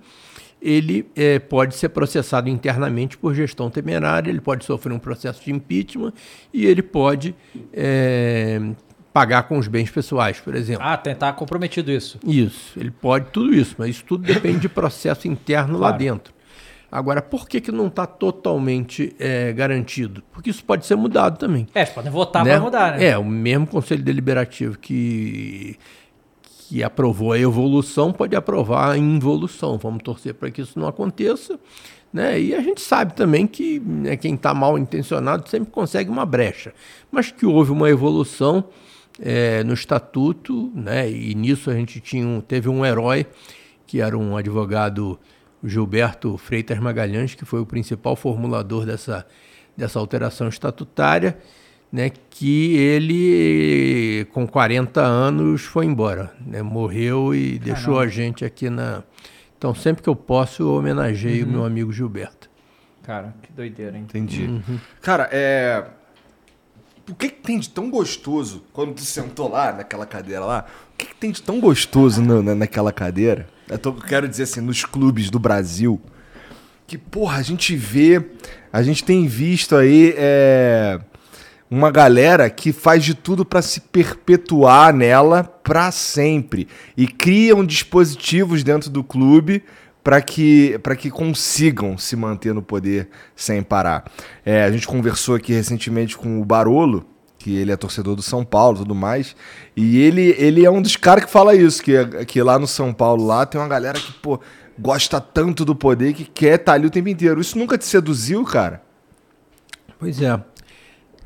ele 0.61 1.07
eh, 1.15 1.39
pode 1.39 1.75
ser 1.75 1.89
processado 1.91 2.49
internamente 2.49 3.17
por 3.17 3.35
gestão 3.35 3.71
temerária, 3.71 4.31
ele 4.31 4.41
pode 4.41 4.65
sofrer 4.65 4.93
um 4.93 4.99
processo 4.99 5.45
de 5.45 5.53
impeachment 5.53 6.13
e 6.53 6.67
ele 6.67 6.83
pode 6.83 7.35
eh, 7.73 8.61
pagar 9.13 9.45
com 9.45 9.59
os 9.59 9.69
bens 9.69 9.91
pessoais, 9.91 10.41
por 10.41 10.55
exemplo. 10.55 10.83
Ah, 10.85 10.97
tem, 10.97 11.15
tá 11.15 11.33
comprometido 11.33 11.91
isso. 11.91 12.19
Isso, 12.27 12.79
ele 12.79 12.91
pode 12.91 13.27
tudo 13.31 13.55
isso, 13.55 13.75
mas 13.79 13.91
isso 13.91 14.05
tudo 14.05 14.25
depende 14.25 14.61
de 14.61 14.69
processo 14.69 15.29
interno 15.29 15.75
lá 15.75 15.89
Claro. 15.89 15.99
dentro. 15.99 16.35
Agora, 16.91 17.21
por 17.21 17.47
que, 17.47 17.61
que 17.61 17.71
não 17.71 17.89
está 17.89 18.07
totalmente 18.07 19.15
eh, 19.21 19.53
garantido? 19.53 20.23
Porque 20.33 20.49
isso 20.49 20.65
pode 20.65 20.87
ser 20.87 20.97
mudado 20.97 21.39
também. 21.39 21.67
É, 21.75 21.85
podem 21.85 22.11
votar 22.11 22.43
né? 22.45 22.53
pra 22.53 22.61
mudar, 22.61 22.97
né? 22.97 23.09
É, 23.09 23.19
o 23.19 23.25
mesmo 23.25 23.67
Conselho 23.67 24.03
Deliberativo 24.03 24.79
que, 24.79 25.77
que 26.69 26.83
aprovou 26.83 27.33
a 27.33 27.39
evolução 27.39 28.13
pode 28.13 28.37
aprovar 28.37 28.91
a 28.91 28.99
involução. 28.99 29.79
Vamos 29.79 30.03
torcer 30.03 30.35
para 30.35 30.51
que 30.51 30.61
isso 30.61 30.79
não 30.79 30.87
aconteça. 30.87 31.59
Né? 32.13 32.39
E 32.39 32.55
a 32.55 32.61
gente 32.61 32.83
sabe 32.83 33.15
também 33.15 33.47
que 33.47 33.81
né, 33.81 34.19
quem 34.19 34.35
está 34.35 34.53
mal 34.53 34.79
intencionado 34.79 35.49
sempre 35.49 35.71
consegue 35.71 36.11
uma 36.11 36.27
brecha, 36.27 36.75
mas 37.11 37.31
que 37.31 37.47
houve 37.47 37.73
uma 37.73 37.89
evolução 37.89 38.65
é, 39.19 39.65
no 39.65 39.73
estatuto, 39.73 40.71
né? 40.75 41.11
e 41.11 41.35
nisso 41.35 41.71
a 41.71 41.75
gente 41.75 42.01
tinha 42.01 42.27
um, 42.27 42.39
teve 42.39 42.69
um 42.69 42.85
herói, 42.85 43.27
que 43.87 44.03
era 44.03 44.17
um 44.17 44.37
advogado 44.37 45.19
Gilberto 45.65 46.37
Freitas 46.37 46.79
Magalhães, 46.79 47.35
que 47.35 47.47
foi 47.47 47.61
o 47.61 47.67
principal 47.67 48.15
formulador 48.15 48.85
dessa, 48.85 49.27
dessa 49.75 49.99
alteração 49.99 50.49
estatutária, 50.49 51.39
né, 51.93 52.11
que 52.31 52.77
ele, 52.77 54.27
com 54.33 54.47
40 54.47 55.01
anos, 55.01 55.63
foi 55.63 55.87
embora. 55.87 56.33
Né, 56.45 56.63
morreu 56.63 57.35
e 57.35 57.59
deixou 57.59 57.99
a 57.99 58.07
gente 58.07 58.45
aqui 58.45 58.69
na. 58.71 59.03
Então, 59.57 59.75
sempre 59.75 60.03
que 60.03 60.09
eu 60.09 60.15
posso, 60.17 60.63
eu 60.63 60.73
homenageio 60.75 61.45
o 61.47 61.49
meu 61.51 61.65
amigo 61.65 61.93
Gilberto. 61.93 62.49
Cara, 63.03 63.35
que 63.43 63.51
doideira, 63.53 63.97
hein? 63.97 64.05
Entendi. 64.09 64.49
Cara, 65.01 65.29
é. 65.33 65.85
O 67.11 67.15
que, 67.15 67.31
que 67.31 67.41
tem 67.41 67.59
de 67.59 67.71
tão 67.71 67.91
gostoso 67.91 68.63
quando 68.73 68.93
tu 68.93 69.01
sentou 69.01 69.49
lá 69.51 69.73
naquela 69.73 70.05
cadeira 70.05 70.45
lá? 70.45 70.67
O 70.95 70.99
que, 70.99 71.07
que 71.07 71.15
tem 71.15 71.31
de 71.31 71.41
tão 71.43 71.59
gostoso 71.59 72.21
no- 72.21 72.43
na, 72.43 72.55
naquela 72.55 72.93
cadeira? 72.93 73.49
Eu 73.67 73.79
tô- 73.79 73.95
quero 73.95 74.29
dizer 74.29 74.43
assim, 74.43 74.61
nos 74.61 74.85
clubes 74.85 75.31
do 75.31 75.39
Brasil. 75.39 75.99
Que, 76.87 76.99
porra, 76.99 77.39
a 77.39 77.43
gente 77.43 77.75
vê. 77.75 78.23
A 78.71 78.83
gente 78.83 79.03
tem 79.03 79.27
visto 79.27 79.75
aí 79.75 80.15
é, 80.19 81.01
uma 81.71 81.91
galera 81.91 82.49
que 82.49 82.73
faz 82.73 83.05
de 83.05 83.15
tudo 83.15 83.45
pra 83.45 83.61
se 83.61 83.81
perpetuar 83.81 84.93
nela 84.95 85.45
pra 85.45 85.91
sempre. 85.91 86.67
E 86.97 87.07
criam 87.07 87.65
dispositivos 87.65 88.63
dentro 88.63 88.89
do 88.91 89.05
clube 89.05 89.63
para 90.03 90.23
que, 90.23 90.81
que 90.99 91.11
consigam 91.11 91.99
se 91.99 92.17
manter 92.17 92.55
no 92.55 92.63
poder 92.63 93.09
sem 93.37 93.63
parar. 93.63 94.11
É, 94.45 94.65
a 94.65 94.71
gente 94.71 94.87
conversou 94.87 95.35
aqui 95.35 95.53
recentemente 95.53 96.17
com 96.17 96.41
o 96.41 96.45
Barolo, 96.45 97.05
que 97.39 97.55
ele 97.55 97.71
é 97.71 97.77
torcedor 97.77 98.17
do 98.17 98.23
São 98.23 98.45
Paulo 98.45 98.79
e 98.79 98.81
tudo 98.81 98.95
mais, 98.95 99.37
e 99.77 99.99
ele, 99.99 100.35
ele 100.39 100.65
é 100.65 100.71
um 100.71 100.81
dos 100.81 100.97
caras 100.97 101.27
que 101.27 101.31
fala 101.31 101.55
isso, 101.55 101.83
que, 101.83 102.25
que 102.25 102.43
lá 102.43 102.59
no 102.59 102.67
São 102.67 102.93
Paulo 102.93 103.27
lá 103.27 103.45
tem 103.45 103.61
uma 103.61 103.69
galera 103.69 103.99
que, 103.99 104.13
pô, 104.15 104.41
gosta 104.79 105.21
tanto 105.21 105.65
do 105.65 105.77
poder 105.77 106.15
que 106.15 106.25
quer 106.25 106.59
estar 106.59 106.73
ali 106.73 106.87
o 106.87 106.91
tempo 106.91 107.09
inteiro. 107.09 107.41
Isso 107.41 107.59
nunca 107.59 107.77
te 107.77 107.85
seduziu, 107.85 108.45
cara? 108.45 108.83
Pois 109.99 110.23
é. 110.23 110.41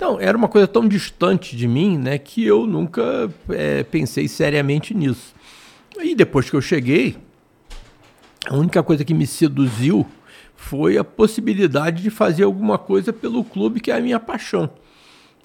Então, 0.03 0.19
era 0.19 0.37
uma 0.37 0.49
coisa 0.49 0.67
tão 0.67 0.89
distante 0.89 1.57
de 1.57 1.69
mim, 1.69 1.97
né, 1.97 2.19
que 2.19 2.45
eu 2.45 2.67
nunca 2.67 3.33
eh, 3.51 3.85
pensei 3.85 4.27
seriamente 4.27 4.93
nisso. 4.93 5.33
E 5.97 6.17
depois 6.17 6.51
que 6.51 6.57
eu 6.57 6.61
cheguei, 6.61 7.17
a 8.49 8.57
única 8.57 8.83
coisa 8.83 9.05
que 9.05 9.15
me 9.15 9.29
seduziu 9.29 10.05
foi 10.57 10.99
a 10.99 11.05
possibilidade 11.05 12.03
de 12.03 12.11
fazer 12.11 12.43
alguma 12.43 12.79
coisa 12.79 13.13
pelo 13.13 13.45
clube 13.45 13.79
que 13.79 13.93
é 13.93 13.97
a 13.97 14.01
minha 14.01 14.19
paixão. 14.19 14.69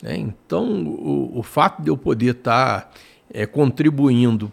né? 0.01 0.18
Então, 0.18 0.88
o, 0.88 1.38
o 1.38 1.43
fato 1.43 1.84
de 1.84 1.91
eu 1.91 1.95
poder 1.95 2.32
estar 2.32 2.91
eh, 3.32 3.45
contribuindo 3.45 4.51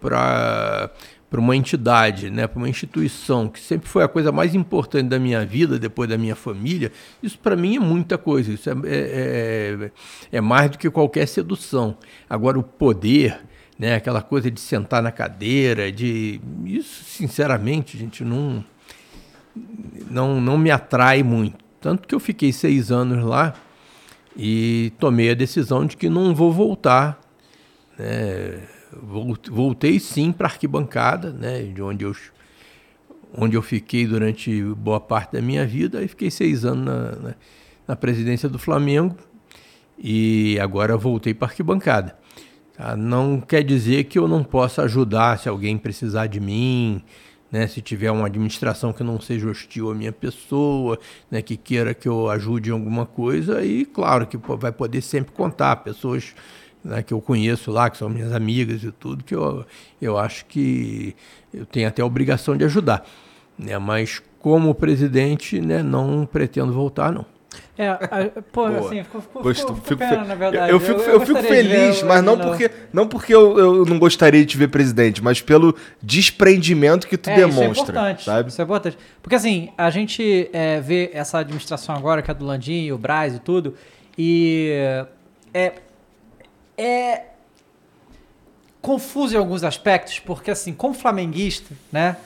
para 0.00 0.90
para 1.34 1.40
uma 1.40 1.56
entidade, 1.56 2.30
né, 2.30 2.46
para 2.46 2.58
uma 2.58 2.68
instituição, 2.68 3.48
que 3.48 3.58
sempre 3.58 3.88
foi 3.88 4.04
a 4.04 4.08
coisa 4.08 4.30
mais 4.30 4.54
importante 4.54 5.08
da 5.08 5.18
minha 5.18 5.44
vida, 5.44 5.80
depois 5.80 6.08
da 6.08 6.16
minha 6.16 6.36
família, 6.36 6.92
isso 7.20 7.36
para 7.40 7.56
mim 7.56 7.74
é 7.74 7.80
muita 7.80 8.16
coisa, 8.16 8.52
isso 8.52 8.70
é, 8.70 8.72
é, 8.84 9.76
é- 9.82 9.90
é 10.30 10.40
mais 10.40 10.70
do 10.70 10.78
que 10.78 10.88
qualquer 10.88 11.26
sedução. 11.26 11.98
Agora, 12.30 12.56
o 12.56 12.62
poder, 12.62 13.40
né, 13.76 13.96
aquela 13.96 14.22
coisa 14.22 14.48
de 14.48 14.60
sentar 14.60 15.02
na 15.02 15.10
cadeira, 15.10 15.90
de. 15.90 16.40
Isso, 16.64 17.02
sinceramente, 17.02 17.98
gente, 17.98 18.22
não, 18.22 18.64
não, 20.08 20.40
não 20.40 20.56
me 20.56 20.70
atrai 20.70 21.24
muito. 21.24 21.58
Tanto 21.80 22.06
que 22.06 22.14
eu 22.14 22.20
fiquei 22.20 22.52
seis 22.52 22.92
anos 22.92 23.24
lá 23.24 23.54
e 24.36 24.92
tomei 25.00 25.32
a 25.32 25.34
decisão 25.34 25.84
de 25.84 25.96
que 25.96 26.08
não 26.08 26.32
vou 26.32 26.52
voltar 26.52 27.20
né, 27.98 28.60
Voltei 29.02 29.98
sim 29.98 30.32
para 30.32 30.46
a 30.46 30.50
arquibancada, 30.50 31.32
né, 31.32 31.62
de 31.62 31.82
onde 31.82 32.04
eu, 32.04 32.14
onde 33.36 33.56
eu 33.56 33.62
fiquei 33.62 34.06
durante 34.06 34.62
boa 34.62 35.00
parte 35.00 35.32
da 35.32 35.42
minha 35.42 35.66
vida, 35.66 36.02
e 36.02 36.08
fiquei 36.08 36.30
seis 36.30 36.64
anos 36.64 36.84
na, 36.84 37.10
na, 37.16 37.34
na 37.88 37.96
presidência 37.96 38.48
do 38.48 38.58
Flamengo 38.58 39.16
e 39.98 40.58
agora 40.60 40.96
voltei 40.96 41.34
para 41.34 41.48
a 41.48 41.50
arquibancada. 41.50 42.16
Tá? 42.76 42.96
Não 42.96 43.40
quer 43.40 43.62
dizer 43.62 44.04
que 44.04 44.18
eu 44.18 44.26
não 44.26 44.42
possa 44.42 44.82
ajudar 44.82 45.38
se 45.38 45.48
alguém 45.48 45.78
precisar 45.78 46.26
de 46.26 46.40
mim, 46.40 47.02
né, 47.50 47.68
se 47.68 47.80
tiver 47.80 48.10
uma 48.10 48.26
administração 48.26 48.92
que 48.92 49.04
não 49.04 49.20
seja 49.20 49.48
hostil 49.48 49.90
à 49.90 49.94
minha 49.94 50.10
pessoa, 50.10 50.98
né, 51.30 51.40
que 51.40 51.56
queira 51.56 51.94
que 51.94 52.08
eu 52.08 52.28
ajude 52.28 52.70
em 52.70 52.72
alguma 52.72 53.06
coisa, 53.06 53.64
e 53.64 53.84
claro 53.84 54.26
que 54.26 54.36
vai 54.36 54.72
poder 54.72 55.00
sempre 55.02 55.32
contar 55.32 55.76
pessoas 55.76 56.34
né, 56.84 57.02
que 57.02 57.14
eu 57.14 57.20
conheço 57.20 57.70
lá, 57.70 57.88
que 57.88 57.96
são 57.96 58.08
minhas 58.08 58.32
amigas 58.32 58.82
e 58.84 58.90
tudo, 58.92 59.24
que 59.24 59.34
eu, 59.34 59.64
eu 60.02 60.18
acho 60.18 60.44
que 60.46 61.16
eu 61.52 61.64
tenho 61.64 61.88
até 61.88 62.02
a 62.02 62.06
obrigação 62.06 62.56
de 62.56 62.64
ajudar. 62.64 63.04
Né, 63.58 63.78
mas 63.78 64.20
como 64.38 64.74
presidente, 64.74 65.60
né, 65.60 65.82
não 65.82 66.26
pretendo 66.30 66.72
voltar, 66.72 67.10
não. 67.12 67.24
É, 67.78 67.88
a- 67.88 68.30
pô, 68.52 68.68
Boa. 68.68 68.80
assim, 68.80 69.02
ficou, 69.04 69.20
ficou, 69.20 69.42
Gosto- 69.42 69.60
ficou, 69.60 69.76
ficou 69.76 69.96
fico 69.96 70.10
pena, 70.10 70.24
na 70.24 70.34
verdade. 70.34 70.72
Eu, 70.72 70.80
fico, 70.80 71.00
eu 71.00 71.20
fico 71.20 71.40
de 71.40 71.42
ver 71.42 71.48
feliz, 71.48 72.02
mas 72.02 72.22
não 72.22 72.36
porque, 72.38 72.70
não 72.92 73.06
porque 73.06 73.32
eu, 73.34 73.58
eu 73.58 73.84
não 73.84 73.96
gostaria 73.98 74.40
de 74.40 74.46
te 74.46 74.56
ver 74.56 74.68
presidente, 74.68 75.22
mas 75.22 75.40
pelo 75.40 75.74
desprendimento 76.02 77.06
que 77.06 77.16
tu 77.16 77.30
É, 77.30 77.34
Isso 77.34 77.42
é 77.42 77.46
demonstra, 77.46 77.82
importante. 77.94 78.24
sabe? 78.24 78.48
Isso 78.50 78.60
é 78.60 78.64
importante. 78.64 78.98
Porque 79.22 79.36
assim, 79.36 79.70
a 79.78 79.88
gente 79.90 80.50
é, 80.52 80.80
vê 80.80 81.10
essa 81.12 81.38
administração 81.38 81.94
agora, 81.94 82.22
que 82.22 82.30
é 82.30 82.34
do 82.34 82.44
Landim, 82.44 82.90
o 82.90 82.98
Braz 82.98 83.34
e 83.36 83.38
tudo, 83.38 83.74
e 84.18 84.70
é, 85.52 85.72
é 86.76 87.26
confuso 88.80 89.34
em 89.34 89.38
alguns 89.38 89.64
aspectos, 89.64 90.18
porque 90.18 90.50
assim, 90.50 90.72
como 90.74 90.94
flamenguista, 90.94 91.74
né, 91.90 92.16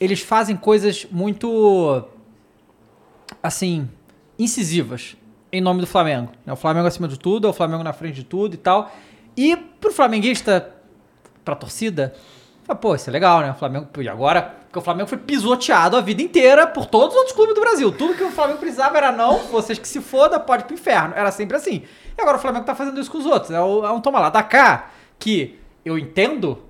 eles 0.00 0.20
fazem 0.20 0.56
coisas 0.56 1.06
muito, 1.10 2.04
assim, 3.42 3.88
incisivas 4.38 5.16
em 5.52 5.60
nome 5.60 5.80
do 5.80 5.86
Flamengo. 5.86 6.30
né? 6.44 6.52
O 6.52 6.56
Flamengo 6.56 6.86
acima 6.86 7.08
de 7.08 7.18
tudo, 7.18 7.46
é 7.46 7.50
o 7.50 7.52
Flamengo 7.52 7.82
na 7.82 7.92
frente 7.92 8.16
de 8.16 8.24
tudo 8.24 8.54
e 8.54 8.58
tal. 8.58 8.92
E 9.36 9.56
pro 9.56 9.92
flamenguista, 9.92 10.74
pra 11.44 11.54
torcida, 11.54 12.14
fala, 12.68 12.78
pô, 12.78 12.94
isso 12.94 13.08
é 13.08 13.12
legal, 13.12 13.40
né? 13.40 13.50
O 13.50 13.54
Flamengo, 13.54 13.88
e 13.98 14.08
agora, 14.08 14.42
porque 14.66 14.78
o 14.78 14.82
Flamengo 14.82 15.08
foi 15.08 15.18
pisoteado 15.18 15.96
a 15.96 16.00
vida 16.02 16.20
inteira 16.20 16.66
por 16.66 16.84
todos 16.84 17.14
os 17.14 17.16
outros 17.16 17.34
clubes 17.34 17.54
do 17.54 17.60
Brasil. 17.60 17.90
Tudo 17.90 18.14
que 18.14 18.22
o 18.22 18.30
Flamengo 18.30 18.58
precisava 18.58 18.98
era 18.98 19.10
não, 19.10 19.38
vocês 19.44 19.78
que 19.78 19.88
se 19.88 20.00
foda, 20.00 20.38
pode 20.38 20.64
pro 20.64 20.74
inferno. 20.74 21.14
Era 21.16 21.32
sempre 21.32 21.56
assim. 21.56 21.82
E 22.16 22.20
agora 22.20 22.36
o 22.36 22.40
Flamengo 22.40 22.66
tá 22.66 22.74
fazendo 22.74 23.00
isso 23.00 23.10
com 23.10 23.18
os 23.18 23.26
outros. 23.26 23.50
É, 23.50 23.56
é 23.56 23.60
um 23.60 24.00
toma 24.00 24.20
lá 24.20 24.28
da 24.28 24.42
cá 24.42 24.90
que 25.18 25.58
eu 25.84 25.98
entendo, 25.98 26.62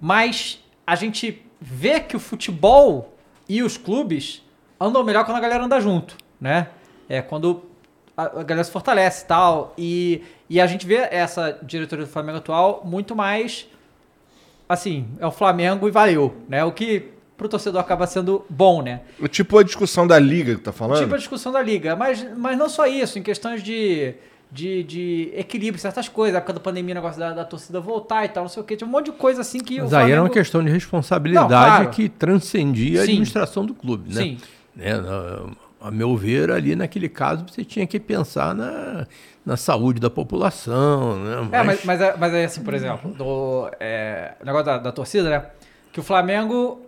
mas 0.00 0.62
a 0.86 0.96
gente 0.96 1.40
vê 1.60 2.00
que 2.00 2.16
o 2.16 2.20
futebol 2.20 3.14
e 3.48 3.62
os 3.62 3.76
clubes 3.76 4.42
andam 4.80 5.04
melhor 5.04 5.24
quando 5.24 5.36
a 5.36 5.40
galera 5.40 5.64
anda 5.64 5.80
junto, 5.80 6.16
né? 6.40 6.68
É 7.08 7.22
quando 7.22 7.62
a, 8.16 8.40
a 8.40 8.42
galera 8.42 8.64
se 8.64 8.72
fortalece 8.72 9.24
e 9.24 9.26
tal. 9.28 9.72
E, 9.78 10.22
e 10.50 10.60
a 10.60 10.66
gente 10.66 10.84
vê 10.84 11.06
essa 11.10 11.58
diretoria 11.62 12.04
do 12.04 12.10
Flamengo 12.10 12.38
atual 12.38 12.82
muito 12.84 13.14
mais 13.14 13.68
assim, 14.68 15.06
é 15.18 15.26
o 15.26 15.30
Flamengo 15.30 15.88
e 15.88 15.90
valeu, 15.90 16.34
né? 16.48 16.64
O 16.64 16.72
que 16.72 17.10
pro 17.36 17.48
torcedor 17.48 17.80
acaba 17.80 18.06
sendo 18.06 18.44
bom, 18.48 18.82
né? 18.82 19.00
Tipo 19.30 19.58
a 19.58 19.62
discussão 19.62 20.06
da 20.06 20.18
liga 20.18 20.54
que 20.54 20.60
tá 20.60 20.72
falando. 20.72 21.00
Tipo 21.00 21.14
a 21.14 21.18
discussão 21.18 21.52
da 21.52 21.60
liga, 21.60 21.96
mas, 21.96 22.26
mas 22.36 22.56
não 22.56 22.68
só 22.68 22.86
isso, 22.86 23.18
em 23.18 23.22
questões 23.22 23.62
de, 23.62 24.14
de, 24.50 24.84
de 24.84 25.32
equilíbrio, 25.34 25.80
certas 25.80 26.08
coisas, 26.08 26.36
a 26.36 26.38
época 26.38 26.52
da 26.52 26.60
pandemia, 26.60 26.92
o 26.92 26.96
negócio 26.96 27.18
da, 27.18 27.32
da 27.32 27.44
torcida 27.44 27.80
voltar 27.80 28.24
e 28.24 28.28
tal, 28.28 28.44
não 28.44 28.48
sei 28.48 28.62
o 28.62 28.66
que, 28.66 28.76
tinha 28.76 28.86
um 28.86 28.90
monte 28.90 29.06
de 29.06 29.12
coisa 29.12 29.40
assim 29.40 29.58
que 29.58 29.80
Mas 29.80 29.92
o 29.92 29.96
aí 29.96 30.02
era 30.02 30.06
Flamengo... 30.06 30.22
uma 30.26 30.30
questão 30.30 30.64
de 30.64 30.70
responsabilidade 30.70 31.50
Não, 31.50 31.56
claro. 31.58 31.90
que 31.90 32.08
transcendia 32.08 33.00
a 33.00 33.04
Sim. 33.04 33.10
administração 33.12 33.66
do 33.66 33.74
clube, 33.74 34.14
né? 34.14 34.22
Sim. 34.22 34.38
Né, 34.76 34.92
A 35.80 35.90
meu 35.90 36.16
ver, 36.16 36.50
ali 36.50 36.74
naquele 36.76 37.08
caso, 37.08 37.44
você 37.48 37.64
tinha 37.64 37.86
que 37.86 37.98
pensar 38.00 38.54
na, 38.54 39.06
na 39.44 39.56
saúde 39.56 40.00
da 40.00 40.08
população, 40.10 41.16
né? 41.16 41.48
É, 41.52 41.62
mas, 41.62 41.84
mas, 41.84 42.00
é- 42.00 42.14
mas 42.16 42.34
é 42.34 42.44
assim, 42.44 42.62
por 42.62 42.72
exemplo, 42.74 43.10
do 43.12 43.70
é, 43.78 44.32
negócio 44.44 44.66
da, 44.66 44.78
da 44.78 44.92
torcida, 44.92 45.28
né? 45.28 45.46
Que 45.92 46.00
o 46.00 46.02
Flamengo 46.02 46.80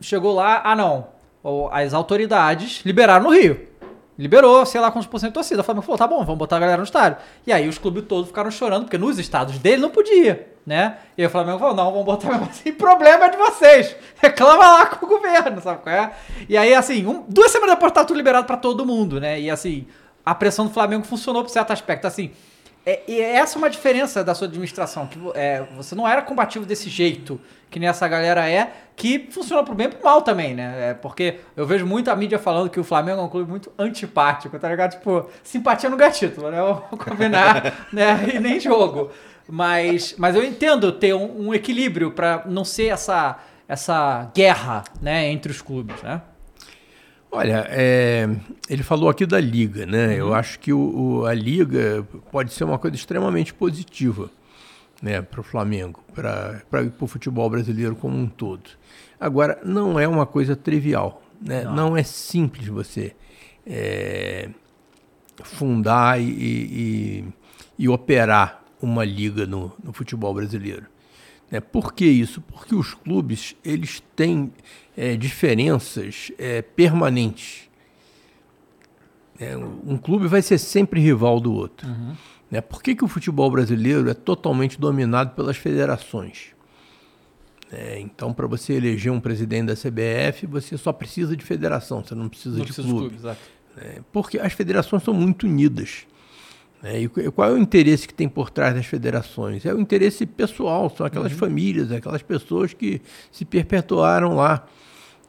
chegou 0.00 0.34
lá, 0.34 0.62
ah 0.64 0.74
não, 0.74 1.06
as 1.70 1.92
autoridades 1.94 2.82
liberaram 2.84 3.24
no 3.24 3.30
Rio. 3.30 3.68
Liberou, 4.18 4.64
sei 4.66 4.80
lá 4.80 4.90
quantos 4.90 5.08
por 5.08 5.18
cento 5.18 5.30
de 5.30 5.34
torcida. 5.34 5.62
O 5.62 5.64
Flamengo 5.64 5.84
falou, 5.86 5.98
tá 5.98 6.06
bom, 6.06 6.18
vamos 6.22 6.38
botar 6.38 6.56
a 6.56 6.60
galera 6.60 6.76
no 6.78 6.84
estádio. 6.84 7.18
E 7.46 7.52
aí 7.52 7.66
os 7.68 7.78
clubes 7.78 8.04
todos 8.06 8.28
ficaram 8.28 8.50
chorando, 8.50 8.82
porque 8.84 8.98
nos 8.98 9.18
estados 9.18 9.58
dele 9.58 9.80
não 9.80 9.88
podia, 9.90 10.48
né? 10.66 10.98
E 11.16 11.22
aí 11.22 11.26
o 11.26 11.30
Flamengo 11.30 11.58
falou, 11.58 11.74
não, 11.74 11.90
vamos 11.90 12.04
botar 12.04 12.28
mesmo 12.28 12.44
assim, 12.44 12.72
problema 12.74 13.24
é 13.24 13.28
de 13.30 13.36
vocês. 13.38 13.96
Reclama 14.20 14.64
lá 14.64 14.86
com 14.86 15.06
o 15.06 15.08
governo, 15.08 15.60
sabe 15.62 15.82
qual 15.82 15.94
é? 15.94 16.12
E 16.48 16.56
aí, 16.56 16.74
assim, 16.74 17.06
um- 17.06 17.24
duas 17.26 17.50
semanas 17.50 17.74
depois 17.74 17.90
tá 17.90 18.04
tudo 18.04 18.16
liberado 18.16 18.46
pra 18.46 18.56
todo 18.58 18.84
mundo, 18.84 19.18
né? 19.18 19.40
E 19.40 19.50
assim, 19.50 19.86
a 20.24 20.34
pressão 20.34 20.66
do 20.66 20.72
Flamengo 20.72 21.04
funcionou 21.04 21.42
por 21.42 21.50
certo 21.50 21.72
aspecto. 21.72 22.06
Assim, 22.06 22.32
é, 22.84 23.02
e 23.06 23.20
essa 23.20 23.56
é 23.56 23.58
uma 23.58 23.70
diferença 23.70 24.24
da 24.24 24.34
sua 24.34 24.48
administração, 24.48 25.06
que 25.06 25.18
é, 25.34 25.64
você 25.76 25.94
não 25.94 26.06
era 26.06 26.20
combativo 26.20 26.66
desse 26.66 26.90
jeito, 26.90 27.40
que 27.70 27.78
nem 27.78 27.88
essa 27.88 28.08
galera 28.08 28.48
é, 28.48 28.72
que 28.96 29.28
funciona 29.30 29.62
pro 29.62 29.74
bem 29.74 29.86
e 29.86 29.90
pro 29.90 30.04
mal 30.04 30.22
também, 30.22 30.52
né? 30.52 30.90
É, 30.90 30.94
porque 30.94 31.38
eu 31.56 31.64
vejo 31.64 31.86
muita 31.86 32.14
mídia 32.16 32.40
falando 32.40 32.68
que 32.68 32.80
o 32.80 32.84
Flamengo 32.84 33.20
é 33.20 33.24
um 33.24 33.28
clube 33.28 33.48
muito 33.48 33.72
antipático, 33.78 34.58
tá 34.58 34.68
ligado? 34.68 34.92
Tipo, 34.92 35.30
simpatia 35.44 35.88
no 35.88 35.96
gatito, 35.96 36.42
né? 36.50 36.60
Vamos 36.60 37.04
combinar, 37.04 37.86
né? 37.92 38.30
E 38.34 38.40
nem 38.40 38.58
jogo. 38.58 39.10
Mas, 39.48 40.14
mas 40.18 40.34
eu 40.34 40.44
entendo 40.44 40.90
ter 40.92 41.14
um, 41.14 41.48
um 41.48 41.54
equilíbrio 41.54 42.10
pra 42.10 42.42
não 42.46 42.64
ser 42.64 42.88
essa, 42.88 43.38
essa 43.68 44.30
guerra, 44.34 44.84
né, 45.00 45.28
entre 45.28 45.52
os 45.52 45.60
clubes, 45.62 46.00
né? 46.02 46.20
Olha, 47.34 47.66
é, 47.70 48.28
ele 48.68 48.82
falou 48.82 49.08
aqui 49.08 49.24
da 49.24 49.40
liga, 49.40 49.86
né? 49.86 50.14
Eu 50.20 50.34
acho 50.34 50.58
que 50.58 50.70
o, 50.72 51.20
o- 51.20 51.26
a 51.26 51.32
liga 51.32 52.06
pode 52.30 52.52
ser 52.52 52.64
uma 52.64 52.78
coisa 52.78 52.94
extremamente 52.94 53.54
positiva, 53.54 54.30
né, 55.02 55.22
para 55.22 55.40
o 55.40 55.42
Flamengo, 55.42 56.00
para 56.14 56.62
o 57.00 57.06
futebol 57.06 57.48
brasileiro 57.48 57.96
como 57.96 58.16
um 58.18 58.26
todo. 58.28 58.70
Agora, 59.18 59.58
não 59.64 59.98
é 59.98 60.06
uma 60.06 60.26
coisa 60.26 60.54
trivial, 60.54 61.22
né? 61.40 61.64
Não, 61.64 61.96
é 61.96 62.02
simples 62.02 62.68
você 62.68 63.14
é, 63.66 64.50
fundar 65.42 66.20
e, 66.20 66.24
e- 66.24 67.24
e 67.78 67.88
operar 67.88 68.62
uma 68.80 69.04
liga 69.04 69.46
no, 69.46 69.72
no 69.82 69.92
futebol 69.92 70.34
brasileiro. 70.34 70.86
Né? 71.52 71.60
Por 71.60 71.92
que 71.92 72.06
isso? 72.06 72.40
Porque 72.40 72.74
os 72.74 72.94
clubes 72.94 73.54
eles 73.62 74.02
têm 74.16 74.50
é, 74.96 75.14
diferenças 75.14 76.32
é, 76.38 76.62
permanentes. 76.62 77.68
É, 79.38 79.54
um 79.56 79.98
clube 79.98 80.26
vai 80.26 80.40
ser 80.40 80.56
sempre 80.56 80.98
rival 81.00 81.38
do 81.38 81.52
outro. 81.52 81.86
Né? 82.50 82.60
Por 82.62 82.82
que, 82.82 82.94
que 82.94 83.04
o 83.04 83.08
futebol 83.08 83.50
brasileiro 83.50 84.08
é 84.08 84.14
totalmente 84.14 84.80
dominado 84.80 85.34
pelas 85.34 85.58
federações? 85.58 86.52
É, 87.70 87.98
então, 88.00 88.32
para 88.32 88.46
você 88.46 88.74
eleger 88.74 89.12
um 89.12 89.20
presidente 89.20 89.66
da 89.66 89.74
CBF, 89.74 90.46
você 90.46 90.76
só 90.76 90.92
precisa 90.92 91.36
de 91.36 91.44
federação, 91.44 92.04
você 92.04 92.14
não 92.14 92.28
precisa 92.28 92.56
Não 92.56 92.64
de 92.64 92.72
precisa 92.72 92.86
clube. 92.86 93.08
clubes, 93.08 93.20
exato. 93.20 93.40
É, 93.78 94.00
porque 94.12 94.38
as 94.38 94.52
federações 94.52 95.02
são 95.02 95.14
muito 95.14 95.46
unidas. 95.46 96.06
Né? 96.82 97.00
E 97.02 97.08
qu- 97.08 97.30
qual 97.32 97.50
é 97.50 97.52
o 97.52 97.58
interesse 97.58 98.06
que 98.08 98.14
tem 98.14 98.28
por 98.28 98.50
trás 98.50 98.74
das 98.74 98.86
federações? 98.86 99.64
É 99.64 99.72
o 99.72 99.80
interesse 99.80 100.26
pessoal, 100.26 100.90
são 100.96 101.06
aquelas 101.06 101.32
famílias, 101.32 101.92
aquelas 101.92 102.22
pessoas 102.22 102.72
que 102.74 103.00
se 103.30 103.44
perpetuaram 103.44 104.34
lá. 104.34 104.66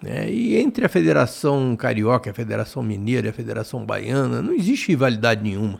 né? 0.02 0.30
E 0.30 0.58
entre 0.58 0.84
a 0.86 0.90
Federação 0.90 1.76
Carioca, 1.78 2.30
a 2.30 2.34
Federação 2.34 2.84
Mineira 2.84 3.28
e 3.28 3.30
a 3.30 3.34
Federação 3.34 3.86
Baiana, 3.86 4.42
não 4.42 4.52
existe 4.54 4.90
rivalidade 4.90 5.42
nenhuma. 5.42 5.80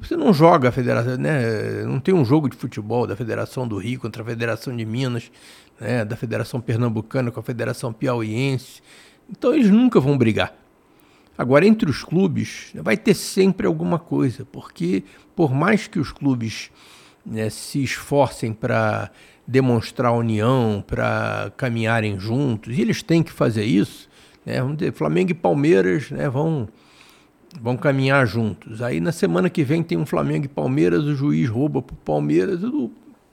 Você 0.00 0.16
não 0.16 0.32
joga 0.32 0.68
a 0.68 0.72
federação, 0.72 1.16
né? 1.16 1.82
Não 1.84 1.98
tem 1.98 2.14
um 2.14 2.24
jogo 2.24 2.48
de 2.48 2.56
futebol 2.56 3.06
da 3.08 3.16
Federação 3.16 3.66
do 3.66 3.76
Rio 3.76 3.98
contra 3.98 4.22
a 4.22 4.24
Federação 4.26 4.76
de 4.76 4.84
Minas, 4.84 5.32
né? 5.80 6.04
da 6.04 6.14
Federação 6.14 6.60
Pernambucana 6.60 7.32
com 7.32 7.40
a 7.40 7.42
Federação 7.42 7.92
Piauiense. 7.92 8.80
Então 9.28 9.52
eles 9.52 9.68
nunca 9.70 9.98
vão 9.98 10.16
brigar. 10.16 10.54
Agora, 11.40 11.66
entre 11.66 11.88
os 11.88 12.04
clubes, 12.04 12.70
vai 12.74 12.98
ter 12.98 13.14
sempre 13.14 13.66
alguma 13.66 13.98
coisa, 13.98 14.44
porque 14.44 15.02
por 15.34 15.54
mais 15.54 15.86
que 15.86 15.98
os 15.98 16.12
clubes 16.12 16.70
né, 17.24 17.48
se 17.48 17.82
esforcem 17.82 18.52
para 18.52 19.10
demonstrar 19.46 20.12
união, 20.12 20.84
para 20.86 21.50
caminharem 21.56 22.20
juntos, 22.20 22.76
e 22.76 22.82
eles 22.82 23.02
têm 23.02 23.22
que 23.22 23.32
fazer 23.32 23.64
isso, 23.64 24.06
né, 24.44 24.60
vamos 24.60 24.76
dizer, 24.76 24.92
Flamengo 24.92 25.30
e 25.30 25.34
Palmeiras 25.34 26.10
né, 26.10 26.28
vão, 26.28 26.68
vão 27.58 27.74
caminhar 27.74 28.26
juntos. 28.26 28.82
Aí 28.82 29.00
na 29.00 29.10
semana 29.10 29.48
que 29.48 29.64
vem 29.64 29.82
tem 29.82 29.96
um 29.96 30.04
Flamengo 30.04 30.44
e 30.44 30.48
Palmeiras, 30.48 31.04
o 31.04 31.14
juiz 31.14 31.48
rouba 31.48 31.80
para 31.80 31.94
o 31.94 31.96
Palmeiras, 31.96 32.62
o 32.62 32.90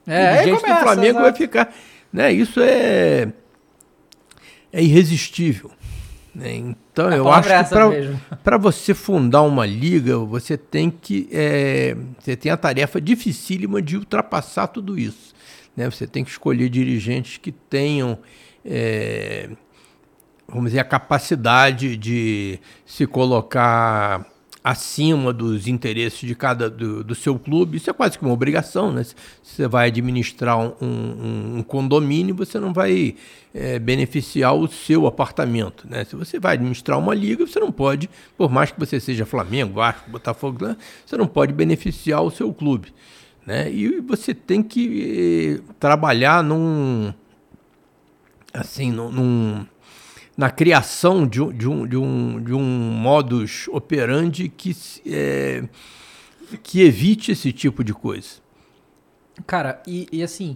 É, 0.07 0.27
aí 0.29 0.37
dirigente 0.45 0.61
começa, 0.61 0.79
do 0.79 0.83
Flamengo 0.85 1.13
vai 1.15 1.23
exato. 1.23 1.37
ficar. 1.39 1.75
Né, 2.13 2.31
isso 2.31 2.61
é, 2.61 3.33
é 4.71 4.81
irresistível. 4.81 5.71
Né? 6.37 6.55
Então, 6.55 7.09
eu 7.09 7.27
é 7.27 7.31
acho 7.31 7.49
que 7.49 8.37
para 8.43 8.57
você 8.61 8.93
fundar 8.93 9.41
uma 9.41 9.65
liga, 9.65 10.19
você 10.19 10.55
tem 10.55 10.91
que. 10.91 11.27
é, 11.31 11.97
você 12.19 12.35
tem 12.35 12.51
a 12.51 12.57
tarefa 12.57 13.01
dificílima 13.01 13.81
de 13.81 13.97
ultrapassar 13.97 14.67
tudo 14.67 14.99
isso. 14.99 15.33
Né? 15.75 15.89
Você 15.89 16.05
tem 16.05 16.23
que 16.23 16.29
escolher 16.29 16.69
dirigentes 16.69 17.37
que 17.37 17.51
tenham. 17.51 18.19
é, 18.63 19.49
vamos 20.47 20.65
dizer, 20.65 20.79
a 20.79 20.83
capacidade 20.83 21.97
de 21.97 22.59
se 22.85 23.07
colocar 23.07 24.23
acima 24.69 25.31
dos 25.31 25.65
interesses 25.65 26.19
de 26.19 26.35
cada 26.35 26.69
do, 26.69 27.01
do 27.01 27.15
seu 27.15 27.39
clube. 27.39 27.77
Isso 27.77 27.89
é 27.89 27.93
quase 27.93 28.17
que 28.19 28.25
uma 28.25 28.33
obrigação, 28.33 28.91
né? 28.91 29.03
Se 29.03 29.15
você 29.43 29.65
vai 29.67 29.87
administrar 29.87 30.59
um, 30.59 30.73
um- 30.81 31.57
um 31.59 31.63
condomínio, 31.63 32.35
você 32.35 32.59
não 32.59 32.73
vai 32.73 33.15
eh, 33.53 33.79
beneficiar 33.79 34.53
o 34.53 34.67
seu 34.67 35.07
apartamento, 35.07 35.87
né? 35.89 36.03
Se 36.03 36.15
você 36.17 36.37
vai 36.37 36.55
administrar 36.55 36.99
uma 36.99 37.15
liga, 37.15 37.47
você 37.47 37.59
não 37.61 37.71
pode, 37.71 38.09
por 38.37 38.51
mais 38.51 38.69
que 38.69 38.77
você 38.79 38.99
seja 38.99 39.25
Flamengo, 39.25 39.75
Vasco, 39.75 40.09
Botafogo, 40.11 40.65
né? 40.67 40.75
você 41.05 41.15
não 41.15 41.27
pode 41.27 41.53
beneficiar 41.53 42.21
o 42.21 42.29
seu 42.29 42.53
clube, 42.53 42.93
né? 43.45 43.71
E 43.71 44.01
você 44.01 44.33
tem 44.33 44.61
que 44.61 45.59
eh, 45.61 45.73
trabalhar 45.79 46.43
num 46.43 47.13
assim, 48.53 48.91
num, 48.91 49.65
na 50.37 50.51
criação 50.51 51.25
de, 51.25 51.41
um- 51.41 51.51
de, 51.51 51.67
um, 51.67 51.87
de, 51.87 51.97
um, 51.97 52.43
de 52.43 52.53
um 52.53 52.61
modus 52.61 53.67
operandi 53.69 54.47
que, 54.47 54.75
é, 55.05 55.63
que 56.61 56.81
evite 56.83 57.31
esse 57.31 57.51
tipo 57.51 57.83
de 57.83 57.93
coisa. 57.93 58.35
Cara, 59.47 59.81
e, 59.87 60.07
e 60.11 60.21
assim, 60.23 60.55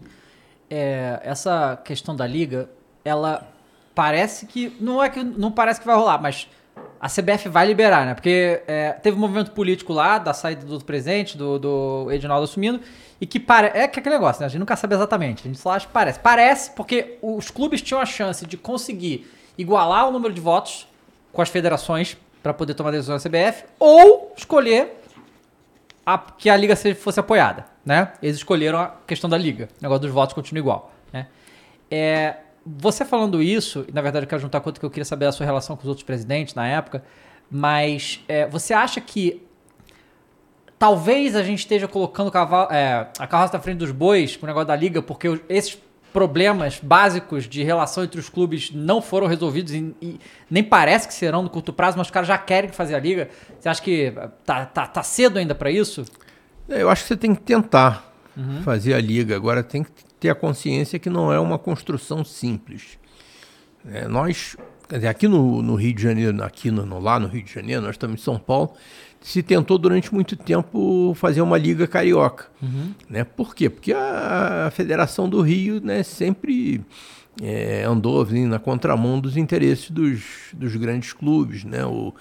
é, 0.69 1.19
essa 1.23 1.81
questão 1.83 2.15
da 2.15 2.25
liga, 2.27 2.69
ela 3.03 3.47
parece 3.95 4.45
que. 4.45 4.75
Não 4.79 5.03
é 5.03 5.09
que 5.09 5.23
não 5.23 5.51
parece 5.51 5.79
que 5.79 5.85
vai 5.85 5.95
rolar, 5.95 6.21
mas 6.21 6.47
a 6.99 7.07
CBF 7.09 7.49
vai 7.49 7.65
liberar, 7.67 8.05
né? 8.05 8.13
Porque 8.13 8.61
é, 8.67 8.91
teve 8.93 9.17
um 9.17 9.19
movimento 9.19 9.51
político 9.51 9.93
lá, 9.93 10.17
da 10.17 10.33
saída 10.33 10.65
do 10.65 10.83
presidente, 10.83 11.37
do, 11.37 11.57
do 11.59 12.11
Edinaldo 12.11 12.43
assumindo, 12.43 12.79
e 13.19 13.25
que 13.25 13.39
parece. 13.39 13.77
É 13.77 13.87
que 13.87 13.99
aquele 13.99 14.15
negócio, 14.15 14.39
né? 14.41 14.45
A 14.45 14.49
gente 14.49 14.59
nunca 14.59 14.75
sabe 14.75 14.95
exatamente. 14.95 15.41
A 15.43 15.47
gente 15.47 15.59
só 15.59 15.71
acha 15.71 15.85
que 15.87 15.93
parece. 15.93 16.19
Parece 16.19 16.71
porque 16.71 17.17
os 17.21 17.49
clubes 17.51 17.81
tinham 17.81 17.99
a 18.01 18.05
chance 18.05 18.45
de 18.45 18.57
conseguir 18.57 19.27
igualar 19.61 20.07
o 20.09 20.11
número 20.11 20.33
de 20.33 20.41
votos 20.41 20.87
com 21.31 21.41
as 21.41 21.49
federações 21.49 22.17
para 22.43 22.53
poder 22.53 22.73
tomar 22.73 22.91
decisão 22.91 23.15
na 23.15 23.19
CBF, 23.19 23.65
ou 23.79 24.33
escolher 24.35 24.97
a- 26.05 26.17
que 26.17 26.49
a 26.49 26.57
liga 26.57 26.75
se- 26.75 26.95
fosse 26.95 27.19
apoiada, 27.19 27.65
né? 27.85 28.11
Eles 28.21 28.37
escolheram 28.37 28.79
a 28.79 28.93
questão 29.07 29.29
da 29.29 29.37
liga. 29.37 29.69
O 29.79 29.83
negócio 29.83 30.01
dos 30.01 30.11
votos 30.11 30.33
continua 30.33 30.59
igual, 30.59 30.91
né? 31.13 31.27
É, 31.89 32.37
você 32.65 33.05
falando 33.05 33.41
isso, 33.41 33.85
na 33.93 34.01
verdade 34.01 34.25
eu 34.25 34.29
quero 34.29 34.41
juntar 34.41 34.59
conta 34.61 34.79
que 34.79 34.85
eu 34.85 34.89
queria 34.89 35.05
saber 35.05 35.25
a 35.27 35.31
sua 35.31 35.45
relação 35.45 35.75
com 35.75 35.83
os 35.83 35.87
outros 35.87 36.03
presidentes 36.03 36.53
na 36.55 36.67
época, 36.67 37.03
mas 37.49 38.19
é, 38.27 38.47
você 38.47 38.73
acha 38.73 38.99
que 38.99 39.45
talvez 40.79 41.35
a 41.35 41.43
gente 41.43 41.59
esteja 41.59 41.87
colocando 41.87 42.31
cavalo- 42.31 42.71
é, 42.71 43.07
a 43.19 43.27
carroça 43.27 43.53
na 43.53 43.59
frente 43.59 43.77
dos 43.77 43.91
bois 43.91 44.35
com 44.35 44.45
o 44.45 44.47
negócio 44.47 44.67
da 44.67 44.75
liga, 44.75 45.01
porque 45.01 45.39
esses 45.47 45.77
problemas 46.13 46.79
básicos 46.81 47.47
de 47.47 47.63
relação 47.63 48.03
entre 48.03 48.19
os 48.19 48.29
clubes 48.29 48.71
não 48.73 49.01
foram 49.01 49.27
resolvidos 49.27 49.73
e, 49.73 49.95
e 50.01 50.19
nem 50.49 50.63
parece 50.63 51.07
que 51.07 51.13
serão 51.13 51.41
no 51.43 51.49
curto 51.49 51.71
prazo, 51.73 51.97
mas 51.97 52.07
os 52.07 52.11
caras 52.11 52.27
já 52.27 52.37
querem 52.37 52.69
fazer 52.71 52.95
a 52.95 52.99
liga. 52.99 53.29
Você 53.59 53.69
acha 53.69 53.81
que 53.81 54.13
tá, 54.45 54.65
tá, 54.65 54.87
tá 54.87 55.03
cedo 55.03 55.37
ainda 55.39 55.55
pra 55.55 55.71
isso? 55.71 56.03
É, 56.69 56.81
Eu 56.81 56.89
acho 56.89 57.03
que 57.03 57.07
você 57.09 57.17
tem 57.17 57.33
que 57.35 57.41
tentar 57.41 58.11
fazer 58.63 58.93
a 58.93 58.99
liga. 59.01 59.35
Agora 59.35 59.61
tem 59.63 59.83
que 59.83 59.91
ter 60.19 60.29
a 60.29 60.35
consciência 60.35 60.97
que 60.99 61.09
não 61.09 61.31
é 61.33 61.39
uma 61.39 61.59
construção 61.59 62.23
simples. 62.23 62.97
É, 63.89 64.07
nós, 64.07 64.55
quer 64.87 64.95
dizer, 64.95 65.07
aqui 65.07 65.27
no, 65.27 65.61
no 65.61 65.75
Rio 65.75 65.93
de 65.93 66.01
Janeiro, 66.03 66.43
aqui 66.43 66.69
no, 66.71 66.85
no- 66.85 66.99
lá 66.99 67.19
no 67.19 67.27
Rio 67.27 67.43
de 67.43 67.51
Janeiro, 67.53 67.81
nós 67.81 67.91
estamos 67.91 68.19
em 68.21 68.23
São 68.23 68.37
Paulo, 68.37 68.73
se 69.21 69.43
tentou 69.43 69.77
durante 69.77 70.13
muito 70.13 70.35
tempo 70.35 71.13
fazer 71.15 71.41
uma 71.41 71.57
liga 71.57 71.87
carioca. 71.87 72.45
Né? 73.07 73.23
Por 73.23 73.53
quê? 73.53 73.69
Porque 73.69 73.93
a, 73.93 74.65
a 74.67 74.71
Federação 74.71 75.29
do 75.29 75.41
Rio 75.41 75.79
né, 75.79 76.01
sempre 76.01 76.81
é, 77.41 77.83
andou 77.83 78.21
assim, 78.21 78.47
na 78.47 78.57
contramão 78.57 79.19
dos 79.19 79.37
interesses 79.37 79.91
dos, 79.91 80.21
dos 80.53 80.75
grandes 80.75 81.13
clubes. 81.13 81.63
Né? 81.63 81.85
O, 81.85 82.13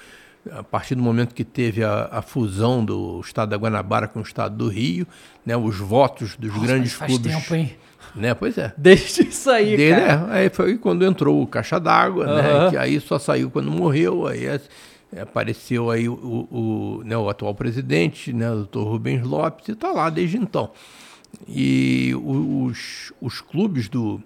a 0.53 0.63
partir 0.63 0.95
do 0.95 1.03
momento 1.03 1.35
que 1.35 1.43
teve 1.45 1.83
a, 1.83 2.09
a 2.13 2.23
fusão 2.23 2.85
do 2.85 3.21
estado 3.21 3.49
da 3.51 3.57
Guanabara 3.57 4.07
com 4.07 4.21
o 4.21 4.23
estado 4.23 4.57
do 4.57 4.69
Rio, 4.69 5.07
né, 5.45 5.57
os 5.57 5.77
votos 5.79 6.37
dos 6.37 6.53
grandes 6.53 6.93
Mas 6.93 6.93
faz 6.93 7.13
clubes. 7.13 7.35
tempo, 7.35 7.55
hein? 7.55 7.75
Né? 8.15 8.35
Pois 8.35 8.59
é. 8.59 8.73
Desde 8.77 9.23
isso 9.23 9.49
aí, 9.51 9.77
Dele, 9.77 10.01
cara. 10.01 10.37
é, 10.37 10.43
aí 10.43 10.51
foi 10.51 10.77
quando 10.77 11.05
entrou 11.05 11.41
o 11.43 11.47
Caixa 11.47 11.79
d'Água, 11.79 12.27
Aham. 12.27 12.65
né? 12.65 12.71
Que 12.71 12.77
aí 12.77 13.01
só 13.01 13.19
saiu 13.19 13.51
quando 13.51 13.71
morreu, 13.71 14.27
aí 14.27 14.47
é, 14.47 14.61
apareceu 15.19 15.91
aí 15.91 16.09
o, 16.09 16.15
o, 16.15 17.03
né, 17.05 17.17
o 17.17 17.29
atual 17.29 17.55
presidente, 17.55 18.33
né, 18.33 18.51
o 18.51 18.57
doutor 18.57 18.85
Rubens 18.85 19.23
Lopes, 19.23 19.69
e 19.69 19.73
está 19.73 19.91
lá 19.91 20.11
desde 20.11 20.37
então. 20.37 20.71
E 21.49 22.13
os, 22.15 23.13
os 23.21 23.41
clubes 23.41 23.89
do. 23.89 24.23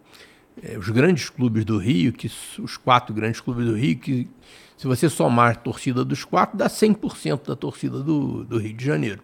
eh, 0.62 0.78
os 0.78 0.89
grandes 0.89 1.28
clubes 1.30 1.64
do 1.64 1.78
Rio, 1.78 2.12
que 2.12 2.30
os 2.59 2.76
quatro 2.76 3.14
grandes 3.14 3.41
clubes 3.41 3.66
do 3.66 3.74
Rio, 3.74 3.99
que 3.99 4.28
se 4.76 4.87
você 4.87 5.09
somar 5.09 5.53
a 5.53 5.55
torcida 5.55 6.05
dos 6.05 6.24
quatro, 6.24 6.57
dá 6.59 6.68
100% 6.68 7.47
da 7.47 7.57
torcida 7.57 8.01
do, 8.01 8.45
do 8.45 8.59
Rio 8.59 8.74
de 8.74 8.85
Janeiro. 8.85 9.22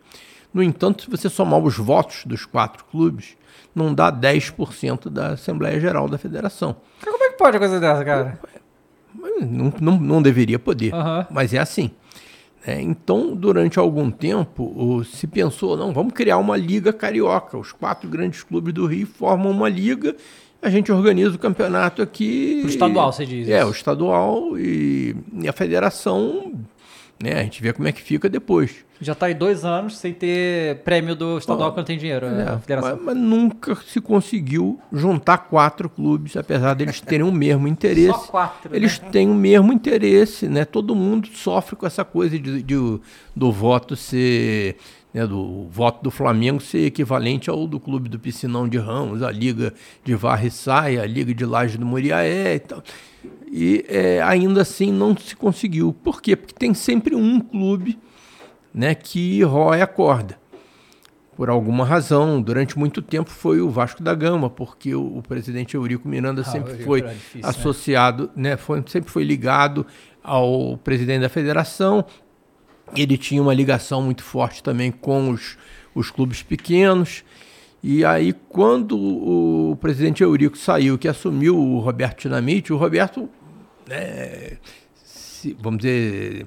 No 0.52 0.62
entanto, 0.62 1.04
se 1.04 1.10
você 1.10 1.28
somar 1.28 1.60
os 1.60 1.76
votos 1.76 2.24
dos 2.24 2.44
quatro 2.44 2.84
clubes, 2.84 3.36
não 3.74 3.94
dá 3.94 4.10
10% 4.12 5.08
da 5.08 5.28
Assembleia 5.28 5.80
Geral 5.80 6.08
da 6.08 6.18
Federação. 6.18 6.76
Como 7.02 7.22
é 7.24 7.30
que 7.30 7.36
pode 7.38 7.56
uma 7.56 7.60
coisa 7.60 7.80
dessa, 7.80 8.04
cara? 8.04 8.40
Não, 9.40 9.72
não, 9.80 9.98
não 9.98 10.22
deveria 10.22 10.58
poder, 10.58 10.94
Aham. 10.94 11.26
mas 11.30 11.52
é 11.54 11.58
assim. 11.58 11.90
né? 12.66 12.80
então, 12.82 13.34
durante 13.34 13.78
algum 13.78 14.10
tempo, 14.10 14.64
o- 14.76 15.04
se 15.04 15.26
pensou, 15.26 15.76
não, 15.76 15.92
vamos 15.92 16.12
criar 16.12 16.38
uma 16.38 16.56
liga 16.56 16.92
carioca. 16.92 17.56
Os 17.58 17.72
quatro 17.72 18.08
grandes 18.08 18.42
clubes 18.42 18.72
do 18.74 18.86
Rio 18.86 19.06
formam 19.06 19.50
uma 19.50 19.68
liga, 19.68 20.14
a 20.62 20.68
gente 20.68 20.92
organiza 20.92 21.34
o 21.36 21.38
campeonato 21.38 22.02
aqui. 22.02 22.58
Pro 22.60 22.70
estadual, 22.70 23.12
você 23.12 23.24
diz 23.24 23.48
É, 23.48 23.64
o 23.64 23.70
estadual 23.70 24.58
e, 24.58 25.16
e 25.42 25.48
a 25.48 25.52
federação, 25.52 26.52
né, 27.22 27.34
a 27.40 27.42
gente 27.42 27.62
vê 27.62 27.72
como 27.72 27.86
é 27.86 27.92
que 27.92 28.00
fica 28.02 28.28
depois. 28.28 28.84
Já 29.02 29.14
tá 29.14 29.26
aí 29.26 29.34
dois 29.34 29.64
anos 29.64 29.96
sem 29.96 30.12
ter 30.12 30.76
prêmio 30.82 31.14
do 31.16 31.38
estadual 31.38 31.70
que 31.72 31.78
não 31.78 31.84
tem 31.84 31.96
dinheiro. 31.96 32.26
É, 32.26 32.42
a 32.50 32.58
federação. 32.58 32.96
mas, 32.96 33.04
mas 33.06 33.16
nunca 33.16 33.74
se 33.76 33.98
conseguiu 34.00 34.78
juntar 34.92 35.38
quatro 35.38 35.88
clubes, 35.88 36.36
apesar 36.36 36.74
deles 36.74 37.00
terem 37.02 37.26
o 37.26 37.32
mesmo 37.32 37.66
interesse. 37.66 38.08
Só 38.12 38.26
quatro, 38.26 38.76
Eles 38.76 39.00
né? 39.00 39.08
têm 39.10 39.30
o 39.30 39.34
mesmo 39.34 39.72
interesse, 39.72 40.48
né? 40.48 40.66
Todo 40.66 40.94
mundo 40.94 41.28
sofre 41.32 41.76
com 41.76 41.86
essa 41.86 42.04
coisa 42.04 42.38
de, 42.38 42.62
de- 42.62 43.00
do 43.34 43.50
voto 43.50 43.96
ser. 43.96 44.76
né, 45.14 45.26
do 45.26 45.66
voto 45.70 46.02
do 46.04 46.10
Flamengo 46.10 46.60
ser 46.60 46.84
equivalente 46.84 47.48
ao 47.48 47.66
do 47.66 47.80
clube 47.80 48.06
do 48.08 48.18
Piscinão 48.18 48.68
de 48.68 48.76
Ramos, 48.76 49.22
a 49.22 49.30
Liga 49.30 49.72
de 50.04 50.14
Varre 50.14 50.50
Saia, 50.50 51.02
a 51.02 51.06
Liga 51.06 51.32
de 51.32 51.46
Laje 51.46 51.78
do 51.78 51.86
Muriaé 51.86 52.54
e 52.56 52.58
tal. 52.60 52.82
E 53.50 53.84
é, 53.88 54.22
ainda 54.22 54.62
assim 54.62 54.92
não 54.92 55.16
se 55.16 55.34
conseguiu. 55.34 55.92
Por 55.92 56.22
quê? 56.22 56.36
Porque 56.36 56.54
tem 56.54 56.72
sempre 56.72 57.14
um 57.14 57.40
clube 57.40 57.98
né, 58.72 58.94
que 58.94 59.42
rói 59.42 59.82
a 59.82 59.86
corda 59.86 60.40
por 61.40 61.48
alguma 61.48 61.86
razão, 61.86 62.38
durante 62.42 62.78
muito 62.78 63.00
tempo 63.00 63.30
foi 63.30 63.62
o 63.62 63.70
Vasco 63.70 64.02
da 64.02 64.14
Gama, 64.14 64.50
porque 64.50 64.94
o, 64.94 65.16
o 65.16 65.22
presidente 65.22 65.74
Eurico 65.74 66.06
Miranda 66.06 66.44
sempre 66.44 66.72
Eurico 66.72 66.84
foi 66.84 67.00
difícil, 67.00 67.40
né? 67.40 67.48
associado, 67.48 68.30
né? 68.36 68.56
foi, 68.58 68.84
sempre 68.86 69.10
foi 69.10 69.24
ligado 69.24 69.86
ao 70.22 70.76
presidente 70.76 71.22
da 71.22 71.30
federação. 71.30 72.04
Ele 72.94 73.16
tinha 73.16 73.40
uma 73.40 73.54
ligação 73.54 74.02
muito 74.02 74.22
forte 74.22 74.62
também 74.62 74.92
com 74.92 75.30
os, 75.30 75.56
os 75.94 76.10
clubes 76.10 76.42
pequenos. 76.42 77.24
E 77.82 78.04
aí, 78.04 78.34
quando 78.34 78.98
o 78.98 79.78
presidente 79.80 80.22
Eurico 80.22 80.58
saiu, 80.58 80.98
que 80.98 81.08
assumiu 81.08 81.58
o 81.58 81.78
Roberto 81.78 82.20
Dinamite, 82.20 82.70
o 82.70 82.76
Roberto, 82.76 83.30
né, 83.90 84.52
se- 84.94 85.56
vamos 85.60 85.80
dizer, 85.82 86.46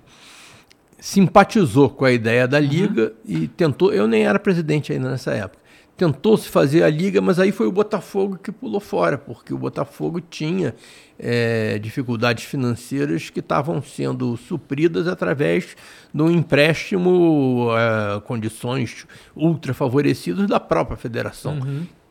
simpatizou 1.00 1.90
com 1.90 2.06
a 2.06 2.12
ideia 2.12 2.48
da 2.48 2.60
liga 2.60 3.14
e 3.26 3.48
tentou. 3.48 3.94
Eu 3.94 4.08
nem 4.08 4.24
era 4.26 4.40
presidente 4.40 4.94
ainda 4.94 5.10
nessa 5.12 5.32
época. 5.34 5.62
Tentou 5.96 6.36
se 6.38 6.50
fazer 6.50 6.82
a 6.82 6.90
liga, 6.90 7.22
mas 7.22 7.40
aí 7.40 7.52
foi 7.52 7.68
o 7.68 7.72
Botafogo 7.72 8.40
que 8.42 8.52
pulou 8.52 8.80
fora, 8.80 9.16
porque 9.16 9.54
o 9.54 9.58
Botafogo 9.60 10.20
tinha 10.20 10.74
eh, 11.20 11.78
dificuldades 11.80 12.46
financeiras 12.46 13.30
que 13.30 13.40
estavam 13.42 13.80
sendo 13.82 14.36
supridas 14.36 15.08
através 15.08 15.76
de 16.12 16.22
um 16.24 16.32
empréstimo, 16.32 17.68
eh, 17.78 18.20
condições 18.22 19.06
ultra 19.36 19.72
favorecidas 19.72 20.48
da 20.48 20.60
própria 20.60 20.98
federação. 20.98 21.60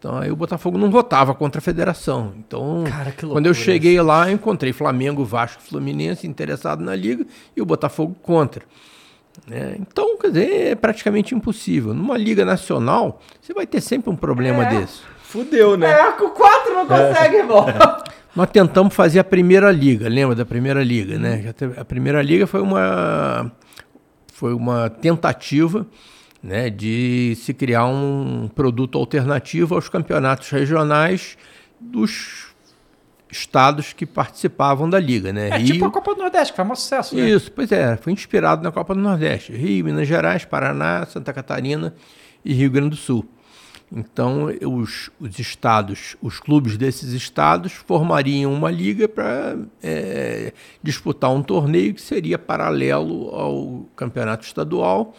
Então 0.03 0.19
aí 0.19 0.33
o 0.33 0.35
Botafogo 0.37 0.77
não 0.77 0.91
votava 0.91 1.33
contra 1.33 1.61
a 1.61 1.63
federação. 1.63 2.33
Então, 2.37 2.83
Cara, 2.89 3.13
que 3.13 3.25
quando 3.25 3.47
eu 3.47 3.55
cheguei 3.55 4.01
lá, 4.03 4.29
eu 4.29 4.35
encontrei 4.35 4.73
Flamengo, 4.73 5.25
Vasco, 5.25 5.63
Fluminense 5.63 6.27
interessado 6.27 6.83
na 6.83 6.93
liga 6.97 7.25
e 7.57 7.63
o 7.63 7.65
Botafogo 7.65 8.17
contra. 8.21 8.65
né? 9.47 9.77
Então, 9.79 10.19
quer 10.19 10.33
dizer, 10.33 10.67
é 10.73 10.75
praticamente 10.75 11.37
impossível. 11.37 11.95
Numa 11.95 12.19
liga 12.19 12.45
nacional, 12.45 13.21
você 13.41 13.55
vai 13.55 13.65
ter 13.65 13.81
sempre 13.81 14.11
um 14.11 14.17
problema 14.17 14.65
desse. 14.65 15.03
Fudeu, 15.23 15.77
né? 15.77 15.89
É, 15.89 16.11
com 16.11 16.31
quatro 16.31 16.75
não 16.75 16.85
consegue, 16.85 17.37
irmão. 17.37 17.65
Nós 18.35 18.51
tentamos 18.51 18.93
fazer 18.93 19.21
a 19.21 19.25
primeira 19.25 19.71
liga, 19.71 20.09
lembra 20.09 20.35
da 20.35 20.45
primeira 20.45 20.83
liga, 20.83 21.17
né? 21.17 21.55
A 21.77 21.85
primeira 21.85 22.21
liga 22.21 22.45
foi 22.45 22.61
uma 22.61 23.53
foi 24.33 24.53
uma 24.53 24.91
tentativa, 24.91 25.87
né, 26.43 26.69
de 26.69 27.35
se 27.37 27.55
criar 27.55 27.87
um 27.87 28.51
produto 28.55 28.99
alternativo 28.99 29.75
aos 29.75 29.89
campeonatos 29.89 30.51
regionais 30.51 31.37
dos 31.81 32.53
estados 33.31 33.93
que 33.93 34.05
participavam 34.05 34.91
da 34.91 35.01
liga, 35.01 35.33
né? 35.33 35.49
É 35.49 35.65
tipo 35.65 35.85
a 35.87 35.91
Copa 35.91 36.15
do 36.15 36.21
Nordeste, 36.21 36.53
que 36.53 36.57
foi 36.57 36.65
um 36.65 36.75
sucesso, 36.75 37.17
né? 37.17 37.31
Isso, 37.31 37.51
pois 37.51 37.73
é, 37.73 37.97
foi 37.97 38.13
inspirado 38.13 38.63
na 38.63 38.71
Copa 38.71 38.95
do 38.95 39.01
Nordeste. 39.01 39.53
Rio, 39.53 39.87
Minas 39.87 40.07
Gerais, 40.07 40.45
Paraná, 40.45 41.07
Santa 41.07 41.33
Catarina 41.33 41.95
e 42.45 42.53
Rio 42.53 42.71
Grande 42.71 42.91
do 42.91 42.97
Sul. 42.97 43.27
Então, 43.95 44.49
os, 44.63 45.11
os 45.21 45.39
estados, 45.39 46.17
os 46.23 46.41
clubes 46.41 46.79
desses 46.79 47.13
estados 47.13 47.73
formariam 47.73 48.53
uma 48.53 48.71
liga 48.71 49.07
para 49.07 49.57
disputar 50.83 51.31
um 51.31 51.43
torneio 51.43 51.93
que 51.95 52.01
seria 52.01 52.39
paralelo 52.39 53.29
ao 53.35 53.87
campeonato 53.95 54.47
estadual. 54.47 55.15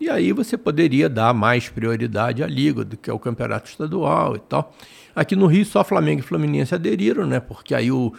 E 0.00 0.10
aí 0.10 0.32
você 0.32 0.58
poderia 0.58 1.08
dar 1.08 1.32
mais 1.32 1.68
prioridade 1.68 2.42
à 2.42 2.46
liga 2.46 2.84
do 2.84 2.96
que 2.96 3.10
ao 3.10 3.18
campeonato 3.18 3.70
estadual 3.70 4.36
e 4.36 4.40
tal. 4.40 4.74
Aqui 5.14 5.34
no 5.34 5.46
Rio, 5.46 5.64
só 5.64 5.82
Flamengo 5.82 6.20
e 6.20 6.22
Fluminense 6.22 6.74
aderiram, 6.74 7.26
né? 7.26 7.40
Porque 7.40 7.74
aí 7.74 7.90
o, 7.90 8.12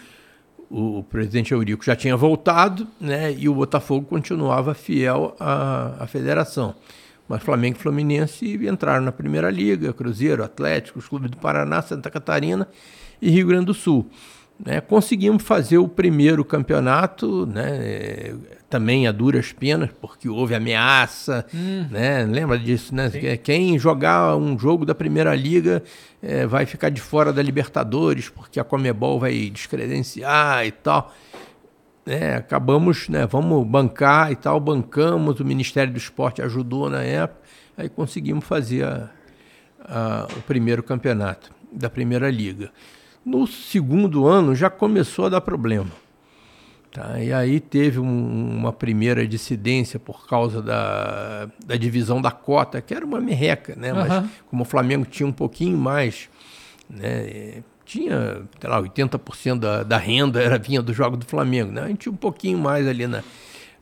o 0.69 1.03
presidente 1.03 1.51
Eurico 1.51 1.86
já 1.86 1.95
tinha 1.95 2.17
voltado, 2.17 2.88
né? 2.99 3.32
E 3.34 3.47
o 3.47 3.53
Botafogo 3.53 4.07
continuava 4.07 4.73
fiel 4.73 5.36
à, 5.39 6.03
à 6.03 6.07
federação. 6.07 6.73
Mas 7.28 7.43
Flamengo 7.43 7.78
e 7.78 7.82
Fluminense 7.82 8.67
entraram 8.67 9.03
na 9.03 9.11
Primeira 9.11 9.49
Liga, 9.51 9.93
Cruzeiro, 9.93 10.43
Atlético, 10.43 10.97
os 10.97 11.07
clubes 11.07 11.30
do 11.30 11.38
Paraná, 11.38 11.82
Santa 11.82 12.09
Catarina 12.09 12.67
e 13.21 13.30
Rio 13.30 13.47
Grande 13.47 13.65
do 13.65 13.73
Sul. 13.73 14.09
Né? 14.64 14.82
Conseguimos 14.82 15.43
fazer 15.43 15.78
o 15.78 15.88
primeiro 15.88 16.43
campeonato, 16.43 17.45
né? 17.45 18.36
também 18.70 19.08
a 19.08 19.12
duras 19.12 19.53
penas, 19.53 19.89
porque 20.01 20.28
houve 20.28 20.53
ameaça, 20.55 21.45
né? 21.89 22.26
lembra 22.26 22.58
disso? 22.60 22.93
Né? 22.93 23.10
Quem 23.43 23.78
jogar 23.80 24.36
um 24.36 24.58
jogo 24.60 24.86
da 24.86 24.93
Primeira 24.95 25.34
Liga 25.36 25.82
eh, 26.22 26.45
vai 26.47 26.66
ficar 26.66 26.89
de 26.89 26.99
fora 26.99 27.32
da 27.32 27.41
Libertadores, 27.41 28.28
porque 28.30 28.60
a 28.60 28.64
Comebol 28.64 29.20
vai 29.20 29.49
descredenciar 29.49 30.66
e 30.66 30.72
tal 30.72 31.14
né, 32.05 32.36
acabamos, 32.36 33.10
né, 33.10 33.26
vamos 33.28 33.68
bancar 33.68 34.32
e 34.32 34.36
tal, 34.38 34.62
bancamos, 34.62 35.41
o 35.41 35.45
Ministério 35.45 35.91
do 35.91 35.97
Esporte 35.97 36.41
ajudou 36.41 36.89
na 36.89 37.03
época, 37.03 37.41
aí 37.78 37.89
conseguimos 37.89 38.45
fazer 38.45 38.86
a- 38.86 39.10
a- 39.82 40.28
o 40.38 40.41
primeiro 40.43 40.82
campeonato 40.82 41.51
da 41.70 41.89
Primeira 41.89 42.32
Liga. 42.32 42.72
No 43.28 43.45
segundo 43.45 44.25
ano 44.25 44.55
já 44.55 44.69
começou 44.69 45.25
a 45.25 45.30
dar 45.30 45.41
problema. 45.41 45.91
Tá? 46.91 47.19
E 47.21 47.34
aí 47.34 47.59
teve 47.59 47.99
um- 47.99 48.57
uma 48.57 48.71
primeira 48.71 49.28
dissidência 49.28 49.99
por 49.99 50.25
causa 50.28 50.61
da, 50.61 51.49
da 51.65 51.75
divisão 51.75 52.21
da 52.21 52.32
cota, 52.32 52.82
que 52.82 52.93
era 52.93 53.05
uma 53.05 53.19
merreca, 53.19 53.75
né? 53.75 53.91
mas 53.91 54.09
Aham. 54.11 54.30
como 54.49 54.61
o 54.63 54.65
Flamengo 54.65 55.05
tinha 55.05 55.28
um 55.28 55.32
pouquinho 55.34 55.78
mais 55.78 56.30
né, 56.89 57.61
tinha, 57.86 58.41
sei 58.61 58.69
lá, 58.69 58.82
80% 58.82 59.59
da, 59.59 59.84
da 59.84 59.97
renda 59.97 60.41
era 60.41 60.57
vinha 60.57 60.82
do 60.82 60.93
jogo 60.93 61.17
do 61.17 61.25
Flamengo, 61.25 61.69
né? 61.71 61.82
A 61.84 61.88
gente 61.89 61.99
tinha 61.99 62.13
um 62.13 62.17
pouquinho 62.17 62.57
mais 62.57 62.88
ali 62.88 63.05
na 63.07 63.21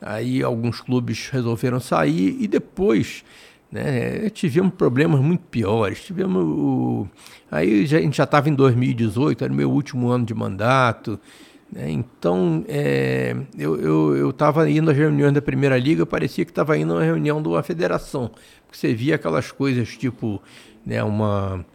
aí 0.01 0.41
alguns 0.43 0.81
clubes 0.81 1.29
resolveram 1.29 1.79
sair 1.79 2.35
e 2.39 2.47
depois, 2.47 3.23
né, 3.71 4.29
tivemos 4.29 4.73
problemas 4.73 5.19
muito 5.19 5.43
piores. 5.45 6.03
Tivemos 6.03 6.43
o 6.43 7.07
aí 7.49 7.85
já, 7.85 7.97
a 7.97 8.01
gente 8.01 8.17
já 8.17 8.23
estava 8.23 8.49
em 8.49 8.55
2018, 8.55 9.43
era 9.43 9.53
o 9.53 9.55
meu 9.55 9.71
último 9.71 10.09
ano 10.09 10.25
de 10.25 10.33
mandato. 10.33 11.19
né? 11.71 11.89
Então, 11.89 12.63
é, 12.67 13.35
eu 13.57 14.29
estava 14.29 14.69
indo 14.69 14.91
às 14.91 14.97
reuniões 14.97 15.33
da 15.33 15.41
Primeira 15.41 15.77
Liga, 15.77 16.05
parecia 16.05 16.45
que 16.45 16.51
estava 16.51 16.77
indo 16.77 16.93
a 16.93 16.97
uma 16.97 17.03
reunião 17.03 17.41
de 17.41 17.47
uma 17.47 17.63
federação. 17.63 18.31
Porque 18.65 18.77
você 18.77 18.93
via 18.93 19.15
aquelas 19.15 19.51
coisas 19.51 19.89
tipo 19.97 20.41
né, 20.85 21.03
uma, 21.03 21.65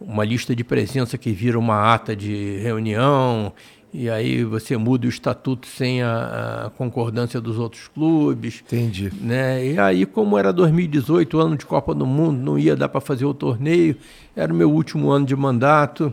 uma 0.00 0.24
lista 0.24 0.54
de 0.54 0.64
presença 0.64 1.18
que 1.18 1.32
vira 1.32 1.58
uma 1.58 1.94
ata 1.94 2.14
de 2.14 2.58
reunião, 2.58 3.52
e 3.92 4.08
aí 4.08 4.42
você 4.42 4.76
muda 4.76 5.06
o 5.06 5.08
estatuto 5.08 5.66
sem 5.66 6.02
a, 6.02 6.66
a 6.66 6.70
concordância 6.70 7.40
dos 7.40 7.58
outros 7.58 7.88
clubes. 7.88 8.62
Entendi. 8.66 9.12
Né? 9.20 9.72
E 9.72 9.78
aí, 9.78 10.06
como 10.06 10.38
era 10.38 10.52
2018, 10.52 11.38
ano 11.38 11.56
de 11.56 11.66
Copa 11.66 11.94
do 11.94 12.06
Mundo, 12.06 12.38
não 12.38 12.58
ia 12.58 12.74
dar 12.74 12.88
para 12.88 13.00
fazer 13.00 13.26
o 13.26 13.34
torneio, 13.34 13.96
era 14.34 14.52
o 14.52 14.56
meu 14.56 14.70
último 14.70 15.10
ano 15.10 15.26
de 15.26 15.36
mandato, 15.36 16.12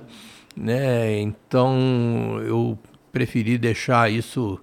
né? 0.55 1.21
então 1.21 2.41
eu 2.45 2.77
preferi 3.11 3.57
deixar 3.57 4.11
isso 4.11 4.59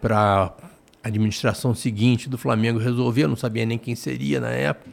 para 0.00 0.54
a 1.02 1.08
administração 1.08 1.74
seguinte 1.74 2.28
do 2.28 2.38
Flamengo 2.38 2.78
resolver, 2.78 3.24
eu 3.24 3.28
não 3.28 3.36
sabia 3.36 3.66
nem 3.66 3.78
quem 3.78 3.96
seria 3.96 4.40
na 4.40 4.50
época, 4.50 4.90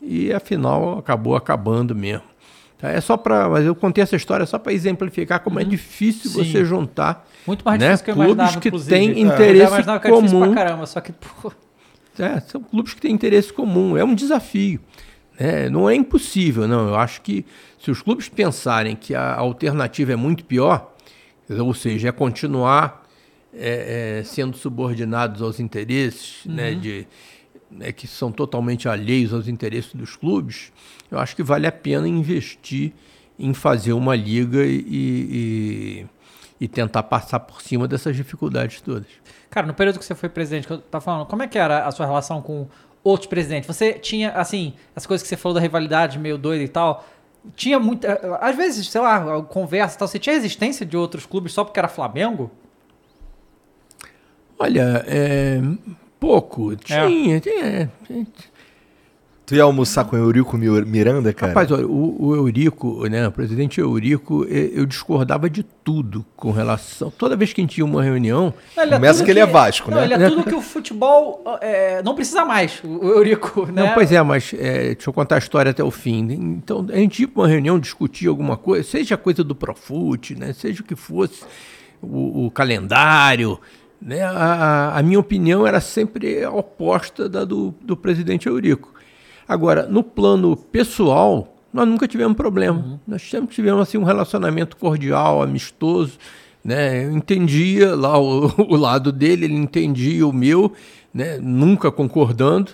e 0.00 0.32
afinal 0.32 0.98
acabou 0.98 1.34
acabando 1.34 1.94
mesmo. 1.94 2.31
Tá? 2.82 2.90
É 2.90 3.00
só 3.00 3.16
para, 3.16 3.48
mas 3.48 3.64
eu 3.64 3.76
contei 3.76 4.02
essa 4.02 4.16
história 4.16 4.44
só 4.44 4.58
para 4.58 4.72
exemplificar 4.72 5.38
como 5.38 5.60
é 5.60 5.64
difícil 5.64 6.28
Sim. 6.28 6.44
você 6.44 6.64
juntar 6.64 7.24
Muito 7.46 7.64
mais 7.64 7.78
né, 7.78 7.92
difícil 7.92 8.06
que 8.06 8.12
clubes 8.12 8.56
que 8.56 8.70
têm 8.88 9.10
É, 9.10 9.20
interesse 9.20 9.68
imaginava 9.68 10.00
que 10.00 10.08
comum 10.08 10.52
pra 10.52 10.64
caramba, 10.64 10.86
só 10.86 11.00
que, 11.00 11.12
pô, 11.12 11.52
é, 12.18 12.40
são 12.40 12.60
clubes 12.60 12.92
que 12.92 13.00
têm 13.00 13.12
interesse 13.12 13.52
comum. 13.52 13.96
É 13.96 14.02
um 14.04 14.16
desafio. 14.16 14.80
né? 15.38 15.68
Não 15.70 15.88
é 15.88 15.94
impossível, 15.94 16.66
não. 16.66 16.88
Eu 16.88 16.96
acho 16.96 17.20
que 17.22 17.46
se 17.78 17.88
os 17.88 18.02
clubes 18.02 18.28
pensarem 18.28 18.96
que 18.96 19.14
a 19.14 19.36
alternativa 19.36 20.12
é 20.12 20.16
muito 20.16 20.44
pior, 20.44 20.92
ou 21.48 21.72
seja, 21.72 22.08
é 22.08 22.12
continuar 22.12 23.06
é, 23.54 24.18
é, 24.18 24.24
sendo 24.24 24.56
subordinados 24.56 25.40
aos 25.40 25.60
interesses 25.60 26.44
né, 26.44 26.74
de, 26.74 27.06
né, 27.70 27.92
que 27.92 28.06
são 28.08 28.32
totalmente 28.32 28.88
alheios 28.88 29.32
aos 29.32 29.46
interesses 29.46 29.94
dos 29.94 30.16
clubes, 30.16 30.72
eu 31.12 31.18
acho 31.18 31.36
que 31.36 31.42
vale 31.42 31.66
a 31.66 31.72
pena 31.72 32.08
investir 32.08 32.92
em 33.38 33.52
fazer 33.52 33.92
uma 33.92 34.16
liga 34.16 34.64
e, 34.64 34.84
e, 34.88 36.06
e 36.58 36.68
tentar 36.68 37.02
passar 37.02 37.40
por 37.40 37.60
cima 37.60 37.86
dessas 37.86 38.16
dificuldades 38.16 38.80
todas. 38.80 39.06
Cara, 39.50 39.66
no 39.66 39.74
período 39.74 39.98
que 39.98 40.04
você 40.04 40.14
foi 40.14 40.30
presidente, 40.30 40.66
que 40.66 40.72
eu 40.72 40.78
tava 40.78 41.04
falando, 41.04 41.26
como 41.26 41.42
é 41.42 41.46
que 41.46 41.58
era 41.58 41.84
a 41.84 41.90
sua 41.90 42.06
relação 42.06 42.40
com 42.40 42.66
outros 43.04 43.28
presidentes? 43.28 43.66
Você 43.66 43.92
tinha, 43.92 44.30
assim, 44.30 44.72
as 44.96 45.04
coisas 45.04 45.22
que 45.22 45.28
você 45.28 45.36
falou 45.36 45.54
da 45.54 45.60
rivalidade 45.60 46.18
meio 46.18 46.38
doida 46.38 46.64
e 46.64 46.68
tal, 46.68 47.06
tinha 47.54 47.78
muita. 47.78 48.38
Às 48.40 48.56
vezes, 48.56 48.88
sei 48.88 49.00
lá, 49.00 49.42
conversa 49.42 49.96
e 49.96 49.98
tal, 49.98 50.08
você 50.08 50.18
tinha 50.18 50.34
resistência 50.34 50.86
de 50.86 50.96
outros 50.96 51.26
clubes 51.26 51.52
só 51.52 51.62
porque 51.62 51.78
era 51.78 51.88
Flamengo? 51.88 52.50
Olha, 54.58 55.04
é, 55.06 55.60
pouco. 56.18 56.74
Tinha, 56.76 57.40
tinha. 57.40 57.92
Tu 59.52 59.56
ia 59.56 59.64
almoçar 59.64 60.06
com 60.06 60.16
o 60.16 60.18
Eurico 60.18 60.56
Mi- 60.56 60.80
Miranda, 60.86 61.30
cara? 61.30 61.52
Rapaz, 61.52 61.70
olha, 61.70 61.86
o, 61.86 62.16
o 62.28 62.34
Eurico, 62.34 63.06
né, 63.06 63.28
o 63.28 63.30
presidente 63.30 63.78
Eurico, 63.82 64.44
eu 64.46 64.86
discordava 64.86 65.50
de 65.50 65.62
tudo 65.62 66.24
com 66.34 66.50
relação. 66.52 67.10
Toda 67.10 67.36
vez 67.36 67.52
que 67.52 67.60
a 67.60 67.62
gente 67.62 67.74
tinha 67.74 67.84
uma 67.84 68.02
reunião, 68.02 68.54
Não, 68.74 68.82
ele 68.82 68.92
Começa 68.94 69.12
tudo 69.18 69.24
que 69.26 69.30
ele 69.30 69.40
é 69.40 69.46
Vasco, 69.46 69.90
não, 69.90 69.98
né? 69.98 70.04
Ele 70.04 70.14
é 70.14 70.30
tudo 70.30 70.44
que 70.44 70.54
o 70.54 70.62
futebol 70.62 71.42
é, 71.60 72.02
não 72.02 72.14
precisa 72.14 72.46
mais, 72.46 72.80
o 72.82 73.04
Eurico, 73.10 73.66
né? 73.66 73.82
Não, 73.82 73.92
pois 73.92 74.10
é, 74.10 74.22
mas 74.22 74.54
é, 74.58 74.94
deixa 74.94 75.10
eu 75.10 75.12
contar 75.12 75.34
a 75.34 75.38
história 75.38 75.68
até 75.70 75.84
o 75.84 75.90
fim. 75.90 76.32
Então, 76.32 76.86
a 76.90 76.96
gente 76.96 77.20
ia 77.20 77.28
para 77.28 77.42
uma 77.42 77.48
reunião 77.48 77.78
discutir 77.78 78.28
alguma 78.28 78.56
coisa, 78.56 78.82
seja 78.88 79.18
coisa 79.18 79.44
do 79.44 79.54
Profut, 79.54 80.34
né, 80.34 80.54
seja 80.54 80.80
o 80.80 80.84
que 80.84 80.96
fosse, 80.96 81.42
o, 82.00 82.46
o 82.46 82.50
calendário. 82.50 83.60
Né, 84.00 84.22
a, 84.22 84.30
a- 84.30 84.98
a 84.98 85.02
minha 85.02 85.20
opinião 85.20 85.66
era 85.66 85.78
sempre 85.78 86.42
oposta 86.46 87.28
da 87.28 87.44
do, 87.44 87.74
do 87.82 87.98
presidente 87.98 88.46
Eurico. 88.48 88.90
Agora, 89.46 89.86
no 89.86 90.02
plano 90.02 90.56
pessoal, 90.56 91.56
nós 91.72 91.86
nunca 91.88 92.06
tivemos 92.06 92.36
problema. 92.36 93.00
Nós 93.06 93.22
sempre 93.22 93.54
tivemos 93.54 93.80
assim, 93.82 93.98
um 93.98 94.04
relacionamento 94.04 94.76
cordial, 94.76 95.42
amistoso. 95.42 96.18
Né? 96.64 97.04
Eu 97.04 97.12
entendia 97.12 97.94
lá 97.94 98.18
o, 98.18 98.46
o 98.68 98.76
lado 98.76 99.10
dele, 99.10 99.46
ele 99.46 99.54
entendia 99.56 100.26
o 100.26 100.32
meu, 100.32 100.72
né? 101.12 101.38
nunca 101.40 101.90
concordando 101.90 102.72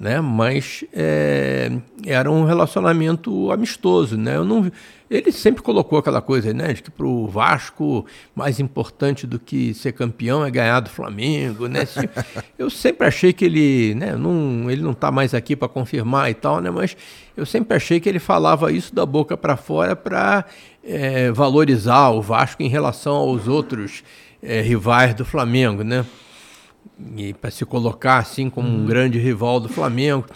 né? 0.00 0.20
Mas 0.20 0.84
é, 0.92 1.72
era 2.06 2.30
um 2.30 2.44
relacionamento 2.44 3.50
amistoso, 3.50 4.16
né? 4.16 4.36
Eu 4.36 4.44
não, 4.44 4.70
ele 5.10 5.32
sempre 5.32 5.62
colocou 5.62 5.98
aquela 5.98 6.20
coisa, 6.20 6.52
né? 6.52 6.72
De 6.72 6.82
que 6.82 6.90
para 6.90 7.06
o 7.06 7.26
Vasco 7.26 8.04
mais 8.34 8.60
importante 8.60 9.26
do 9.26 9.38
que 9.38 9.72
ser 9.74 9.92
campeão 9.92 10.44
é 10.44 10.50
ganhar 10.50 10.80
do 10.80 10.90
Flamengo, 10.90 11.66
né? 11.66 11.80
Eu 12.58 12.68
sempre 12.68 13.06
achei 13.06 13.32
que 13.32 13.44
ele, 13.44 13.94
né? 13.94 14.16
Não, 14.16 14.70
ele 14.70 14.82
não 14.82 14.92
está 14.92 15.10
mais 15.10 15.34
aqui 15.34 15.56
para 15.56 15.68
confirmar 15.68 16.30
e 16.30 16.34
tal, 16.34 16.60
né? 16.60 16.70
Mas 16.70 16.96
eu 17.36 17.46
sempre 17.46 17.76
achei 17.76 18.00
que 18.00 18.08
ele 18.08 18.18
falava 18.18 18.72
isso 18.72 18.92
da 18.92 19.06
boca 19.06 19.36
para 19.36 19.56
fora 19.56 19.94
para 19.94 20.44
valorizar 21.34 22.08
o 22.10 22.20
Vasco 22.20 22.62
em 22.62 22.68
relação 22.68 23.14
aos 23.14 23.46
outros 23.46 24.02
é, 24.42 24.60
rivais 24.60 25.14
do 25.14 25.24
Flamengo, 25.24 25.84
né? 25.84 26.04
e 27.16 27.32
para 27.32 27.50
se 27.50 27.64
colocar 27.64 28.18
assim 28.18 28.50
como 28.50 28.68
um 28.68 28.84
grande 28.84 29.18
rival 29.18 29.60
do 29.60 29.68
Flamengo. 29.68 30.26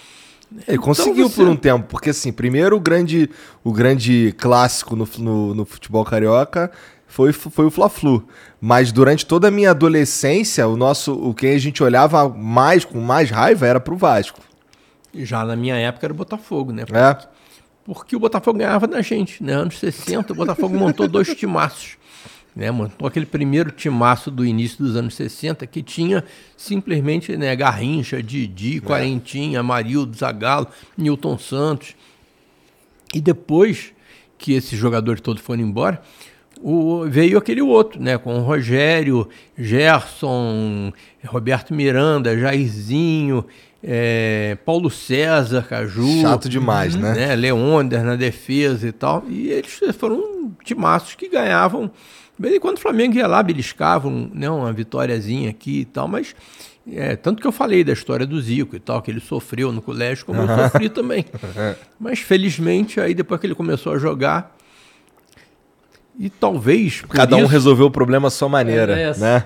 Ele 0.68 0.78
conseguiu 0.78 1.12
Então 1.12 1.28
você- 1.28 1.36
por 1.36 1.48
um 1.48 1.56
tempo, 1.56 1.86
porque 1.88 2.10
assim, 2.10 2.32
primeiro 2.32 2.76
o 2.76 2.80
grande, 2.80 3.28
o 3.64 3.72
grande 3.72 4.34
clássico 4.38 4.94
no, 4.96 5.08
no, 5.18 5.54
no 5.54 5.64
futebol 5.64 6.04
carioca 6.04 6.70
foi, 7.06 7.32
foi 7.32 7.66
o 7.66 7.70
Fla-Flu. 7.70 8.26
Mas 8.60 8.90
durante 8.92 9.26
toda 9.26 9.48
a 9.48 9.50
minha 9.50 9.70
adolescência, 9.70 10.66
o 10.66 10.76
nosso, 10.76 11.12
o 11.14 11.34
que 11.34 11.46
a 11.46 11.58
gente 11.58 11.82
olhava 11.82 12.28
mais 12.28 12.84
com 12.84 13.00
mais 13.00 13.30
raiva 13.30 13.66
era 13.66 13.80
pro 13.80 13.96
Vasco. 13.96 14.40
Já 15.14 15.44
na 15.44 15.54
minha 15.56 15.76
época 15.76 16.06
era 16.06 16.12
o 16.12 16.16
Botafogo, 16.16 16.72
né? 16.72 16.84
É. 16.92 17.16
Porque 17.84 18.14
o 18.16 18.20
Botafogo 18.20 18.58
ganhava 18.58 18.86
da 18.86 19.02
gente, 19.02 19.42
né? 19.42 19.52
Anos 19.54 19.78
60, 19.78 20.32
o 20.32 20.36
Botafogo 20.36 20.76
montou 20.78 21.08
dois 21.08 21.28
timaços. 21.34 21.96
Né? 22.54 22.70
Montou 22.70 23.08
aquele 23.08 23.24
primeiro 23.26 23.70
timaço 23.70 24.30
do 24.30 24.44
início 24.44 24.84
dos 24.84 24.94
anos 24.96 25.14
60 25.14 25.66
que 25.66 25.82
tinha 25.82 26.22
simplesmente 26.56 27.34
né, 27.36 27.56
Garrincha, 27.56 28.22
Didi, 28.22 28.80
Quarentinha, 28.80 29.60
Amarildo, 29.60 30.16
Zagallo, 30.16 30.66
Newton 30.96 31.38
Santos. 31.38 31.94
E 33.14 33.20
depois 33.20 33.92
que 34.36 34.52
esses 34.52 34.78
jogadores 34.78 35.20
todos 35.20 35.42
foram 35.42 35.62
embora, 35.62 36.02
o- 36.60 37.04
veio 37.08 37.38
aquele 37.38 37.62
outro, 37.62 38.00
né? 38.00 38.18
Com 38.18 38.38
Rogério, 38.40 39.28
Gerson, 39.56 40.92
Roberto 41.24 41.72
Miranda, 41.74 42.38
Jairzinho, 42.38 43.44
eh, 43.82 44.56
Paulo 44.64 44.90
César, 44.90 45.62
Caju. 45.68 46.20
Chato 46.20 46.48
demais, 46.48 46.94
né? 46.94 47.14
né? 47.14 47.34
Leônidas 47.36 48.04
na 48.04 48.16
defesa 48.16 48.86
e 48.88 48.92
tal. 48.92 49.24
E 49.28 49.48
eles 49.50 49.80
foram 49.98 50.52
timaços 50.64 51.14
que 51.14 51.28
ganhavam. 51.28 51.90
De 52.38 52.42
vez 52.48 52.56
em 52.56 52.60
quando 52.60 52.78
o 52.78 52.80
Flamengo 52.80 53.16
ia 53.16 53.26
lá, 53.26 53.42
beliscavam 53.42 54.30
né, 54.34 54.48
uma 54.50 54.72
vitóriazinha 54.72 55.50
aqui 55.50 55.80
e 55.80 55.84
tal, 55.84 56.08
mas 56.08 56.34
é, 56.90 57.14
tanto 57.14 57.40
que 57.40 57.46
eu 57.46 57.52
falei 57.52 57.84
da 57.84 57.92
história 57.92 58.26
do 58.26 58.40
Zico 58.40 58.74
e 58.74 58.80
tal, 58.80 59.00
que 59.02 59.10
ele 59.10 59.20
sofreu 59.20 59.70
no 59.70 59.80
colégio, 59.82 60.24
como 60.26 60.40
eu 60.40 60.48
sofri 60.48 60.88
também. 60.88 61.24
Mas 62.00 62.18
felizmente, 62.18 62.98
aí 63.00 63.14
depois 63.14 63.38
que 63.40 63.46
ele 63.46 63.54
começou 63.54 63.92
a 63.92 63.98
jogar, 63.98 64.56
e 66.18 66.28
talvez 66.28 67.02
Cada 67.08 67.36
um 67.36 67.40
isso- 67.40 67.48
resolveu 67.48 67.86
o 67.86 67.90
problema 67.90 68.28
à 68.28 68.30
sua 68.30 68.48
maneira, 68.48 68.98
É 68.98 69.10
isso. 69.10 69.20
né? 69.20 69.44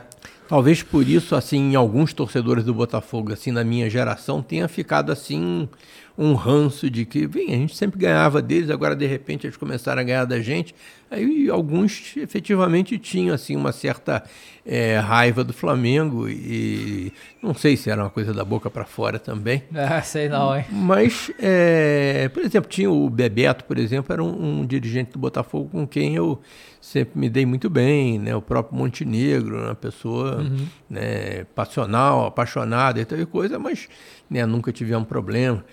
Talvez 0.48 0.80
por 0.82 1.06
isso, 1.06 1.34
assim, 1.34 1.74
alguns 1.74 2.12
torcedores 2.12 2.62
do 2.64 2.72
Botafogo, 2.72 3.32
assim, 3.32 3.50
na 3.50 3.64
minha 3.64 3.90
geração, 3.90 4.40
tenha 4.40 4.68
ficado, 4.68 5.10
assim, 5.10 5.68
um 6.16 6.34
ranço 6.34 6.88
de 6.88 7.04
que, 7.04 7.26
bem, 7.26 7.48
a 7.48 7.56
gente 7.56 7.76
sempre 7.76 7.98
ganhava 7.98 8.40
deles, 8.40 8.70
agora, 8.70 8.94
de 8.94 9.06
repente, 9.06 9.44
eles 9.44 9.56
começaram 9.56 10.00
a 10.00 10.04
ganhar 10.04 10.24
da 10.24 10.38
gente. 10.40 10.72
Aí, 11.10 11.48
alguns, 11.48 12.16
efetivamente, 12.16 12.98
tinham, 12.98 13.34
assim, 13.34 13.54
uma 13.54 13.70
certa 13.70 14.24
eh, 14.64 14.98
raiva 14.98 15.44
do 15.44 15.52
Flamengo 15.52 16.28
e 16.28 17.12
não 17.40 17.54
sei 17.54 17.76
se 17.76 17.88
era 17.88 18.02
uma 18.02 18.10
coisa 18.10 18.34
da 18.34 18.44
boca 18.44 18.68
para 18.68 18.84
fora 18.84 19.18
também. 19.18 19.62
Ah, 19.88 20.02
sei 20.02 20.28
não, 20.28 20.56
hein? 20.56 20.64
Mas, 20.70 21.30
é, 21.38 22.28
por 22.34 22.42
exemplo, 22.42 22.68
tinha 22.68 22.90
o 22.90 23.08
Bebeto, 23.08 23.64
por 23.64 23.78
exemplo, 23.78 24.12
era 24.12 24.22
um, 24.22 24.60
um 24.60 24.66
dirigente 24.66 25.12
do 25.12 25.18
Botafogo 25.18 25.68
com 25.70 25.86
quem 25.86 26.16
eu 26.16 26.40
sempre 26.80 27.18
me 27.18 27.28
dei 27.28 27.46
muito 27.46 27.70
bem, 27.70 28.18
né? 28.18 28.34
O 28.34 28.42
próprio 28.42 28.76
Montenegro, 28.76 29.62
uma 29.62 29.74
pessoa 29.74 30.44
né, 30.90 31.44
passional, 31.54 32.26
apaixonada 32.26 33.00
e 33.00 33.04
tal 33.04 33.18
e 33.18 33.26
coisa, 33.26 33.58
mas 33.58 33.88
né, 34.28 34.44
nunca 34.44 34.72
tivemos 34.72 35.06
problema. 35.06 35.64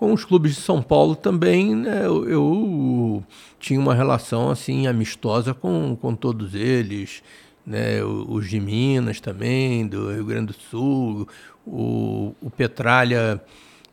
Com 0.00 0.14
os 0.14 0.24
clubes 0.24 0.54
de 0.54 0.62
São 0.62 0.80
Paulo 0.80 1.14
também, 1.14 1.74
né, 1.74 2.06
eu, 2.06 2.26
eu 2.26 3.24
tinha 3.58 3.78
uma 3.78 3.94
relação 3.94 4.48
assim 4.48 4.86
amistosa 4.86 5.52
com, 5.52 5.94
com 5.94 6.14
todos 6.14 6.54
eles, 6.54 7.22
né, 7.66 8.02
os 8.02 8.48
de 8.48 8.58
Minas 8.58 9.20
também, 9.20 9.86
do 9.86 10.10
Rio 10.10 10.24
Grande 10.24 10.46
do 10.46 10.52
Sul, 10.54 11.28
o, 11.66 12.34
o 12.40 12.48
Petralha 12.48 13.42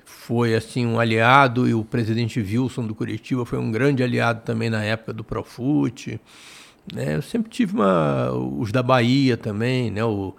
foi 0.05 0.55
assim 0.55 0.85
um 0.85 0.97
aliado 0.97 1.67
e 1.67 1.73
o 1.73 1.83
presidente 1.83 2.39
Wilson 2.39 2.87
do 2.87 2.95
Curitiba 2.95 3.45
foi 3.45 3.59
um 3.59 3.69
grande 3.69 4.01
aliado 4.01 4.43
também 4.45 4.69
na 4.69 4.81
época 4.81 5.11
do 5.11 5.25
Profute. 5.25 6.21
Né? 6.93 7.17
Eu 7.17 7.21
sempre 7.21 7.49
tive 7.49 7.75
uma, 7.75 8.31
os 8.31 8.71
da 8.71 8.81
Bahia 8.81 9.35
também, 9.35 9.91
né? 9.91 10.05
O, 10.05 10.33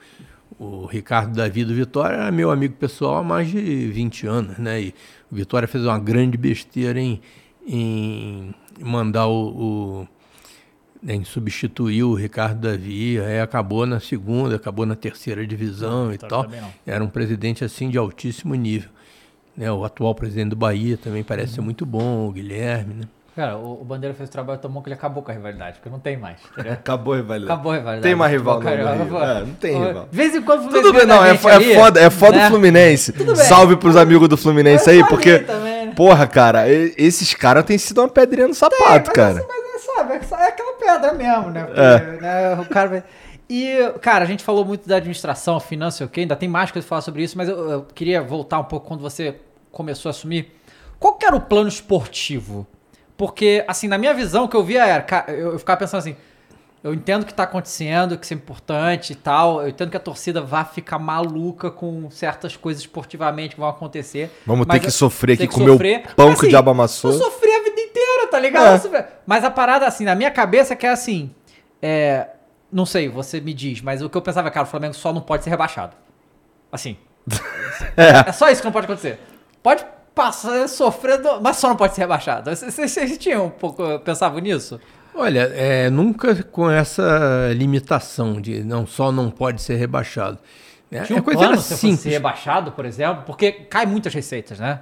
o 0.58 0.86
Ricardo 0.86 1.34
Davi 1.34 1.64
do 1.64 1.74
Vitória 1.74 2.16
era 2.16 2.30
meu 2.32 2.50
amigo 2.50 2.74
pessoal 2.74 3.18
há 3.18 3.22
mais 3.22 3.48
de 3.48 3.88
20 3.88 4.26
anos, 4.26 4.58
né? 4.58 4.80
E 4.82 4.94
o 5.30 5.36
Vitória 5.36 5.68
fez 5.68 5.84
uma 5.84 5.98
grande 5.98 6.36
besteira 6.36 7.00
em, 7.00 7.20
em 7.66 8.52
mandar 8.80 9.26
o, 9.28 10.02
o 10.02 10.08
em 11.06 11.22
substituir 11.22 12.02
o 12.02 12.14
Ricardo 12.14 12.62
Davi, 12.62 13.20
aí 13.20 13.40
acabou 13.40 13.86
na 13.86 14.00
segunda, 14.00 14.56
acabou 14.56 14.84
na 14.84 14.96
terceira 14.96 15.46
divisão 15.46 16.12
e 16.12 16.18
tal. 16.18 16.46
Era 16.84 17.04
um 17.04 17.08
presidente 17.08 17.64
assim 17.64 17.88
de 17.88 17.96
altíssimo 17.96 18.54
nível. 18.54 18.90
Né, 19.56 19.70
o 19.70 19.84
atual 19.84 20.14
presidente 20.14 20.50
do 20.50 20.56
Bahia 20.56 20.96
também 20.96 21.22
parece 21.22 21.54
ser 21.54 21.60
muito 21.60 21.84
bom, 21.86 22.28
o 22.28 22.32
Guilherme, 22.32 22.94
né? 22.94 23.08
Cara, 23.38 23.56
o, 23.56 23.82
o 23.82 23.84
Bandeira 23.84 24.12
fez 24.16 24.28
o 24.28 24.32
trabalho 24.32 24.58
tão 24.58 24.68
bom 24.68 24.82
que 24.82 24.88
ele 24.88 24.94
acabou 24.96 25.22
com 25.22 25.30
a 25.30 25.34
rivalidade, 25.34 25.74
porque 25.78 25.88
não 25.88 26.00
tem 26.00 26.16
mais. 26.16 26.38
Acabou 26.72 27.14
a 27.14 27.18
rivalidade. 27.18 27.52
Acabou 27.52 27.70
a 27.70 27.76
rivalidade. 27.76 28.02
Tem 28.02 28.14
mais 28.16 28.32
rival 28.32 28.54
não, 28.56 28.62
carioca, 28.64 28.94
Rio. 28.96 29.06
pô. 29.06 29.22
É, 29.22 29.40
não 29.44 29.54
tem 29.54 29.86
rival. 29.86 30.08
De 30.10 30.16
vez 30.16 30.34
em 30.34 30.42
quando 30.42 30.58
o 30.58 30.62
Fluminense 30.64 30.82
Tudo 30.88 30.98
bem, 30.98 31.06
não, 31.06 31.24
é, 31.24 31.28
é 31.28 31.54
ali, 31.54 31.74
foda, 31.76 32.00
é 32.00 32.10
foda 32.10 32.36
né? 32.36 32.46
o 32.46 32.50
Fluminense. 32.50 33.12
bem. 33.12 33.36
Salve 33.36 33.76
pros 33.76 33.94
amigos 33.96 34.28
do 34.28 34.36
Fluminense 34.36 34.90
aí, 34.90 34.98
Mas 35.02 35.08
porque, 35.08 35.38
também, 35.38 35.86
né? 35.86 35.92
porra, 35.94 36.26
cara, 36.26 36.68
esses 36.68 37.32
caras 37.32 37.62
têm 37.64 37.78
sido 37.78 38.00
uma 38.00 38.08
pedrinha 38.08 38.48
no 38.48 38.54
sapato, 38.54 38.82
mas 39.06 39.08
cara. 39.10 39.38
assim, 39.38 39.46
mas 39.46 39.64
é, 39.64 39.78
sabe, 39.78 40.12
é 40.14 40.22
só- 40.22 40.36
é 40.36 40.48
aquela 40.48 40.72
pedra 40.72 41.12
mesmo, 41.14 41.50
né? 41.50 41.62
Porque, 41.62 41.80
É. 41.80 42.20
né, 42.20 42.60
o 42.60 42.64
cara 42.66 42.88
vai... 42.88 43.04
E, 43.48 43.92
cara, 44.00 44.24
a 44.24 44.26
gente 44.26 44.42
falou 44.42 44.64
muito 44.64 44.88
da 44.88 44.96
administração, 44.96 45.60
finança, 45.60 46.04
ok? 46.04 46.24
Ainda 46.24 46.34
tem 46.34 46.48
mais 46.48 46.72
coisa 46.72 46.84
pra 46.84 46.88
falar 46.88 47.02
sobre 47.02 47.22
isso, 47.22 47.38
mas 47.38 47.48
eu, 47.48 47.70
eu 47.70 47.86
queria 47.94 48.20
voltar 48.20 48.58
um 48.58 48.64
pouco 48.64 48.88
quando 48.88 49.00
você 49.00 49.36
começou 49.70 50.08
a 50.08 50.10
assumir. 50.10 50.52
Qual 50.98 51.14
que 51.14 51.24
era 51.24 51.36
o 51.36 51.40
plano 51.40 51.68
esportivo? 51.68 52.66
Porque, 53.18 53.64
assim, 53.66 53.88
na 53.88 53.98
minha 53.98 54.14
visão, 54.14 54.44
o 54.44 54.48
que 54.48 54.54
eu 54.54 54.62
via 54.62 54.86
era, 54.86 55.04
eu, 55.32 55.58
ficava 55.58 55.80
pensando 55.80 55.98
assim, 55.98 56.16
eu 56.84 56.94
entendo 56.94 57.24
o 57.24 57.26
que 57.26 57.34
tá 57.34 57.42
acontecendo, 57.42 58.16
que 58.16 58.24
isso 58.24 58.32
é 58.32 58.36
importante 58.36 59.12
e 59.12 59.16
tal, 59.16 59.60
eu 59.60 59.68
entendo 59.68 59.90
que 59.90 59.96
a 59.96 60.00
torcida 60.00 60.40
vai 60.40 60.64
ficar 60.64 61.00
maluca 61.00 61.68
com 61.68 62.08
certas 62.12 62.56
coisas 62.56 62.80
esportivamente 62.80 63.56
que 63.56 63.60
vão 63.60 63.68
acontecer. 63.68 64.30
Vamos 64.46 64.68
ter 64.68 64.78
que 64.78 64.86
eu- 64.86 64.90
sofrer 64.92 65.32
aqui, 65.32 65.48
comer 65.48 65.70
o 65.70 65.72
sofrer. 65.72 66.14
pão 66.14 66.28
Mas, 66.30 66.38
que 66.38 66.46
o 66.46 66.48
diabo 66.48 66.70
amassou. 66.70 67.10
Eu 67.10 67.18
sofri 67.18 67.52
a 67.52 67.62
vida 67.64 67.80
inteira, 67.80 68.28
tá 68.30 68.38
ligado? 68.38 68.94
É. 68.96 69.08
Mas 69.26 69.42
a 69.42 69.50
parada, 69.50 69.84
assim, 69.84 70.04
na 70.04 70.14
minha 70.14 70.30
cabeça, 70.30 70.76
que 70.76 70.86
é 70.86 70.90
assim, 70.90 71.34
é... 71.82 72.28
Não 72.70 72.86
sei, 72.86 73.08
você 73.08 73.40
me 73.40 73.52
diz, 73.52 73.80
mas 73.80 74.00
o 74.00 74.08
que 74.08 74.16
eu 74.16 74.22
pensava, 74.22 74.48
cara, 74.50 74.64
o 74.64 74.70
Flamengo 74.70 74.94
só 74.94 75.12
não 75.12 75.22
pode 75.22 75.42
ser 75.42 75.50
rebaixado. 75.50 75.96
Assim. 76.70 76.96
É 77.96 78.32
só 78.32 78.48
isso 78.48 78.60
que 78.60 78.66
não 78.66 78.72
pode 78.72 78.84
acontecer. 78.84 79.18
Pode 79.62 79.84
passar 80.18 80.68
sofrendo, 80.68 81.40
mas 81.40 81.58
só 81.58 81.68
não 81.68 81.76
pode 81.76 81.94
ser 81.94 82.00
rebaixado. 82.00 82.50
Vocês 82.50 83.16
tinham 83.18 83.46
um 83.46 83.50
pouco, 83.50 84.00
pensavam 84.00 84.40
nisso? 84.40 84.80
Olha, 85.14 85.42
é, 85.54 85.88
nunca 85.88 86.42
com 86.42 86.68
essa 86.68 87.52
limitação 87.54 88.40
de 88.40 88.64
não 88.64 88.84
só 88.84 89.12
não 89.12 89.30
pode 89.30 89.62
ser 89.62 89.76
rebaixado. 89.76 90.36
né? 90.90 91.02
Tinha 91.04 91.18
um 91.18 91.20
a 91.20 91.24
coisa 91.24 91.38
plano 91.38 91.56
se 91.58 91.68
fosse 91.68 91.80
simples. 91.80 92.00
ser 92.00 92.10
rebaixado, 92.10 92.72
por 92.72 92.84
exemplo, 92.84 93.22
porque 93.26 93.52
cai 93.52 93.86
muitas 93.86 94.12
receitas, 94.12 94.58
né? 94.58 94.80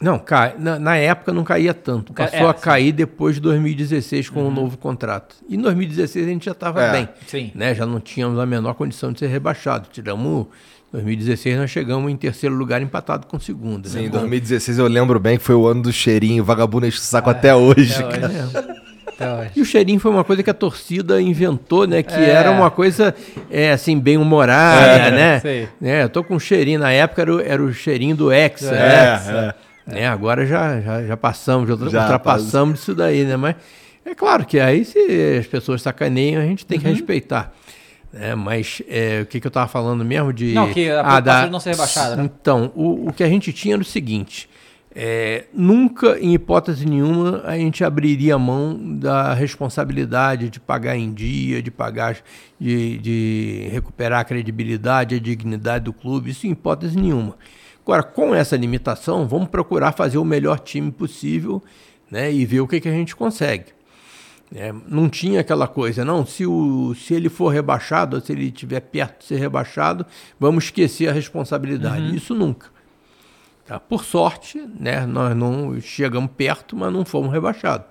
Não, 0.00 0.18
cai. 0.18 0.54
Na, 0.58 0.78
na 0.78 0.96
época 0.96 1.30
não 1.30 1.44
caía 1.44 1.74
tanto. 1.74 2.14
Passou 2.14 2.38
é, 2.38 2.50
a 2.50 2.54
sim. 2.54 2.60
cair 2.62 2.92
depois 2.92 3.34
de 3.34 3.42
2016 3.42 4.30
com 4.30 4.48
o 4.48 4.50
novo 4.50 4.78
contrato. 4.78 5.36
E 5.46 5.56
em 5.56 5.60
2016 5.60 6.26
a 6.26 6.28
gente 6.30 6.44
já 6.46 6.52
estava 6.52 6.82
É, 6.82 6.90
bem. 6.92 7.08
sim. 7.26 7.52
Né? 7.54 7.74
Já 7.74 7.84
não 7.84 8.00
tínhamos 8.00 8.38
a 8.38 8.46
menor 8.46 8.72
condição 8.72 9.12
de 9.12 9.18
ser 9.18 9.26
rebaixado. 9.26 9.88
Tiramos. 9.92 10.46
Em 10.92 10.96
2016 10.96 11.56
nós 11.58 11.70
chegamos 11.70 12.10
em 12.10 12.16
terceiro 12.16 12.54
lugar 12.54 12.82
empatado 12.82 13.26
com 13.26 13.36
o 13.36 13.40
segundo. 13.40 13.88
Sim, 13.88 14.00
né? 14.00 14.04
em 14.06 14.10
2016 14.10 14.78
eu 14.78 14.88
lembro 14.88 15.20
bem 15.20 15.38
que 15.38 15.44
foi 15.44 15.54
o 15.54 15.66
ano 15.66 15.82
do 15.82 15.92
cheirinho, 15.92 16.42
vagabundo 16.44 16.84
enche 16.86 16.98
o 16.98 17.00
saco 17.00 17.30
até 17.30 17.54
hoje, 17.54 17.94
até 18.02 18.26
hoje. 18.26 18.80
Até 19.06 19.32
hoje. 19.34 19.50
E 19.54 19.60
o 19.62 19.64
cheirinho 19.64 20.00
foi 20.00 20.10
uma 20.10 20.24
coisa 20.24 20.42
que 20.42 20.50
a 20.50 20.54
torcida 20.54 21.20
inventou, 21.20 21.86
né? 21.86 22.02
Que 22.02 22.14
É. 22.14 22.30
era 22.30 22.50
uma 22.50 22.70
coisa, 22.72 23.14
é, 23.50 23.70
assim, 23.70 24.00
bem 24.00 24.16
humorada, 24.16 24.84
É, 25.06 25.10
né? 25.12 25.40
sei. 25.40 25.68
né? 25.80 26.02
Eu 26.02 26.08
tô 26.08 26.24
com 26.24 26.34
um 26.34 26.40
cheirinho, 26.40 26.80
na 26.80 26.90
época 26.90 27.22
era 27.22 27.34
o, 27.36 27.40
era 27.40 27.62
o 27.62 27.72
cheirinho 27.72 28.16
do 28.16 28.32
Hexa, 28.32 28.74
É, 28.74 28.78
né? 28.78 29.54
é. 29.86 29.94
Né, 29.94 30.06
Agora 30.08 30.44
já, 30.46 30.80
já, 30.80 31.04
já 31.04 31.16
passamos, 31.16 31.68
já, 31.68 31.76
Já 31.88 32.00
ultrapassamos 32.02 32.80
isso 32.80 32.94
daí, 32.94 33.24
né? 33.24 33.36
Mas 33.36 33.56
é 34.04 34.14
claro 34.14 34.44
que 34.44 34.58
aí 34.58 34.84
se 34.84 34.98
as 35.38 35.46
pessoas 35.46 35.82
sacaneiam, 35.82 36.40
a 36.40 36.44
gente 36.44 36.64
tem 36.66 36.78
que 36.80 36.86
Uhum. 36.86 36.92
respeitar. 36.94 37.52
Né? 38.12 38.34
Mas 38.34 38.82
é, 38.88 39.20
o 39.22 39.26
que, 39.26 39.40
que 39.40 39.46
eu 39.46 39.50
tava 39.50 39.68
falando 39.68 40.04
mesmo 40.04 40.32
de... 40.32 40.52
Não, 40.52 40.72
que 40.72 40.90
a 40.90 41.02
preocupação 41.02 41.44
de 41.44 41.50
não 41.50 41.60
ser 41.60 41.70
rebaixado, 41.70 42.16
né? 42.16 42.24
Então, 42.24 42.72
o, 42.74 43.08
o 43.08 43.12
que 43.12 43.22
a 43.22 43.28
gente 43.28 43.52
tinha 43.52 43.74
era 43.74 43.82
o 43.82 43.84
seguinte... 43.84 44.48
é, 44.92 45.44
nunca, 45.54 46.18
em 46.18 46.34
hipótese 46.34 46.84
nenhuma, 46.84 47.42
a 47.44 47.56
gente 47.56 47.84
abriria 47.84 48.36
mão 48.36 48.76
da 48.98 49.32
responsabilidade 49.32 50.50
de 50.50 50.58
pagar 50.58 50.96
em 50.96 51.12
dia, 51.12 51.62
de 51.62 51.70
pagar, 51.70 52.16
de, 52.58 52.98
de 52.98 53.68
recuperar 53.70 54.20
a 54.20 54.24
credibilidade, 54.24 55.14
a 55.14 55.20
dignidade 55.20 55.84
do 55.84 55.92
clube, 55.92 56.30
isso 56.30 56.46
em 56.46 56.50
hipótese 56.50 56.96
nenhuma. 56.96 57.36
Agora, 57.84 58.02
com 58.02 58.34
essa 58.34 58.56
limitação, 58.56 59.28
vamos 59.28 59.48
procurar 59.48 59.92
fazer 59.92 60.18
o 60.18 60.24
melhor 60.24 60.58
time 60.58 60.90
possível 60.90 61.62
né, 62.10 62.32
e 62.32 62.44
ver 62.44 62.60
o 62.60 62.66
que, 62.66 62.80
que 62.80 62.88
a 62.88 62.92
gente 62.92 63.14
consegue. 63.14 63.66
É, 64.54 64.72
não 64.88 65.08
tinha 65.08 65.40
aquela 65.40 65.68
coisa, 65.68 66.04
não, 66.04 66.26
se, 66.26 66.44
o, 66.44 66.92
se 66.96 67.14
ele 67.14 67.28
for 67.28 67.50
rebaixado, 67.50 68.16
ou 68.16 68.22
se 68.22 68.32
ele 68.32 68.46
estiver 68.46 68.80
perto 68.80 69.20
de 69.20 69.26
ser 69.26 69.36
rebaixado, 69.36 70.04
vamos 70.40 70.64
esquecer 70.64 71.08
a 71.08 71.12
responsabilidade. 71.12 72.16
Isso 72.16 72.34
nunca. 72.34 72.68
Tá? 73.64 73.78
Por 73.78 74.04
sorte, 74.04 74.58
né, 74.58 75.06
nós 75.06 75.36
não 75.36 75.80
chegamos 75.80 76.32
perto, 76.36 76.74
mas 76.74 76.92
não 76.92 77.04
fomos 77.04 77.32
rebaixados. 77.32 77.86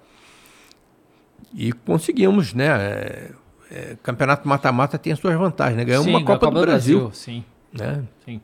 E 1.53 1.71
conseguimos, 1.71 2.53
né? 2.53 2.67
é, 2.67 3.31
é, 3.71 3.97
campeonato 4.01 4.47
mata-mata 4.47 4.97
tem 4.97 5.13
as 5.13 5.19
suas 5.19 5.35
vantagens, 5.35 5.77
né? 5.77 5.85
Ganhamos 5.85 6.05
Sim, 6.05 6.11
uma 6.11 6.19
ganhou 6.19 6.35
a 6.35 6.39
Copa, 6.39 6.51
do 6.51 6.61
Brasil. 6.61 7.11
Sim, 7.13 7.43
né? 7.71 8.03
sim. 8.25 8.41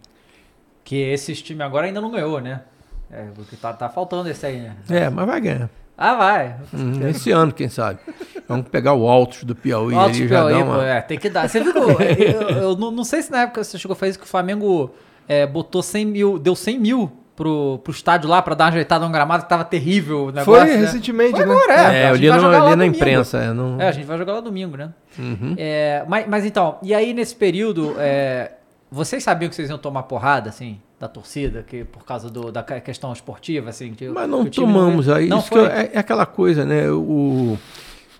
Que 0.83 0.95
esses 0.95 1.41
times 1.41 1.65
agora 1.65 1.87
ainda 1.87 1.99
não 1.99 2.11
ganhou, 2.11 2.39
né? 2.39 2.61
É, 3.09 3.27
porque 3.35 3.55
tá, 3.55 3.73
tá 3.73 3.89
faltando 3.89 4.29
esse 4.29 4.45
aí, 4.45 4.61
né? 4.61 4.75
É, 4.89 5.09
mas 5.09 5.25
vai 5.25 5.41
ganhar. 5.41 5.69
Ah, 5.97 6.15
vai. 6.15 6.55
Hum, 6.73 7.07
esse 7.07 7.31
ano, 7.31 7.51
quem 7.53 7.69
sabe. 7.69 7.99
Vamos 8.47 8.67
pegar 8.69 8.93
o 8.93 9.07
Altos 9.07 9.43
do 9.43 9.55
Piauí 9.55 9.95
Altos 9.95 10.17
ali 10.19 10.27
já 10.27 10.35
Piauí, 10.45 10.53
dá 10.53 10.59
pô, 10.65 10.71
uma... 10.71 10.85
é, 10.85 11.01
tem 11.01 11.17
que 11.17 11.29
dar. 11.29 11.47
Você 11.49 11.61
viu 11.61 11.73
eu, 11.73 11.99
eu- 12.01 12.49
eu 12.49 12.75
não, 12.77 12.91
não 12.91 13.03
sei 13.03 13.21
se 13.21 13.31
na 13.31 13.43
época 13.43 13.63
você 13.63 13.77
chegou 13.77 13.93
a 13.93 13.95
fazer 13.95 14.11
isso, 14.11 14.19
que 14.19 14.25
o 14.25 14.27
Flamengo 14.27 14.91
é, 15.27 15.47
botou 15.47 15.81
100 15.81 16.05
mil, 16.05 16.37
deu 16.37 16.55
100 16.55 16.79
mil 16.79 17.11
pro, 17.35 17.79
pro 17.83 17.91
estádio 17.93 18.29
lá 18.29 18.41
pra 18.41 18.53
dar 18.55 18.65
uma 18.65 18.69
ajeitada 18.71 19.05
no 19.05 19.11
gramado 19.11 19.43
que 19.43 19.49
tava 19.49 19.63
terrível 19.63 20.25
o 20.25 20.31
negócio, 20.31 20.45
Foi 20.45 20.63
né? 20.65 20.75
recentemente, 20.75 21.31
Foi 21.37 21.45
né? 21.45 21.51
agora, 21.53 21.73
é. 21.73 22.01
É, 22.01 22.05
a 22.07 22.09
eu 22.11 22.15
li, 22.15 22.29
no- 22.29 22.69
li 22.69 22.75
na 22.75 22.85
imprensa. 22.85 23.37
é, 23.39 23.53
não... 23.53 23.79
É, 23.81 23.87
a 23.87 23.91
gente 23.91 24.05
vai 24.05 24.17
jogar 24.17 24.33
lá 24.33 24.39
domingo, 24.41 24.75
né? 24.77 24.89
Uhum. 25.17 25.55
É, 25.57 26.03
mas, 26.07 26.27
mas 26.27 26.45
então, 26.45 26.77
e 26.83 26.93
aí 26.93 27.13
nesse 27.13 27.35
período, 27.35 27.95
é, 27.97 28.51
vocês 28.91 29.23
sabiam 29.23 29.49
que 29.49 29.55
vocês 29.55 29.69
iam 29.69 29.77
tomar 29.77 30.03
porrada, 30.03 30.49
assim, 30.49 30.79
da 31.05 31.07
torcida, 31.07 31.63
que 31.63 31.83
por 31.83 32.03
causa 32.03 32.29
do, 32.29 32.51
da 32.51 32.63
questão 32.63 33.13
esportiva, 33.13 33.69
assim? 33.69 33.93
que 33.93 34.09
Mas 34.09 34.29
não 34.29 34.45
tomamos 34.45 35.07
aí. 35.07 35.27
Não 35.27 35.39
Isso 35.39 35.49
que 35.49 35.55
foi? 35.55 35.67
é, 35.67 35.91
é 35.93 35.99
aquela 35.99 36.25
coisa, 36.25 36.65
né? 36.65 36.89
O, 36.89 37.57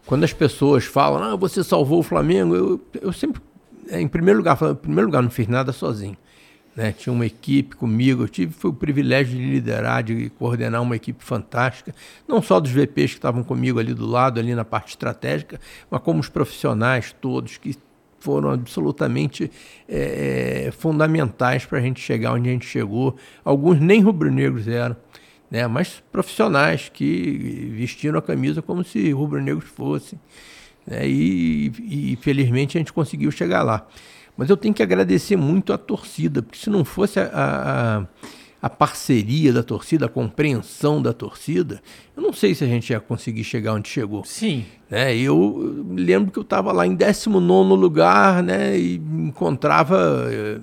quando 0.06 0.24
as 0.24 0.34
pessoas 0.34 0.86
falam, 0.86 1.24
ah, 1.24 1.36
você 1.36 1.64
salvou 1.64 2.00
o 2.00 2.04
Flamengo, 2.04 2.56
eu, 2.56 2.82
eu 3.02 3.12
sempre, 3.12 3.42
é, 3.90 4.00
em 4.00 4.08
primeiro 4.08 4.40
lugar, 4.40 4.56
falo, 4.56 4.74
em 4.74 4.76
primeiro 4.76 5.08
lugar, 5.08 5.22
não 5.22 5.32
fiz 5.32 5.48
nada 5.48 5.74
sozinho. 5.74 6.18
Né? 6.76 6.92
Tinha 6.92 7.14
uma 7.14 7.26
equipe 7.26 7.76
comigo, 7.76 8.24
eu 8.24 8.28
tive 8.28 8.54
foi 8.54 8.70
o 8.70 8.74
privilégio 8.74 9.38
de 9.38 9.46
liderar, 9.46 10.04
de 10.04 10.30
coordenar 10.32 10.82
uma 10.82 10.96
equipe 10.96 11.24
fantástica, 11.24 11.96
não 12.28 12.42
só 12.42 12.60
dos 12.60 12.70
VPs 12.70 13.12
que 13.12 13.18
estavam 13.18 13.44
comigo 13.44 13.80
ali 13.80 13.94
do 13.94 14.06
lado, 14.06 14.40
ali 14.40 14.54
na 14.54 14.66
parte 14.66 14.90
estratégica, 14.90 15.60
mas 15.90 16.02
como 16.02 16.20
os 16.20 16.28
profissionais 16.28 17.16
todos 17.20 17.58
que 17.58 17.78
foram 18.26 18.50
absolutamente 18.50 19.52
é, 19.88 20.66
é, 20.66 20.72
fundamentais 20.72 21.64
para 21.64 21.78
a 21.78 21.82
gente 21.82 22.02
chegar 22.02 22.34
onde 22.34 22.50
a 22.50 22.52
gente 22.52 22.66
chegou. 22.66 23.16
Alguns 23.44 23.80
nem 23.80 24.02
rubro-negros 24.02 24.68
eram, 24.68 24.96
né? 25.50 25.68
mas 25.68 26.04
profissionais 26.12 26.90
que 26.92 27.72
vestiram 27.78 28.18
a 28.18 28.22
camisa 28.24 28.64
como 28.64 28.84
se 28.84 29.12
rubro-negros 29.12 29.70
fossem. 29.70 30.20
Né? 30.88 31.08
E, 31.08 32.14
e 32.14 32.16
felizmente 32.20 32.78
a 32.78 32.80
gente 32.80 32.92
conseguiu 32.92 33.30
chegar 33.30 33.62
lá. 33.62 33.88
Mas 34.36 34.50
eu 34.50 34.58
tenho 34.58 34.74
que 34.74 34.82
agradecer 34.82 35.38
muito 35.38 35.72
a 35.72 35.78
torcida, 35.78 36.42
porque 36.42 36.58
se 36.58 36.70
não 36.70 36.84
fosse 36.84 37.20
a, 37.20 37.30
a, 37.32 38.08
a 38.62 38.70
parceria 38.70 39.54
da 39.54 39.62
torcida, 39.62 40.06
a 40.06 40.10
compreensão 40.10 41.02
da 41.02 41.14
torcida, 41.14 41.82
eu 42.16 42.24
não 42.24 42.34
sei 42.34 42.56
se 42.56 42.64
a 42.64 42.68
gente 42.68 42.90
ia 42.90 43.00
conseguir 43.00 43.44
chegar 43.44 43.74
onde 43.74 43.90
chegou. 43.90 44.24
Sim. 44.26 44.66
Né? 44.90 45.16
Eu 45.16 45.86
lembro 45.90 46.32
que 46.32 46.40
eu 46.40 46.44
estava 46.44 46.72
lá 46.72 46.88
em 46.88 46.96
19 46.96 47.74
lugar 47.74 48.42
né? 48.42 48.78
e 48.78 48.96
encontrava 48.96 50.28
eh, 50.30 50.60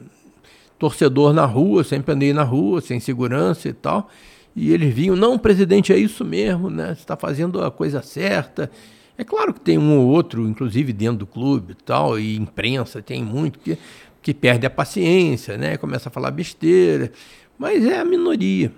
torcedor 0.78 1.32
na 1.32 1.44
rua, 1.44 1.84
sempre 1.84 2.12
andei 2.12 2.32
na 2.32 2.42
rua, 2.42 2.80
sem 2.80 2.98
segurança 2.98 3.68
e 3.68 3.72
tal. 3.72 4.08
E 4.54 4.72
eles 4.72 4.92
vinham, 4.92 5.16
não, 5.16 5.38
presidente, 5.38 5.92
é 5.92 5.96
isso 5.96 6.24
mesmo, 6.24 6.68
né? 6.68 6.88
Você 6.88 7.00
está 7.00 7.16
fazendo 7.16 7.62
a 7.62 7.70
coisa 7.70 8.02
certa. 8.02 8.70
É 9.16 9.24
claro 9.24 9.54
que 9.54 9.60
tem 9.60 9.78
um 9.78 9.96
ou 9.98 10.08
outro, 10.08 10.46
inclusive 10.48 10.92
dentro 10.92 11.18
do 11.18 11.26
clube 11.26 11.72
e 11.72 11.84
tal, 11.84 12.18
e 12.18 12.36
imprensa, 12.36 13.00
tem 13.00 13.22
muito 13.22 13.58
que, 13.58 13.78
que 14.20 14.34
perde 14.34 14.66
a 14.66 14.70
paciência, 14.70 15.56
né? 15.56 15.76
Começa 15.76 16.08
a 16.08 16.12
falar 16.12 16.30
besteira. 16.30 17.12
Mas 17.58 17.84
é 17.84 17.98
a 18.00 18.04
minoria. 18.04 18.72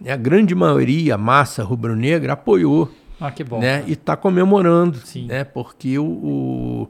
né? 0.00 0.12
A 0.12 0.16
grande 0.16 0.54
maioria, 0.54 1.14
a 1.14 1.18
massa 1.18 1.62
rubro-negra, 1.62 2.32
apoiou 2.34 2.90
Ah, 3.20 3.30
que 3.30 3.44
bom. 3.44 3.60
né? 3.60 3.84
E 3.86 3.92
está 3.92 4.16
comemorando, 4.16 4.98
Sim. 4.98 5.26
né? 5.26 5.44
Porque 5.44 5.98
o, 5.98 6.88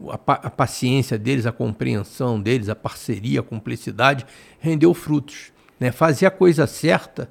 o- 0.00 0.10
a, 0.10 0.14
a 0.14 0.50
paciência 0.50 1.18
deles, 1.18 1.44
a 1.46 1.52
compreensão 1.52 2.40
deles, 2.40 2.68
a 2.68 2.74
parceria, 2.76 3.40
a 3.40 3.42
cumplicidade 3.42 4.24
rendeu 4.60 4.94
frutos, 4.94 5.52
né? 5.78 5.90
Fazer 5.92 6.26
a 6.26 6.30
coisa 6.30 6.66
certa 6.66 7.30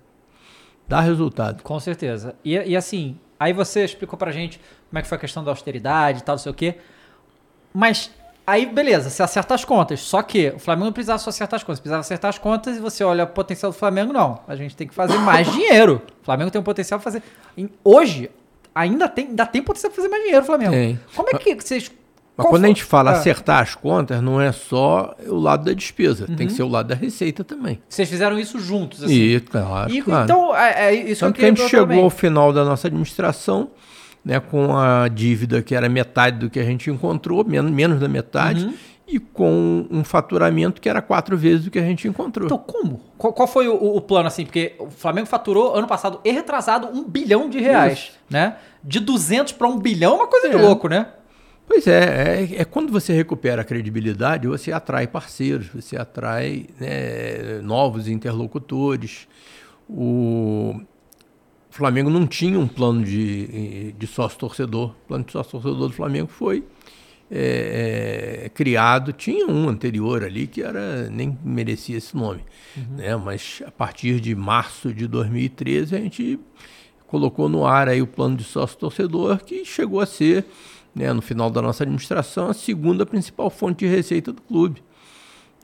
dá 0.88 1.00
resultado. 1.02 1.64
Com 1.64 1.80
certeza. 1.80 2.36
E, 2.46 2.54
e 2.56 2.76
assim, 2.76 3.18
aí 3.40 3.52
você 3.54 3.84
explicou 3.86 4.18
pra 4.20 4.32
gente 4.32 4.60
como 4.90 5.00
é 5.00 5.02
que 5.02 5.08
foi 5.08 5.18
a 5.18 5.22
questão 5.22 5.44
da 5.44 5.52
austeridade 5.52 6.20
e 6.20 6.24
tal, 6.24 6.36
não 6.36 6.44
sei 6.44 6.52
o 6.52 6.56
quê. 6.56 6.76
Mas 7.74 8.12
aí, 8.48 8.66
beleza, 8.66 9.10
você 9.10 9.22
acerta 9.22 9.54
as 9.54 9.64
contas. 9.66 10.00
Só 10.00 10.22
que 10.24 10.54
o 10.56 10.60
Flamengo 10.60 10.86
não 10.86 10.94
precisava 10.94 11.20
só 11.20 11.30
acertar 11.30 11.58
as 11.58 11.64
contas, 11.64 11.80
precisava 11.80 12.00
acertar 12.00 12.30
as 12.30 12.38
contas 12.38 12.78
e 12.78 12.80
você 12.80 13.04
olha 13.04 13.26
o 13.26 13.28
potencial 13.28 13.72
do 13.72 13.78
Flamengo, 13.78 14.12
não. 14.14 14.40
A 14.48 14.56
gente 14.56 14.76
tem 14.76 14.88
que 14.88 14.96
fazer 14.96 15.18
mais 15.20 15.46
dinheiro. 15.52 16.02
O 16.22 16.26
Flamengo 16.26 16.50
tem 16.50 16.60
um 16.60 16.64
potencial 16.64 17.00
pra 17.00 17.04
fazer. 17.12 17.22
Hoje, 17.84 18.32
ainda 18.74 19.08
tem, 19.08 19.28
ainda 19.28 19.46
tem 19.46 19.62
potencial 19.62 19.92
pra 19.92 19.98
fazer 19.98 20.10
mais 20.10 20.24
dinheiro, 20.24 20.44
o 20.44 20.46
Flamengo. 20.46 20.72
Tem. 20.72 21.00
Como 21.16 21.30
é 21.30 21.34
que 21.38 21.54
vocês. 21.56 21.92
Mas 22.40 22.48
quando 22.50 22.66
a 22.66 22.68
gente 22.68 22.84
fala 22.84 23.10
Ah, 23.10 23.14
acertar 23.16 23.64
as 23.64 23.74
contas, 23.74 24.22
não 24.22 24.40
é 24.40 24.52
só 24.52 25.16
o 25.26 25.34
lado 25.40 25.66
da 25.66 25.74
despesa, 25.74 26.28
tem 26.28 26.36
que 26.36 26.44
Uhum. 26.44 26.50
ser 26.52 26.62
o 26.64 26.68
lado 26.68 26.88
da 26.90 26.94
receita 26.94 27.44
também. 27.44 27.82
Vocês 27.90 28.08
fizeram 28.08 28.38
isso 28.38 28.60
juntos, 28.60 29.04
assim. 29.04 29.12
E, 29.14 29.40
claro, 29.40 29.92
E, 29.92 30.02
claro. 30.04 30.24
Então, 30.26 30.56
é, 30.56 30.90
é 30.90 30.94
isso 30.94 31.22
Tanto 31.26 31.34
que 31.34 31.40
que 31.40 31.46
a 31.46 31.50
gente 31.50 31.68
chegou 31.68 31.88
também. 31.88 32.04
ao 32.04 32.12
final 32.12 32.54
da 32.54 32.64
nossa 32.64 32.86
administração, 32.88 33.72
né, 34.28 34.42
com 34.42 34.76
a 34.78 35.08
dívida 35.08 35.62
que 35.64 35.74
era 35.74 35.88
metade 35.88 36.38
do 36.40 36.50
que 36.50 36.60
a 36.60 36.64
gente 36.64 36.90
encontrou, 36.92 37.46
menos, 37.46 37.72
menos 37.72 37.98
da 38.00 38.10
metade, 38.10 38.66
Uhum. 38.66 38.74
e 39.08 39.20
com 39.20 39.88
um 39.90 40.04
faturamento 40.04 40.82
que 40.82 40.90
era 40.90 41.02
quatro 41.02 41.38
vezes 41.38 41.68
o 41.68 41.72
que 41.72 41.80
a 41.80 41.84
gente 41.84 42.06
encontrou. 42.10 42.46
Então, 42.46 42.58
como? 42.58 43.00
Qual, 43.18 43.32
qual 43.32 43.48
foi 43.48 43.70
o, 43.70 43.74
o 43.96 44.02
plano, 44.02 44.28
assim? 44.28 44.44
Porque 44.44 44.76
o 44.80 44.90
Flamengo 44.90 45.28
faturou 45.28 45.74
ano 45.74 45.88
passado 45.88 46.20
e 46.26 46.32
retrasado 46.32 46.88
um 46.88 47.06
bilhão 47.06 47.50
de 47.50 47.58
reais, 47.60 48.12
né? 48.30 48.58
De 48.84 49.00
200 49.00 49.54
para 49.54 49.66
um 49.68 49.80
bilhão 49.80 50.12
é 50.14 50.16
uma 50.18 50.28
coisa 50.28 50.50
de 50.50 50.56
É. 50.56 50.62
louco, 50.62 50.90
né? 50.90 51.08
Pois 51.66 51.88
é, 51.88 52.44
é, 52.54 52.62
é 52.62 52.66
quando 52.66 52.92
você 52.92 53.14
recupera 53.14 53.62
a 53.62 53.66
credibilidade, 53.66 54.46
você 54.48 54.72
atrai 54.74 55.08
parceiros, 55.08 55.68
você 55.68 55.98
atrai 55.98 56.66
né, 56.80 57.60
novos 57.64 58.08
interlocutores. 58.10 59.26
O 59.90 60.82
Flamengo 61.78 62.10
não 62.10 62.26
tinha 62.26 62.60
um 62.60 62.68
plano 62.68 63.04
de, 63.04 63.94
de 63.94 64.08
sócio-torcedor. 64.08 64.90
O 64.90 65.08
plano 65.08 65.24
de 65.24 65.32
sócio-torcedor 65.32 65.88
do 65.90 65.94
Flamengo 65.94 66.28
foi 66.28 66.64
é, 67.30 68.46
é, 68.46 68.50
criado, 68.50 69.14
tinha 69.14 69.46
um 69.46 69.70
anterior 69.70 70.24
ali 70.24 70.48
que 70.48 70.64
era 70.64 71.10
nem 71.10 71.38
merecia 71.44 71.98
esse 71.98 72.16
nome, 72.16 72.42
né? 72.96 73.16
mas 73.18 73.62
a 73.68 73.72
partir 73.72 74.22
de 74.22 74.34
março 74.34 74.94
de 74.94 75.08
2013 75.08 75.96
a 75.96 76.00
gente 76.00 76.40
colocou 77.06 77.50
no 77.50 77.66
ar 77.66 77.90
aí 77.90 78.02
o 78.02 78.08
plano 78.08 78.38
de 78.38 78.44
sócio-torcedor 78.46 79.44
que 79.44 79.66
chegou 79.66 80.00
a 80.00 80.06
ser 80.06 80.46
né, 80.96 81.12
no 81.14 81.22
final 81.22 81.50
da 81.50 81.62
nossa 81.62 81.84
administração, 81.84 82.50
a 82.50 82.54
segunda 82.54 83.06
principal 83.06 83.50
fonte 83.50 83.86
de 83.86 83.88
receita 83.88 84.32
do 84.32 84.42
clube. 84.42 84.82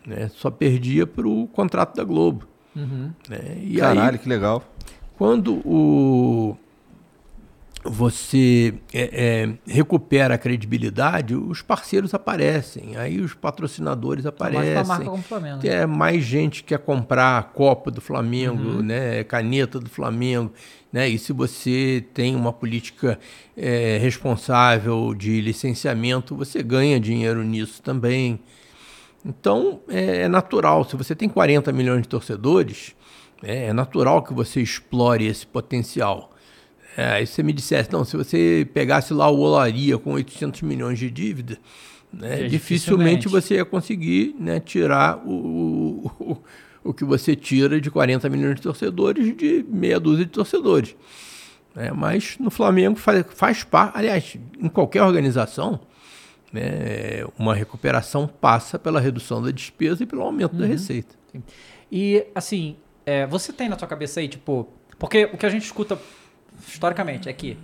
Né? 0.06 0.30
Só 0.36 0.52
perdia 0.52 1.08
para 1.08 1.28
o 1.28 1.48
contrato 1.48 1.96
da 1.96 2.04
Globo. 2.04 2.46
Né? 3.30 3.58
E 3.62 3.78
Caralho, 3.78 4.12
aí, 4.12 4.20
que 4.20 4.28
legal. 4.28 4.64
Quando 5.18 5.56
o, 5.68 6.58
você 7.86 8.74
é, 8.94 9.10
é, 9.48 9.54
recupera 9.72 10.36
a 10.36 10.38
credibilidade, 10.38 11.36
os 11.36 11.62
parceiros 11.62 12.14
aparecem, 12.14 12.96
aí 12.96 13.20
os 13.20 13.34
patrocinadores 13.34 14.24
mais 14.24 14.36
pra 14.36 14.50
marca 14.52 14.80
aparecem. 14.80 15.06
como 15.06 15.22
Flamengo, 15.22 15.60
né? 15.64 15.70
é 15.70 15.86
mais 15.86 16.24
gente 16.24 16.64
quer 16.64 16.80
comprar 16.80 17.38
a 17.40 17.44
Copa 17.44 17.92
do 17.92 18.00
Flamengo, 18.00 18.54
Uhum. 18.78 18.82
né, 18.82 19.24
caneta 19.26 19.80
do 19.82 19.90
Flamengo, 19.90 20.52
né? 20.94 21.10
E 21.10 21.18
se 21.18 21.34
você 21.34 22.06
tem 22.14 22.36
uma 22.36 22.54
política 22.54 23.20
é, 23.58 23.98
responsável 23.98 25.14
de 25.14 25.42
licenciamento, 25.42 26.36
você 26.36 26.64
ganha 26.64 27.00
dinheiro 27.00 27.44
nisso 27.44 27.82
também. 27.82 28.40
Então 29.26 29.82
é, 29.90 30.22
é 30.22 30.28
natural. 30.28 30.84
Se 30.86 30.96
você 30.96 31.16
tem 31.16 31.28
40 31.28 31.72
milhões 31.74 32.04
de 32.04 32.08
torcedores, 32.08 32.96
é, 33.44 33.66
é 33.68 33.74
natural 33.74 34.24
que 34.24 34.34
você 34.34 34.62
explore 34.62 35.26
esse 35.26 35.46
potencial. 35.46 36.32
É, 36.96 37.14
aí 37.14 37.28
você 37.28 37.42
me 37.42 37.52
dissesse, 37.54 37.92
não, 37.92 38.06
se 38.06 38.16
você 38.16 38.68
pegasse 38.74 39.14
lá 39.14 39.28
o 39.30 39.40
Olaria 39.40 39.98
com 39.98 40.14
800 40.14 40.62
milhões 40.62 41.00
de 41.00 41.10
dívida, 41.10 41.58
né, 42.12 42.44
É, 42.44 42.48
dificilmente 42.48 43.22
dificilmente. 43.22 43.28
você 43.28 43.56
ia 43.56 43.66
conseguir 43.66 44.36
né, 44.40 44.60
tirar 44.60 45.18
o, 45.26 46.12
o, 46.20 46.38
o 46.84 46.94
que 46.94 47.04
você 47.04 47.36
tira 47.36 47.82
de 47.82 47.90
40 47.90 48.30
milhões 48.30 48.56
de 48.56 48.62
torcedores 48.62 49.36
de 49.36 49.66
meia 49.68 50.00
dúzia 50.00 50.26
de 50.26 50.32
torcedores. 50.32 50.96
né? 51.76 51.92
mas 51.92 52.38
no 52.40 52.52
Flamengo 52.52 52.96
faz, 52.98 53.26
faz 53.34 53.64
parte, 53.64 53.98
aliás, 53.98 54.38
em 54.60 54.70
qualquer 54.70 55.02
organização, 55.02 55.80
né, 56.52 57.26
uma 57.40 57.56
recuperação 57.56 58.28
passa 58.28 58.78
pela 58.78 59.00
redução 59.00 59.42
da 59.42 59.50
despesa 59.50 60.04
e 60.04 60.06
pelo 60.06 60.22
aumento 60.22 60.56
da 60.56 60.68
receita. 60.68 61.16
E, 61.92 62.26
assim, 62.36 62.76
é, 63.06 63.26
você 63.28 63.52
tem 63.54 63.70
na 63.70 63.78
sua 63.78 63.88
cabeça 63.88 64.20
aí, 64.20 64.28
tipo... 64.28 64.68
Porque 65.00 65.26
o 65.26 65.38
que 65.38 65.46
a 65.46 65.50
gente 65.50 65.64
escuta 65.64 65.98
historicamente 66.68 67.28
é 67.28 67.34
que 67.34 67.58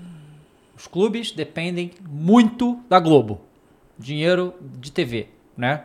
os 0.78 0.88
clubes 0.88 1.32
dependem 1.32 1.92
muito 2.10 2.80
da 2.90 3.00
Globo. 3.00 3.42
Dinheiro 3.98 4.54
de 4.62 4.92
TV, 4.92 5.28
né? 5.58 5.84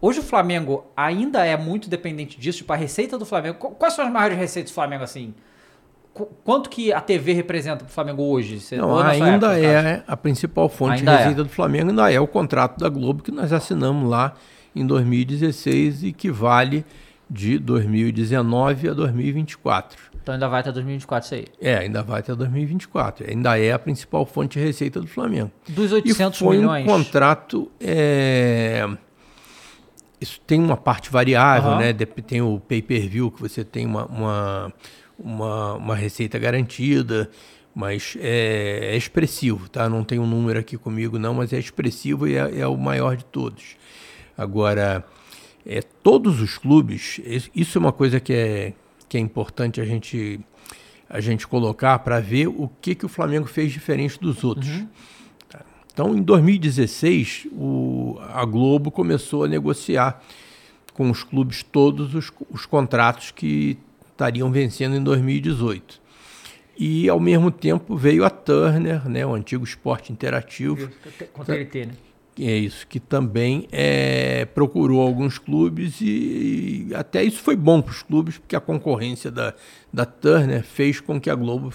Hoje 0.00 0.20
o 0.20 0.22
Flamengo 0.22 0.86
ainda 0.96 1.44
é 1.44 1.56
muito 1.56 1.88
dependente 1.90 2.38
disso. 2.40 2.58
Tipo, 2.58 2.72
a 2.72 2.76
receita 2.76 3.18
do 3.18 3.26
Flamengo... 3.26 3.58
qu- 3.58 3.70
Quais 3.74 3.94
são 3.94 4.04
as 4.06 4.12
maiores 4.12 4.38
receitas 4.38 4.70
do 4.70 4.74
Flamengo, 4.74 5.04
assim? 5.04 5.34
Qu- 6.14 6.26
Quanto 6.42 6.70
que 6.70 6.90
a 6.92 7.00
TV 7.00 7.34
representa 7.34 7.84
pro 7.84 7.92
Flamengo 7.92 8.22
hoje? 8.22 8.60
Você- 8.60 8.76
Não, 8.78 8.98
ainda 8.98 9.58
época, 9.58 9.88
é 9.88 10.02
a 10.06 10.16
principal 10.16 10.68
fonte 10.70 11.00
Ainda 11.00 11.10
de 11.12 11.16
é. 11.16 11.20
receita 11.20 11.44
do 11.44 11.50
Flamengo, 11.50 11.90
ainda 11.90 12.10
é 12.10 12.18
o 12.18 12.26
contrato 12.26 12.78
da 12.78 12.88
Globo 12.88 13.22
que 13.22 13.30
nós 13.30 13.52
assinamos 13.52 14.08
lá 14.08 14.34
em 14.74 14.86
2016 14.86 16.02
e 16.04 16.12
que 16.12 16.30
vale 16.30 16.84
de 17.30 17.58
2019 17.58 18.88
a 18.88 18.92
2024. 18.92 20.10
Então 20.22 20.34
ainda 20.34 20.48
vai 20.48 20.60
até 20.60 20.72
2024 20.72 21.26
isso 21.26 21.34
aí. 21.34 21.44
É, 21.60 21.78
ainda 21.78 22.02
vai 22.02 22.20
até 22.20 22.34
2024. 22.34 23.30
Ainda 23.30 23.58
é 23.58 23.72
a 23.72 23.78
principal 23.78 24.26
fonte 24.26 24.58
de 24.58 24.64
receita 24.64 25.00
do 25.00 25.06
Flamengo. 25.06 25.50
Dos 25.68 25.90
E 25.92 25.94
800 25.94 26.38
foi 26.38 26.56
milhões... 26.58 26.84
um 26.84 26.86
contrato. 26.86 27.70
é, 27.80 28.86
Isso 30.20 30.40
tem 30.46 30.60
uma 30.60 30.76
parte 30.76 31.10
variável, 31.10 31.70
Aham. 31.70 31.78
né? 31.78 31.92
Tem 31.94 32.42
o 32.42 32.60
pay-per-view, 32.60 33.30
que 33.30 33.40
você 33.40 33.64
tem 33.64 33.86
uma, 33.86 34.04
uma, 34.06 34.72
uma, 35.18 35.74
uma 35.74 35.94
receita 35.96 36.38
garantida, 36.38 37.30
mas 37.74 38.16
é, 38.20 38.90
é 38.92 38.96
expressivo, 38.96 39.68
tá? 39.70 39.88
Não 39.88 40.04
tem 40.04 40.18
um 40.18 40.26
número 40.26 40.58
aqui 40.58 40.76
comigo, 40.76 41.18
não, 41.18 41.32
mas 41.32 41.52
é 41.52 41.58
expressivo 41.58 42.26
e 42.28 42.34
é, 42.36 42.58
é 42.60 42.66
o 42.66 42.76
maior 42.76 43.16
de 43.16 43.24
todos. 43.24 43.76
Agora, 44.36 45.02
é, 45.66 45.80
todos 45.82 46.40
os 46.40 46.56
clubes, 46.58 47.20
es- 47.24 47.50
isso 47.54 47.76
é 47.76 47.80
uma 47.80 47.92
coisa 47.92 48.18
que 48.20 48.32
é, 48.32 48.72
que 49.08 49.16
é 49.16 49.20
importante 49.20 49.80
a 49.80 49.84
gente, 49.84 50.40
a 51.08 51.20
gente 51.20 51.46
colocar 51.46 51.98
para 52.00 52.20
ver 52.20 52.46
o 52.48 52.70
que, 52.80 52.94
que 52.94 53.04
o 53.06 53.08
Flamengo 53.08 53.46
fez 53.46 53.72
diferente 53.72 54.18
dos 54.20 54.42
outros. 54.44 54.84
Tá? 55.48 55.60
Então, 55.92 56.16
em 56.16 56.22
2016, 56.22 57.48
o, 57.52 58.18
a 58.32 58.44
Globo 58.44 58.90
começou 58.90 59.44
a 59.44 59.48
negociar 59.48 60.22
com 60.94 61.10
os 61.10 61.22
clubes 61.24 61.62
todos 61.62 62.14
os, 62.14 62.30
os 62.50 62.66
contratos 62.66 63.30
que 63.30 63.76
estariam 64.10 64.50
vencendo 64.50 64.96
em 64.96 65.02
2018. 65.02 66.00
E, 66.78 67.08
ao 67.08 67.20
mesmo 67.20 67.50
tempo, 67.50 67.96
veio 67.96 68.24
a 68.24 68.30
Turner, 68.30 69.06
né, 69.08 69.24
o 69.26 69.34
antigo 69.34 69.64
esporte 69.64 70.12
interativo, 70.12 70.88
Com 71.32 71.44
TNT, 71.44 71.86
né? 71.86 71.92
É 72.48 72.56
isso, 72.56 72.86
que 72.86 73.00
também 73.00 73.66
é, 73.70 74.44
procurou 74.44 75.00
alguns 75.00 75.38
clubes 75.38 76.00
e, 76.00 76.86
e 76.88 76.94
até 76.94 77.22
isso 77.22 77.42
foi 77.42 77.56
bom 77.56 77.82
para 77.82 77.92
os 77.92 78.02
clubes, 78.02 78.38
porque 78.38 78.56
a 78.56 78.60
concorrência 78.60 79.30
da, 79.30 79.54
da 79.92 80.04
Turner 80.04 80.62
fez 80.64 81.00
com 81.00 81.20
que 81.20 81.28
a 81.28 81.34
Globo, 81.34 81.72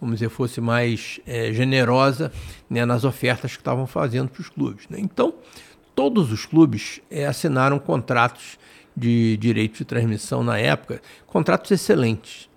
vamos 0.00 0.16
dizer, 0.16 0.28
fosse 0.28 0.60
mais 0.60 1.20
é, 1.26 1.52
generosa 1.52 2.32
né, 2.68 2.84
nas 2.84 3.04
ofertas 3.04 3.52
que 3.52 3.60
estavam 3.60 3.86
fazendo 3.86 4.28
para 4.28 4.40
os 4.40 4.48
clubes. 4.48 4.88
né. 4.88 4.98
Então, 5.00 5.34
todos 5.94 6.30
os 6.30 6.46
clubes 6.46 7.00
é, 7.10 7.26
assinaram 7.26 7.78
contratos 7.78 8.58
de 8.96 9.36
direito 9.36 9.78
de 9.78 9.84
transmissão 9.84 10.42
na 10.42 10.58
época, 10.58 11.00
contratos 11.26 11.70
excelentes 11.70 12.48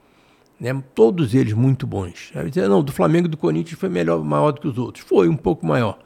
né? 0.62 0.80
Todos 0.94 1.34
eles 1.34 1.54
muito 1.54 1.88
bons. 1.88 2.32
Dizer, 2.48 2.70
não, 2.70 2.84
do 2.84 2.92
Flamengo 2.92 3.26
e 3.26 3.32
do 3.32 3.36
Corinthians 3.36 3.80
foi 3.80 3.90
melhor, 3.90 4.24
maior 4.24 4.52
do 4.52 4.62
que 4.62 4.68
os 4.68 4.78
outros. 4.78 5.04
Foi 5.04 5.28
um 5.28 5.36
pouco 5.36 5.66
maior, 5.66 5.98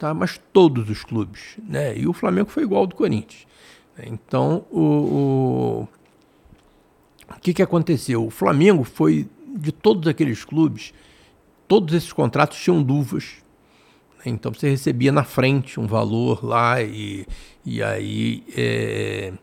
tá? 0.00 0.14
Mas 0.14 0.40
todos 0.52 0.88
os 0.88 1.04
clubes, 1.04 1.58
né? 1.62 1.96
E 1.96 2.08
o 2.08 2.12
Flamengo 2.14 2.50
foi 2.50 2.62
igual 2.62 2.80
ao 2.80 2.86
do 2.86 2.94
Corinthians. 2.96 3.46
Então, 4.02 4.64
o, 4.70 4.80
o, 4.80 5.88
o 7.36 7.40
que 7.40 7.52
que 7.52 7.62
aconteceu? 7.62 8.24
O 8.24 8.30
Flamengo 8.30 8.82
foi 8.82 9.28
de 9.54 9.70
todos 9.70 10.08
aqueles 10.08 10.42
clubes, 10.42 10.94
todos 11.68 11.94
esses 11.94 12.12
contratos 12.14 12.58
tinham 12.58 12.78
luvas. 12.78 13.36
né? 14.16 14.22
Então 14.26 14.52
você 14.54 14.70
recebia 14.70 15.12
na 15.12 15.22
frente 15.22 15.78
um 15.78 15.86
valor 15.86 16.42
lá 16.42 16.82
e, 16.82 17.26
e 17.62 17.82
aí 17.82 18.42
é, 18.56 19.34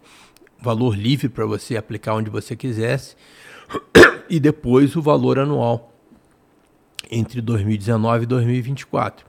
valor 0.60 0.98
livre 0.98 1.30
para 1.30 1.46
você 1.46 1.78
aplicar 1.78 2.16
onde 2.16 2.32
você 2.32 2.56
quisesse 2.56 3.16
e 4.28 4.40
depois 4.40 4.96
o 4.96 5.02
valor 5.04 5.38
anual 5.38 5.94
entre 7.12 7.42
2019 7.42 8.24
e 8.24 8.26
2024. 8.26 9.28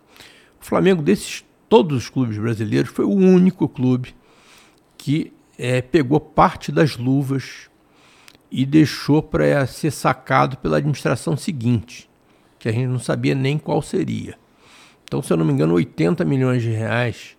O 0.61 0.65
Flamengo, 0.65 1.03
desses 1.03 1.45
todos 1.69 1.97
os 1.97 2.09
clubes 2.09 2.39
brasileiros, 2.39 2.91
foi 2.91 3.05
o 3.05 3.11
único 3.13 3.69
clube 3.69 4.15
que 4.97 5.33
eh, 5.59 5.83
pegou 5.83 6.19
parte 6.19 6.73
das 6.73 6.97
luvas 6.97 7.69
e 8.51 8.65
deixou 8.65 9.23
para 9.23 9.67
ser 9.67 9.91
sacado 9.91 10.57
pela 10.59 10.79
administração 10.79 11.37
seguinte, 11.37 12.09
que 12.59 12.69
a 12.69 12.73
gente 12.73 12.87
não 12.87 12.99
sabia 12.99 13.35
nem 13.35 13.59
qual 13.59 13.83
seria. 13.83 14.39
Então, 15.05 15.23
se 15.23 15.33
eu 15.33 15.37
não 15.37 15.45
me 15.45 15.53
engano, 15.53 15.75
80 15.75 16.25
milhões 16.25 16.63
de 16.63 16.71
reais 16.71 17.37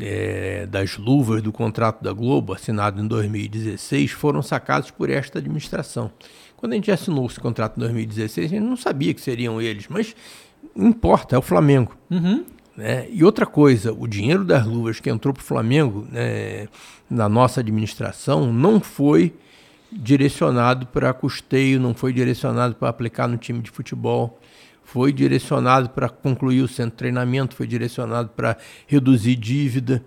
é, 0.00 0.66
das 0.66 0.96
luvas 0.96 1.42
do 1.42 1.52
contrato 1.52 2.02
da 2.02 2.12
Globo, 2.12 2.52
assinado 2.52 3.00
em 3.00 3.06
2016, 3.06 4.10
foram 4.10 4.42
sacados 4.42 4.90
por 4.90 5.10
esta 5.10 5.38
administração. 5.38 6.10
Quando 6.56 6.72
a 6.72 6.74
gente 6.74 6.90
assinou 6.90 7.26
esse 7.26 7.38
contrato 7.38 7.76
em 7.76 7.80
2016, 7.80 8.46
a 8.46 8.54
gente 8.56 8.64
não 8.64 8.76
sabia 8.76 9.14
que 9.14 9.20
seriam 9.20 9.62
eles, 9.62 9.86
mas 9.88 10.14
importa, 10.86 11.34
é 11.34 11.38
o 11.38 11.42
Flamengo. 11.42 11.96
Né? 12.76 13.08
E 13.10 13.24
outra 13.24 13.44
coisa, 13.44 13.92
o 13.92 14.06
dinheiro 14.06 14.44
das 14.44 14.64
luvas 14.64 15.00
que 15.00 15.10
entrou 15.10 15.34
para 15.34 15.40
o 15.40 15.44
Flamengo 15.44 16.06
né, 16.12 16.68
na 17.10 17.28
nossa 17.28 17.60
administração 17.60 18.52
não 18.52 18.80
foi 18.80 19.34
direcionado 19.90 20.86
para 20.86 21.12
custeio, 21.12 21.80
não 21.80 21.92
foi 21.92 22.12
direcionado 22.12 22.76
para 22.76 22.88
aplicar 22.88 23.26
no 23.26 23.36
time 23.36 23.60
de 23.60 23.70
futebol, 23.70 24.38
foi 24.84 25.12
direcionado 25.12 25.90
para 25.90 26.08
concluir 26.08 26.62
o 26.62 26.68
centro 26.68 26.92
de 26.92 26.96
treinamento, 26.98 27.56
foi 27.56 27.66
direcionado 27.66 28.28
para 28.28 28.56
reduzir 28.86 29.34
dívida. 29.34 30.02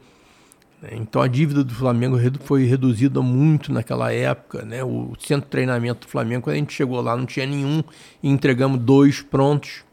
né? 0.82 0.92
Então 0.94 1.22
a 1.22 1.28
dívida 1.28 1.64
do 1.64 1.74
Flamengo 1.74 2.18
foi 2.44 2.64
reduzida 2.64 3.22
muito 3.22 3.72
naquela 3.74 4.14
época. 4.14 4.64
Né? 4.64 4.84
O 4.84 5.14
centro 5.20 5.46
de 5.46 5.52
treinamento 5.52 6.08
do 6.08 6.10
Flamengo, 6.10 6.44
quando 6.44 6.56
a 6.56 6.60
gente 6.60 6.74
chegou 6.74 7.02
lá, 7.02 7.18
não 7.18 7.26
tinha 7.26 7.46
nenhum 7.46 7.84
e 8.24 8.30
entregamos 8.30 8.80
dois 8.80 9.22
prontos. 9.22 9.84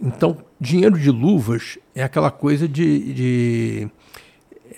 Então, 0.00 0.38
dinheiro 0.60 0.98
de 0.98 1.10
luvas 1.10 1.78
é 1.94 2.02
aquela 2.02 2.30
coisa 2.30 2.68
de. 2.68 3.12
de 3.12 3.88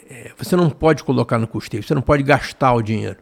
é, 0.09 0.33
você 0.37 0.57
não 0.57 0.71
pode 0.71 1.05
colocar 1.05 1.39
no 1.39 1.47
custeio, 1.47 1.83
você 1.83 1.95
não 1.95 2.03
pode 2.03 2.23
gastar 2.23 2.73
o 2.75 2.83
dinheiro. 2.83 3.19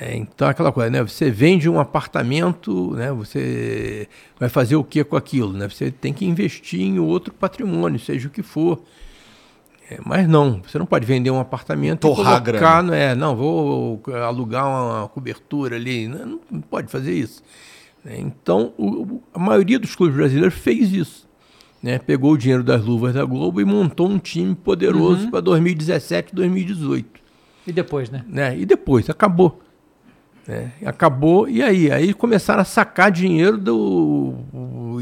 É, 0.00 0.16
então, 0.16 0.48
aquela 0.48 0.72
coisa, 0.72 0.90
né? 0.90 1.02
Você 1.02 1.30
vende 1.30 1.68
um 1.68 1.78
apartamento, 1.78 2.92
né? 2.94 3.12
Você 3.12 4.08
vai 4.38 4.48
fazer 4.48 4.74
o 4.76 4.82
que 4.82 5.04
com 5.04 5.16
aquilo, 5.16 5.52
né? 5.52 5.68
Você 5.68 5.90
tem 5.90 6.12
que 6.12 6.24
investir 6.24 6.80
em 6.80 6.98
outro 6.98 7.32
patrimônio, 7.32 8.00
seja 8.00 8.26
o 8.26 8.30
que 8.30 8.42
for. 8.42 8.82
É, 9.88 9.98
mas 10.04 10.26
não, 10.28 10.60
você 10.66 10.78
não 10.78 10.86
pode 10.86 11.06
vender 11.06 11.30
um 11.30 11.38
apartamento 11.38 12.00
Torrar 12.00 12.40
e 12.40 12.44
colocar, 12.44 12.82
não 12.82 12.92
é? 12.92 13.14
Não, 13.14 13.36
vou 13.36 14.02
alugar 14.24 14.66
uma 14.66 15.08
cobertura 15.08 15.76
ali, 15.76 16.08
né? 16.08 16.24
não, 16.24 16.40
não 16.50 16.60
pode 16.60 16.90
fazer 16.90 17.12
isso. 17.12 17.42
Né? 18.06 18.18
Então, 18.20 18.72
o- 18.78 19.20
a 19.34 19.38
maioria 19.38 19.78
dos 19.78 19.94
clubes 19.96 20.16
brasileiros 20.16 20.54
fez 20.54 20.92
isso. 20.92 21.26
Né? 21.82 21.98
Pegou 21.98 22.32
o 22.32 22.38
dinheiro 22.38 22.62
das 22.64 22.82
luvas 22.84 23.12
da 23.14 23.24
Globo 23.24 23.60
e 23.60 23.64
montou 23.64 24.08
um 24.08 24.18
time 24.18 24.54
poderoso 24.54 25.28
para 25.30 25.40
2017 25.40 26.34
2018 26.34 27.20
E 27.66 27.72
depois, 27.72 28.08
né? 28.10 28.24
né? 28.28 28.58
E 28.58 28.64
depois 28.64 29.10
acabou. 29.10 29.60
né? 30.48 30.72
Acabou, 30.84 31.48
e 31.48 31.62
aí? 31.62 31.90
Aí 31.90 32.14
começaram 32.14 32.62
a 32.62 32.64
sacar 32.64 33.10
dinheiro 33.10 33.58
do. 33.58 34.34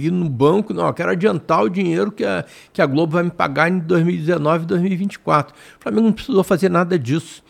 ir 0.01 0.11
no 0.11 0.29
banco, 0.29 0.75
não, 0.75 0.87
eu 0.87 0.93
quero 0.95 1.11
adiantar 1.13 1.63
o 1.63 1.69
dinheiro 1.69 2.11
que 2.11 2.25
a, 2.25 2.45
que 2.73 2.83
a 2.83 2.87
Globo 2.87 3.13
vai 3.13 3.23
me 3.23 3.31
pagar 3.31 3.71
em 3.71 3.79
2019 3.79 4.65
e 4.65 4.67
2024. 4.67 5.55
O 5.55 5.83
Flamengo 5.83 6.07
não 6.07 6.13
precisou 6.13 6.43
fazer 6.43 6.69
nada 6.71 6.99
disso. 6.99 7.44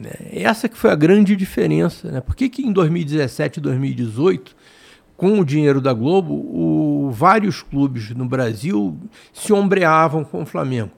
Né? 0.00 0.10
Essa 0.32 0.68
que 0.68 0.76
foi 0.76 0.90
a 0.90 0.94
grande 0.96 1.36
diferença. 1.36 2.10
Né? 2.10 2.20
Por 2.20 2.34
que, 2.34 2.48
que 2.48 2.62
em 2.66 2.72
2017 2.72 3.58
e 3.58 3.62
2018, 3.62 4.56
com 5.16 5.38
o 5.38 5.44
dinheiro 5.44 5.80
da 5.80 5.92
Globo, 5.92 6.34
o- 6.34 7.10
vários 7.12 7.62
clubes 7.62 8.10
no 8.10 8.24
Brasil 8.26 8.98
se 9.32 9.52
ombreavam 9.52 10.24
com 10.24 10.42
o 10.42 10.46
Flamengo? 10.46 10.90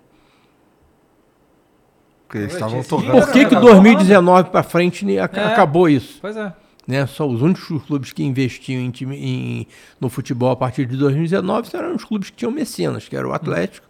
Porque 2.27 2.39
eles 2.39 2.55
estavam 2.55 2.82
torrando. 2.82 3.12
Por 3.24 3.32
que, 3.32 3.44
que 3.47 3.55
2019 3.55 4.51
para 4.51 4.62
frente 4.62 5.06
É. 5.16 5.20
acabou 5.20 5.89
isso? 5.89 6.18
Pois 6.20 6.36
é. 6.36 6.52
Né? 6.86 7.05
Só 7.06 7.27
os 7.28 7.43
únicos 7.43 7.82
clubes 7.85 8.12
que 8.12 8.23
investiam 8.23 8.81
em 8.81 8.90
time, 8.90 9.16
em- 9.16 9.66
no 10.01 10.09
futebol 10.09 10.51
a 10.51 10.56
partir 10.56 10.86
de 10.86 10.97
2019 10.97 11.68
eram 11.74 11.94
os 11.94 12.05
clubes 12.05 12.31
que 12.31 12.36
tinham 12.36 12.51
mecenas, 12.52 13.09
que 13.09 13.16
era 13.16 13.27
o 13.28 13.32
Atlético 13.32 13.86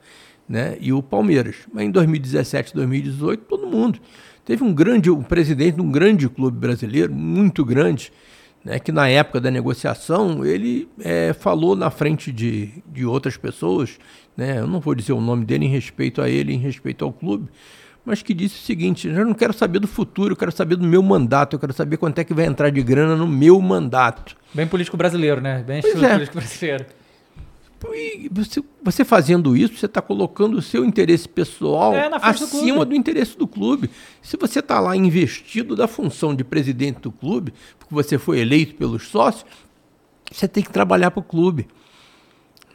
né? 0.49 0.77
e 0.81 0.93
o 0.93 1.03
Palmeiras. 1.03 1.57
Mas 1.73 1.85
em 1.87 1.91
2017, 1.91 2.75
2018, 2.75 3.45
todo 3.45 3.67
mundo. 3.67 3.99
Teve 4.47 4.63
um 4.63 4.73
grande, 4.73 5.11
um 5.11 5.25
presidente 5.25 5.75
de 5.75 5.83
um 5.83 5.91
grande 5.91 6.29
clube 6.29 6.57
brasileiro, 6.57 7.13
muito 7.13 7.65
grande, 7.65 8.13
né? 8.65 8.79
que 8.79 8.93
na 8.93 9.09
época 9.09 9.41
da 9.41 9.51
negociação 9.51 10.45
ele 10.45 10.89
eh, 11.01 11.33
falou 11.33 11.75
na 11.75 11.91
frente 11.91 12.31
de, 12.31 12.71
de 12.87 13.05
outras 13.05 13.37
pessoas, 13.37 13.99
né? 14.37 14.61
eu 14.61 14.69
não 14.69 14.79
vou 14.79 14.95
dizer 14.95 15.13
o 15.13 15.21
nome 15.21 15.45
dele 15.45 15.67
em 15.67 15.69
respeito 15.69 16.23
a 16.23 16.31
ele, 16.31 16.55
em 16.55 16.59
respeito 16.59 17.05
ao 17.05 17.13
clube, 17.13 17.49
mas 18.05 18.23
que 18.23 18.33
disse 18.33 18.55
o 18.55 18.65
seguinte: 18.65 19.09
eu 19.09 19.27
não 19.27 19.35
quero 19.35 19.53
saber 19.53 19.81
do 19.81 19.89
futuro, 19.89 20.33
eu 20.33 20.37
quero 20.37 20.53
saber 20.53 20.77
do 20.77 20.87
meu 20.87 21.03
mandato, 21.03 21.57
eu 21.57 21.59
quero 21.59 21.73
saber 21.73 21.97
quanto 21.97 22.21
é 22.21 22.25
que 22.25 22.33
vai 22.33 22.47
entrar 22.47 22.71
de 22.71 22.81
grana 22.81 23.17
no 23.17 23.27
meu 23.27 23.61
mandato. 23.61 24.37
Bem 24.55 24.69
político 24.69 24.97
brasileiro, 24.97 25.41
né? 25.41 25.65
Bem 25.67 25.81
Pois 25.81 25.93
estilo 25.93 26.07
é. 26.07 26.15
político 26.15 26.37
brasileiro. 26.39 26.87
E 27.95 28.29
você, 28.33 28.63
você 28.83 29.05
fazendo 29.05 29.57
isso, 29.57 29.77
você 29.77 29.87
está 29.87 30.01
colocando 30.01 30.57
o 30.57 30.63
seu 30.63 30.85
interesse 30.85 31.29
pessoal 31.29 31.95
É, 31.95 32.09
do 32.09 32.17
acima 32.17 32.49
clube. 32.77 32.85
do 32.87 32.95
interesse 32.95 33.37
do 33.37 33.47
clube. 33.47 33.91
Se 34.23 34.37
você 34.37 34.61
está 34.61 34.81
lá 34.81 34.97
investido 34.97 35.77
da 35.77 35.87
função 35.87 36.35
de 36.35 36.43
presidente 36.43 37.01
do 37.01 37.13
clube, 37.13 37.53
porque 37.79 37.95
você 37.95 38.19
foi 38.19 38.41
eleito 38.41 38.75
pelos 38.75 39.09
sócios, 39.09 39.45
você 40.33 40.49
tem 40.49 40.63
que 40.63 40.71
trabalhar 40.71 41.11
para 41.11 41.21
o 41.21 41.23
clube. 41.23 41.67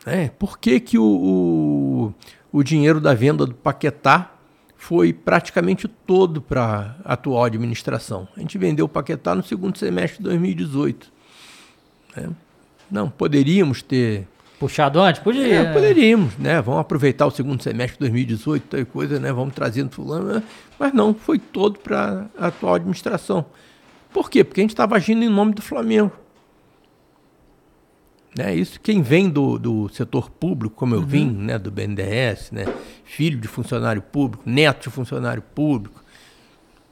É, 0.06 0.30
por 0.30 0.58
que, 0.60 0.80
que 0.80 0.98
o, 0.98 1.04
o, 1.04 2.14
o 2.60 2.64
dinheiro 2.64 3.00
da 3.02 3.14
venda 3.14 3.46
do 3.46 3.54
Paquetá 3.54 4.34
foi 4.76 5.14
praticamente 5.14 5.88
todo 5.88 6.42
para 6.42 6.96
a 7.06 7.14
atual 7.14 7.44
administração? 7.46 8.28
A 8.36 8.40
gente 8.40 8.58
vendeu 8.58 8.86
o 8.86 8.90
Paquetá 8.90 9.36
no 9.36 9.44
segundo 9.44 9.78
semestre 9.78 10.18
de 10.20 10.24
2018. 10.24 11.12
né? 12.16 12.30
Não, 12.90 13.10
poderíamos 13.10 13.82
ter 13.82 14.28
Puxado 14.62 15.00
antes? 15.02 15.20
Podia. 15.20 15.56
é, 15.56 15.74
poderíamos, 15.74 16.38
né? 16.38 16.62
Vamos 16.62 16.82
aproveitar 16.82 17.26
o 17.26 17.32
segundo 17.32 17.64
semestre 17.64 17.94
de 17.94 18.02
2018, 18.02 18.68
tal 18.68 18.86
coisa, 18.86 19.20
né? 19.20 19.34
Vamos 19.34 19.56
trazendo 19.56 19.90
fulano, 19.90 20.36
né? 20.36 20.44
mas 20.78 20.94
não, 20.94 21.16
foi 21.16 21.40
todo 21.40 21.80
para 21.80 22.28
a 22.38 22.46
atual 22.46 22.76
administração. 22.76 23.44
Por 24.14 24.30
quê? 24.30 24.44
Porque 24.44 24.62
a 24.62 24.64
gente 24.64 24.70
estava 24.70 24.96
agindo 24.96 25.24
em 25.24 25.30
nome 25.30 25.56
do 25.56 25.64
Flamengo. 25.64 26.12
Né? 28.38 28.54
Isso 28.54 28.80
quem 28.80 29.02
vem 29.02 29.32
do, 29.32 29.58
do 29.58 29.90
setor 29.90 30.30
público, 30.30 30.76
como 30.76 30.94
eu 30.94 31.02
vim, 31.02 31.28
né? 31.28 31.58
do 31.58 31.72
BNDES, 31.72 32.52
né? 32.52 32.66
filho 33.04 33.40
de 33.40 33.48
funcionário 33.48 34.04
público, 34.04 34.44
neto 34.46 34.84
de 34.84 34.90
funcionário 34.92 35.42
público, 35.42 36.04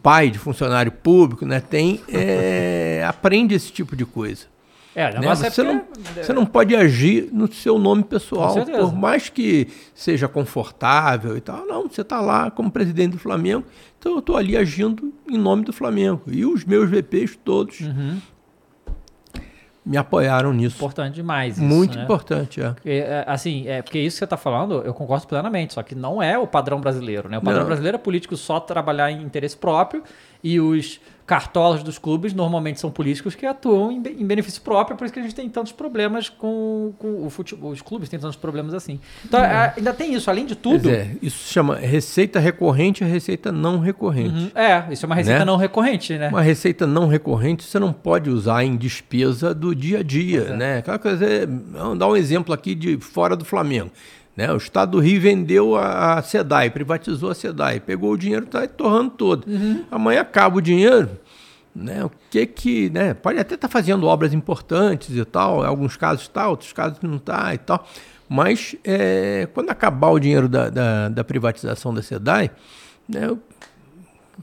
pai 0.02 0.32
de 0.32 0.40
funcionário 0.40 0.92
público, 0.92 1.46
né? 1.46 1.60
tem 1.60 2.02
é, 2.12 3.06
aprende 3.08 3.54
esse 3.54 3.72
tipo 3.72 3.96
de 3.96 4.08
coisa. 4.08 4.48
É, 4.96 5.20
Né? 5.20 5.28
é 5.28 5.36
Você, 5.36 5.64
não, 5.64 5.80
porque- 5.80 6.24
você 6.24 6.34
não 6.34 6.46
pode 6.46 6.76
agir 6.76 7.30
no 7.32 7.52
seu 7.52 7.78
nome 7.78 8.04
pessoal, 8.04 8.56
por 8.66 8.94
mais 8.96 9.30
que 9.30 9.68
seja 9.94 10.28
confortável 10.28 11.38
e 11.38 11.42
tal. 11.42 11.66
Não, 11.68 11.88
você 11.88 12.02
está 12.02 12.20
lá 12.20 12.50
como 12.50 12.72
presidente 12.72 13.12
do 13.12 13.20
Flamengo, 13.20 13.66
então 14.00 14.14
eu 14.14 14.20
estou 14.20 14.36
ali 14.36 14.58
agindo 14.58 15.14
em 15.30 15.38
nome 15.38 15.64
do 15.64 15.72
Flamengo. 15.72 16.24
E 16.28 16.44
os 16.46 16.66
meus 16.66 16.90
VPs 16.90 17.38
todos 17.44 17.82
Uhum. 17.82 18.18
me 19.86 19.98
apoiaram 19.98 20.54
nisso. 20.54 20.76
Importante 20.78 21.16
demais 21.16 21.58
isso, 21.58 21.64
Muito 21.66 21.98
né? 21.98 22.04
importante, 22.04 22.62
é. 22.62 22.72
Porque, 22.72 22.90
é, 22.90 23.24
assim, 23.28 23.68
é, 23.68 23.82
porque 23.82 24.00
isso 24.00 24.16
que 24.16 24.20
você 24.20 24.24
está 24.26 24.38
falando, 24.38 24.82
eu 24.84 24.94
concordo 24.94 25.26
plenamente, 25.28 25.74
só 25.74 25.82
que 25.82 25.96
não 25.96 26.22
é 26.22 26.38
o 26.38 26.46
padrão 26.46 26.80
brasileiro, 26.80 27.30
né? 27.30 27.38
O 27.38 27.42
padrão 27.42 27.62
Não. 27.62 27.68
brasileiro 27.68 27.96
é 27.96 28.00
político 28.00 28.36
só 28.36 28.60
trabalhar 28.60 29.10
em 29.12 29.22
interesse 29.24 29.56
próprio 29.58 30.04
e 30.44 30.60
os 30.60 31.00
cartolas 31.30 31.84
dos 31.84 32.00
clubes 32.00 32.34
normalmente 32.34 32.80
são 32.80 32.90
políticos 32.90 33.36
que 33.36 33.46
atuam 33.46 33.92
em, 33.92 33.98
em 33.98 34.26
benefício 34.26 34.60
próprio, 34.64 34.98
por 34.98 35.06
isso 35.06 35.14
que 35.14 35.20
a 35.20 35.22
gente 35.22 35.36
tem 35.36 35.48
tantos 35.48 35.72
problemas 35.72 36.28
com, 36.28 36.92
com 36.98 37.24
o 37.24 37.30
futebol, 37.30 37.70
os 37.70 37.84
clubes 37.84 38.10
têm 38.10 38.18
tantos 38.18 38.36
problemas 38.36 38.74
assim. 38.74 39.00
Então, 39.24 39.40
é, 39.40 39.76
ainda 39.78 39.94
tem 39.94 40.12
isso, 40.16 40.28
além 40.28 40.48
de 40.48 40.56
tudo... 40.56 40.90
É, 40.90 41.12
isso 41.22 41.38
se 41.38 41.54
chama 41.54 41.76
receita 41.76 42.40
recorrente 42.40 43.04
e 43.04 43.08
receita 43.08 43.52
não 43.52 43.78
recorrente. 43.80 44.36
Uhum, 44.36 44.52
é, 44.56 44.92
isso 44.92 45.06
é 45.06 45.08
uma 45.08 45.14
receita 45.14 45.40
Né? 45.42 45.46
não 45.46 45.56
recorrente, 45.56 46.18
né? 46.18 46.30
Uma 46.30 46.42
receita 46.42 46.88
não 46.88 47.08
recorrente 47.08 47.64
você 47.64 47.78
não 47.78 47.94
pode 47.94 48.28
usar 48.32 48.64
em 48.64 48.76
despesa 48.76 49.54
do 49.54 49.76
dia 49.76 50.00
a 50.00 50.04
dia, 50.04 50.48
é. 50.50 50.58
né? 50.58 50.78
Aquela 50.80 50.98
coisa, 50.98 51.24
é- 51.24 51.46
vamos 51.46 52.00
dar 52.00 52.08
um 52.08 52.16
exemplo 52.16 52.52
aqui 52.56 52.74
de 52.74 52.98
fora 52.98 53.36
do 53.36 53.46
Flamengo. 53.46 53.92
Né? 54.40 54.54
O 54.54 54.56
Estado 54.56 54.92
do 54.92 55.00
Rio 55.02 55.20
vendeu 55.20 55.76
a, 55.76 56.22
SEDAI, 56.22 56.70
privatizou 56.70 57.30
a 57.30 57.36
SEDAI, 57.36 57.82
pegou 57.82 58.14
o 58.14 58.18
dinheiro 58.18 58.46
e 58.46 58.48
está 58.48 58.66
torrando 58.66 59.10
todo. 59.10 59.46
Uhum. 59.46 59.84
Amanhã 59.92 60.22
acaba 60.22 60.56
o 60.56 60.62
dinheiro, 60.62 61.10
né? 61.76 62.06
O 62.06 62.12
que 62.32 62.46
que, 62.46 62.90
né? 62.90 63.14
Pode 63.14 63.38
até 63.38 63.56
estar 63.56 63.68
fazendo 63.68 64.08
obras 64.08 64.34
importantes 64.34 65.14
e 65.14 65.26
tal, 65.26 65.62
em 65.62 65.68
alguns 65.68 65.98
casos 65.98 66.22
está, 66.22 66.48
outros 66.48 66.72
casos 66.72 67.00
não 67.02 67.18
está 67.18 67.54
e 67.54 67.58
tal. 67.58 67.86
Mas 68.30 68.78
é, 68.86 69.50
quando 69.54 69.72
acabar 69.72 70.08
o 70.08 70.18
dinheiro 70.18 70.48
da, 70.48 70.70
da, 70.70 71.10
da 71.10 71.24
privatização 71.26 71.94
da 71.94 72.02
SEDAI, 72.02 72.50
né, 73.10 73.30
o 73.30 73.40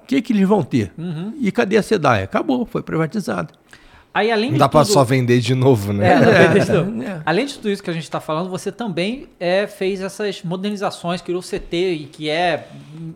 que, 0.06 0.20
que 0.20 0.34
eles 0.34 0.46
vão 0.46 0.62
ter? 0.62 0.92
Uhum. 0.98 1.32
E 1.40 1.50
cadê 1.50 1.78
a 1.78 1.82
SEDAI? 1.82 2.24
Acabou, 2.24 2.66
foi 2.66 2.82
privatizada. 2.82 3.48
Aí, 4.18 4.30
além 4.32 4.48
Não 4.48 4.54
de 4.54 4.58
dá 4.60 4.68
pra 4.68 4.82
tudo- 4.82 4.94
só 4.94 5.04
vender 5.04 5.40
de 5.40 5.54
novo, 5.54 5.92
né? 5.92 6.12
É, 6.12 6.20
não, 6.20 6.32
É, 6.32 6.48
beleza. 6.48 6.88
é. 7.04 7.22
Além 7.26 7.44
de 7.44 7.54
tudo 7.56 7.68
isso 7.70 7.82
que 7.82 7.90
a 7.90 7.92
gente 7.92 8.04
está 8.04 8.18
falando, 8.18 8.48
você 8.48 8.72
também 8.72 9.28
é, 9.38 9.66
fez 9.66 10.00
essas 10.00 10.42
modernizações, 10.42 11.20
criou 11.20 11.40
o 11.40 11.42
CT 11.42 11.76
e 11.92 12.06
que 12.06 12.30
é 12.30 12.66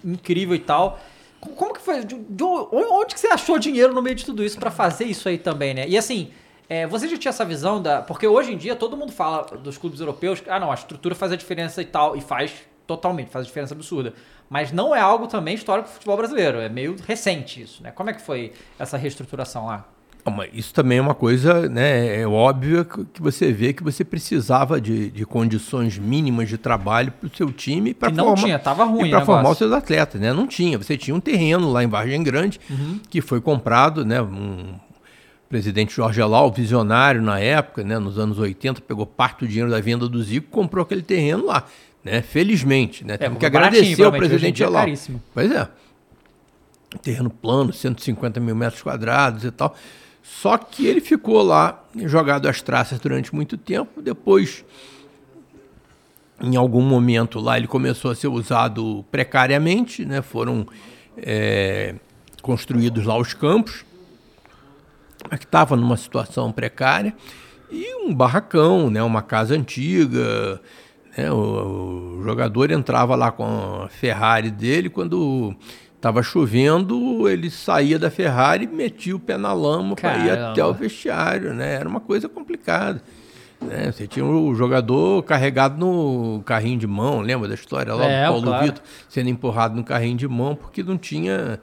in- 0.05 0.13
incrível 0.13 0.55
e 0.55 0.59
tal. 0.59 1.01
Co- 1.41 1.51
Como 1.51 1.73
que 1.73 1.81
foi? 1.81 2.05
De, 2.05 2.15
de 2.17 2.43
onde 2.45 2.87
onde 2.93 3.15
que 3.15 3.21
você 3.21 3.29
achou 3.29 3.59
dinheiro 3.59 3.95
no 3.95 4.03
meio 4.03 4.15
de 4.15 4.27
tudo 4.27 4.45
isso 4.45 4.59
para 4.59 4.71
fazer 4.71 5.05
isso 5.07 5.27
aí 5.27 5.39
também, 5.39 5.73
né? 5.73 5.89
E 5.89 5.97
assim, 5.97 6.29
é, 6.69 6.87
você 6.87 7.09
já 7.09 7.17
tinha 7.17 7.31
essa 7.31 7.47
visão 7.47 7.81
da. 7.81 8.03
Porque 8.03 8.27
hoje 8.27 8.53
em 8.53 8.59
dia 8.59 8.77
todo 8.77 8.95
mundo 8.95 9.11
fala 9.11 9.45
dos 9.57 9.79
clubes 9.79 10.01
europeus, 10.01 10.43
ah 10.49 10.61
não, 10.61 10.71
a 10.71 10.75
estrutura 10.75 11.15
faz 11.15 11.33
a 11.33 11.37
diferença 11.37 11.81
e 11.81 11.87
tal, 11.87 12.15
e 12.15 12.21
faz 12.21 12.53
totalmente, 12.87 13.31
faz 13.31 13.47
a 13.47 13.49
diferença 13.49 13.73
absurda. 13.73 14.13
Mas 14.51 14.71
não 14.71 14.95
é 14.95 15.01
algo 15.01 15.27
também 15.29 15.55
histórico 15.55 15.89
do 15.89 15.93
futebol 15.95 16.19
brasileiro, 16.19 16.59
é 16.59 16.69
meio 16.69 16.95
recente 17.07 17.63
isso, 17.63 17.83
né? 17.83 17.91
Como 17.91 18.11
é 18.11 18.13
que 18.13 18.21
foi 18.21 18.53
essa 18.79 18.99
reestruturação 18.99 19.65
lá? 19.65 19.89
Ah, 20.25 20.47
Isso 20.53 20.73
também 20.75 20.99
é 20.99 21.01
uma 21.01 21.15
coisa, 21.15 21.69
né? 21.69 22.21
É 22.21 22.27
óbvio 22.27 22.85
que 22.85 23.05
que 23.05 23.23
você 23.23 23.53
vê 23.53 23.73
que 23.73 23.83
você 23.83 24.05
precisava 24.05 24.81
de, 24.81 25.11
de 25.11 25.25
condições 25.27 25.99
mínimas 25.99 26.49
de 26.49 26.59
trabalho 26.59 27.13
para 27.13 27.27
o 27.27 27.37
seu 27.37 27.53
time 27.53 27.93
para 27.95 28.11
Que 28.11 28.17
não 28.17 28.35
tinha, 28.35 28.59
tava 28.59 28.85
ruim 28.85 29.11
para 29.11 29.25
formar 29.25 29.51
os 29.51 29.59
seus 29.59 29.73
atletas, 29.73 30.21
né? 30.21 30.33
Não 30.33 30.47
tinha. 30.47 30.79
Você 30.79 30.97
tinha 30.97 31.15
um 31.15 31.21
terreno 31.21 31.71
lá 31.71 31.85
em 31.85 31.87
Vargem 31.87 32.23
Grande 32.23 32.61
Uhum. 32.71 33.01
que 33.09 33.21
foi 33.21 33.41
comprado, 33.41 34.05
né? 34.05 34.21
Um, 34.23 34.75
presidente 35.49 35.93
Jorge 35.93 36.21
Elau, 36.21 36.51
visionário 36.53 37.21
na 37.21 37.41
época, 37.41 37.83
né, 37.83 37.99
nos 37.99 38.17
anos 38.19 38.39
80, 38.39 38.81
pegou 38.83 39.05
parte 39.05 39.41
do 39.41 39.49
dinheiro 39.49 39.69
da 39.69 39.81
venda 39.81 40.09
do 40.09 40.23
Zico 40.23 40.47
e 40.47 40.51
comprou 40.51 40.85
aquele 40.85 41.03
terreno 41.03 41.47
lá. 41.47 41.67
Né, 42.05 42.23
felizmente, 42.23 43.05
né? 43.05 43.19
Temos 43.19 43.39
que 43.39 43.51
baratinho, 43.51 43.81
agradecer 43.83 44.05
ao 44.05 44.13
presidente 44.13 44.57
dia 44.57 44.67
é 44.67 44.71
caríssimo. 44.71 45.21
Pois 45.35 45.51
é. 45.51 45.69
Terreno 47.03 47.29
plano, 47.29 47.73
150 47.73 48.41
mil 48.41 48.55
metros 48.55 48.81
quadrados 48.81 49.45
e 49.45 49.51
tal. 49.51 49.75
Só 50.23 50.57
que 50.59 50.87
ele 50.87 51.01
ficou 51.01 51.43
lá 51.43 51.83
jogado 52.07 52.47
às 52.47 52.63
traças 52.63 52.99
durante 52.99 53.35
muito 53.35 53.57
tempo. 53.57 54.01
Depois, 54.01 54.65
em 56.41 56.57
algum 56.57 56.83
momento 56.83 57.41
lá, 57.41 57.57
ele 57.57 57.67
começou 57.67 58.11
a 58.11 58.15
ser 58.15 58.29
usado 58.29 59.05
precariamente, 59.11 60.05
né? 60.05 60.23
Foram 60.23 60.67
é, 61.17 61.95
construídos 62.43 63.05
lá 63.05 63.19
os 63.19 63.35
campos, 63.35 63.85
mas 65.31 65.39
que 65.39 65.45
estava 65.45 65.77
numa 65.77 65.97
situação 65.97 66.53
precária. 66.53 67.15
E 67.71 67.95
um 67.95 68.15
barracão, 68.15 68.91
né? 68.91 69.03
Uma 69.03 69.23
casa 69.23 69.55
antiga. 69.55 70.61
Né? 71.17 71.31
O, 71.31 72.19
o 72.19 72.23
jogador 72.25 72.71
entrava 72.71 73.15
lá 73.15 73.31
com 73.31 73.83
a 73.85 73.89
Ferrari 73.89 74.51
dele 74.51 74.89
quando 74.89 75.55
Tava 76.01 76.23
chovendo, 76.23 77.29
ele 77.29 77.51
saía 77.51 77.99
da 77.99 78.11
Ferrari, 78.11 78.67
metia 78.67 79.15
o 79.15 79.19
pé 79.21 79.37
na 79.37 79.53
lama 79.53 79.95
para 79.95 80.17
ir 80.19 80.31
até 80.31 80.65
o 80.65 80.73
vestiário, 80.73 81.53
né? 81.53 81.75
Era 81.75 81.87
uma 81.89 82.01
coisa 82.01 82.27
complicada. 82.29 83.03
Né? 83.61 83.93
Você 83.93 84.07
tinha 84.07 84.25
o 84.25 84.55
jogador 84.55 85.23
carregado 85.25 85.77
no 85.79 86.43
carrinho 86.47 86.79
de 86.79 86.87
mão, 86.87 87.21
lembra 87.21 87.47
da 87.47 87.55
história 87.55 87.93
lá 87.95 88.07
É, 88.07 88.25
do 88.25 88.29
Paulo 88.33 88.47
claro. 88.47 88.65
Vitor 88.65 88.83
sendo 89.11 89.29
empurrado 89.29 89.77
no 89.77 89.85
carrinho 89.85 90.17
de 90.17 90.27
mão 90.27 90.55
porque 90.57 90.83
não 90.83 90.97
tinha. 90.97 91.61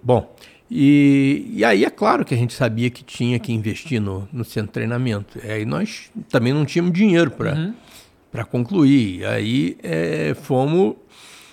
Bom, 0.00 0.32
e, 0.70 1.50
e 1.52 1.64
aí 1.64 1.84
é 1.84 1.90
claro 1.90 2.24
que 2.24 2.32
a 2.32 2.36
gente 2.36 2.54
sabia 2.54 2.88
que 2.90 3.02
tinha 3.02 3.40
que 3.40 3.52
investir 3.52 4.00
no, 4.00 4.28
no 4.32 4.44
centro 4.44 4.68
de 4.68 4.74
treinamento. 4.74 5.38
E 5.44 5.50
aí 5.50 5.64
nós 5.64 6.10
também 6.28 6.52
não 6.52 6.64
tínhamos 6.64 6.92
dinheiro 6.92 7.32
para 7.32 7.54
Uhum. 7.54 7.74
para 8.30 8.44
concluir. 8.44 9.18
E 9.18 9.24
aí 9.24 9.76
é, 9.82 10.34
fomos 10.40 10.94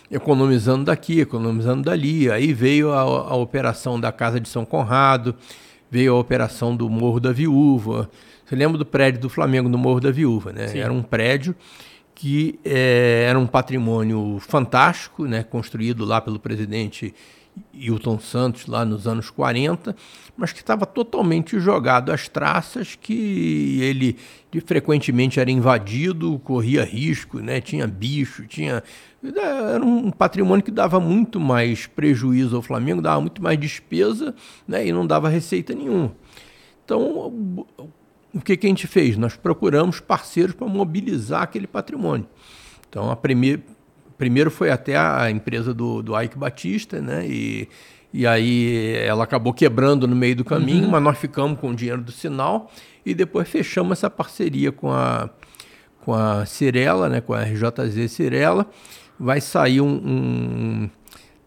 economizando 0.10 0.86
daqui, 0.86 1.20
economizando 1.20 1.84
dali. 1.84 2.32
Aí 2.32 2.54
veio 2.54 2.92
a, 2.92 3.02
a 3.02 3.36
operação 3.36 4.00
da 4.00 4.12
Casa 4.12 4.40
de 4.40 4.50
São 4.50 4.66
Conrado, 4.66 5.36
veio 5.90 6.16
a 6.16 6.20
operação 6.20 6.76
do 6.76 6.90
Morro 6.90 7.20
da 7.20 7.32
Viúva. 7.32 8.10
Você 8.46 8.56
lembra 8.56 8.78
do 8.78 8.86
prédio 8.86 9.22
do 9.22 9.30
Flamengo 9.30 9.68
no 9.68 9.78
Morro 9.78 10.00
da 10.00 10.12
Viúva, 10.12 10.54
né? 10.54 10.68
Sim. 10.68 10.80
Era 10.80 10.94
um 10.94 11.04
prédio 11.04 11.56
que 12.16 12.60
eh, 12.66 13.26
era 13.30 13.38
um 13.38 13.46
patrimônio 13.46 14.38
fantástico, 14.40 15.26
né? 15.26 15.44
construído 15.44 16.04
lá 16.04 16.20
pelo 16.20 16.40
presidente 16.40 17.14
Hilton 17.74 18.20
Santos 18.20 18.66
lá 18.66 18.84
nos 18.84 19.08
anos 19.08 19.30
40, 19.30 19.96
mas 20.38 20.54
que 20.54 20.60
estava 20.60 20.86
totalmente 20.86 21.60
jogado 21.60 22.12
às 22.12 22.30
traças, 22.30 22.96
que 22.96 23.80
ele 23.82 24.16
frequentemente 24.66 25.40
era 25.40 25.50
invadido, 25.52 26.40
corria 26.40 26.84
risco, 26.84 27.40
né? 27.40 27.60
tinha 27.60 27.88
bicho, 27.88 28.46
tinha 28.48 28.84
era 29.36 29.84
um 29.84 30.12
patrimônio 30.12 30.64
que 30.64 30.72
dava 30.72 31.00
muito 31.00 31.40
mais 31.40 31.88
prejuízo 31.88 32.56
ao 32.56 32.62
Flamengo, 32.62 33.02
dava 33.02 33.20
muito 33.20 33.42
mais 33.42 33.60
despesa 33.60 34.34
né? 34.68 34.88
e 34.88 34.92
não 34.92 35.06
dava 35.06 35.28
receita 35.28 35.74
nenhuma. 35.74 36.14
Então, 36.86 37.02
o- 37.02 37.68
que, 38.44 38.56
que 38.56 38.68
a 38.68 38.70
gente 38.70 38.88
fez? 38.88 39.18
Nós 39.18 39.36
procuramos 39.36 40.00
parceiros 40.00 40.54
para 40.54 40.68
mobilizar 40.68 41.42
aquele 41.42 41.68
patrimônio. 41.68 42.28
Então, 42.88 43.10
a 43.10 43.16
primeir, 43.16 43.62
primeiro 44.18 44.50
foi 44.52 44.70
até 44.70 44.96
a 44.96 45.30
empresa 45.30 45.74
do, 45.74 46.02
do 46.02 46.20
Ike 46.20 46.38
Batista, 46.38 47.02
né? 47.02 47.28
E, 47.28 47.68
e 48.14 48.26
aí 48.26 48.96
ela 48.98 49.24
acabou 49.24 49.54
quebrando 49.54 50.08
no 50.08 50.16
meio 50.16 50.36
do 50.36 50.46
caminho, 50.46 50.90
mas 50.90 51.02
nós 51.04 51.18
ficamos 51.18 51.60
com 51.60 51.72
o 51.72 51.76
dinheiro 51.76 52.02
do 52.02 52.12
sinal 52.12 52.72
e 53.06 53.14
depois 53.14 53.48
fechamos 53.48 53.98
essa 54.00 54.10
parceria 54.10 54.72
com 54.72 54.92
a, 54.92 55.30
com 56.02 56.14
a 56.14 56.46
Cirela, 56.46 57.10
né? 57.10 57.22
Com 57.22 57.34
a 57.34 57.44
RJZ 57.44 58.12
Cirela. 58.12 58.66
Vai 59.20 59.42
sair 59.42 59.82
um. 59.82 59.88
um 59.88 60.90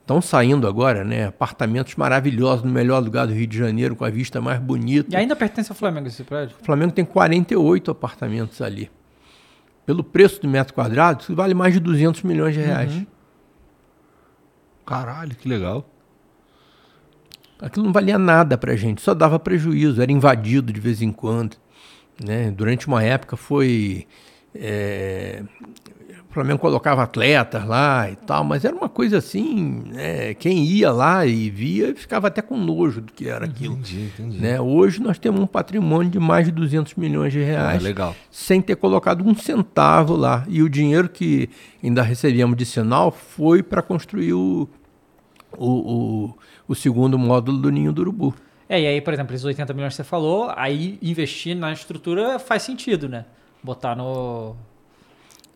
Estão 0.01 0.21
saindo 0.21 0.67
agora, 0.67 1.05
né? 1.05 1.27
Apartamentos 1.27 1.95
maravilhosos 1.95 2.65
no 2.65 2.73
melhor 2.73 3.01
lugar 3.01 3.29
do 3.29 3.33
Rio 3.33 3.47
de 3.47 3.57
Janeiro, 3.57 3.95
com 3.95 4.05
a 4.05 4.11
vista 4.11 4.41
mais 4.41 4.59
bonita. 4.59 5.15
E 5.15 5.17
ainda 5.17 5.37
pertence 5.37 5.71
ao 5.71 5.77
Flamengo 5.77 6.09
esse 6.09 6.25
prédio? 6.25 6.57
O 6.61 6.65
Flamengo 6.65 6.91
tem 6.91 7.05
48 7.05 7.93
apartamentos 7.93 8.61
ali. 8.61 8.91
Pelo 9.87 10.03
preço 10.03 10.43
do 10.43 10.49
metro 10.49 10.75
quadrado, 10.75 11.23
isso 11.23 11.35
vale 11.35 11.55
mais 11.55 11.75
de 11.75 11.79
200 11.79 12.25
milhões 12.25 12.55
de 12.55 12.61
reais. 12.61 13.07
Caralho, 14.85 15.37
que 15.37 15.49
legal. 15.49 15.89
Aquilo 17.63 17.85
não 17.87 17.93
valia 17.93 18.19
nada 18.19 18.57
pra 18.57 18.75
gente, 18.77 19.01
só 19.03 19.13
dava 19.15 19.39
prejuízo, 19.39 20.01
era 20.01 20.11
invadido 20.11 20.73
de 20.73 20.81
vez 20.81 21.03
em 21.03 21.13
quando. 21.13 21.57
Né? 22.23 22.51
Durante 22.51 22.87
uma 22.87 23.03
época 23.03 23.37
foi. 23.37 24.07
é, 24.55 25.43
O 26.29 26.33
Flamengo 26.33 26.59
colocava 26.61 27.03
atletas 27.03 27.65
lá 27.67 28.11
e 28.11 28.15
tal, 28.17 28.45
mas 28.45 28.65
era 28.65 28.75
uma 28.77 28.89
coisa 28.89 29.19
assim, 29.19 29.83
né? 29.87 30.33
quem 30.35 30.65
ia 30.65 30.93
lá 30.93 31.27
e 31.27 31.51
via 31.51 31.95
ficava 31.95 32.29
até 32.29 32.41
com 32.41 32.57
nojo 32.57 33.01
do 33.01 33.13
que 33.13 33.29
era 33.29 33.45
aquilo. 33.47 33.75
Entendi, 33.75 34.11
entendi. 34.15 34.39
Né? 34.39 34.61
Hoje 34.61 35.01
nós 35.03 35.19
temos 35.19 35.41
um 35.41 35.47
patrimônio 35.47 36.11
de 36.11 36.19
mais 36.21 36.47
de 36.47 36.53
200 36.53 36.95
milhões 36.95 37.33
de 37.33 37.41
Ah, 37.43 37.47
reais. 37.47 37.83
legal. 37.83 38.15
sem 38.31 38.61
ter 38.63 38.77
colocado 38.77 39.27
um 39.27 39.35
centavo 39.35 40.15
lá. 40.15 40.45
E 40.49 40.63
o 40.63 40.69
dinheiro 40.69 41.09
que 41.09 41.49
ainda 41.83 42.03
recebíamos 42.03 42.57
de 42.57 42.65
sinal 42.65 43.11
foi 43.11 43.63
para 43.63 43.83
construir 43.83 44.33
o, 44.35 44.69
o, 45.59 45.67
o, 45.67 46.35
o 46.71 46.75
segundo 46.77 47.19
módulo 47.19 47.59
do 47.59 47.69
Ninho 47.69 47.93
do 47.93 48.03
Urubu. 48.03 48.33
É, 48.69 48.81
e 48.81 48.87
aí, 48.87 49.01
por 49.01 49.13
exemplo, 49.13 49.35
esses 49.35 49.45
80 49.45 49.75
milhões 49.75 49.93
que 49.93 49.97
você 49.97 50.05
falou, 50.05 50.53
aí 50.55 51.01
investir 51.03 51.57
na 51.57 51.73
estrutura 51.73 52.39
faz 52.39 52.63
sentido, 52.63 53.09
né? 53.09 53.25
Botar 53.61 53.97
no. 53.97 54.55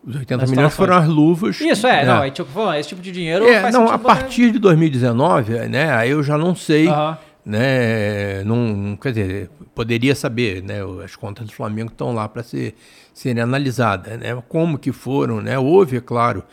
Os 0.05 0.13
80 0.13 0.41
Nas 0.41 0.51
milhões 0.51 0.75
foram 0.75 0.97
as 0.97 1.07
luvas. 1.07 1.61
Isso, 1.61 1.87
é, 1.87 2.03
né? 2.03 2.05
não, 2.05 2.21
é 2.21 2.29
tipo, 2.29 2.51
falando, 2.51 2.75
esse 2.75 2.89
tipo 2.89 3.01
de 3.01 3.13
dinheiro 3.13 3.47
É, 3.47 3.71
não, 3.71 3.89
a 3.89 3.97
partir 3.97 4.51
de 4.51 4.59
2019, 4.59 5.53
né, 5.69 5.89
aí 5.93 6.11
eu 6.11 6.21
já 6.21 6.37
não 6.37 6.53
sei, 6.53 6.89
Aham. 6.89 7.17
né, 7.45 8.43
não, 8.43 8.97
quer 8.97 9.13
dizer, 9.13 9.49
poderia 9.73 10.13
saber, 10.13 10.61
né, 10.61 10.79
as 11.03 11.15
contas 11.15 11.47
do 11.47 11.53
Flamengo 11.53 11.91
estão 11.91 12.13
lá 12.13 12.27
para 12.27 12.43
ser, 12.43 12.75
serem 13.13 13.41
analisadas, 13.41 14.19
né, 14.19 14.43
como 14.49 14.77
que 14.77 14.91
foram, 14.91 15.41
né, 15.41 15.57
houve, 15.57 15.97
é 15.97 16.01
claro, 16.01 16.43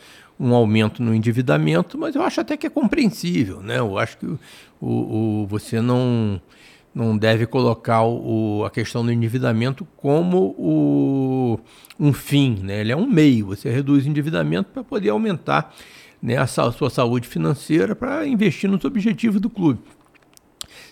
um 0.43 0.53
aumento 0.53 1.01
no 1.01 1.15
endividamento, 1.15 1.97
mas 1.97 2.15
eu 2.15 2.21
acho 2.21 2.41
até 2.41 2.57
que 2.57 2.67
é 2.67 2.69
compreensível, 2.69 3.61
né, 3.61 3.79
eu 3.79 3.97
acho 3.97 4.17
que 4.17 4.25
o, 4.25 4.37
o, 4.81 5.47
você 5.47 5.79
não, 5.79 6.41
não 6.93 7.17
deve 7.17 7.45
colocar 7.45 8.03
o, 8.03 8.63
a 8.65 8.69
questão 8.69 9.05
do 9.05 9.11
endividamento 9.11 9.87
como 9.95 10.53
o, 10.57 11.59
um 11.99 12.11
fim, 12.11 12.59
né? 12.61 12.81
Ele 12.81 12.91
é 12.91 12.95
um 12.95 13.07
meio. 13.07 13.47
Você 13.47 13.69
reduz 13.69 14.05
o 14.05 14.09
endividamento 14.09 14.69
para 14.71 14.83
poder 14.83 15.09
aumentar 15.09 15.73
né, 16.21 16.37
a 16.37 16.45
sua 16.45 16.89
saúde 16.89 17.27
financeira 17.27 17.95
para 17.95 18.27
investir 18.27 18.69
nos 18.69 18.83
objetivos 18.85 19.41
do 19.41 19.49
clube. 19.49 19.79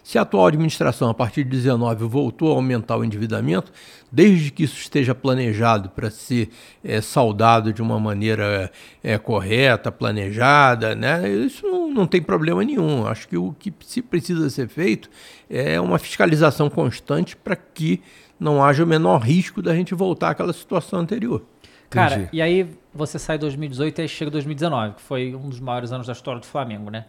Se 0.03 0.17
a 0.17 0.23
atual 0.23 0.47
administração, 0.47 1.09
a 1.09 1.13
partir 1.13 1.43
de 1.43 1.49
19, 1.51 2.05
voltou 2.05 2.51
a 2.51 2.55
aumentar 2.55 2.97
o 2.97 3.05
endividamento, 3.05 3.71
desde 4.11 4.51
que 4.51 4.63
isso 4.63 4.77
esteja 4.77 5.13
planejado 5.13 5.89
para 5.89 6.09
ser 6.09 6.49
eh, 6.83 7.01
saudado 7.01 7.71
de 7.71 7.81
uma 7.81 7.99
maneira 7.99 8.71
eh, 9.03 9.17
correta, 9.17 9.91
planejada, 9.91 10.95
né, 10.95 11.29
isso 11.29 11.65
não, 11.65 11.89
não 11.89 12.07
tem 12.07 12.21
problema 12.21 12.63
nenhum. 12.63 13.05
Acho 13.05 13.27
que 13.27 13.37
o 13.37 13.55
que 13.57 13.73
se 13.85 14.01
precisa 14.01 14.49
ser 14.49 14.67
feito 14.67 15.09
é 15.49 15.79
uma 15.79 15.99
fiscalização 15.99 16.69
constante 16.69 17.35
para 17.35 17.55
que 17.55 18.01
não 18.39 18.63
haja 18.63 18.83
o 18.83 18.87
menor 18.87 19.19
risco 19.19 19.61
da 19.61 19.75
gente 19.75 19.93
voltar 19.93 20.31
àquela 20.31 20.51
situação 20.51 20.99
anterior. 20.99 21.43
Cara, 21.91 22.15
Entendi. 22.15 22.29
e 22.33 22.41
aí 22.41 22.67
você 22.93 23.19
sai 23.19 23.37
2018 23.37 23.99
e 23.99 24.01
aí 24.01 24.07
chega 24.07 24.31
2019, 24.31 24.95
que 24.95 25.01
foi 25.01 25.35
um 25.35 25.49
dos 25.49 25.59
maiores 25.59 25.91
anos 25.91 26.07
da 26.07 26.13
história 26.13 26.39
do 26.39 26.47
Flamengo, 26.47 26.89
né? 26.89 27.05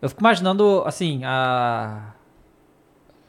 Eu 0.00 0.08
fico 0.08 0.20
imaginando, 0.20 0.82
assim, 0.86 1.22
a. 1.24 2.12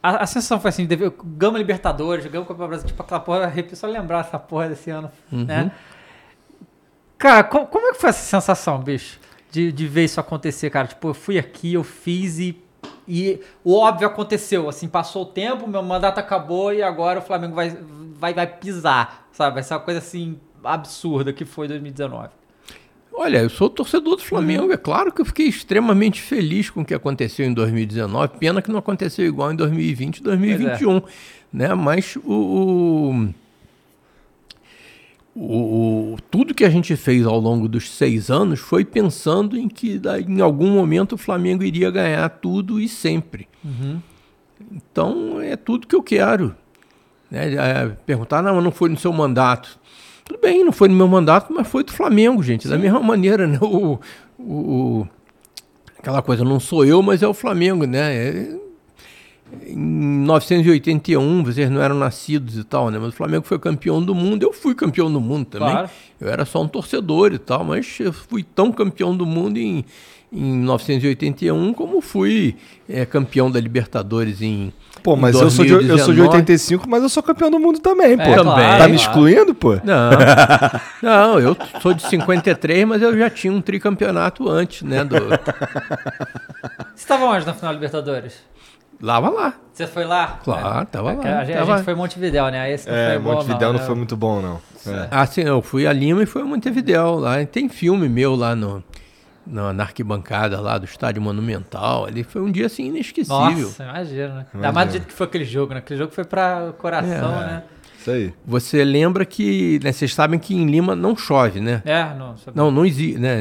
A, 0.02 0.22
a 0.22 0.26
sensação 0.26 0.58
foi 0.58 0.70
assim, 0.70 0.86
deve- 0.86 1.12
Gama 1.22 1.58
Libertadores, 1.58 2.24
Gama 2.26 2.46
Copa 2.46 2.66
Brasil, 2.66 2.86
tipo 2.86 3.02
aquela 3.02 3.20
porra, 3.20 3.44
arrepio 3.44 3.76
só 3.76 3.86
lembrar 3.86 4.20
essa 4.20 4.38
porra 4.38 4.68
desse 4.70 4.88
ano, 4.90 5.10
né? 5.30 5.70
Cara, 7.18 7.44
co- 7.44 7.66
como, 7.66 7.88
é 7.88 7.92
que 7.92 8.00
foi 8.00 8.08
essa 8.08 8.22
sensação, 8.22 8.78
bicho? 8.78 9.20
De, 9.50 9.70
de 9.70 9.86
ver 9.86 10.04
isso 10.04 10.18
acontecer, 10.18 10.70
cara? 10.70 10.86
Tipo, 10.88 11.08
eu 11.08 11.14
fui 11.14 11.38
aqui, 11.38 11.74
eu 11.74 11.84
fiz 11.84 12.38
e, 12.38 12.58
e 13.06 13.40
o 13.62 13.76
óbvio 13.76 14.06
aconteceu, 14.06 14.70
assim, 14.70 14.88
passou 14.88 15.22
o 15.24 15.26
tempo, 15.26 15.68
meu 15.68 15.82
mandato 15.82 16.18
acabou 16.18 16.72
e 16.72 16.82
agora 16.82 17.18
o 17.18 17.22
Flamengo 17.22 17.54
vai, 17.54 17.76
vai, 18.14 18.32
vai 18.32 18.46
pisar, 18.46 19.28
sabe? 19.32 19.54
Vai 19.54 19.62
ser 19.62 19.74
uma 19.74 19.80
coisa, 19.80 19.98
assim, 19.98 20.40
absurda 20.64 21.30
que 21.30 21.44
foi 21.44 21.68
2019. 21.68 22.30
Olha, 23.12 23.38
eu 23.38 23.50
sou 23.50 23.68
torcedor 23.68 24.16
do 24.16 24.22
Flamengo. 24.22 24.72
É 24.72 24.76
claro 24.76 25.12
que 25.12 25.20
eu 25.20 25.24
fiquei 25.26 25.46
extremamente 25.46 26.20
feliz 26.22 26.70
com 26.70 26.80
o 26.80 26.84
que 26.84 26.94
aconteceu 26.94 27.44
em 27.46 27.52
2019. 27.52 28.38
Pena 28.38 28.62
que 28.62 28.70
não 28.70 28.78
aconteceu 28.78 29.26
igual 29.26 29.52
em 29.52 29.56
2020 29.56 30.18
e 30.18 30.22
2021. 30.22 31.02
Né? 31.52 31.74
Mas 31.74 32.16
o, 32.24 33.32
o, 35.34 36.14
o- 36.14 36.16
tudo 36.30 36.54
que 36.54 36.64
a 36.64 36.70
gente 36.70 36.94
fez 36.96 37.26
ao 37.26 37.38
longo 37.38 37.68
dos 37.68 37.90
seis 37.90 38.30
anos 38.30 38.60
foi 38.60 38.84
pensando 38.84 39.58
em 39.58 39.68
que 39.68 40.00
em 40.28 40.40
algum 40.40 40.70
momento 40.70 41.14
o 41.14 41.18
Flamengo 41.18 41.62
iria 41.64 41.90
ganhar 41.90 42.28
tudo 42.28 42.80
e 42.80 42.88
sempre. 42.88 43.48
Então 44.70 45.40
é 45.40 45.56
tudo 45.56 45.86
que 45.86 45.94
eu 45.96 46.02
quero. 46.02 46.54
Né? 47.30 47.54
É, 47.54 47.86
perguntar, 48.06 48.42
não, 48.42 48.60
não 48.60 48.70
foi 48.70 48.88
no 48.88 48.96
seu 48.98 49.12
mandato. 49.12 49.78
Tudo 50.30 50.40
bem, 50.40 50.62
não 50.64 50.70
foi 50.70 50.86
no 50.86 50.94
meu 50.94 51.08
mandato, 51.08 51.52
mas 51.52 51.66
foi 51.66 51.82
do 51.82 51.92
Flamengo, 51.92 52.40
gente. 52.40 52.68
Da 52.68 52.78
mesma 52.78 53.00
maneira, 53.00 53.48
né? 53.48 53.58
O, 53.60 53.98
o, 54.38 55.08
aquela 55.98 56.22
coisa, 56.22 56.44
não 56.44 56.60
sou 56.60 56.84
eu, 56.84 57.02
mas 57.02 57.20
é 57.20 57.26
o 57.26 57.34
Flamengo, 57.34 57.84
né? 57.84 58.14
É- 58.14 58.60
em 59.66 59.76
1981, 59.76 61.42
vocês 61.42 61.68
não 61.68 61.82
eram 61.82 61.96
nascidos 61.96 62.56
e 62.56 62.62
tal, 62.62 62.88
né? 62.92 62.98
Mas 63.00 63.08
o 63.08 63.16
Flamengo 63.16 63.44
foi 63.44 63.58
campeão 63.58 64.00
do 64.00 64.14
mundo, 64.14 64.44
eu 64.44 64.52
fui 64.52 64.72
campeão 64.72 65.12
do 65.12 65.20
mundo 65.20 65.46
também. 65.46 65.68
Claro. 65.68 65.90
Eu 66.20 66.28
era 66.28 66.44
só 66.44 66.62
um 66.62 66.68
torcedor 66.68 67.32
e 67.32 67.38
tal, 67.38 67.64
mas 67.64 67.98
eu 67.98 68.12
fui 68.12 68.44
tão 68.44 68.70
campeão 68.70 69.16
do 69.16 69.26
mundo 69.26 69.58
em, 69.58 69.84
em 70.32 70.58
1981 70.58 71.74
como 71.74 72.00
fui 72.00 72.54
eh, 72.88 73.04
campeão 73.04 73.50
da 73.50 73.58
Libertadores 73.58 74.40
em 74.40 74.72
Pô, 75.02 75.16
mas 75.16 75.34
eu 75.40 75.50
sou, 75.50 75.64
de, 75.64 75.72
eu 75.72 75.78
sou 75.98 76.12
de 76.12 76.20
2019. 76.20 76.28
85, 76.28 76.88
mas 76.88 77.02
eu 77.02 77.08
sou 77.08 77.22
campeão 77.22 77.50
do 77.50 77.58
mundo 77.58 77.78
também, 77.80 78.16
pô. 78.16 78.22
É, 78.22 78.34
claro, 78.34 78.78
tá 78.78 78.88
me 78.88 78.96
excluindo, 78.96 79.54
pô? 79.54 79.74
Não, 79.82 80.10
não, 81.02 81.38
eu 81.40 81.56
sou 81.80 81.94
de 81.94 82.02
53, 82.02 82.84
mas 82.86 83.00
eu 83.02 83.16
já 83.18 83.30
tinha 83.30 83.52
um 83.52 83.60
tricampeonato 83.60 84.48
antes, 84.48 84.82
né? 84.82 85.02
Do... 85.04 85.16
Você 86.94 87.04
estava 87.04 87.24
onde 87.24 87.46
na 87.46 87.54
final 87.54 87.70
da 87.72 87.74
Libertadores? 87.74 88.34
Lava 89.02 89.30
lá. 89.30 89.54
Você 89.72 89.86
foi 89.86 90.04
lá? 90.04 90.38
Claro, 90.44 90.84
tava 90.86 91.12
É, 91.12 91.14
lá, 91.14 91.38
A 91.40 91.44
gente, 91.44 91.56
a 91.56 91.60
tava- 91.60 91.76
gente 91.76 91.84
foi 91.84 91.94
em 91.94 91.96
Montevidéu, 91.96 92.50
né? 92.50 92.60
Aí 92.60 92.72
Esse 92.74 92.86
não 92.88 92.94
É, 92.94 93.08
foi 93.14 93.18
bom, 93.20 93.32
Montevidéu 93.32 93.72
não, 93.72 93.80
né? 93.80 93.86
foi 93.86 93.94
muito 93.94 94.16
bom, 94.16 94.42
não. 94.42 94.60
É. 94.86 95.08
Assim, 95.10 95.40
eu 95.42 95.62
fui 95.62 95.86
a 95.86 95.92
Lima 95.92 96.22
e 96.22 96.26
fui 96.26 96.42
a 96.42 96.44
Montevidéu 96.44 97.14
lá. 97.18 97.42
Tem 97.46 97.68
filme 97.70 98.08
meu 98.10 98.34
lá 98.34 98.54
no, 98.54 98.84
na, 99.46 99.72
na 99.72 99.82
arquibancada 99.84 100.60
lá 100.60 100.78
do 100.78 100.84
Estádio 100.84 101.20
Monumental. 101.22 102.04
Ali 102.06 102.22
foi 102.24 102.40
um 102.42 102.50
dia 102.50 102.66
assim 102.66 102.86
inesquecível. 102.86 103.36
Nossa, 103.38 103.84
imagina, 103.84 104.34
né? 104.34 104.46
Ainda 104.54 104.72
mais 104.72 104.88
do 104.88 104.92
jeito 104.92 105.06
que 105.06 105.12
foi 105.12 105.26
aquele 105.26 105.44
jogo, 105.44 105.72
né? 105.74 105.78
Aquele 105.80 105.98
jogo 105.98 106.12
foi 106.12 106.24
pra 106.24 106.72
coração, 106.78 107.42
É. 107.42 107.46
né? 107.46 107.62
Isso 107.98 108.10
aí. 108.10 108.32
Você 108.46 108.82
lembra 108.82 109.26
que, 109.26 109.78
né, 109.84 109.92
vocês 109.92 110.14
sabem 110.14 110.38
que 110.40 110.54
em 110.54 110.64
Lima 110.70 110.96
não 110.96 111.14
chove, 111.14 111.60
né? 111.60 111.82
É, 111.84 112.14
não. 112.14 112.34
só- 112.38 112.50
Não, 112.54 112.70
não 112.70 112.86
existe, 112.86 113.18
né? 113.18 113.36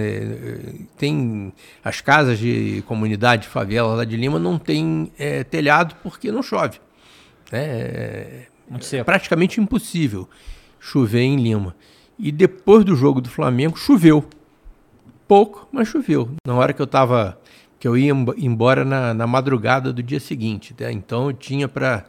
Tem 0.97 1.53
as 1.83 2.01
casas 2.01 2.37
de 2.37 2.83
comunidade, 2.85 3.47
favela 3.47 3.95
lá 3.95 4.03
de 4.03 4.17
Lima 4.17 4.37
não 4.37 4.57
tem 4.59 5.11
é, 5.17 5.43
telhado 5.45 5.95
porque 6.03 6.29
não 6.31 6.43
chove. 6.43 6.77
né? 7.51 7.59
É, 7.63 8.41
Muito 8.69 8.95
é 8.95 9.03
praticamente 9.03 9.61
impossível 9.61 10.27
chover 10.79 11.21
em 11.21 11.37
Lima. 11.37 11.73
E 12.17 12.29
depois 12.31 12.83
do 12.83 12.95
jogo 12.97 13.21
do 13.21 13.29
Flamengo 13.29 13.77
choveu, 13.77 14.25
pouco, 15.29 15.67
mas 15.71 15.87
choveu. 15.87 16.31
Na 16.45 16.55
hora 16.55 16.73
que 16.73 16.81
eu 16.81 16.87
tava, 16.87 17.37
que 17.79 17.87
eu 17.87 17.95
ia 17.95 18.11
emb- 18.11 18.33
embora 18.37 18.83
na, 18.83 19.13
na 19.13 19.27
madrugada 19.27 19.93
do 19.93 20.01
dia 20.01 20.19
seguinte, 20.19 20.75
né? 20.77 20.91
Então 20.91 21.27
eu 21.27 21.33
tinha 21.33 21.67
para 21.67 22.03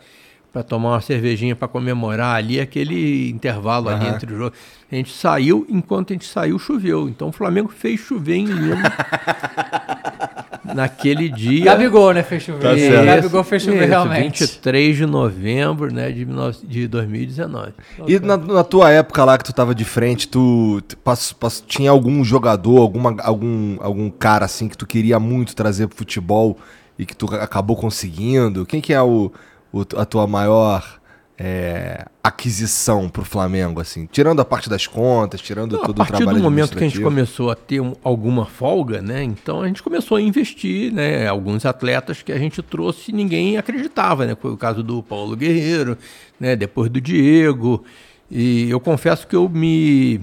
para 0.53 0.65
tomar 0.65 0.95
uma 0.95 1.01
cervejinha 1.01 1.55
para 1.55 1.69
comemorar 1.69 2.35
ali 2.35 2.59
aquele 2.61 3.31
intervalo 3.31 3.89
ali 3.89 4.05
Aham. 4.05 4.15
entre 4.17 4.35
o 4.35 4.37
jogo. 4.37 4.57
A 4.91 4.95
gente 4.97 5.13
saiu, 5.13 5.65
enquanto 5.69 6.11
a 6.11 6.15
gente 6.15 6.27
saiu, 6.27 6.59
choveu. 6.59 7.09
Então 7.09 7.29
o 7.29 7.33
Flamengo 7.33 7.69
fez 7.69 8.01
chover 8.01 8.35
em 8.35 8.47
Lima 8.47 8.83
naquele 10.75 11.29
dia. 11.29 11.65
Gabigol, 11.65 12.13
né? 12.13 12.23
Fez 12.23 12.43
chover. 12.43 12.61
Tá 12.63 12.77
certo. 12.77 13.05
Gabigol 13.07 13.45
fez 13.45 13.63
chover 13.63 13.79
isso, 13.83 13.89
realmente. 13.89 14.41
23 14.45 14.97
de 14.97 15.07
novembro 15.07 15.93
né, 15.93 16.11
de, 16.11 16.25
19 16.25 16.67
de 16.67 16.89
2019. 16.89 17.73
E 18.07 18.19
na, 18.19 18.37
na 18.37 18.65
tua 18.65 18.91
época 18.91 19.25
lá 19.25 19.37
que 19.39 19.45
tu 19.45 19.53
tava 19.53 19.75
de 19.75 19.85
frente, 19.85 20.29
tu 20.29 20.81
tu 20.87 20.97
pass- 20.99 21.33
pass- 21.33 21.65
tinha 21.67 21.91
algum 21.91 22.23
jogador, 22.25 22.79
alguma, 22.81 23.17
algum, 23.23 23.77
algum 23.81 24.11
cara 24.11 24.45
assim 24.45 24.69
que 24.69 24.77
tu 24.77 24.87
queria 24.87 25.19
muito 25.19 25.55
trazer 25.57 25.87
pro 25.89 25.97
futebol 25.97 26.57
e 26.99 27.07
que 27.07 27.17
tu 27.17 27.27
acabou 27.35 27.77
conseguindo? 27.77 28.67
Quem 28.67 28.81
que 28.81 28.93
é 28.93 29.03
o, 29.03 29.33
o- 29.73 29.81
a 29.97 30.05
tua 30.05 30.27
maior 30.27 31.00
é, 31.43 32.05
aquisição 32.23 33.09
pro 33.09 33.25
Flamengo, 33.25 33.81
assim? 33.81 34.07
Tirando 34.13 34.41
a 34.41 34.45
parte 34.45 34.69
das 34.69 34.87
contas, 34.87 35.41
tirando 35.41 35.73
Não, 35.73 35.83
a 35.83 35.87
todo 35.87 35.95
o 35.95 35.99
partir 35.99 36.17
trabalho 36.19 36.37
do 36.37 36.43
momento 36.45 36.77
que 36.77 36.85
a 36.85 36.87
gente 36.87 37.01
começou 37.01 37.51
a 37.51 37.55
ter 37.55 37.81
um- 37.81 37.95
alguma 38.05 38.45
folga, 38.45 39.01
né? 39.01 39.23
Então 39.25 39.63
a 39.63 39.67
gente 39.67 39.83
começou 39.83 40.19
a 40.19 40.21
investir, 40.21 40.93
né? 40.93 41.27
Alguns 41.27 41.65
atletas 41.65 42.21
que 42.21 42.31
a 42.31 42.39
gente 42.39 42.61
trouxe 42.61 43.11
ninguém 43.11 43.57
acreditava, 43.57 44.27
né? 44.27 44.37
Foi 44.39 44.51
o 44.53 44.57
caso 44.57 44.83
do 44.83 45.03
Paulo 45.03 45.35
Guerreiro, 45.35 45.97
né? 46.39 46.55
Depois 46.55 46.91
do 46.91 47.01
Diego. 47.01 47.83
E 48.31 48.69
eu 48.69 48.79
confesso 48.79 49.27
que 49.27 49.35
eu 49.35 49.49
me, 49.49 50.21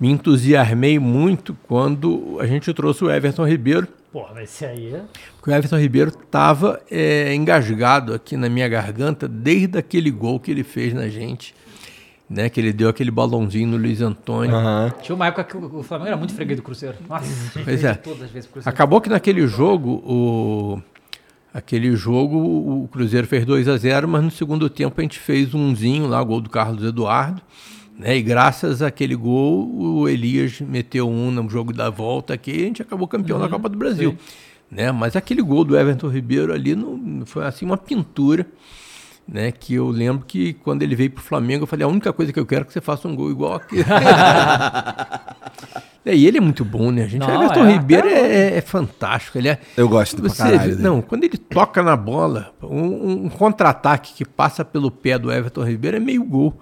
me 0.00 0.10
entusiasmei 0.10 0.98
muito 0.98 1.56
quando 1.68 2.38
a 2.40 2.46
gente 2.46 2.74
trouxe 2.74 3.04
o 3.04 3.10
Everton 3.10 3.46
Ribeiro. 3.46 3.86
Porra, 4.12 4.32
mas 4.34 4.44
esse 4.50 4.64
aí 4.64 4.94
é... 4.94 5.02
Porque 5.36 5.50
o 5.50 5.54
Everton 5.54 5.78
Ribeiro 5.78 6.10
estava 6.10 6.80
engasgado 7.34 8.12
aqui 8.12 8.36
na 8.36 8.48
minha 8.48 8.68
garganta 8.68 9.28
desde 9.28 9.78
aquele 9.78 10.10
gol 10.10 10.40
que 10.40 10.50
ele 10.50 10.64
fez 10.64 10.92
na 10.92 11.08
gente, 11.08 11.54
né? 12.28 12.48
Que 12.48 12.60
ele 12.60 12.72
deu 12.72 12.88
aquele 12.88 13.10
balãozinho 13.10 13.68
no 13.68 13.76
Luiz 13.76 14.00
Antônio. 14.00 14.54
Aham. 14.54 14.92
Tinha 15.00 15.14
uma 15.14 15.26
época 15.28 15.44
que 15.44 15.56
o 15.56 15.78
o 15.78 15.82
Flamengo 15.82 16.08
era 16.08 16.16
muito 16.16 16.34
freguês 16.34 16.58
do 16.58 16.62
Cruzeiro. 16.62 16.96
Nossa, 17.08 17.60
Pois 17.62 17.84
é. 17.84 17.94
todas 17.94 18.22
as 18.22 18.30
vezes 18.30 18.50
Cruzeiro. 18.50 18.74
Acabou 18.74 19.00
que 19.00 19.08
naquele 19.08 19.46
jogo, 19.46 20.02
o 20.04 20.82
aquele 21.54 21.94
jogo 21.96 22.36
o 22.36 22.88
Cruzeiro 22.88 23.26
fez 23.26 23.44
2 23.44 23.66
a 23.68 23.76
0 23.76 24.06
mas 24.06 24.22
no 24.22 24.30
segundo 24.30 24.70
tempo 24.70 25.00
a 25.00 25.02
gente 25.02 25.18
fez 25.18 25.52
umzinho 25.54 26.06
lá, 26.06 26.22
gol 26.22 26.40
do 26.40 26.50
Carlos 26.50 26.82
Eduardo. 26.84 27.40
Né? 28.00 28.16
E 28.16 28.22
graças 28.22 28.80
àquele 28.80 29.14
gol, 29.14 29.70
o 29.78 30.08
Elias 30.08 30.58
meteu 30.62 31.06
um 31.06 31.30
no 31.30 31.46
jogo 31.50 31.70
da 31.70 31.90
volta 31.90 32.32
aqui 32.32 32.50
e 32.50 32.62
a 32.62 32.64
gente 32.64 32.80
acabou 32.80 33.06
campeão 33.06 33.38
da 33.38 33.46
Copa 33.46 33.68
do 33.68 33.76
Brasil. 33.76 34.16
Né? 34.70 34.90
Mas 34.90 35.16
aquele 35.16 35.42
gol 35.42 35.64
do 35.64 35.76
Everton 35.76 36.08
Ribeiro 36.08 36.50
ali 36.50 36.74
não, 36.74 37.26
foi 37.26 37.44
assim 37.44 37.66
uma 37.66 37.76
pintura. 37.76 38.46
Né, 39.28 39.52
que 39.52 39.74
eu 39.74 39.88
lembro 39.90 40.26
que 40.26 40.54
quando 40.54 40.82
ele 40.82 40.96
veio 40.96 41.10
pro 41.10 41.22
Flamengo, 41.22 41.62
eu 41.62 41.66
falei, 41.66 41.84
a 41.84 41.88
única 41.88 42.12
coisa 42.12 42.32
que 42.32 42.40
eu 42.40 42.44
quero 42.44 42.62
é 42.62 42.64
que 42.64 42.72
você 42.72 42.80
faça 42.80 43.06
um 43.06 43.14
gol 43.14 43.30
igual 43.30 43.54
aquele. 43.54 43.84
É, 46.02 46.16
e 46.16 46.26
ele 46.26 46.38
é 46.38 46.40
muito 46.40 46.64
bom, 46.64 46.90
né, 46.90 47.06
gente? 47.06 47.20
Não, 47.20 47.28
o 47.28 47.42
Everton 47.42 47.66
é, 47.66 47.72
Ribeiro 47.72 48.08
cara, 48.08 48.18
é, 48.18 48.56
é 48.56 48.60
fantástico. 48.62 49.36
Ele 49.36 49.50
é, 49.50 49.58
Eu 49.76 49.86
gosto 49.86 50.20
você 50.22 50.42
caralho 50.42 50.78
não, 50.78 51.02
quando 51.02 51.24
ele 51.24 51.36
toca 51.36 51.82
na 51.82 51.94
bola, 51.94 52.54
um, 52.62 53.26
um 53.26 53.28
contra-ataque 53.28 54.14
que 54.14 54.24
passa 54.24 54.64
pelo 54.64 54.90
pé 54.90 55.18
do 55.18 55.30
Everton 55.30 55.62
Ribeiro 55.62 55.98
é 55.98 56.00
meio 56.00 56.24
gol. 56.24 56.58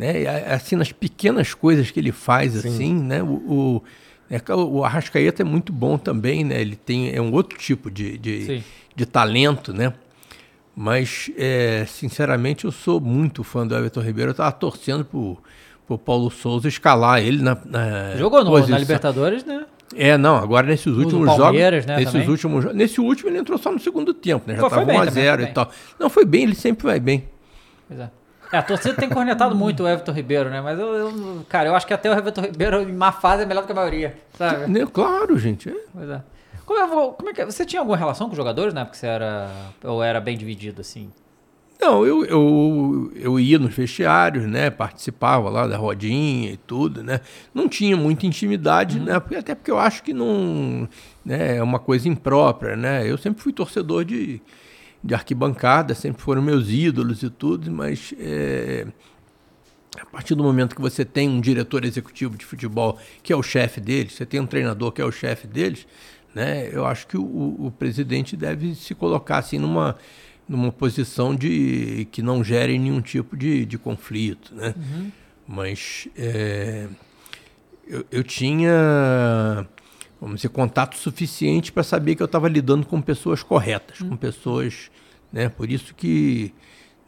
Né? 0.00 0.26
Assim, 0.46 0.76
nas 0.76 0.90
pequenas 0.92 1.52
coisas 1.52 1.90
que 1.90 2.00
ele 2.00 2.10
faz, 2.10 2.56
assim, 2.56 2.94
né? 2.94 3.22
O, 3.22 3.26
o, 3.26 3.82
é 4.30 4.40
o- 4.54 4.76
o 4.78 4.84
Arrascaeta 4.84 5.42
é 5.42 5.44
muito 5.44 5.72
bom 5.74 5.98
também, 5.98 6.42
né? 6.42 6.58
Ele 6.58 6.74
tem 6.74 7.14
é 7.14 7.20
um 7.20 7.30
outro 7.32 7.58
tipo 7.58 7.90
de, 7.90 8.16
de, 8.16 8.46
Sim. 8.46 8.64
de 8.96 9.04
talento, 9.04 9.74
né? 9.74 9.92
Mas, 10.74 11.30
é, 11.36 11.84
sinceramente, 11.86 12.64
eu 12.64 12.72
sou 12.72 12.98
muito 13.00 13.44
fã 13.44 13.66
do 13.66 13.76
Everton 13.76 14.00
Ribeiro. 14.00 14.30
Eu 14.30 14.32
estava 14.32 14.52
torcendo 14.52 15.04
pro, 15.04 15.36
pro 15.86 15.98
Paulo 15.98 16.30
Souza 16.30 16.68
escalar 16.68 17.20
ele 17.20 17.42
na, 17.42 17.58
na 17.66 18.16
Jogou 18.16 18.42
no, 18.42 18.50
posição. 18.50 18.70
na 18.72 18.78
Libertadores, 18.78 19.44
né? 19.44 19.66
É, 19.94 20.16
não, 20.16 20.36
agora 20.36 20.66
nesses 20.68 20.86
últimos 20.86 21.26
jogos. 21.36 21.60
né, 21.60 21.70
nesses 21.96 22.12
também. 22.12 22.28
últimos 22.28 22.64
Nesse 22.74 23.00
último 23.00 23.28
ele 23.28 23.38
entrou 23.38 23.58
só 23.58 23.70
no 23.72 23.78
segundo 23.80 24.14
tempo, 24.14 24.44
né? 24.46 24.56
Já 24.56 24.62
estava 24.68 24.84
bem 24.86 24.96
1 24.96 25.00
a 25.02 25.06
também, 25.06 25.22
0 25.24 25.34
foi 25.36 25.42
e 25.42 25.44
bem. 25.46 25.54
tal. 25.54 25.70
Não, 25.98 26.08
foi 26.08 26.24
bem, 26.24 26.42
ele 26.44 26.54
sempre 26.54 26.84
vai 26.86 27.00
bem. 27.00 27.24
Pois 27.88 28.00
é. 28.00 28.10
É, 28.52 28.58
a 28.58 28.62
torcida 28.62 28.94
tem 28.94 29.08
cornetado 29.08 29.54
muito 29.54 29.82
o 29.84 29.88
Everton 29.88 30.12
Ribeiro, 30.12 30.50
né? 30.50 30.60
Mas 30.60 30.78
eu, 30.78 30.86
eu- 30.94 31.46
cara, 31.48 31.68
eu 31.68 31.74
acho 31.74 31.86
que 31.86 31.94
até 31.94 32.10
o 32.10 32.14
Everton 32.14 32.40
Ribeiro 32.42 32.82
em 32.82 32.92
má 32.92 33.12
fase 33.12 33.42
é 33.44 33.46
melhor 33.46 33.62
do 33.62 33.66
que 33.66 33.72
a 33.72 33.76
maioria, 33.76 34.16
sabe? 34.36 34.66
Né, 34.70 34.86
Claro, 34.92 35.38
gente. 35.38 35.68
é. 35.68 35.74
Pois 35.92 36.08
é. 36.10 36.20
Como 36.66 36.78
é, 36.78 36.86
como 37.16 37.28
é 37.28 37.32
que 37.32 37.40
é? 37.40 37.44
Você 37.46 37.64
tinha 37.64 37.80
alguma 37.80 37.96
relação 37.96 38.26
com 38.26 38.32
os 38.32 38.36
jogadores, 38.36 38.72
né? 38.74 38.84
Porque 38.84 38.96
você 38.98 39.06
era. 39.06 39.50
Ou 39.84 40.02
era 40.02 40.20
bem 40.20 40.36
dividido, 40.38 40.80
assim? 40.80 41.10
Não, 41.80 42.04
eu, 42.04 42.24
eu, 42.26 43.12
eu 43.16 43.40
ia 43.40 43.58
nos 43.58 43.74
vestiários, 43.74 44.44
né? 44.46 44.68
Participava 44.68 45.48
lá 45.48 45.66
da 45.66 45.76
rodinha 45.78 46.52
e 46.52 46.56
tudo, 46.58 47.02
né? 47.02 47.20
Não 47.54 47.68
tinha 47.68 47.96
muita 47.96 48.26
intimidade, 48.26 49.00
né? 49.00 49.18
porque- 49.18 49.36
Até 49.36 49.54
porque 49.54 49.70
eu 49.70 49.78
acho 49.78 50.02
que 50.02 50.12
não 50.12 50.86
né, 51.24 51.56
é 51.56 51.62
uma 51.62 51.78
coisa 51.78 52.06
imprópria, 52.06 52.76
né? 52.76 53.10
Eu 53.10 53.16
sempre 53.16 53.42
fui 53.42 53.52
torcedor 53.52 54.04
de, 54.04 54.42
de 55.02 55.14
arquibancada, 55.14 55.94
sempre 55.94 56.22
foram 56.22 56.42
meus 56.42 56.68
ídolos 56.68 57.22
e 57.22 57.30
tudo, 57.30 57.70
mas 57.70 58.12
é, 58.18 58.86
a 59.98 60.06
partir 60.06 60.34
do 60.34 60.42
momento 60.42 60.74
que 60.74 60.82
você 60.82 61.04
tem 61.04 61.28
um 61.28 61.40
diretor 61.40 61.84
executivo 61.84 62.36
de 62.36 62.44
futebol 62.44 62.98
que 63.22 63.32
é 63.32 63.36
o 63.36 63.42
chefe 63.42 63.80
deles, 63.80 64.12
você 64.12 64.26
tem 64.26 64.40
um 64.40 64.46
treinador 64.46 64.92
que 64.92 65.00
é 65.00 65.04
o 65.04 65.12
chefe 65.12 65.46
deles, 65.46 65.86
né? 66.34 66.68
Eu 66.72 66.86
acho 66.86 67.06
que 67.06 67.16
o, 67.16 67.22
o 67.22 67.72
presidente 67.76 68.36
deve 68.36 68.74
se 68.74 68.94
colocar 68.94 69.38
assim 69.38 69.58
numa 69.58 69.96
numa 70.50 70.72
posição 70.72 71.32
de 71.32 72.08
que 72.10 72.20
não 72.20 72.42
gere 72.42 72.76
nenhum 72.76 73.00
tipo 73.00 73.36
de, 73.36 73.64
de 73.64 73.78
conflito, 73.78 74.52
né? 74.52 74.74
Mas 75.46 76.08
é, 76.16 76.88
eu, 77.86 78.04
eu 78.10 78.24
tinha, 78.24 79.64
vamos 80.20 80.36
dizer, 80.36 80.48
contato 80.50 80.96
suficiente 80.96 81.72
para 81.72 81.82
saber 81.82 82.14
que 82.14 82.22
eu 82.22 82.26
estava 82.26 82.48
lidando 82.48 82.86
com 82.86 83.00
pessoas 83.00 83.42
corretas, 83.42 84.00
com 84.00 84.16
pessoas, 84.16 84.90
né? 85.32 85.48
Por 85.48 85.70
isso 85.70 85.94
que 85.94 86.52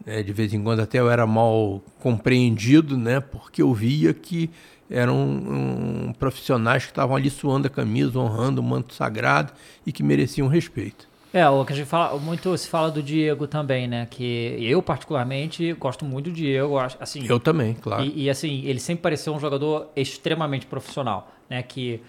né, 0.05 0.23
de 0.23 0.33
vez 0.33 0.53
em 0.53 0.63
quando 0.63 0.81
até 0.81 0.99
eu 0.99 1.11
era 1.11 1.27
mal 1.27 1.83
compreendido, 2.01 2.97
né? 2.97 3.21
Porque 3.21 3.63
eu 3.63 3.73
via 3.73 4.13
que 4.13 4.51
eram 4.91 5.17
um, 5.17 6.13
profissionais 6.19 6.85
que 6.85 6.91
estavam 6.91 7.17
ali 7.17 7.31
suando 7.31 7.67
a 7.67 7.71
camisa, 7.71 8.19
honrando 8.19 8.61
o 8.61 8.65
manto 8.65 8.95
sagrado 8.95 9.53
e 9.87 9.93
que 9.93 10.03
mereciam 10.03 10.49
respeito. 10.49 11.11
É, 11.33 11.49
o 11.49 11.65
que 11.65 11.73
a 11.73 11.77
gente 11.77 11.87
fala, 11.87 12.19
muito 12.19 12.55
se 12.59 12.69
fala 12.69 12.91
do 12.91 13.03
Diego 13.03 13.47
também, 13.47 13.89
né? 13.89 14.07
Que 14.11 14.57
eu, 14.61 14.83
particularmente, 14.83 15.73
gosto 15.75 16.05
muito 16.05 16.29
do 16.29 16.37
Diego. 16.37 16.79
Assim, 16.79 17.25
Eu 17.27 17.41
também, 17.41 17.73
claro. 17.73 18.05
E, 18.05 18.25
e, 18.25 18.31
assim, 18.31 18.63
ele 18.67 18.79
sempre 18.79 19.03
pareceu 19.03 19.35
um 19.35 19.41
jogador 19.41 19.89
extremamente 19.97 20.67
profissional, 20.67 21.33
né? 21.49 21.63
Que 21.63 22.03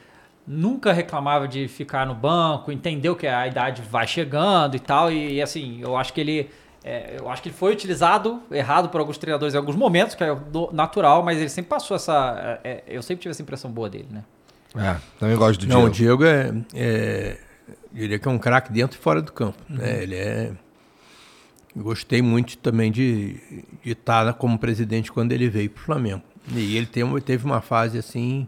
nunca 0.48 0.92
reclamava 0.92 1.48
de 1.48 1.68
ficar 1.68 2.06
no 2.06 2.14
banco, 2.14 2.72
entendeu 2.72 3.16
que 3.16 3.28
a 3.28 3.48
idade 3.48 3.82
vai 3.82 4.08
chegando 4.08 4.76
e 4.76 4.80
tal. 4.80 5.12
E, 5.12 5.42
assim, 5.42 5.80
eu 5.82 5.96
acho 5.96 6.14
que 6.14 6.22
ele. 6.22 6.50
é, 6.84 7.18
eu 7.20 7.30
acho 7.30 7.42
que 7.42 7.50
ele 7.50 7.56
foi 7.56 7.72
utilizado 7.72 8.42
errado 8.52 8.90
por 8.90 9.00
alguns 9.00 9.18
treinadores 9.18 9.54
em 9.54 9.58
alguns 9.58 9.76
momentos, 9.76 10.16
que 10.16 10.24
é 10.24 10.38
natural, 10.72 11.24
mas 11.24 11.40
ele 11.40 11.50
sempre 11.50 11.70
passou 11.70 11.96
essa. 11.96 12.60
é, 12.64 12.70
é, 12.70 12.84
eu 12.88 13.02
sempre 13.02 13.22
tive 13.22 13.32
essa 13.32 13.42
impressão 13.42 13.72
boa 13.72 13.90
dele, 13.90 14.08
né? 14.12 14.24
É, 14.76 14.98
também 15.20 15.38
gosto 15.38 15.60
do 15.60 15.68
Não, 15.68 15.86
o 15.86 15.90
Diego. 15.90 16.24
Diego 16.24 16.26
é, 16.26 16.54
é 16.74 17.38
eu 17.68 17.76
diria 17.94 18.18
que 18.18 18.28
é 18.28 18.32
um 18.32 18.40
craque 18.40 18.72
dentro 18.72 18.98
e 18.98 19.02
fora 19.02 19.22
do 19.22 19.32
campo. 19.32 19.58
Né? 19.70 20.04
Ele 20.04 20.16
é. 20.16 20.52
Gostei 21.76 22.22
muito 22.22 22.58
também 22.58 22.92
de 22.92 23.64
de 23.84 23.92
estar 23.92 24.34
como 24.34 24.58
presidente 24.58 25.12
quando 25.12 25.32
ele 25.32 25.50
veio 25.50 25.70
para 25.70 25.82
o 25.82 25.86
Flamengo. 25.86 26.22
E 26.52 26.76
ele 26.76 26.86
tem, 26.86 27.20
teve 27.22 27.46
uma 27.46 27.62
fase 27.62 27.98
assim 27.98 28.48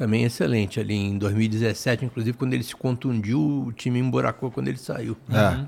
também 0.00 0.24
excelente 0.24 0.80
ali 0.80 0.94
em 0.94 1.18
2017, 1.18 2.06
inclusive 2.06 2.34
quando 2.34 2.54
ele 2.54 2.62
se 2.62 2.74
contundiu, 2.74 3.66
o 3.66 3.70
time 3.70 3.98
emburacou 3.98 4.50
quando 4.50 4.68
ele 4.68 4.78
saiu. 4.78 5.14
É. 5.30 5.62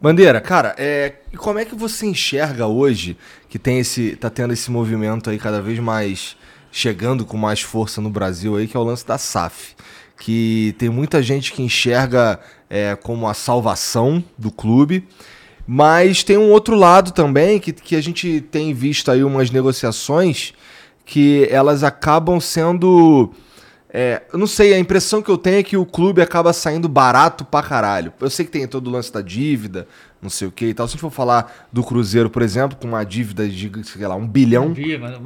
Bandeira, 0.00 0.40
cara, 0.40 0.74
é, 0.78 1.16
como 1.36 1.58
é 1.58 1.64
que 1.66 1.74
você 1.74 2.06
enxerga 2.06 2.66
hoje 2.66 3.18
que 3.50 3.58
tem 3.58 3.78
esse, 3.78 4.16
tá 4.16 4.30
tendo 4.30 4.54
esse 4.54 4.70
movimento 4.70 5.28
aí 5.28 5.38
cada 5.38 5.60
vez 5.60 5.78
mais 5.78 6.38
chegando 6.72 7.26
com 7.26 7.36
mais 7.36 7.60
força 7.60 8.00
no 8.00 8.08
Brasil 8.08 8.56
aí, 8.56 8.66
que 8.66 8.74
é 8.74 8.80
o 8.80 8.82
lance 8.82 9.06
da 9.06 9.18
SAF, 9.18 9.76
que 10.18 10.74
tem 10.78 10.88
muita 10.88 11.22
gente 11.22 11.52
que 11.52 11.62
enxerga 11.62 12.40
é, 12.70 12.96
como 12.96 13.28
a 13.28 13.34
salvação 13.34 14.24
do 14.38 14.50
clube, 14.50 15.06
mas 15.66 16.24
tem 16.24 16.38
um 16.38 16.50
outro 16.50 16.74
lado 16.74 17.10
também 17.10 17.60
que, 17.60 17.74
que 17.74 17.94
a 17.94 18.00
gente 18.00 18.40
tem 18.40 18.72
visto 18.72 19.10
aí 19.10 19.22
umas 19.22 19.50
negociações 19.50 20.54
que 21.04 21.46
elas 21.50 21.84
acabam 21.84 22.40
sendo 22.40 23.34
é, 23.88 24.22
eu 24.32 24.38
não 24.38 24.46
sei, 24.46 24.74
a 24.74 24.78
impressão 24.78 25.22
que 25.22 25.30
eu 25.30 25.38
tenho 25.38 25.58
é 25.58 25.62
que 25.62 25.76
o 25.76 25.86
clube 25.86 26.20
acaba 26.20 26.52
saindo 26.52 26.88
barato 26.88 27.44
pra 27.44 27.62
caralho. 27.62 28.12
Eu 28.20 28.28
sei 28.28 28.44
que 28.44 28.50
tem 28.50 28.66
todo 28.66 28.88
o 28.88 28.90
lance 28.90 29.12
da 29.12 29.22
dívida, 29.22 29.86
não 30.20 30.28
sei 30.28 30.48
o 30.48 30.52
que 30.52 30.66
e 30.66 30.74
tal. 30.74 30.86
Se 30.86 30.92
a 30.92 30.94
gente 30.94 31.00
for 31.00 31.10
falar 31.10 31.66
do 31.72 31.84
Cruzeiro, 31.84 32.28
por 32.28 32.42
exemplo, 32.42 32.76
com 32.76 32.88
uma 32.88 33.04
dívida 33.04 33.48
de, 33.48 33.70
sei 33.84 34.06
lá, 34.06 34.16
um 34.16 34.26
bilhão. 34.26 34.72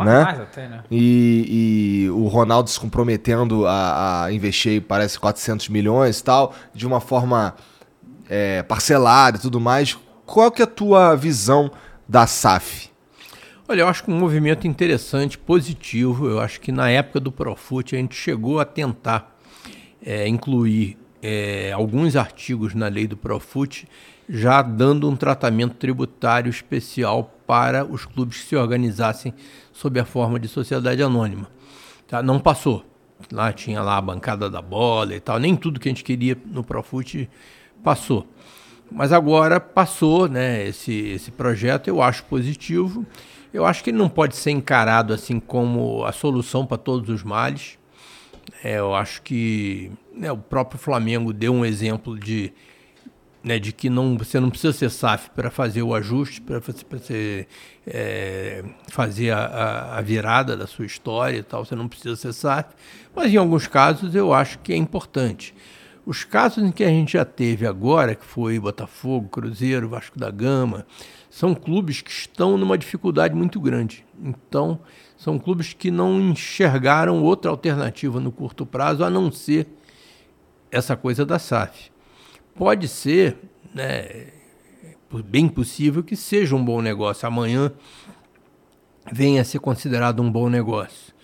né? 0.05 0.24
mais 0.24 0.41
até, 0.41 0.69
né? 0.69 0.85
E, 0.91 2.05
e 2.07 2.11
o 2.11 2.27
Ronaldo 2.28 2.69
se 2.69 2.78
comprometendo 2.78 3.66
a, 3.66 4.24
a 4.24 4.32
investir, 4.32 4.82
parece, 4.82 5.19
400 5.19 5.69
milhões 5.69 6.19
e 6.19 6.24
tal, 6.24 6.55
de 6.74 6.87
uma 6.87 7.01
forma 7.01 7.55
é, 8.28 8.62
parcelada 8.62 9.39
e 9.39 9.41
tudo 9.41 9.59
mais. 9.59 9.99
Qual 10.27 10.51
que 10.51 10.61
é 10.61 10.65
a 10.65 10.69
tua 10.69 11.16
visão 11.16 11.70
da 12.07 12.27
SAF? 12.27 12.90
Olha, 13.71 13.83
eu 13.83 13.87
acho 13.87 14.03
que 14.03 14.11
um 14.11 14.19
movimento 14.19 14.67
interessante, 14.67 15.39
positivo. 15.39 16.27
Eu 16.27 16.41
acho 16.41 16.61
que 16.61 16.73
na 16.73 16.91
época 16.91 17.21
do 17.21 17.31
Profut 17.31 17.95
a 17.95 17.99
gente 18.01 18.17
chegou 18.17 18.59
a 18.59 18.65
tentar 18.65 19.39
é, 20.05 20.27
incluir 20.27 20.99
é, 21.23 21.71
alguns 21.71 22.17
artigos 22.17 22.75
na 22.75 22.89
lei 22.89 23.07
do 23.07 23.17
Profut, 23.17 23.87
já 24.29 24.61
dando 24.61 25.09
um 25.09 25.15
tratamento 25.15 25.77
tributário 25.77 26.51
especial 26.51 27.33
para 27.47 27.85
os 27.85 28.05
clubes 28.05 28.41
que 28.41 28.49
se 28.49 28.57
organizassem 28.57 29.33
sob 29.73 30.01
a 30.01 30.05
forma 30.05 30.41
de 30.41 30.49
sociedade 30.49 31.01
anônima. 31.01 31.49
Tá? 32.09 32.21
Não 32.21 32.41
passou. 32.41 32.85
Lá 33.31 33.53
tinha 33.53 33.81
lá 33.83 33.99
a 33.99 34.03
bancada 34.03 34.51
da 34.51 34.61
bola 34.61 35.15
e 35.15 35.21
tal. 35.21 35.39
Nem 35.39 35.55
tudo 35.55 35.79
que 35.79 35.89
a 35.89 35.93
gente 35.93 36.03
queria 36.03 36.37
no 36.45 36.65
Profut 36.65 37.31
passou. 37.85 38.27
Mas 38.91 39.13
agora 39.13 39.61
passou, 39.61 40.29
né? 40.29 40.67
Esse, 40.67 40.93
esse 40.93 41.31
projeto 41.31 41.87
eu 41.87 42.03
acho 42.03 42.25
positivo. 42.25 43.07
Eu 43.53 43.67
acho 43.67 43.83
que 43.83 43.91
ele 43.91 43.99
não 43.99 44.09
pode 44.09 44.37
ser 44.37 44.53
encarado 44.53 45.13
assim 45.13 45.41
como 45.41 46.05
a 46.05 46.13
solução 46.13 46.65
para 46.65 46.79
todos 46.79 47.09
os 47.11 47.23
males. 47.23 47.79
É, 48.63 48.79
eu 48.79 48.95
acho 48.95 49.23
que 49.23 49.91
né, 50.15 50.31
o 50.31 50.37
próprio 50.37 50.79
Flamengo 50.79 51.33
deu 51.33 51.53
um 51.53 51.65
exemplo 51.65 52.19
de, 52.19 52.53
né, 53.43 53.59
de 53.59 53.73
que 53.73 53.89
não, 53.89 54.17
você 54.17 54.39
não 54.39 54.51
precisa 54.51 54.73
ser 54.73 54.91
SAF 54.91 55.31
para 55.31 55.51
fazer 55.51 55.83
o 55.83 55.95
ajuste, 55.95 56.41
para 56.41 56.59
você, 56.59 57.47
é, 57.87 58.65
fazer 58.89 59.31
a, 59.31 59.97
a 59.97 60.01
virada 60.01 60.57
da 60.57 60.67
sua 60.67 60.87
história 60.87 61.39
e 61.39 61.43
tal. 61.43 61.65
Você 61.65 61.75
não 61.75 61.89
precisa 61.89 62.17
ser 62.17 62.33
SAF. 62.33 62.75
Mas 63.15 63.33
em 63.33 63.37
alguns 63.37 63.67
casos 63.67 64.15
eu 64.15 64.33
acho 64.33 64.59
que 64.61 64.73
é 64.73 64.77
importante. 64.77 65.55
Os 66.05 66.25
casos 66.25 66.65
em 66.65 66.73
que 66.73 66.83
a 66.83 66.89
gente 66.89 67.13
já 67.13 67.25
teve 67.25 67.67
agora, 67.67 68.15
que 68.15 68.25
foi 68.25 68.59
Botafogo, 68.59 69.29
Cruzeiro, 69.29 69.89
Vasco 69.89 70.19
da 70.19 70.31
Gama, 70.31 70.87
são 71.31 71.55
clubes 71.55 72.02
que 72.02 72.11
estão 72.11 72.59
numa 72.59 72.77
dificuldade 72.77 73.35
muito 73.36 73.61
grande. 73.61 74.05
Então, 74.20 74.81
são 75.16 75.39
clubes 75.39 75.73
que 75.73 75.90
não 75.90 76.20
enxergaram 76.20 77.23
outra 77.23 77.51
alternativa 77.51 78.19
no 78.19 78.32
curto 78.32 78.66
prazo 78.66 79.05
a 79.05 79.09
não 79.09 79.31
ser 79.31 79.69
essa 80.73 80.97
coisa 80.97 81.24
da 81.24 81.39
SAF. 81.39 81.93
Pode 82.55 82.89
ser, 82.89 83.36
né, 83.73 84.27
bem 85.24 85.48
possível 85.48 86.02
que 86.02 86.16
seja 86.16 86.57
um 86.57 86.65
bom 86.65 86.82
negócio. 86.82 87.28
Amanhã 87.28 87.73
venha 89.12 89.43
a 89.43 89.44
ser 89.44 89.61
considerado 89.61 90.20
um 90.20 90.31
bom 90.31 90.48
negócio. 90.48 91.15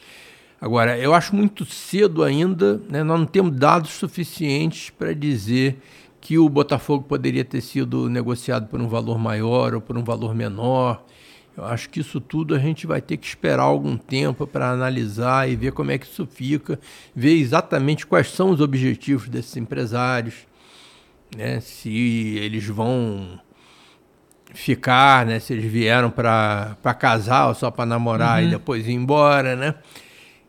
Agora, 0.61 0.97
eu 0.99 1.13
acho 1.13 1.35
muito 1.35 1.65
cedo 1.65 2.23
ainda, 2.23 2.79
né, 2.89 3.03
nós 3.03 3.19
não 3.19 3.27
temos 3.27 3.57
dados 3.57 3.91
suficientes 3.91 4.89
para 4.89 5.13
dizer 5.13 5.79
que 6.27 6.37
o 6.39 6.49
Botafogo 6.49 7.05
poderia 7.05 7.45
ter 7.45 7.61
sido 7.61 8.09
negociado 8.11 8.67
por 8.67 8.81
um 8.81 8.89
valor 8.89 9.17
maior 9.17 9.75
ou 9.75 9.81
por 9.81 9.97
um 9.97 10.03
valor 10.03 10.35
menor. 10.35 11.05
Eu 11.57 11.65
acho 11.65 11.89
que 11.89 12.01
isso 12.01 12.21
tudo 12.21 12.53
a 12.53 12.59
gente 12.59 12.85
vai 12.85 13.01
ter 13.01 13.17
que 13.17 13.25
esperar 13.25 13.63
algum 13.63 13.97
tempo 13.97 14.45
para 14.45 14.73
analisar 14.73 15.49
e 15.49 15.55
ver 15.55 15.71
como 15.71 15.93
é 15.93 15.99
que 15.99 16.05
isso 16.05 16.27
fica, 16.27 16.81
ver 17.15 17.35
exatamente 17.35 18.05
quais 18.05 18.29
são 18.33 18.51
os 18.51 18.61
objetivos 18.61 19.29
desses 19.29 19.57
empresários, 19.57 20.35
né? 21.37 21.61
se 21.61 22.37
eles 22.41 22.67
vão 22.67 23.39
ficar, 24.53 25.25
né? 25.25 25.39
se 25.39 25.53
eles 25.53 25.71
vieram 25.71 26.11
para 26.11 26.77
casar 26.99 27.47
ou 27.47 27.55
só 27.55 27.71
para 27.71 27.87
namorar 27.87 28.43
Uhum. 28.43 28.49
e 28.49 28.51
depois 28.51 28.89
ir 28.89 28.95
embora, 28.95 29.55
né? 29.55 29.77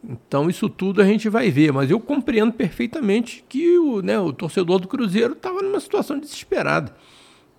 Então 0.08 0.50
isso 0.50 0.70
tudo 0.70 1.02
a 1.02 1.06
gente 1.06 1.28
vai 1.28 1.52
ver, 1.52 1.74
mas 1.74 1.92
eu 1.92 2.00
compreendo 2.00 2.54
perfeitamente 2.54 3.44
que 3.50 3.78
o, 3.78 4.02
né, 4.02 4.18
o 4.18 4.32
torcedor 4.32 4.80
do 4.80 4.88
Cruzeiro 4.88 5.34
estava 5.34 5.62
numa 5.62 5.82
situação 5.82 6.18
desesperada. 6.18 6.96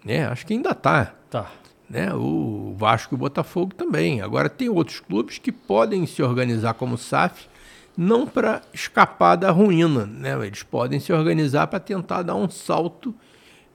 Né? 0.02 0.26
Acho 0.26 0.46
que 0.46 0.54
ainda 0.54 0.70
está. 0.70 1.14
Tá. 1.28 1.50
Né? 1.90 2.12
O 2.14 2.74
Vasco 2.78 3.14
e 3.14 3.16
o 3.16 3.18
Botafogo 3.18 3.74
também. 3.74 4.22
Agora 4.22 4.48
tem 4.48 4.70
outros 4.70 4.98
clubes 4.98 5.36
que 5.36 5.52
podem 5.52 6.06
se 6.06 6.22
organizar 6.22 6.72
como 6.72 6.96
SAF, 6.96 7.46
não 7.94 8.26
para 8.26 8.62
escapar 8.72 9.36
da 9.36 9.50
ruína. 9.50 10.06
Né? 10.06 10.46
Eles 10.46 10.62
podem 10.62 10.98
se 10.98 11.12
organizar 11.12 11.66
para 11.66 11.80
tentar 11.80 12.22
dar 12.22 12.34
um 12.34 12.48
salto. 12.48 13.14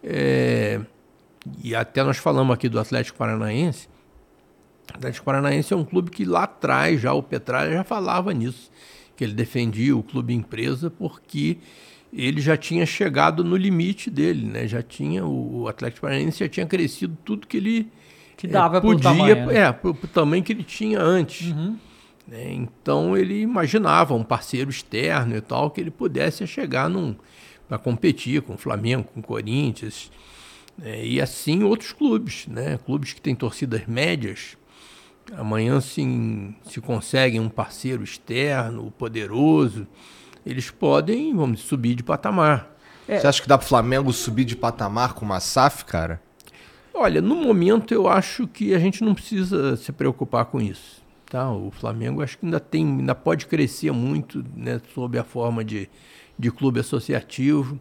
é, 0.04 0.82
E 1.64 1.76
até 1.76 2.04
nós 2.04 2.18
falamos 2.18 2.56
aqui 2.56 2.68
do 2.68 2.80
Atlético 2.80 3.20
Paranaense. 3.20 3.93
O 4.92 4.98
Atlético 4.98 5.26
Paranaense 5.26 5.74
é 5.74 5.78
um 5.78 5.86
clube 5.86 6.12
que 6.12 6.26
lá 6.26 6.44
atrás, 6.44 7.00
já 7.00 7.14
o 7.14 7.24
Petralha 7.24 7.72
já 7.72 7.84
falava 7.84 8.34
nisso, 8.34 8.70
que 9.16 9.24
ele 9.24 9.34
defendia 9.34 9.96
o 9.96 10.04
clube 10.04 10.34
empresa 10.34 10.90
porque 10.90 11.58
ele 12.12 12.42
já 12.42 12.56
tinha 12.58 12.86
chegado 12.86 13.44
no 13.44 13.56
limite 13.56 14.10
dele, 14.10 14.46
né? 14.46 14.68
Já 14.68 14.82
tinha 14.84 15.26
o 15.26 15.68
Atlético 15.68 16.02
Paranaense 16.02 16.40
já 16.40 16.50
tinha 16.50 16.66
crescido 16.66 17.18
tudo 17.26 17.48
que 17.48 17.58
ele 17.58 17.88
Que 18.38 18.48
dava 18.48 18.80
pro 18.82 18.92
podia, 18.92 19.04
tamanho, 19.12 19.46
né? 19.48 19.58
é, 19.58 19.72
pro, 19.72 19.96
pro 19.96 20.08
tamanho 20.08 20.44
que 20.44 20.52
ele 20.54 20.64
tinha 20.64 21.00
antes. 21.02 21.54
né? 22.28 22.54
Então 22.54 23.18
ele 23.18 23.42
imaginava 23.42 24.14
um 24.14 24.24
parceiro 24.24 24.70
externo 24.70 25.36
e 25.36 25.42
tal 25.42 25.72
que 25.72 25.82
ele 25.82 25.90
pudesse 25.92 26.46
chegar 26.46 26.90
num 26.90 27.16
para 27.68 27.78
competir 27.80 28.42
com 28.42 28.54
o 28.54 28.58
Flamengo, 28.58 29.06
com 29.12 29.20
o 29.22 29.24
Corinthians, 29.24 30.12
né? 30.78 31.04
e 31.04 31.20
assim 31.20 31.64
outros 31.64 31.92
clubes, 31.94 32.46
né? 32.48 32.78
Clubes 32.86 33.14
que 33.14 33.22
têm 33.22 33.34
torcidas 33.34 33.88
médias, 33.88 34.56
amanhã 35.32 35.80
se, 35.80 36.04
se 36.64 36.82
conseguem 36.82 37.40
um 37.40 37.50
parceiro 37.50 38.04
externo, 38.04 38.92
poderoso, 38.98 39.88
eles 40.46 40.70
podem, 40.70 41.36
vamos 41.36 41.62
subir 41.62 41.96
de 41.96 42.04
patamar. 42.04 42.74
Você 43.08 43.28
acha 43.28 43.42
que 43.42 43.48
dá 43.48 43.58
pro 43.58 43.68
Flamengo 43.68 44.14
subir 44.14 44.46
de 44.46 44.56
patamar 44.56 45.14
com 45.14 45.26
uma 45.26 45.40
SAF, 45.40 45.86
cara? 45.86 46.22
Olha, 46.94 47.22
no 47.22 47.36
momento 47.36 47.94
eu 47.94 48.08
acho 48.08 48.48
que 48.48 48.74
a 48.74 48.80
gente 48.80 49.04
não 49.04 49.14
precisa 49.14 49.76
se 49.76 49.92
preocupar 49.92 50.46
com 50.46 50.62
isso. 50.62 51.02
Tá? 51.26 51.52
O 51.52 51.72
Flamengo 51.72 52.22
acho 52.22 52.38
que 52.38 52.46
ainda 52.46 52.60
tem, 52.60 52.86
ainda 52.86 53.16
pode 53.16 53.48
crescer 53.48 53.92
muito, 53.92 54.46
né, 54.56 54.80
sob 54.94 55.18
a 55.18 55.24
forma 55.24 55.66
de, 55.66 55.90
de 56.38 56.52
clube 56.52 56.80
associativo. 56.80 57.80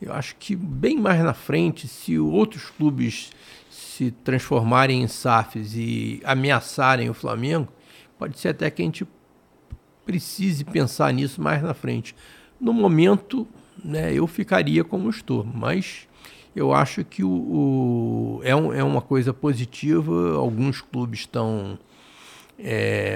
Eu 0.00 0.12
acho 0.12 0.36
que 0.36 0.56
bem 0.56 0.96
mais 0.96 1.22
na 1.22 1.34
frente, 1.34 1.86
se 1.86 2.18
outros 2.18 2.70
clubes 2.70 3.30
se 3.98 4.12
transformarem 4.12 5.02
em 5.02 5.08
SAFs 5.08 5.74
e 5.74 6.20
ameaçarem 6.24 7.10
o 7.10 7.14
Flamengo, 7.14 7.66
pode 8.16 8.38
ser 8.38 8.50
até 8.50 8.70
que 8.70 8.80
a 8.80 8.84
gente 8.84 9.04
precise 10.06 10.64
pensar 10.64 11.12
nisso 11.12 11.42
mais 11.42 11.60
na 11.62 11.74
frente. 11.74 12.14
No 12.60 12.72
momento, 12.72 13.46
né, 13.84 14.12
eu 14.14 14.26
ficaria 14.28 14.84
como 14.84 15.10
estou, 15.10 15.44
mas 15.44 16.06
eu 16.54 16.72
acho 16.72 17.04
que 17.04 17.24
o, 17.24 17.28
o- 17.28 18.40
é, 18.44 18.54
um- 18.54 18.72
é 18.72 18.84
uma 18.84 19.02
coisa 19.02 19.34
positiva. 19.34 20.34
Alguns 20.36 20.80
clubes 20.80 21.20
estão 21.20 21.76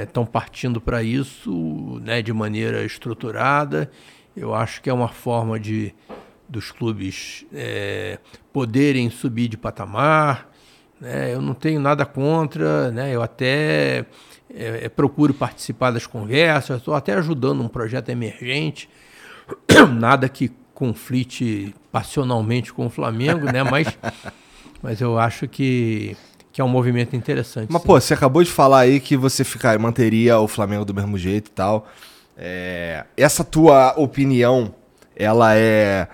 estão 0.02 0.24
partindo 0.24 0.80
para 0.80 1.02
isso 1.02 2.00
né, 2.04 2.22
de 2.22 2.32
maneira 2.32 2.84
estruturada. 2.84 3.90
Eu 4.36 4.52
acho 4.54 4.80
que 4.82 4.88
é 4.90 4.92
uma 4.92 5.08
forma 5.08 5.58
de 5.60 5.94
dos 6.48 6.70
clubes 6.70 7.46
é, 7.52 8.18
poderem 8.52 9.08
subir 9.10 9.48
de 9.48 9.56
patamar. 9.56 10.51
Né? 11.02 11.34
Eu 11.34 11.42
não 11.42 11.52
tenho 11.52 11.80
nada 11.80 12.06
contra, 12.06 12.92
né? 12.92 13.12
eu 13.12 13.20
até 13.20 14.06
é, 14.54 14.84
é, 14.84 14.88
procuro 14.88 15.34
participar 15.34 15.90
das 15.90 16.06
conversas, 16.06 16.78
estou 16.78 16.94
até 16.94 17.12
ajudando 17.14 17.60
um 17.60 17.66
projeto 17.66 18.08
emergente, 18.08 18.88
nada 19.98 20.28
que 20.28 20.52
conflite 20.72 21.74
passionalmente 21.90 22.72
com 22.72 22.86
o 22.86 22.90
Flamengo, 22.90 23.46
né? 23.46 23.64
mas, 23.64 23.88
mas 24.80 25.00
eu 25.00 25.18
acho 25.18 25.48
que, 25.48 26.16
que 26.52 26.60
é 26.60 26.64
um 26.64 26.68
movimento 26.68 27.16
interessante. 27.16 27.68
Mas, 27.68 27.82
sim. 27.82 27.88
pô, 27.88 28.00
você 28.00 28.14
acabou 28.14 28.44
de 28.44 28.50
falar 28.50 28.80
aí 28.80 29.00
que 29.00 29.16
você 29.16 29.42
ficar, 29.42 29.76
manteria 29.80 30.38
o 30.38 30.46
Flamengo 30.46 30.84
do 30.84 30.94
mesmo 30.94 31.18
jeito 31.18 31.48
e 31.48 31.52
tal. 31.52 31.88
É, 32.36 33.04
essa 33.16 33.42
tua 33.42 33.92
opinião, 33.96 34.72
ela 35.16 35.56
é. 35.56 36.06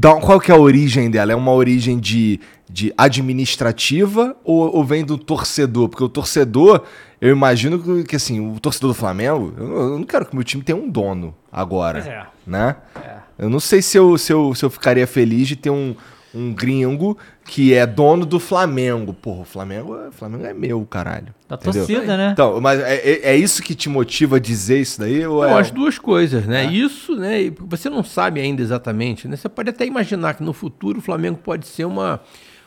Qual 0.00 0.40
que 0.40 0.52
é 0.52 0.54
a 0.54 0.58
origem 0.58 1.10
dela? 1.10 1.32
É 1.32 1.34
uma 1.34 1.52
origem 1.52 1.98
de, 1.98 2.40
de 2.72 2.92
administrativa 2.96 4.36
ou, 4.44 4.76
ou 4.76 4.84
vem 4.84 5.04
do 5.04 5.18
torcedor? 5.18 5.88
Porque 5.88 6.04
o 6.04 6.08
torcedor, 6.08 6.82
eu 7.20 7.30
imagino 7.30 7.78
que, 7.78 8.04
que, 8.04 8.16
assim, 8.16 8.40
o 8.54 8.58
torcedor 8.60 8.90
do 8.90 8.94
Flamengo, 8.94 9.52
eu, 9.56 9.66
eu 9.92 9.98
não 9.98 10.04
quero 10.04 10.26
que 10.26 10.32
o 10.32 10.36
meu 10.36 10.44
time 10.44 10.62
tenha 10.62 10.76
um 10.78 10.88
dono 10.88 11.34
agora. 11.50 12.00
Pois 12.00 12.12
é. 12.12 12.26
Né? 12.46 12.76
É. 13.04 13.16
Eu 13.38 13.50
não 13.50 13.60
sei 13.60 13.82
se 13.82 13.96
eu, 13.98 14.16
se 14.18 14.32
eu, 14.32 14.54
se 14.54 14.64
eu 14.64 14.70
ficaria 14.70 15.06
feliz 15.06 15.48
de 15.48 15.56
ter 15.56 15.70
um, 15.70 15.94
um 16.34 16.52
gringo 16.52 17.16
que 17.44 17.74
é 17.74 17.84
dono 17.86 18.24
do 18.24 18.38
Flamengo. 18.38 19.12
Porra, 19.12 19.40
o 19.40 19.44
Flamengo, 19.44 19.96
é- 19.96 20.08
o 20.08 20.12
Flamengo 20.12 20.44
é 20.46 20.54
meu, 20.54 20.84
caralho. 20.88 21.34
Da 21.48 21.56
Entendeu? 21.56 21.86
torcida, 21.86 22.16
né? 22.16 22.30
Então, 22.32 22.60
mas 22.60 22.78
é, 22.80 22.94
é- 22.96 23.20
é 23.32 23.36
isso 23.36 23.62
que 23.62 23.74
te 23.74 23.88
motiva 23.88 24.36
a 24.36 24.38
dizer 24.38 24.80
isso 24.80 25.00
daí? 25.00 25.26
Ou 25.26 25.42
Não, 25.42 25.56
é... 25.56 25.60
as 25.60 25.70
duas 25.70 25.98
coisas, 25.98 26.46
né? 26.46 26.66
Isso, 26.66 27.16
né? 27.16 27.50
Você 27.66 27.90
não 27.90 28.04
sabe 28.04 28.40
ainda 28.40 28.62
exatamente, 28.62 29.26
né? 29.26 29.36
Você 29.36 29.48
pode 29.48 29.70
até 29.70 29.84
imaginar 29.84 30.34
que 30.34 30.42
no 30.44 30.52
futuro 30.52 30.98
o 30.98 31.02
Flamengo 31.02 31.38
pode 31.42 31.66
ser 31.66 31.84
uma, 31.86 32.20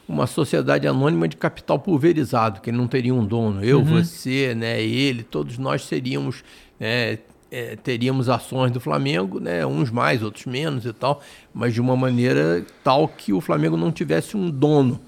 uma 0.08 0.28
sociedade 0.28 0.88
anônima 0.88 1.28
de 1.28 1.38
capital 1.38 1.80
pulverizado, 1.80 2.62
que 2.62 2.72
não 2.72 2.88
teria 2.88 3.14
um 3.14 3.26
dono. 3.26 3.64
Eu, 3.64 3.84
você, 3.84 4.54
né? 4.54 4.82
Ele, 4.82 5.24
todos 5.24 5.58
nós 5.58 5.86
seríamos, 5.86 6.44
né? 6.80 7.20
é, 7.54 7.76
teríamos 7.76 8.30
ações 8.30 8.72
do 8.72 8.80
Flamengo, 8.80 9.40
né? 9.40 9.64
Uns 9.64 9.92
mais, 9.92 10.24
outros 10.24 10.48
menos 10.48 10.86
e 10.86 10.92
tal, 10.92 11.22
mas 11.54 11.72
de 11.72 11.80
uma 11.80 11.96
maneira 11.96 12.66
tal 12.84 13.08
que 13.08 13.32
o 13.32 13.40
Flamengo 13.40 13.78
não 13.78 13.92
tivesse 13.92 14.36
um 14.36 14.50
dono. 14.50 15.00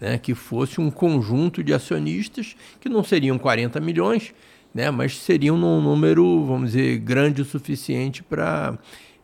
Né, 0.00 0.16
que 0.16 0.32
fosse 0.32 0.80
um 0.80 0.92
conjunto 0.92 1.60
de 1.60 1.74
acionistas 1.74 2.54
que 2.80 2.88
não 2.88 3.02
seriam 3.02 3.36
40 3.36 3.80
milhões, 3.80 4.32
né, 4.72 4.92
mas 4.92 5.18
seriam 5.18 5.58
num 5.58 5.80
número, 5.80 6.44
vamos 6.44 6.70
dizer, 6.70 6.98
grande 7.00 7.42
o 7.42 7.44
suficiente 7.44 8.22
para 8.22 8.78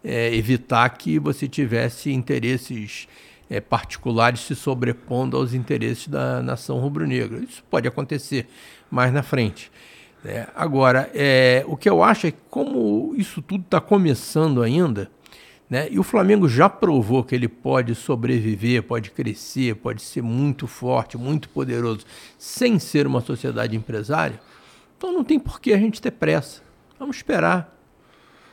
evitar 0.04 0.88
que 0.88 1.16
você 1.16 1.46
tivesse 1.46 2.10
interesses 2.10 3.06
eh, 3.56 3.60
particulares 3.60 4.40
se 4.40 4.54
sobrepondo 4.54 5.36
aos 5.36 5.54
interesses 5.54 6.08
da 6.08 6.42
nação 6.42 6.78
rubro-negra. 6.78 7.38
Isso 7.38 7.62
pode 7.70 7.86
acontecer 7.86 8.48
mais 8.90 9.12
na 9.12 9.22
frente. 9.22 9.70
né. 10.22 10.46
Agora, 10.54 11.10
eh, 11.14 11.64
o 11.66 11.76
que 11.76 11.88
eu 11.88 12.02
acho 12.02 12.26
é 12.26 12.30
que, 12.30 12.38
como 12.50 13.14
isso 13.16 13.40
tudo 13.42 13.64
está 13.64 13.80
começando 13.80 14.62
ainda, 14.62 15.10
né? 15.68 15.88
E 15.90 15.98
o 15.98 16.02
Flamengo 16.02 16.48
já 16.48 16.68
provou 16.68 17.24
que 17.24 17.34
ele 17.34 17.48
pode 17.48 17.94
sobreviver, 17.94 18.82
pode 18.82 19.10
crescer, 19.10 19.74
pode 19.76 20.02
ser 20.02 20.22
muito 20.22 20.66
forte, 20.66 21.16
muito 21.16 21.48
poderoso, 21.48 22.04
sem 22.38 22.78
ser 22.78 23.06
uma 23.06 23.20
sociedade 23.20 23.76
empresária. 23.76 24.40
Então 24.96 25.12
não 25.12 25.24
tem 25.24 25.38
por 25.38 25.60
que 25.60 25.72
a 25.72 25.78
gente 25.78 26.00
ter 26.00 26.10
pressa. 26.10 26.62
Vamos 26.98 27.16
esperar. 27.16 27.73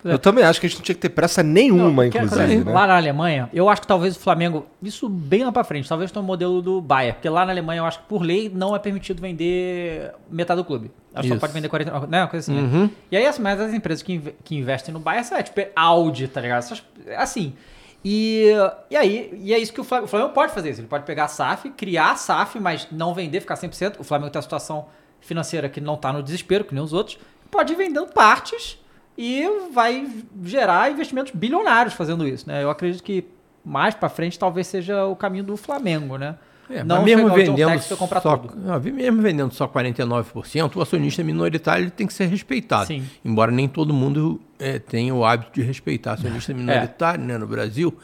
Eu 0.04 0.18
também 0.18 0.44
acho 0.44 0.60
que 0.60 0.66
a 0.66 0.70
gente 0.70 0.78
não 0.80 0.84
tinha 0.84 0.96
que 0.96 1.02
ter 1.02 1.10
pressa 1.10 1.44
nenhuma, 1.44 2.10
Que- 2.10 2.18
inclusive. 2.18 2.64
né? 2.64 2.72
Lá 2.72 2.88
na 2.88 2.96
Alemanha, 2.98 3.50
eu 3.54 3.70
acho 3.70 3.82
que 3.82 3.88
talvez 3.88 4.16
o 4.16 4.20
Flamengo, 4.20 4.66
isso 4.82 5.08
bem 5.08 5.44
lá 5.46 5.52
pra 5.52 5.64
frente, 5.64 5.88
talvez 5.88 6.12
tenha 6.12 6.24
um 6.24 6.26
modelo 6.26 6.62
do 6.62 6.82
Bayern, 6.82 7.14
porque 7.14 7.30
lá 7.30 7.46
na 7.46 7.52
Alemanha 7.52 7.80
eu 7.82 7.86
acho 7.86 8.00
que 8.00 8.06
por 8.06 8.22
lei 8.24 8.50
não 8.54 8.76
é 8.76 8.80
permitido 8.80 9.22
vender 9.22 10.12
metade 10.30 10.60
do 10.60 10.66
clube. 10.66 10.92
Acho 11.14 11.28
que 11.28 11.34
só 11.36 11.40
pode 11.40 11.54
vender 11.54 11.70
40, 11.70 12.08
né, 12.08 12.22
uma 12.22 12.28
coisa 12.28 12.52
assim. 12.52 12.62
né? 12.62 12.68
Uhum. 12.78 12.90
E 13.12 13.18
aí, 13.18 13.26
assim, 13.28 13.42
mas 13.42 13.60
as 13.60 13.74
empresas 13.74 14.02
que, 14.02 14.20
que 14.44 14.56
investem 14.56 14.94
no 14.94 15.00
Bayern, 15.00 15.28
é 15.34 15.44
tipo 15.44 15.60
é 15.60 15.72
Audi, 15.76 16.28
tá 16.28 16.42
ligado? 16.42 16.60
Essas- 16.60 16.84
Assim. 17.18 17.54
E, 18.04 18.48
e 18.90 18.96
aí, 18.98 19.30
e 19.40 19.54
é 19.54 19.60
isso 19.60 19.72
que 19.72 19.80
o 19.80 19.84
Flamengo, 19.84 20.06
o 20.08 20.10
Flamengo 20.10 20.32
pode 20.34 20.52
fazer 20.54 20.72
isso. 20.72 20.82
Ele 20.82 20.88
pode 20.88 21.04
pegar 21.06 21.26
a 21.26 21.28
SAF, 21.28 21.70
criar 21.72 22.12
a 22.12 22.16
SAF, 22.16 22.60
mas 22.60 22.88
não 22.92 23.14
vender, 23.14 23.42
ficar 23.42 23.56
100%. 23.56 24.00
O 24.00 24.04
Flamengo 24.04 24.32
tem 24.32 24.40
uma 24.40 24.44
situação 24.44 24.88
financeira 25.20 25.70
que 25.70 25.80
não 25.80 25.96
tá 25.96 26.12
no 26.12 26.24
desespero, 26.24 26.64
que 26.64 26.74
nem 26.74 26.84
os 26.84 26.94
outros. 26.94 27.20
Pode 27.52 27.74
ir 27.74 27.76
vendendo 27.76 28.08
partes 28.08 28.80
e 29.24 29.70
vai 29.72 30.08
gerar 30.44 30.92
investimentos 30.92 31.32
bilionários 31.32 31.94
fazendo 31.94 32.28
isso, 32.28 32.50
né? 32.50 32.64
Eu 32.64 32.72
acredito 32.72 33.04
que 33.04 33.24
mais 33.64 33.94
pra 33.94 34.10
frente 34.10 34.40
talvez 34.40 34.66
seja 34.66 35.06
o 35.06 35.16
caminho 35.16 35.44
do 35.44 35.56
Flamengo, 35.56 36.18
né? 36.18 36.38
É, 36.68 36.84
não 36.84 36.98
mas 36.98 37.06
mesmo 37.06 37.30
vendendo 37.30 37.80
só, 37.82 38.50
não, 38.56 38.80
mesmo 38.80 39.22
vendendo 39.22 39.54
só 39.54 39.68
49%, 39.68 40.76
o 40.76 40.82
acionista 40.82 41.24
minoritário 41.24 41.84
ele 41.84 41.92
tem 41.92 42.08
que 42.08 42.14
ser 42.16 42.26
respeitado. 42.26 42.88
Sim. 42.88 43.04
Embora 43.24 43.52
nem 43.52 43.68
todo 43.68 43.94
mundo 43.94 44.42
eh, 44.58 44.80
tenha 44.80 45.14
o 45.14 45.24
hábito 45.24 45.52
de 45.54 45.62
respeitar 45.62 46.14
acionista 46.14 46.52
minoritário 46.56 47.24
né, 47.24 47.38
no 47.38 47.46
Brasil, 47.46 47.96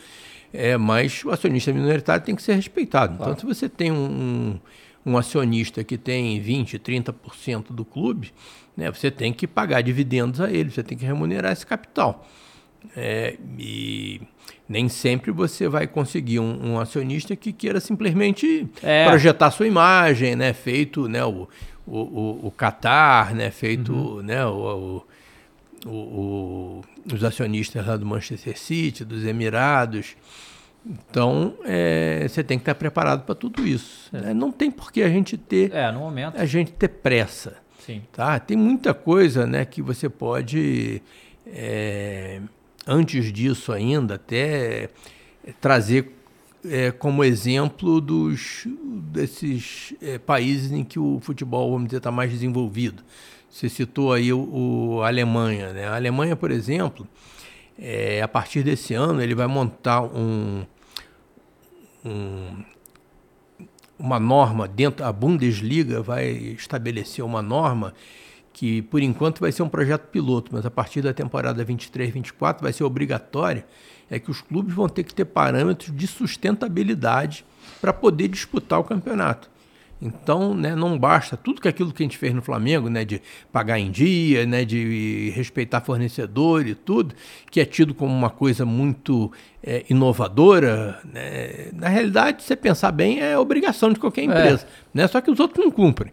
é, 0.54 0.78
mas 0.78 1.24
o 1.26 1.32
acionista 1.32 1.74
minoritário 1.74 2.24
tem 2.24 2.36
que 2.36 2.44
ser 2.44 2.54
respeitado. 2.54 3.16
Então, 3.16 3.36
se 3.36 3.44
você 3.44 3.68
tem 3.68 3.92
um, 3.92 4.60
um 5.04 5.18
acionista 5.18 5.84
que 5.84 5.98
tem 5.98 6.40
20%, 6.40 6.80
30% 6.80 7.72
do 7.72 7.84
clube, 7.84 8.32
né, 8.78 8.92
você 8.92 9.10
tem 9.12 9.34
que 9.34 9.48
pagar 9.48 9.82
dividendos 9.82 10.40
a 10.40 10.50
ele, 10.52 10.70
você 10.70 10.84
tem 10.84 10.98
que 10.98 11.04
remunerar 11.06 11.52
esse 11.52 11.66
capital. 11.66 12.26
É, 12.96 13.36
e 13.58 14.22
nem 14.70 14.88
sempre 14.88 15.32
você 15.32 15.68
vai 15.68 15.88
conseguir 15.88 16.40
um, 16.40 16.74
um 16.74 16.80
acionista 16.80 17.36
que 17.36 17.52
queira 17.52 17.80
simplesmente 17.80 18.68
É. 18.84 19.06
projetar 19.08 19.50
sua 19.52 19.68
imagem, 19.68 20.36
né? 20.36 20.54
Feito 20.54 21.10
né, 21.10 21.26
o, 21.26 21.50
o, 21.88 21.98
o, 21.98 22.48
o 22.48 22.52
Qatar, 22.52 23.34
né? 23.36 23.50
Feito 23.50 24.22
né, 24.24 24.46
o, 24.46 25.04
o, 25.86 25.90
o- 25.90 25.92
o- 25.92 26.82
os 27.14 27.24
acionistas 27.24 27.86
lá 27.86 27.98
do 27.98 28.06
Manchester 28.06 28.58
City, 28.58 29.04
dos 29.04 29.26
Emirados. 29.26 30.16
Então, 30.86 31.56
é, 31.66 32.26
você 32.30 32.44
tem 32.44 32.58
que 32.58 32.62
estar 32.62 32.76
preparado 32.76 33.24
para 33.26 33.36
tudo 33.36 33.68
isso. 33.68 34.10
né? 34.14 34.34
Não 34.34 34.52
tem 34.52 34.72
por 34.72 34.92
que 34.92 35.02
a 35.02 35.10
gente 35.10 35.36
ter 35.38 35.74
É, 35.74 35.92
no 35.92 36.00
momento. 36.00 36.38
a 36.40 36.46
gente 36.46 36.72
ter 36.72 36.88
pressa. 36.88 37.58
Sim. 37.88 38.02
Tá? 38.12 38.38
Tem 38.38 38.58
muita 38.58 38.94
coisa 38.94 39.48
né, 39.48 39.64
que 39.64 39.82
você 39.82 40.10
pode, 40.10 41.02
é, 41.46 42.42
antes 42.86 43.32
disso 43.32 43.72
ainda, 43.72 44.16
até 44.16 44.90
trazer 45.62 46.12
é, 46.70 46.92
como 46.92 47.24
exemplo 47.24 48.02
dos, 48.02 48.68
desses 48.68 49.94
é, 50.02 50.18
países 50.18 50.70
em 50.74 50.84
que 50.84 51.00
o 51.00 51.22
futebol, 51.22 51.72
vamos 51.72 51.86
dizer, 51.86 52.00
está 52.00 52.12
mais 52.12 52.30
desenvolvido. 52.30 53.02
Você 53.50 53.70
citou 53.70 54.12
aí 54.12 54.34
o, 54.34 54.40
o 54.98 55.02
a 55.02 55.08
Alemanha. 55.08 55.72
Né? 55.72 55.88
A 55.88 55.96
Alemanha, 55.96 56.36
por 56.36 56.52
exemplo, 56.52 57.08
é, 57.80 58.22
a 58.22 58.28
partir 58.28 58.64
desse 58.64 58.96
ano, 58.96 59.22
ele 59.22 59.34
vai 59.34 59.48
montar 59.48 60.02
um, 60.02 60.66
um, 62.04 62.66
uma 64.00 64.20
norma 64.20 64.68
dentro 64.68 65.06
a 65.06 65.12
Bundesliga 65.12 66.02
vai 66.02 66.28
estabelecer 66.30 67.24
uma 67.24 67.42
norma 67.42 67.94
que 68.54 68.82
por 68.84 69.02
enquanto 69.02 69.40
vai 69.40 69.52
ser 69.52 69.62
um 69.62 69.70
projeto 69.70 70.08
piloto, 70.08 70.52
mas 70.52 70.66
a 70.66 70.72
partir 70.72 71.02
da 71.02 71.14
temporada 71.14 71.64
23/24 71.64 72.62
vai 72.62 72.74
ser 72.74 72.84
obrigatório 72.84 73.64
é 74.10 74.20
que 74.20 74.32
os 74.32 74.42
clubes 74.42 74.74
vão 74.74 74.88
ter 74.88 75.04
que 75.04 75.14
ter 75.14 75.26
parâmetros 75.26 75.96
de 75.96 76.08
sustentabilidade 76.08 77.46
para 77.82 77.92
poder 77.92 78.30
disputar 78.30 78.80
o 78.80 78.84
campeonato. 78.84 79.50
Então, 80.02 80.54
né, 80.54 80.76
não 80.76 80.98
basta 80.98 81.36
tudo 81.36 81.60
que 81.60 81.68
aquilo 81.68 81.92
que 81.92 82.04
a 82.04 82.06
gente 82.06 82.18
fez 82.18 82.34
no 82.34 82.42
Flamengo, 82.42 82.88
né, 82.88 83.04
de 83.04 83.22
pagar 83.52 83.80
em 83.80 83.90
dia, 83.90 84.46
né, 84.46 84.64
de 84.64 85.32
respeitar 85.36 85.82
fornecedor 85.82 86.68
e 86.68 86.76
tudo, 86.76 87.16
que 87.50 87.60
é 87.60 87.66
tido 87.66 87.96
como 87.96 88.14
uma 88.14 88.30
coisa 88.30 88.64
muito 88.64 89.32
é, 89.64 89.84
inovadora. 89.90 91.00
Né, 91.12 91.70
na 91.74 91.90
realidade, 91.90 92.44
se 92.44 92.50
você 92.50 92.56
pensar 92.56 92.92
bem, 92.92 93.20
é 93.20 93.38
obrigação 93.38 93.92
de 93.92 94.00
qualquer 94.00 94.24
empresa. 94.24 94.68
Né, 94.94 95.08
só 95.08 95.20
que 95.20 95.32
os 95.32 95.40
outros 95.40 95.64
não 95.64 95.72
cumprem. 95.72 96.12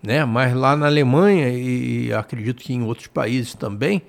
Né, 0.00 0.24
mas 0.24 0.54
lá 0.54 0.76
na 0.76 0.86
Alemanha 0.86 1.48
e 1.48 2.12
acredito 2.12 2.62
que 2.62 2.74
em 2.74 2.82
outros 2.82 3.06
países 3.06 3.54
também, 3.54 4.02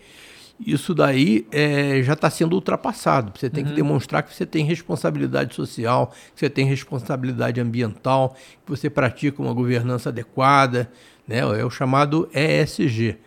isso 0.60 0.94
daí 0.94 1.46
é, 1.52 2.02
já 2.04 2.14
está 2.14 2.30
sendo 2.30 2.54
ultrapassado. 2.54 3.38
Você 3.38 3.50
tem 3.50 3.64
que 3.64 3.74
demonstrar 3.74 4.24
que 4.24 4.34
você 4.34 4.46
tem 4.46 4.64
responsabilidade 4.66 5.54
social, 5.54 6.14
que 6.34 6.40
você 6.40 6.50
tem 6.50 6.66
responsabilidade 6.66 7.60
ambiental, 7.60 8.36
que 8.66 8.70
você 8.70 8.90
pratica 8.90 9.42
uma 9.42 9.54
governança 9.54 10.10
adequada, 10.10 10.90
né? 11.28 11.40
é 11.40 11.66
o 11.66 11.70
chamado 11.70 12.30
ESG, 12.34 13.18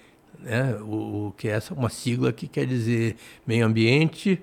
né? 0.40 0.76
o, 0.80 1.28
o 1.28 1.34
que 1.36 1.48
é 1.48 1.52
essa, 1.52 1.74
uma 1.74 1.90
sigla 1.90 2.32
que 2.32 2.48
quer 2.48 2.66
dizer 2.66 3.16
meio 3.46 3.66
ambiente, 3.66 4.40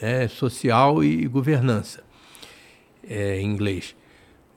né? 0.00 0.28
social 0.28 1.02
e 1.02 1.26
governança. 1.26 2.02
é, 3.08 3.40
em 3.40 3.46
inglês. 3.46 3.96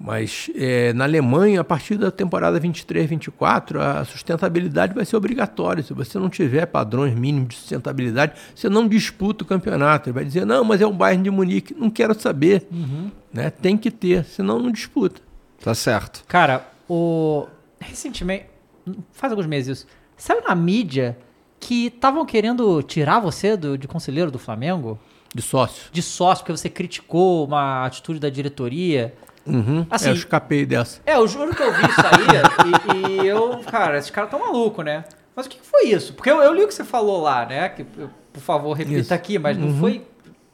Mas 0.03 0.49
é, 0.55 0.91
na 0.93 1.03
Alemanha, 1.03 1.61
a 1.61 1.63
partir 1.63 1.95
da 1.95 2.09
temporada 2.09 2.59
23-24, 2.59 3.79
a 3.79 4.03
sustentabilidade 4.03 4.95
vai 4.95 5.05
ser 5.05 5.15
obrigatória. 5.15 5.83
Se 5.83 5.93
você 5.93 6.17
não 6.17 6.27
tiver 6.27 6.65
padrões 6.65 7.13
mínimos 7.13 7.49
de 7.49 7.55
sustentabilidade, 7.55 8.33
você 8.55 8.67
não 8.67 8.87
disputa 8.87 9.43
o 9.43 9.47
campeonato. 9.47 10.09
Ele 10.09 10.15
vai 10.15 10.25
dizer, 10.25 10.43
não, 10.43 10.63
mas 10.63 10.81
é 10.81 10.87
o 10.87 10.91
Bayern 10.91 11.23
de 11.23 11.29
Munique. 11.29 11.75
Não 11.77 11.91
quero 11.91 12.19
saber. 12.19 12.67
Né? 13.31 13.51
Tem 13.51 13.77
que 13.77 13.91
ter, 13.91 14.25
senão 14.25 14.59
não 14.59 14.71
disputa. 14.71 15.21
Tá 15.63 15.75
certo. 15.75 16.23
Cara, 16.27 16.67
o. 16.89 17.47
Recentemente, 17.79 18.45
faz 19.11 19.31
alguns 19.31 19.45
meses 19.45 19.79
isso, 19.79 19.87
saiu 20.17 20.41
na 20.41 20.55
mídia 20.55 21.17
que 21.59 21.87
estavam 21.87 22.25
querendo 22.25 22.81
tirar 22.81 23.19
você 23.19 23.55
do, 23.55 23.77
de 23.77 23.87
conselheiro 23.87 24.31
do 24.31 24.39
Flamengo? 24.39 24.99
De 25.33 25.41
sócio. 25.41 25.91
De 25.91 26.01
sócio, 26.01 26.43
porque 26.43 26.57
você 26.57 26.69
criticou 26.69 27.45
uma 27.45 27.85
atitude 27.85 28.19
da 28.19 28.29
diretoria. 28.29 29.13
Uhum. 29.45 29.85
Assim- 29.89 30.07
é, 30.07 30.11
eu 30.11 30.15
escapei 30.15 30.65
dessa. 30.65 31.01
É, 31.05 31.15
eu 31.15 31.27
juro 31.27 31.55
que 31.55 31.61
eu 31.61 31.73
vi 31.73 31.83
isso 31.83 32.01
aí 32.01 32.97
e, 33.21 33.23
e 33.23 33.27
eu, 33.27 33.59
cara, 33.69 33.97
esses 33.97 34.11
caras 34.11 34.29
tão 34.29 34.39
malucos, 34.39 34.85
né? 34.85 35.03
Mas 35.35 35.45
o 35.45 35.49
que 35.49 35.59
foi 35.61 35.87
isso? 35.87 36.13
Porque 36.13 36.29
eu, 36.29 36.41
eu 36.41 36.53
li 36.53 36.63
o 36.63 36.67
que 36.67 36.73
você 36.73 36.83
falou 36.83 37.21
lá, 37.21 37.45
né? 37.45 37.69
Que, 37.69 37.83
por 37.83 38.41
favor, 38.41 38.73
repita 38.73 38.99
Isso. 38.99 39.13
aqui, 39.13 39.39
mas 39.39 39.57
não 39.57 39.73
foi 39.77 40.05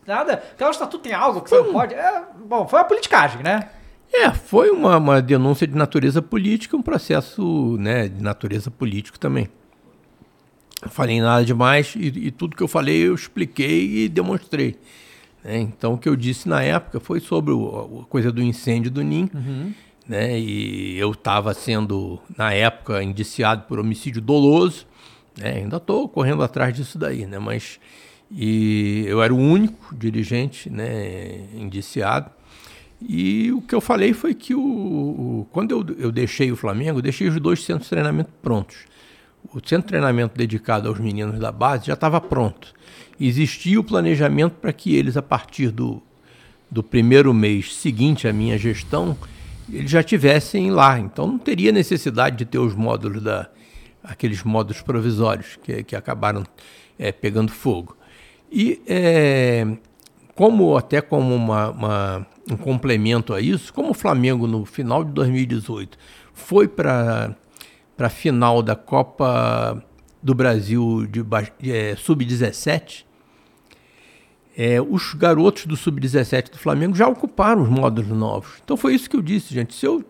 nada. 0.06 0.44
O 0.60 0.70
estatuto 0.70 1.00
tem 1.00 1.14
algo 1.14 1.42
que 1.42 1.50
você 1.50 1.58
não 1.58 1.74
pode. 1.74 1.94
É, 1.94 2.24
bom, 2.46 2.68
foi 2.68 2.80
uma 2.80 2.86
politicagem, 2.86 3.42
né? 3.44 3.70
É, 4.14 4.32
foi 4.32 4.70
uma, 4.70 4.98
uma 4.98 5.22
denúncia 5.22 5.68
de 5.68 5.76
natureza 5.76 6.22
política, 6.22 6.78
um 6.78 6.82
processo 6.82 7.76
né, 7.78 8.08
de 8.08 8.22
natureza 8.24 8.72
político 8.72 9.20
também. 9.20 9.50
Não 10.82 10.90
falei 10.90 11.20
nada 11.20 11.44
demais 11.44 11.94
e, 11.96 12.28
e 12.28 12.32
tudo 12.32 12.56
que 12.56 12.64
eu 12.64 12.68
falei 12.68 13.08
eu 13.08 13.16
expliquei 13.16 14.04
e 14.06 14.10
demonstrei. 14.10 14.80
Né? 15.48 15.58
Então, 15.60 15.94
o 15.94 15.98
que 15.98 16.08
eu 16.10 16.16
disse 16.16 16.48
na 16.50 16.62
época 16.62 17.00
foi 17.00 17.20
sobre 17.20 17.54
o- 17.54 18.02
a 18.04 18.06
coisa 18.10 18.32
do 18.32 18.42
incêndio 18.44 18.92
do 18.92 19.02
NIM. 19.02 19.30
Né? 20.08 20.40
E 20.40 20.98
eu 20.98 21.12
estava 21.12 21.54
sendo, 21.54 22.20
na 22.38 22.54
época, 22.54 23.02
indiciado 23.04 23.64
por 23.68 23.80
homicídio 23.80 24.22
doloso. 24.22 24.86
né? 25.38 25.52
Ainda 25.58 25.78
estou 25.78 26.08
correndo 26.10 26.42
atrás 26.44 26.74
disso 26.74 26.98
daí, 26.98 27.26
né? 27.26 27.38
mas 27.40 27.80
e 28.32 29.06
eu 29.08 29.22
era 29.24 29.34
o 29.34 29.38
único 29.38 29.96
dirigente 29.96 30.70
né, 30.70 31.46
indiciado. 31.56 32.30
E 33.02 33.52
o 33.52 33.62
que 33.62 33.76
eu 33.76 33.80
falei 33.80 34.12
foi 34.14 34.34
que 34.34 34.56
o, 34.56 34.60
o- 34.62 35.48
quando 35.52 35.72
eu, 35.72 35.96
eu 36.00 36.12
deixei 36.12 36.52
o 36.52 36.56
Flamengo, 36.56 36.98
eu 36.98 37.02
deixei 37.04 37.28
os 37.28 37.40
dois 37.40 37.64
centros 37.64 37.84
de 37.86 37.90
treinamento 37.92 38.32
prontos. 38.42 38.78
O 39.54 39.60
centro 39.60 39.84
de 39.84 39.88
treinamento 39.90 40.36
dedicado 40.38 40.90
aos 40.90 41.00
meninos 41.00 41.40
da 41.40 41.52
base 41.52 41.86
já 41.88 41.94
estava 41.94 42.20
pronto. 42.20 42.74
Existia 43.20 43.80
o 43.80 43.84
planejamento 43.84 44.54
para 44.56 44.72
que 44.74 44.96
eles, 44.96 45.18
a 45.18 45.22
partir 45.22 45.70
do, 45.72 46.02
do 46.70 46.84
primeiro 46.84 47.34
mês 47.34 47.76
seguinte 47.76 48.28
à 48.28 48.34
minha 48.34 48.58
gestão, 48.58 49.18
eles 49.72 49.90
já 49.90 50.04
tivessem 50.04 50.72
lá. 50.72 51.00
Então 51.00 51.26
não 51.28 51.38
teria 51.40 51.72
necessidade 51.72 52.38
de 52.38 52.46
ter 52.46 52.60
os 52.60 52.76
módulos 52.76 53.22
da 53.22 53.50
aqueles 54.04 54.42
módulos 54.44 54.82
provisórios 54.82 55.58
que, 55.62 55.84
que 55.84 55.96
acabaram 55.96 56.44
eh, 56.98 57.12
pegando 57.12 57.52
fogo. 57.52 57.98
E 58.50 58.82
eh, 58.88 59.66
como 60.34 60.78
até 60.78 61.02
como 61.02 61.36
uma, 61.36 61.70
uma- 61.72 62.28
um 62.50 62.56
complemento 62.56 63.34
a 63.34 63.42
isso, 63.42 63.74
como 63.74 63.90
o 63.90 63.94
Flamengo 63.94 64.48
no 64.48 64.64
final 64.64 65.04
de 65.04 65.12
2018 65.12 65.98
foi 66.34 66.68
para 66.68 67.36
para 67.98 68.08
a 68.08 68.10
final 68.12 68.62
da 68.62 68.76
Copa 68.76 69.84
do 70.22 70.36
Brasil 70.36 71.08
de 71.08 71.26
eh, 71.70 71.96
sub-17, 71.98 73.04
é, 74.60 74.82
os 74.82 75.14
garotos 75.14 75.68
do 75.68 75.78
Sub-17 75.78 76.50
do 76.50 76.58
Flamengo 76.58 76.96
já 76.96 77.08
ocuparam 77.08 77.62
os 77.62 77.70
módulos 77.70 78.10
novos. 78.10 78.54
Então 78.64 78.76
foi 78.76 78.96
isso 78.96 79.08
que 79.10 79.16
eu 79.16 79.22
disse, 79.22 79.54
gente. 79.54 79.76
Se, 79.76 79.86
eu, 79.86 80.04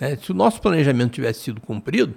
né, 0.00 0.16
se 0.16 0.32
o 0.32 0.34
nosso 0.34 0.60
planejamento 0.60 1.12
tivesse 1.12 1.40
sido 1.40 1.60
cumprido, 1.60 2.12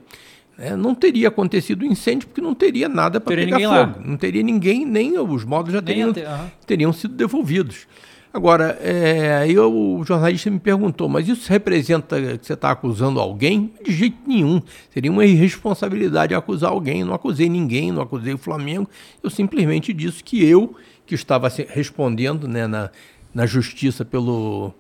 né, 0.58 0.76
não 0.76 0.96
teria 0.96 1.28
acontecido 1.28 1.84
o 1.84 1.86
incêndio, 1.86 2.28
porque 2.28 2.42
não 2.42 2.56
teria 2.56 2.90
nada 2.90 3.20
para 3.22 3.36
pegar 3.36 3.52
ninguém 3.52 3.68
lá. 3.68 3.88
fogo. 3.94 4.08
Não 4.08 4.18
teria 4.18 4.42
ninguém, 4.42 4.84
nem 4.84 5.18
os 5.20 5.46
módulos 5.46 5.74
já 5.74 5.82
teriam, 5.82 6.10
aham. 6.10 6.52
teriam 6.66 6.92
sido 6.92 7.14
devolvidos. 7.14 7.86
Agora, 8.32 8.78
é, 8.82 9.38
aí 9.38 9.54
eu- 9.56 9.74
o 9.74 10.04
jornalista 10.04 10.52
me 10.52 10.60
perguntou, 10.60 11.10
mas 11.10 11.28
isso 11.28 11.50
representa 11.52 12.20
que 12.38 12.46
você 12.46 12.54
está 12.54 12.70
acusando 12.72 13.20
alguém? 13.20 13.74
De 13.84 13.92
jeito 13.92 14.18
nenhum. 14.28 14.62
Seria 14.94 15.12
uma 15.12 15.26
irresponsabilidade 15.26 16.36
acusar 16.36 16.70
alguém. 16.70 17.04
Não 17.04 17.14
acusei 17.16 17.50
ninguém, 17.50 17.92
não 17.92 18.04
acusei 18.04 18.34
o 18.34 18.38
Flamengo. 18.38 18.88
Eu 19.24 19.32
simplesmente 19.32 19.92
disse 19.94 20.24
que 20.24 20.44
eu, 20.46 20.76
que 21.10 21.16
estava 21.16 21.50
respondendo 21.70 22.48
né, 22.48 22.68
na, 22.68 22.92
na 23.34 23.48
justiça 23.48 24.06
pelo, 24.06 24.72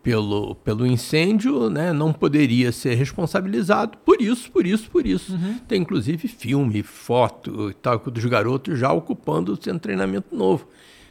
pelo, 0.00 0.54
pelo 0.54 0.86
incêndio, 0.86 1.68
né, 1.68 1.92
não 1.92 2.12
poderia 2.12 2.70
ser 2.70 2.94
responsabilizado 2.94 3.98
por 3.98 4.22
isso, 4.22 4.48
por 4.52 4.64
isso, 4.64 4.88
por 4.88 5.04
isso. 5.04 5.36
Tem 5.66 5.82
inclusive 5.82 6.28
filme, 6.28 6.84
foto 6.84 7.68
e 7.68 7.74
tal, 7.74 7.98
dos 7.98 8.24
garotos 8.26 8.78
já 8.78 8.92
ocupando 8.92 9.52
o 9.52 9.56
centro 9.56 9.72
de 9.72 9.80
treinamento 9.80 10.36
novo. 10.36 10.68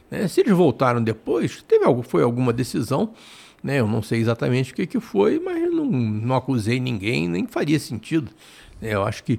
né? 0.09 0.25
Se 0.29 0.39
eles 0.39 0.53
voltaram 0.53 1.03
depois, 1.03 1.61
teve 1.63 1.83
algo, 1.83 2.01
foi 2.01 2.23
alguma 2.23 2.53
decisão, 2.53 3.13
né? 3.61 3.81
eu 3.81 3.87
não 3.87 4.01
sei 4.01 4.21
exatamente 4.21 4.71
o 4.71 4.75
que, 4.75 4.87
que 4.87 5.01
foi, 5.01 5.37
mas 5.37 5.69
não, 5.69 5.83
não 5.85 6.33
acusei 6.33 6.79
ninguém, 6.79 7.27
nem 7.27 7.45
faria 7.45 7.77
sentido. 7.77 8.31
né? 8.79 8.93
Eu 8.93 9.03
acho 9.03 9.21
que 9.21 9.37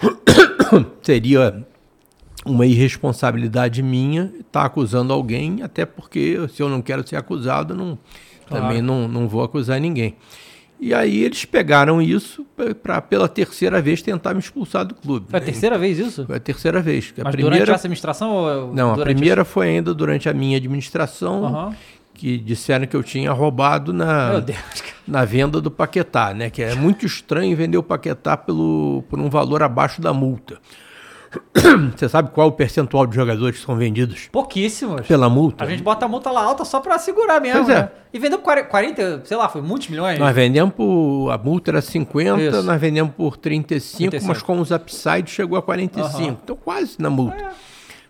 seria 1.02 1.66
uma 2.44 2.66
irresponsabilidade 2.66 3.82
minha 3.82 4.32
estar 4.40 4.64
acusando 4.64 5.12
alguém, 5.12 5.62
até 5.62 5.84
porque 5.86 6.40
se 6.48 6.62
eu 6.62 6.68
não 6.68 6.82
quero 6.82 7.06
ser 7.06 7.16
acusado, 7.16 7.74
não, 7.74 7.98
também 8.48 8.82
não, 8.82 9.08
não 9.08 9.28
vou 9.28 9.42
acusar 9.42 9.80
ninguém. 9.80 10.16
E 10.80 10.92
aí 10.92 11.22
eles 11.22 11.44
pegaram 11.44 12.02
isso 12.02 12.44
para 12.82 13.00
pela 13.00 13.28
terceira 13.28 13.80
vez 13.80 14.02
tentar 14.02 14.34
me 14.34 14.40
expulsar 14.40 14.84
do 14.84 14.96
clube. 14.96 15.26
Foi 15.30 15.38
a 15.38 15.40
né? 15.40 15.46
terceira 15.46 15.78
vez 15.78 15.96
isso? 15.96 16.26
Foi 16.26 16.36
a 16.36 16.40
terceira 16.40 16.82
vez. 16.82 17.14
A 17.18 17.22
Mas 17.22 17.32
primeira, 17.32 17.58
durante 17.58 17.76
essa 17.76 17.86
administração 17.86 18.32
ou 18.32 18.74
não, 18.74 18.94
a 18.94 18.98
primeira 18.98 19.44
foi 19.44 19.68
ainda 19.68 19.94
durante 19.94 20.28
a 20.28 20.34
minha 20.34 20.56
administração, 20.56 21.44
Aham. 21.44 21.76
que 22.12 22.36
disseram 22.36 22.84
que 22.88 22.96
eu 22.96 23.02
tinha 23.04 23.30
roubado 23.30 23.92
na, 23.92 24.42
na 25.06 25.24
venda 25.24 25.60
do 25.60 25.70
Paquetá, 25.70 26.34
né? 26.34 26.50
Que 26.50 26.64
é 26.64 26.74
muito 26.74 27.06
estranho 27.06 27.56
vender 27.56 27.78
o 27.78 27.82
Paquetá 27.84 28.36
pelo, 28.36 29.04
por 29.08 29.20
um 29.20 29.30
valor 29.30 29.62
abaixo 29.62 30.02
da 30.02 30.12
multa. 30.12 30.58
Você 31.96 32.08
sabe 32.08 32.30
qual 32.30 32.48
é 32.48 32.50
o 32.50 32.52
percentual 32.52 33.06
de 33.06 33.14
jogadores 33.14 33.58
que 33.58 33.64
são 33.64 33.76
vendidos 33.76 34.28
Pouquíssimos. 34.30 35.06
pela 35.06 35.28
multa? 35.28 35.64
A 35.64 35.68
gente 35.68 35.82
bota 35.82 36.04
a 36.04 36.08
multa 36.08 36.30
lá 36.30 36.42
alta 36.42 36.64
só 36.64 36.80
pra 36.80 36.98
segurar 36.98 37.40
mesmo, 37.40 37.64
Pois 37.64 37.76
é. 37.76 37.82
né? 37.82 37.90
E 38.12 38.18
vendeu 38.18 38.38
por 38.38 38.44
40, 38.44 38.68
40, 38.68 39.22
sei 39.24 39.36
lá, 39.36 39.48
foi 39.48 39.62
muitos 39.62 39.88
milhões. 39.88 40.18
Nós 40.18 40.34
vendemos 40.34 40.74
por. 40.74 41.30
A 41.30 41.38
multa 41.38 41.70
era 41.70 41.80
50, 41.80 42.40
Isso. 42.42 42.62
nós 42.62 42.80
vendemos 42.80 43.14
por 43.14 43.36
35, 43.36 44.10
35. 44.10 44.26
mas 44.28 44.42
com 44.42 44.60
os 44.60 44.70
upside 44.70 45.30
chegou 45.30 45.56
a 45.56 45.62
45. 45.62 46.16
Aham. 46.16 46.24
É. 46.26 46.36
Então 46.42 46.56
quase 46.56 46.96
na 46.98 47.08
multa. 47.08 47.50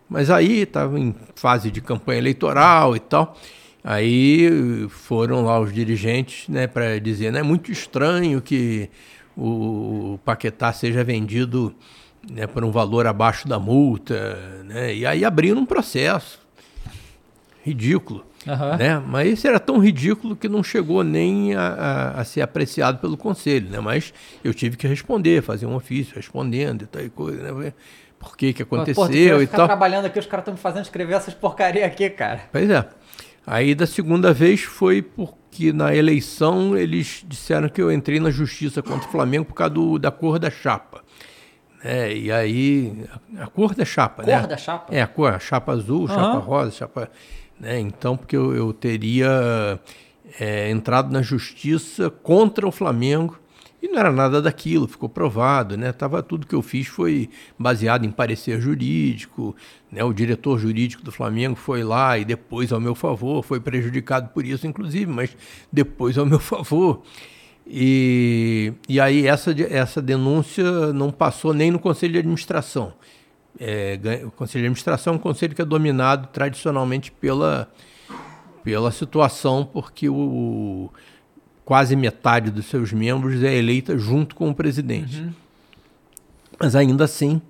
Mas 0.09 0.28
aí 0.28 0.62
estava 0.62 0.99
em 0.99 1.15
fase 1.35 1.70
de 1.70 1.81
campanha 1.81 2.19
eleitoral 2.19 2.97
e 2.97 3.01
tal. 3.01 3.36
Aí 3.85 4.86
foram 4.90 5.44
lá 5.44 5.59
os 5.61 5.73
dirigentes 5.73 6.49
né, 6.49 6.66
para 6.66 7.01
dizer, 7.01 7.32
né, 7.32 7.40
é 7.40 7.43
muito 7.43 7.73
estranho 7.73 8.40
que 8.40 8.89
o 9.36 10.19
Paquetá 10.24 10.73
seja 10.73 11.03
vendido 11.03 11.74
né, 12.31 12.47
por 12.47 12.65
um 12.65 12.70
valor 12.70 13.07
abaixo 13.07 13.47
da 13.49 13.59
multa. 13.59 14.62
Né, 14.65 14.94
e 14.94 15.07
aí 15.07 15.24
abriram 15.24 15.61
um 15.61 15.66
processo. 15.66 16.40
Ridículo. 17.65 18.24
Aham. 18.47 18.77
Né? 18.77 18.99
Mas 19.07 19.32
isso 19.35 19.47
era 19.47 19.61
tão 19.61 19.78
ridículo 19.78 20.35
que 20.35 20.49
não 20.49 20.65
chegou 20.65 21.05
nem 21.05 21.55
a, 21.55 21.61
a- 21.62 22.20
a 22.20 22.24
ser 22.24 22.40
apreciado 22.43 22.99
pelo 22.99 23.16
conselho. 23.16 23.70
Né? 23.70 23.78
Mas 23.78 24.12
eu 24.43 24.53
tive 24.53 24.77
que 24.77 24.86
responder, 24.89 25.43
fazer 25.43 25.66
um 25.66 25.74
ofício 25.77 26.16
respondendo 26.16 26.82
e 26.82 26.86
tal 26.86 27.03
e 27.03 27.09
coisa. 27.09 27.53
Né? 27.53 27.73
Por 28.19 28.36
que, 28.36 28.53
que 28.53 28.62
aconteceu 28.62 28.97
tu 29.05 29.35
vai 29.36 29.44
e 29.44 29.47
tal. 29.47 29.66
trabalhando 29.66 30.07
aqui, 30.07 30.19
os 30.19 30.27
caras 30.27 30.43
estão 30.43 30.55
me 30.55 30.61
fazendo 30.61 30.82
escrever 30.85 31.15
essas 31.15 31.35
porcaria 31.35 31.86
aqui, 31.86 32.11
cara. 32.11 32.43
Pois 32.51 32.69
é. 32.69 32.89
Aí 33.47 33.74
da 33.74 33.86
segunda 33.86 34.32
vez 34.32 34.62
foi 34.62 35.03
porque 35.03 35.73
na 35.73 35.94
eleição 35.94 36.77
eles 36.77 37.24
disseram 37.27 37.69
que 37.69 37.82
eu 37.82 37.93
entrei 37.93 38.19
na 38.20 38.31
justiça 38.31 38.81
contra 38.82 39.09
o 39.09 39.11
Flamengo 39.11 39.44
por 39.47 39.55
causa 39.55 39.74
do- 39.74 39.99
da 39.99 40.11
cor 40.11 40.39
da 40.39 40.51
chapa. 40.51 41.03
É, 41.85 42.17
e 42.17 42.31
aí, 42.31 43.05
a, 43.37 43.45
a 43.45 43.47
cor 43.49 43.75
da 43.75 43.85
chapa, 43.85 44.23
né? 44.23 44.39
Cor 44.39 44.49
da 44.49 44.57
chapa? 44.57 44.95
É, 44.95 45.03
a 45.03 45.07
cor, 45.07 45.33
a 45.33 45.39
chapa 45.39 45.73
azul, 45.73 46.07
Aham. 46.07 46.15
chapa 46.15 46.39
rosa, 46.39 46.71
chapa. 46.71 47.11
Né? 47.59 47.81
Então, 47.81 48.17
porque 48.17 48.37
eu, 48.37 48.55
eu 48.55 48.73
teria 48.73 49.81
é, 50.39 50.71
entrado 50.71 51.13
na 51.13 51.23
justiça 51.23 52.11
contra 52.11 52.67
o 52.67 52.73
Flamengo 52.73 53.39
e 53.83 53.89
não 53.89 53.99
era 53.99 54.13
nada 54.13 54.41
daquilo, 54.41 54.87
ficou 54.87 55.09
provado, 55.09 55.77
né? 55.77 55.91
Tava, 55.91 56.23
tudo 56.23 56.47
que 56.47 56.55
eu 56.55 56.63
fiz 56.63 56.87
foi 56.87 57.29
baseado 57.59 58.05
em 58.05 58.13
parecer 58.13 58.61
jurídico, 58.61 59.57
né? 59.91 60.05
O 60.05 60.13
diretor 60.13 60.57
jurídico 60.57 61.03
do 61.03 61.11
Flamengo 61.11 61.57
foi 61.57 61.83
lá 61.83 62.17
e 62.17 62.25
depois 62.25 62.73
ao 62.73 62.81
meu 62.81 62.95
favor, 62.95 63.43
foi 63.43 63.59
prejudicado 63.59 64.29
por 64.29 64.47
isso, 64.47 64.69
inclusive, 64.69 65.07
mas 65.07 65.37
depois 65.73 66.17
ao 66.17 66.25
meu 66.25 66.39
favor. 66.41 67.03
E, 67.67 68.73
e 68.89 69.01
aí 69.01 69.27
essa, 69.27 69.55
essa 69.71 70.03
denúncia 70.03 70.93
não 70.93 71.11
passou 71.11 71.55
nem 71.55 71.71
no 71.71 71.79
Conselho 71.79 72.13
de 72.13 72.19
Administração. 72.19 72.93
É, 73.59 73.99
o 74.25 74.31
Conselho 74.31 74.63
de 74.63 74.67
Administração 74.67 75.15
é 75.15 75.17
um 75.17 75.21
conselho 75.21 75.55
que 75.55 75.63
é 75.63 75.65
dominado 75.65 76.29
tradicionalmente 76.33 77.13
pela, 77.13 77.71
pela 78.65 78.91
situação, 78.91 79.65
porque 79.65 80.09
o, 80.09 80.91
quase 81.65 81.95
metade 81.95 82.51
dos 82.51 82.67
seus 82.67 82.93
membros 82.93 83.43
é 83.43 83.55
eleita 83.55 83.97
junto 83.97 84.35
com 84.35 84.51
o 84.51 84.55
presidente. 84.55 85.29
Mas 86.59 86.75
ainda 86.75 87.05
assim, 87.05 87.41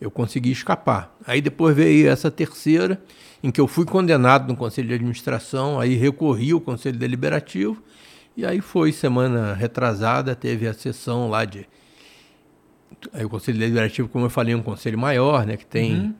eu 0.00 0.10
consegui 0.10 0.50
escapar. 0.50 1.14
Aí 1.26 1.40
depois 1.40 1.76
veio 1.76 2.08
essa 2.08 2.30
terceira, 2.30 3.00
em 3.42 3.50
que 3.50 3.60
eu 3.60 3.66
fui 3.66 3.84
condenado 3.84 4.48
no 4.48 4.56
Conselho 4.56 4.88
de 4.88 4.94
Administração, 4.94 5.78
aí 5.78 5.94
recorri 5.94 6.52
ao 6.52 6.60
Conselho 6.60 6.98
Deliberativo, 6.98 7.82
e 8.36 8.44
aí 8.46 8.60
foi 8.60 8.92
semana 8.92 9.54
retrasada, 9.54 10.34
teve 10.34 10.66
a 10.66 10.74
sessão 10.74 11.28
lá 11.28 11.44
de. 11.44 11.66
Aí 13.12 13.24
o 13.24 13.28
Conselho 13.28 13.58
Deliberativo, 13.58 14.08
como 14.08 14.26
eu 14.26 14.30
falei, 14.30 14.54
é 14.54 14.56
um 14.56 14.62
conselho 14.62 14.98
maior, 14.98 15.44
né, 15.46 15.56
que 15.56 15.66
tem, 15.66 16.14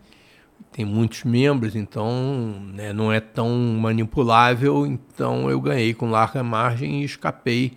tem 0.73 0.85
muitos 0.85 1.23
membros, 1.25 1.77
então 1.77 2.61
né, 2.75 2.93
não 2.93 3.13
é 3.13 3.21
tão 3.21 3.49
manipulável, 3.81 4.85
então 4.87 5.49
eu 5.51 5.61
ganhei 5.61 5.95
com 5.95 6.11
larga 6.11 6.43
margem 6.43 7.03
e 7.03 7.05
escapei 7.05 7.73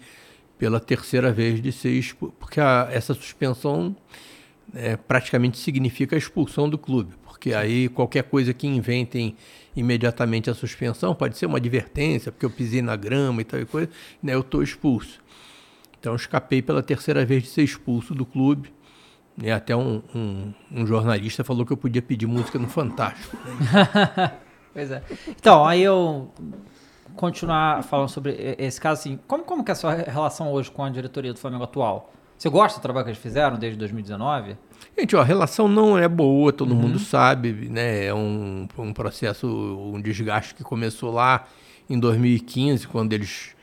pela 0.58 0.80
terceira 0.80 1.32
vez 1.32 1.62
de 1.62 1.72
ser 1.72 1.92
expu- 1.92 2.34
porque 2.40 2.60
a- 2.60 2.88
essa 2.92 3.14
suspensão 3.14 3.96
é, 4.74 4.96
praticamente 4.98 5.58
significa 5.58 6.16
a 6.16 6.18
expulsão 6.18 6.68
do 6.68 6.78
clube, 6.78 7.14
porque 7.26 7.54
aí 7.54 7.88
qualquer 7.90 8.24
coisa 8.24 8.54
que 8.54 8.66
inventem 8.66 9.36
imediatamente 9.76 10.50
a 10.50 10.54
suspensão 10.54 11.14
pode 11.14 11.38
ser 11.38 11.46
uma 11.46 11.58
advertência, 11.58 12.32
porque 12.32 12.46
eu 12.46 12.50
pisei 12.50 12.82
na 12.82 12.96
grama 12.96 13.42
e 13.42 13.44
tal 13.44 13.60
e 13.60 13.66
coisa, 13.66 13.90
né, 14.24 14.34
eu 14.34 14.42
estou 14.42 14.62
expulso. 14.64 15.20
Então 16.00 16.16
escapei 16.16 16.62
pela 16.62 16.82
terceira 16.84 17.26
vez 17.26 17.44
de 17.44 17.50
ser 17.50 17.64
expulso 17.64 18.14
do 18.16 18.26
clube. 18.26 18.74
né, 19.38 19.52
até 19.52 19.76
um, 19.76 20.02
um- 20.16 20.54
um 20.72 20.88
jornalista 20.88 21.44
falou 21.44 21.66
que 21.66 21.74
eu 21.74 21.78
podia 21.78 22.02
pedir 22.02 22.26
música 22.26 22.58
no 22.58 22.70
Fantástico. 22.70 23.36
Pois 24.74 24.92
é. 24.92 25.02
Então, 25.30 25.66
aí 25.66 25.82
eu 25.82 26.30
continuar 27.16 27.82
falando 27.84 28.10
sobre 28.10 28.56
esse 28.60 28.80
caso, 28.80 29.00
assim, 29.02 29.20
como, 29.28 29.44
como 29.44 29.64
que 29.64 29.72
é 29.72 29.74
a 29.74 29.76
sua 29.76 29.94
relação 29.94 30.52
hoje 30.52 30.70
com 30.70 30.84
a 30.84 30.90
diretoria 30.90 31.32
do 31.34 31.40
Flamengo 31.40 31.64
atual? 31.64 32.12
Você 32.38 32.50
gosta 32.50 32.80
do 32.80 32.82
trabalho 32.84 33.06
que 33.06 33.12
eles 33.12 33.22
fizeram 33.22 33.58
desde 33.58 33.78
2019? 33.80 34.58
Gente, 34.98 35.14
ó, 35.16 35.22
a 35.22 35.26
relação 35.26 35.68
não 35.68 35.98
é 35.98 36.08
boa, 36.08 36.54
todo 36.54 36.74
mundo 36.74 37.00
sabe, 37.00 37.52
né? 37.70 38.06
É 38.06 38.14
um, 38.14 38.66
um 38.78 38.94
processo, 38.94 39.46
um 39.94 40.00
desgaste 40.00 40.56
que 40.56 40.64
começou 40.64 41.12
lá 41.12 41.46
em 41.90 42.00
2015, 42.00 42.88
quando 42.88 43.12
eles 43.12 43.56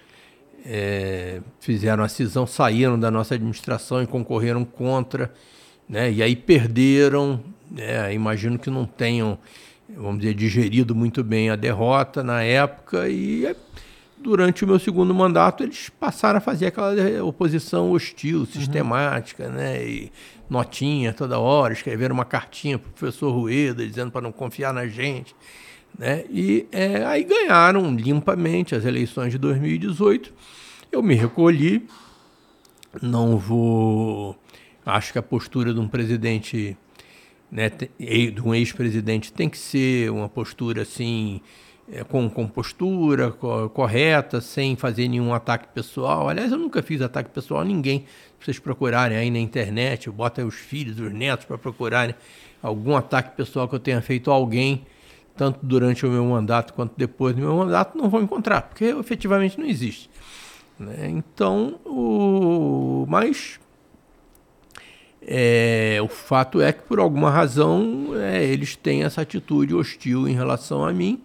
é, 0.66 1.40
fizeram 1.58 2.04
a 2.04 2.08
cisão, 2.08 2.46
saíram 2.46 3.00
da 3.00 3.10
nossa 3.10 3.34
administração 3.34 4.02
e 4.02 4.06
concorreram 4.06 4.62
contra, 4.62 5.32
né? 5.88 6.12
E 6.12 6.22
aí 6.22 6.36
perderam, 6.36 7.40
né? 7.70 8.12
Imagino 8.12 8.58
que 8.58 8.68
não 8.68 8.84
tenham, 8.84 9.38
vamos 9.88 10.20
dizer, 10.20 10.34
digerido 10.34 10.94
muito 10.94 11.24
bem 11.24 11.48
a 11.48 11.56
derrota 11.56 12.22
na 12.22 12.42
época 12.42 13.08
e 13.08 13.46
é, 13.46 13.56
durante 14.22 14.64
o 14.64 14.66
meu 14.66 14.78
segundo 14.78 15.14
mandato 15.14 15.62
eles 15.62 15.88
passaram 15.88 16.38
a 16.38 16.40
fazer 16.40 16.66
aquela 16.66 16.94
oposição 17.24 17.90
hostil, 17.90 18.46
sistemática, 18.46 19.48
né? 19.48 19.84
E 19.84 20.12
notinha 20.48 21.12
toda 21.12 21.38
hora, 21.38 21.72
escreveram 21.72 22.14
uma 22.14 22.24
cartinha 22.24 22.78
para 22.78 22.88
o 22.88 22.92
professor 22.92 23.30
Rueda 23.30 23.86
dizendo 23.86 24.10
para 24.10 24.20
não 24.20 24.32
confiar 24.32 24.72
na 24.72 24.86
gente, 24.86 25.34
né? 25.98 26.24
E 26.30 26.66
é, 26.70 27.04
aí 27.04 27.24
ganharam 27.24 27.94
limpamente 27.94 28.74
as 28.74 28.84
eleições 28.84 29.32
de 29.32 29.38
2018. 29.38 30.32
Eu 30.90 31.02
me 31.02 31.14
recolhi, 31.14 31.86
não 33.00 33.36
vou. 33.36 34.36
Acho 34.84 35.12
que 35.12 35.18
a 35.18 35.22
postura 35.22 35.72
de 35.72 35.80
um 35.80 35.88
presidente, 35.88 36.76
né, 37.50 37.70
de 37.70 38.42
um 38.44 38.54
ex-presidente, 38.54 39.32
tem 39.32 39.48
que 39.48 39.56
ser 39.56 40.10
uma 40.10 40.28
postura 40.28 40.82
assim, 40.82 41.40
é, 41.90 42.04
com 42.04 42.28
compostura, 42.28 43.30
co- 43.30 43.68
correta, 43.70 44.40
sem 44.40 44.76
fazer 44.76 45.08
nenhum 45.08 45.32
ataque 45.32 45.68
pessoal. 45.74 46.28
Aliás, 46.28 46.52
eu 46.52 46.58
nunca 46.58 46.82
fiz 46.82 47.00
ataque 47.00 47.30
pessoal 47.30 47.60
a 47.60 47.64
ninguém. 47.64 48.04
Se 48.38 48.46
vocês 48.46 48.58
procurarem 48.58 49.16
aí 49.16 49.30
na 49.30 49.38
internet, 49.38 50.10
botem 50.10 50.44
os 50.44 50.54
filhos, 50.54 50.98
os 50.98 51.12
netos 51.12 51.46
para 51.46 51.56
procurarem 51.58 52.14
algum 52.62 52.96
ataque 52.96 53.36
pessoal 53.36 53.68
que 53.68 53.74
eu 53.74 53.80
tenha 53.80 54.00
feito 54.00 54.30
a 54.30 54.34
alguém, 54.34 54.84
tanto 55.36 55.60
durante 55.62 56.04
o 56.04 56.10
meu 56.10 56.24
mandato 56.24 56.72
quanto 56.74 56.92
depois 56.96 57.34
do 57.34 57.40
meu 57.40 57.56
mandato, 57.56 57.96
não 57.96 58.08
vão 58.10 58.22
encontrar, 58.22 58.62
porque 58.62 58.84
efetivamente 58.84 59.58
não 59.58 59.66
existe. 59.66 60.10
né? 60.78 61.08
Então, 61.08 61.80
o... 61.84 63.06
mas 63.08 63.58
é, 65.24 65.98
o 66.02 66.08
fato 66.08 66.60
é 66.60 66.72
que, 66.72 66.82
por 66.82 66.98
alguma 66.98 67.30
razão, 67.30 68.08
é, 68.16 68.44
eles 68.44 68.74
têm 68.76 69.04
essa 69.04 69.22
atitude 69.22 69.74
hostil 69.74 70.28
em 70.28 70.34
relação 70.34 70.84
a 70.84 70.92
mim. 70.92 71.20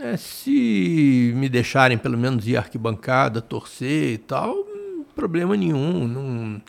É, 0.00 0.16
se 0.16 1.32
me 1.36 1.46
deixarem 1.46 1.98
pelo 1.98 2.16
menos 2.16 2.48
ir 2.48 2.56
à 2.56 2.60
arquibancada, 2.60 3.42
torcer 3.42 4.14
e 4.14 4.18
tal, 4.18 4.54
hum, 4.54 5.04
problema 5.14 5.54
nenhum. 5.54 6.08
Não, 6.08 6.62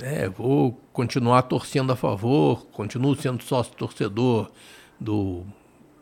é, 0.00 0.28
vou 0.28 0.80
continuar 0.92 1.42
torcendo 1.42 1.92
a 1.92 1.96
favor, 1.96 2.66
continuo 2.66 3.16
sendo 3.16 3.42
sócio 3.42 3.74
torcedor 3.74 4.50
do 5.00 5.44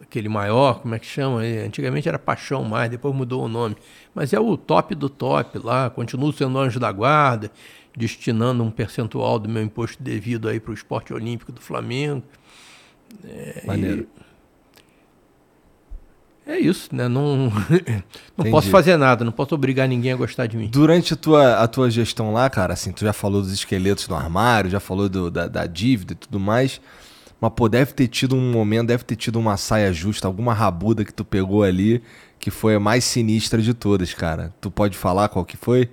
aquele 0.02 0.28
maior, 0.28 0.80
como 0.80 0.94
é 0.94 0.98
que 0.98 1.06
chama? 1.06 1.44
É, 1.44 1.64
Antigamente 1.64 2.08
era 2.08 2.18
Paixão 2.18 2.62
Mais, 2.62 2.90
depois 2.90 3.14
mudou 3.14 3.44
o 3.44 3.48
nome. 3.48 3.74
Mas 4.14 4.34
é 4.34 4.38
o 4.38 4.54
top 4.56 4.94
do 4.94 5.08
top 5.08 5.58
lá, 5.58 5.88
continuo 5.88 6.30
sendo 6.30 6.58
anjo 6.58 6.78
da 6.78 6.92
guarda, 6.92 7.50
destinando 7.96 8.62
um 8.62 8.70
percentual 8.70 9.38
do 9.38 9.48
meu 9.48 9.62
imposto 9.62 10.02
devido 10.02 10.46
aí 10.46 10.60
para 10.60 10.72
o 10.72 10.74
esporte 10.74 11.14
olímpico 11.14 11.50
do 11.50 11.60
Flamengo. 11.60 12.22
É, 13.24 13.62
Maneiro. 13.66 14.06
e 14.20 14.23
é 16.46 16.58
isso, 16.58 16.94
né? 16.94 17.08
Não, 17.08 17.50
não 18.36 18.50
posso 18.50 18.68
fazer 18.70 18.96
nada, 18.96 19.24
não 19.24 19.32
posso 19.32 19.54
obrigar 19.54 19.88
ninguém 19.88 20.12
a 20.12 20.16
gostar 20.16 20.46
de 20.46 20.56
mim. 20.56 20.68
Durante 20.70 21.14
a 21.14 21.16
tua, 21.16 21.56
a 21.62 21.66
tua 21.68 21.90
gestão 21.90 22.32
lá, 22.32 22.48
cara, 22.50 22.72
assim, 22.74 22.92
tu 22.92 23.04
já 23.04 23.12
falou 23.12 23.40
dos 23.42 23.52
esqueletos 23.52 24.06
no 24.08 24.14
armário, 24.16 24.70
já 24.70 24.80
falou 24.80 25.08
do- 25.08 25.30
da, 25.30 25.46
da 25.48 25.66
dívida 25.66 26.12
e 26.12 26.16
tudo 26.16 26.38
mais. 26.40 26.80
Mas, 27.40 27.52
pô, 27.54 27.68
deve 27.68 27.92
ter 27.92 28.08
tido 28.08 28.34
um 28.36 28.50
momento, 28.52 28.88
deve 28.88 29.04
ter 29.04 29.16
tido 29.16 29.38
uma 29.38 29.56
saia 29.56 29.92
justa, 29.92 30.26
alguma 30.28 30.54
rabuda 30.54 31.04
que 31.04 31.12
tu 31.12 31.24
pegou 31.24 31.62
ali, 31.62 32.02
que 32.38 32.50
foi 32.50 32.74
a 32.74 32.80
mais 32.80 33.04
sinistra 33.04 33.60
de 33.60 33.74
todas, 33.74 34.12
cara. 34.14 34.54
Tu 34.60 34.70
pode 34.70 34.96
falar 34.96 35.28
qual 35.28 35.44
que 35.44 35.56
foi? 35.56 35.88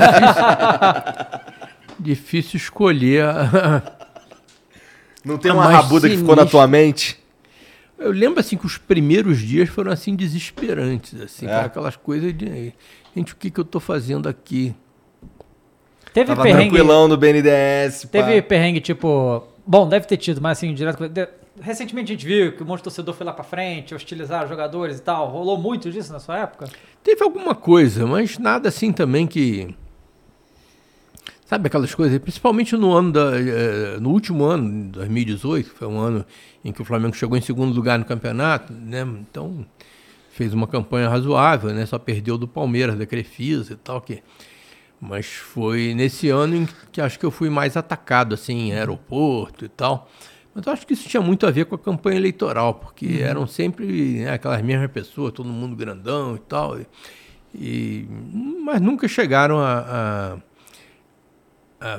difícil 1.98 2.56
escolher. 2.58 3.24
a- 3.24 3.99
Não 5.24 5.36
tem 5.38 5.50
uma 5.52 5.66
rabuda 5.68 6.08
que 6.08 6.16
ficou 6.16 6.34
na 6.36 6.42
sinistra. 6.42 6.60
tua 6.60 6.66
mente? 6.66 7.18
Eu 7.98 8.10
lembro 8.12 8.40
assim 8.40 8.56
que 8.56 8.64
os 8.64 8.78
primeiros 8.78 9.38
dias 9.38 9.68
foram 9.68 9.92
assim 9.92 10.16
desesperantes, 10.16 11.20
assim, 11.20 11.46
É. 11.46 11.60
aquelas 11.60 11.96
coisas 11.96 12.32
de 12.36 12.72
gente, 13.14 13.32
o 13.34 13.36
que 13.36 13.50
que 13.50 13.60
eu 13.60 13.64
tô 13.64 13.78
fazendo 13.78 14.28
aqui? 14.28 14.74
Teve 16.12 16.28
Tava 16.28 16.42
perrengue. 16.42 16.70
tranquilão 16.70 17.06
no 17.06 17.16
BNDES, 17.16 18.04
pá. 18.06 18.10
Teve 18.10 18.42
perrengue 18.42 18.80
tipo. 18.80 19.44
Bom, 19.66 19.88
deve 19.88 20.06
ter 20.06 20.16
tido, 20.16 20.40
mas 20.40 20.58
assim, 20.58 20.74
direto. 20.74 21.08
de- 21.08 21.28
Recentemente 21.60 22.10
a 22.10 22.14
gente 22.14 22.26
viu 22.26 22.52
que 22.56 22.62
um 22.62 22.66
monte 22.66 22.78
de 22.78 22.84
torcedor 22.84 23.14
foi 23.14 23.26
lá 23.26 23.34
pra 23.34 23.44
frente, 23.44 23.94
hostilizar 23.94 24.44
os 24.44 24.48
jogadores 24.48 24.98
e 24.98 25.02
tal. 25.02 25.28
Rolou 25.28 25.58
muito 25.58 25.90
disso 25.90 26.10
na 26.10 26.18
sua 26.18 26.38
época? 26.38 26.70
Teve 27.04 27.22
alguma 27.22 27.54
coisa, 27.54 28.06
mas 28.06 28.38
nada 28.38 28.70
assim 28.70 28.92
também 28.92 29.26
que 29.26 29.74
sabe 31.50 31.66
aquelas 31.66 31.92
coisas, 31.92 32.16
principalmente 32.20 32.76
no 32.76 32.92
ano 32.92 33.10
da, 33.10 33.32
eh, 33.36 33.98
no 34.00 34.10
último 34.10 34.44
ano, 34.44 34.88
2018, 34.92 35.70
que 35.70 35.76
foi 35.76 35.88
um 35.88 35.98
ano 35.98 36.24
em 36.64 36.70
que 36.70 36.80
o 36.80 36.84
Flamengo 36.84 37.12
chegou 37.16 37.36
em 37.36 37.40
segundo 37.40 37.74
lugar 37.74 37.98
no 37.98 38.04
campeonato, 38.04 38.72
né? 38.72 39.00
Então 39.28 39.66
fez 40.30 40.54
uma 40.54 40.68
campanha 40.68 41.08
razoável, 41.08 41.74
né? 41.74 41.84
Só 41.86 41.98
perdeu 41.98 42.38
do 42.38 42.46
Palmeiras, 42.46 42.96
da 42.96 43.04
Crefisa 43.04 43.72
e 43.72 43.76
tal 43.76 44.00
que 44.00 44.22
mas 45.00 45.26
foi 45.26 45.92
nesse 45.92 46.28
ano 46.28 46.54
em 46.54 46.68
que 46.92 47.00
acho 47.00 47.18
que 47.18 47.26
eu 47.26 47.32
fui 47.32 47.50
mais 47.50 47.76
atacado 47.76 48.32
assim, 48.34 48.68
em 48.68 48.72
aeroporto 48.74 49.64
e 49.64 49.68
tal. 49.68 50.08
Mas 50.54 50.64
eu 50.64 50.72
acho 50.72 50.86
que 50.86 50.92
isso 50.94 51.08
tinha 51.08 51.20
muito 51.20 51.46
a 51.48 51.50
ver 51.50 51.64
com 51.64 51.74
a 51.74 51.78
campanha 51.78 52.16
eleitoral, 52.16 52.74
porque 52.74 53.18
eram 53.22 53.44
sempre 53.48 54.20
né, 54.20 54.30
aquelas 54.34 54.62
mesmas 54.62 54.90
pessoas, 54.92 55.32
todo 55.32 55.48
mundo 55.48 55.74
grandão 55.74 56.36
e 56.36 56.38
tal. 56.38 56.78
E, 56.78 56.86
e- 57.54 58.06
mas 58.64 58.80
nunca 58.80 59.08
chegaram 59.08 59.58
a- 59.58 60.36
a, 60.36 60.49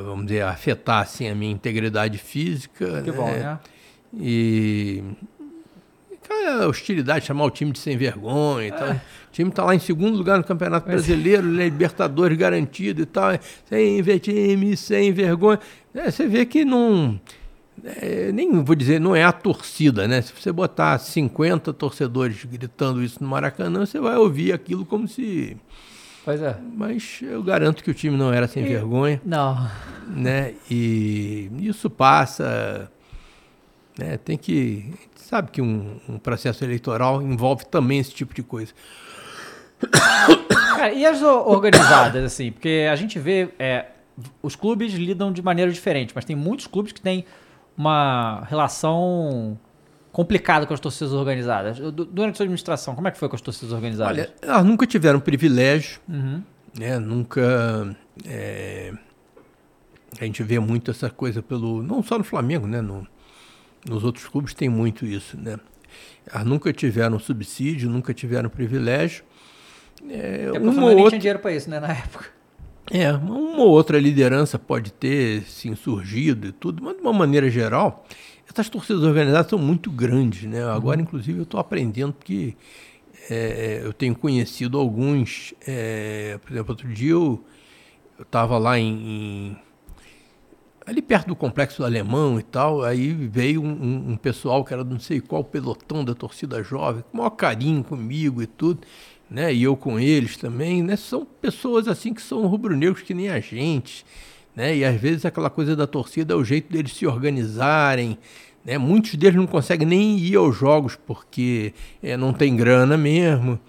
vamos 0.03 0.27
dizer, 0.27 0.41
a 0.41 0.49
afetar 0.49 1.01
assim, 1.01 1.27
a 1.27 1.35
minha 1.35 1.51
integridade 1.51 2.17
física. 2.17 3.01
Que 3.01 3.11
bom, 3.11 3.25
né? 3.25 3.59
E 4.13 5.03
aquela 6.23 6.67
hostilidade, 6.67 7.25
chamar 7.25 7.45
o 7.45 7.49
time 7.49 7.71
de 7.71 7.79
sem 7.79 7.97
vergonha 7.97 8.67
e 8.67 8.71
tal. 8.71 8.89
O 8.91 9.31
time 9.31 9.51
tá 9.51 9.63
lá 9.63 9.75
em 9.75 9.79
segundo 9.79 10.17
lugar 10.17 10.37
no 10.37 10.43
Campeonato 10.43 10.87
Brasileiro, 10.87 11.49
Libertadores 11.49 12.37
garantido 12.37 13.01
e 13.01 13.05
tal. 13.05 13.31
Sem 13.65 14.01
ver 14.01 14.19
time, 14.19 14.75
sem 14.75 15.11
vergonha. 15.11 15.59
É, 15.93 16.11
você 16.11 16.27
vê 16.27 16.45
que 16.45 16.63
não. 16.65 17.19
é, 17.83 18.31
nem 18.31 18.63
vou 18.63 18.75
dizer, 18.75 18.99
não 18.99 19.15
é 19.15 19.23
a 19.23 19.31
torcida, 19.31 20.07
né? 20.07 20.21
Se 20.21 20.33
você 20.33 20.51
botar 20.51 20.97
50 20.97 21.73
torcedores 21.73 22.43
gritando 22.45 23.03
isso 23.03 23.23
no 23.23 23.29
Maracanã, 23.29 23.85
você 23.85 23.99
vai 23.99 24.17
ouvir 24.17 24.53
aquilo 24.53 24.85
como 24.85 25.07
se. 25.07 25.57
Pois 26.23 26.41
é. 26.41 26.55
Mas 26.75 27.19
eu 27.21 27.41
garanto 27.41 27.83
que 27.83 27.89
o 27.89 27.93
time 27.93 28.15
não 28.15 28.31
era 28.31 28.47
sem 28.47 28.63
vergonha 28.63 29.19
Não. 29.25 29.67
né? 30.07 30.53
E 30.69 31.49
isso 31.59 31.89
passa. 31.89 32.91
Né? 33.97 34.17
Tem 34.17 34.37
que. 34.37 34.85
a 34.87 34.91
gente 34.91 35.09
Sabe 35.15 35.49
que 35.49 35.61
um, 35.61 35.97
um 36.09 36.19
processo 36.19 36.63
eleitoral 36.63 37.21
envolve 37.21 37.65
também 37.65 37.99
esse 37.99 38.13
tipo 38.13 38.33
de 38.33 38.43
coisa. 38.43 38.73
Cara, 40.75 40.93
e 40.93 41.05
as 41.05 41.21
organizadas, 41.21 42.23
assim? 42.23 42.51
Porque 42.51 42.87
a 42.91 42.95
gente 42.95 43.17
vê. 43.17 43.49
é, 43.57 43.85
os 44.43 44.55
clubes 44.55 44.93
lidam 44.93 45.31
de 45.31 45.41
maneira 45.41 45.71
diferente, 45.71 46.11
mas 46.13 46.25
tem 46.25 46.35
muitos 46.35 46.67
clubes 46.67 46.91
que 46.91 47.01
têm 47.01 47.25
uma 47.77 48.43
relação 48.49 49.57
complicada 50.11 50.65
com 50.65 50.73
as 50.73 50.79
torcidas 50.79 51.13
organizadas. 51.13 51.77
Du- 51.79 52.05
Durante 52.05 52.33
a 52.33 52.37
sua 52.37 52.43
administração, 52.45 52.95
como 52.95 53.07
é 53.07 53.11
que 53.11 53.17
foi 53.17 53.29
com 53.29 53.35
as 53.35 53.41
torcidas 53.41 53.73
organizadas? 53.73 54.17
Olha, 54.17 54.33
elas 54.41 54.65
nunca 54.65 54.85
tiveram 54.85 55.19
privilégio, 55.19 55.99
Uhum. 56.07 56.41
né? 56.77 56.99
Nunca. 56.99 57.95
é, 58.25 58.93
a 60.19 60.25
gente 60.25 60.43
vê 60.43 60.59
muito 60.59 60.91
essa 60.91 61.09
coisa 61.09 61.41
pelo. 61.41 61.81
Não 61.81 62.03
só 62.03 62.17
no 62.17 62.23
Flamengo, 62.23 62.67
né? 62.67 62.81
No- 62.81 63.07
nos 63.89 64.03
outros 64.03 64.27
clubes 64.27 64.53
tem 64.53 64.69
muito 64.69 65.05
isso, 65.05 65.37
né? 65.37 65.57
Elas 66.31 66.45
nunca 66.45 66.71
tiveram 66.71 67.17
subsídio, 67.19 67.89
nunca 67.89 68.13
tiveram 68.13 68.49
privilégio. 68.49 69.23
É, 70.09 70.43
É 70.45 70.51
porque 70.51 70.67
o 70.67 70.71
uma 70.71 70.83
ou 70.85 70.89
outra, 70.97 71.09
tinha 71.11 71.19
dinheiro 71.19 71.39
pra 71.39 71.51
isso, 71.53 71.69
né, 71.69 71.79
na 71.79 71.89
época. 71.91 72.25
é, 72.91 73.11
uma 73.13 73.61
ou 73.61 73.69
outra 73.69 73.99
liderança 73.99 74.57
pode 74.59 74.91
ter 74.93 75.43
se 75.43 75.67
insurgido 75.69 76.47
e 76.47 76.51
tudo, 76.51 76.83
mas 76.83 76.95
de 76.95 77.01
uma 77.01 77.13
maneira 77.13 77.49
geral, 77.49 78.05
essas 78.51 78.69
torcidas 78.69 79.03
organizadas 79.03 79.49
são 79.49 79.59
muito 79.59 79.89
grandes, 79.91 80.43
né? 80.43 80.63
Agora, 80.65 81.01
inclusive, 81.01 81.39
eu 81.39 81.43
estou 81.43 81.59
aprendendo 81.59 82.13
porque 82.13 82.55
é, 83.29 83.81
eu 83.83 83.93
tenho 83.93 84.15
conhecido 84.15 84.77
alguns. 84.79 85.53
é, 85.67 86.39
por 86.43 86.51
exemplo, 86.51 86.71
outro 86.73 86.87
dia 86.93 87.11
eu 87.11 87.43
estava 88.21 88.57
lá 88.57 88.79
em, 88.79 88.93
em- 88.93 89.57
ali 90.85 91.01
perto 91.01 91.27
do 91.27 91.35
complexo 91.35 91.83
alemão 91.83 92.39
e 92.39 92.43
tal, 92.43 92.83
aí 92.83 93.13
veio 93.13 93.61
um, 93.61 93.67
um- 93.71 94.11
um 94.13 94.17
pessoal 94.17 94.63
que 94.65 94.73
era 94.73 94.83
não 94.83 94.99
sei 94.99 95.21
qual 95.21 95.43
pelotão 95.43 96.03
da 96.03 96.15
torcida 96.15 96.63
jovem, 96.63 97.03
com 97.03 97.13
o 97.13 97.17
maior 97.19 97.29
carinho 97.31 97.83
comigo 97.83 98.41
e 98.41 98.47
tudo, 98.47 98.81
né? 99.29 99.53
E 99.53 99.63
eu 99.63 99.77
com 99.77 99.99
eles 99.99 100.35
também, 100.37 100.83
né? 100.83 100.95
São 100.95 101.25
pessoas 101.25 101.87
assim 101.87 102.13
que 102.13 102.21
são 102.21 102.45
rubro-negros 102.47 103.01
que 103.03 103.13
nem 103.13 103.29
a 103.29 103.39
gente, 103.39 104.05
né? 104.55 104.75
E 104.75 104.85
às 104.85 104.99
vezes 104.99 105.25
aquela 105.25 105.49
coisa 105.49 105.75
da 105.75 105.87
torcida 105.87 106.33
é 106.33 106.37
o 106.37 106.43
jeito 106.43 106.71
deles 106.71 106.93
se 106.93 107.05
organizarem, 107.05 108.17
né? 108.65 108.77
Muitos 108.77 109.15
deles 109.15 109.35
não 109.35 109.47
conseguem 109.47 109.87
nem 109.87 110.17
ir 110.17 110.35
aos 110.35 110.55
jogos 110.55 110.95
porque 110.95 111.73
eh, 112.01 112.17
não 112.17 112.33
tem 112.33 112.55
grana 112.55 112.97
mesmo. 112.97 113.59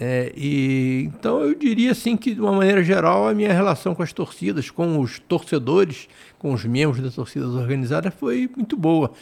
É, 0.00 0.32
e 0.36 1.04
então 1.06 1.40
eu 1.40 1.54
diria 1.54 1.92
assim 1.92 2.16
que 2.16 2.34
de 2.34 2.40
uma 2.40 2.52
maneira 2.52 2.84
geral 2.84 3.26
a 3.26 3.34
minha 3.34 3.52
relação 3.52 3.94
com 3.94 4.02
as 4.02 4.12
torcidas, 4.12 4.70
com 4.70 5.00
os 5.00 5.18
torcedores, 5.18 6.08
com 6.38 6.52
os 6.52 6.64
membros 6.64 7.02
das 7.02 7.14
torcidas 7.14 7.54
organizadas 7.54 8.12
foi 8.14 8.48
muito 8.54 8.76
boa. 8.76 9.12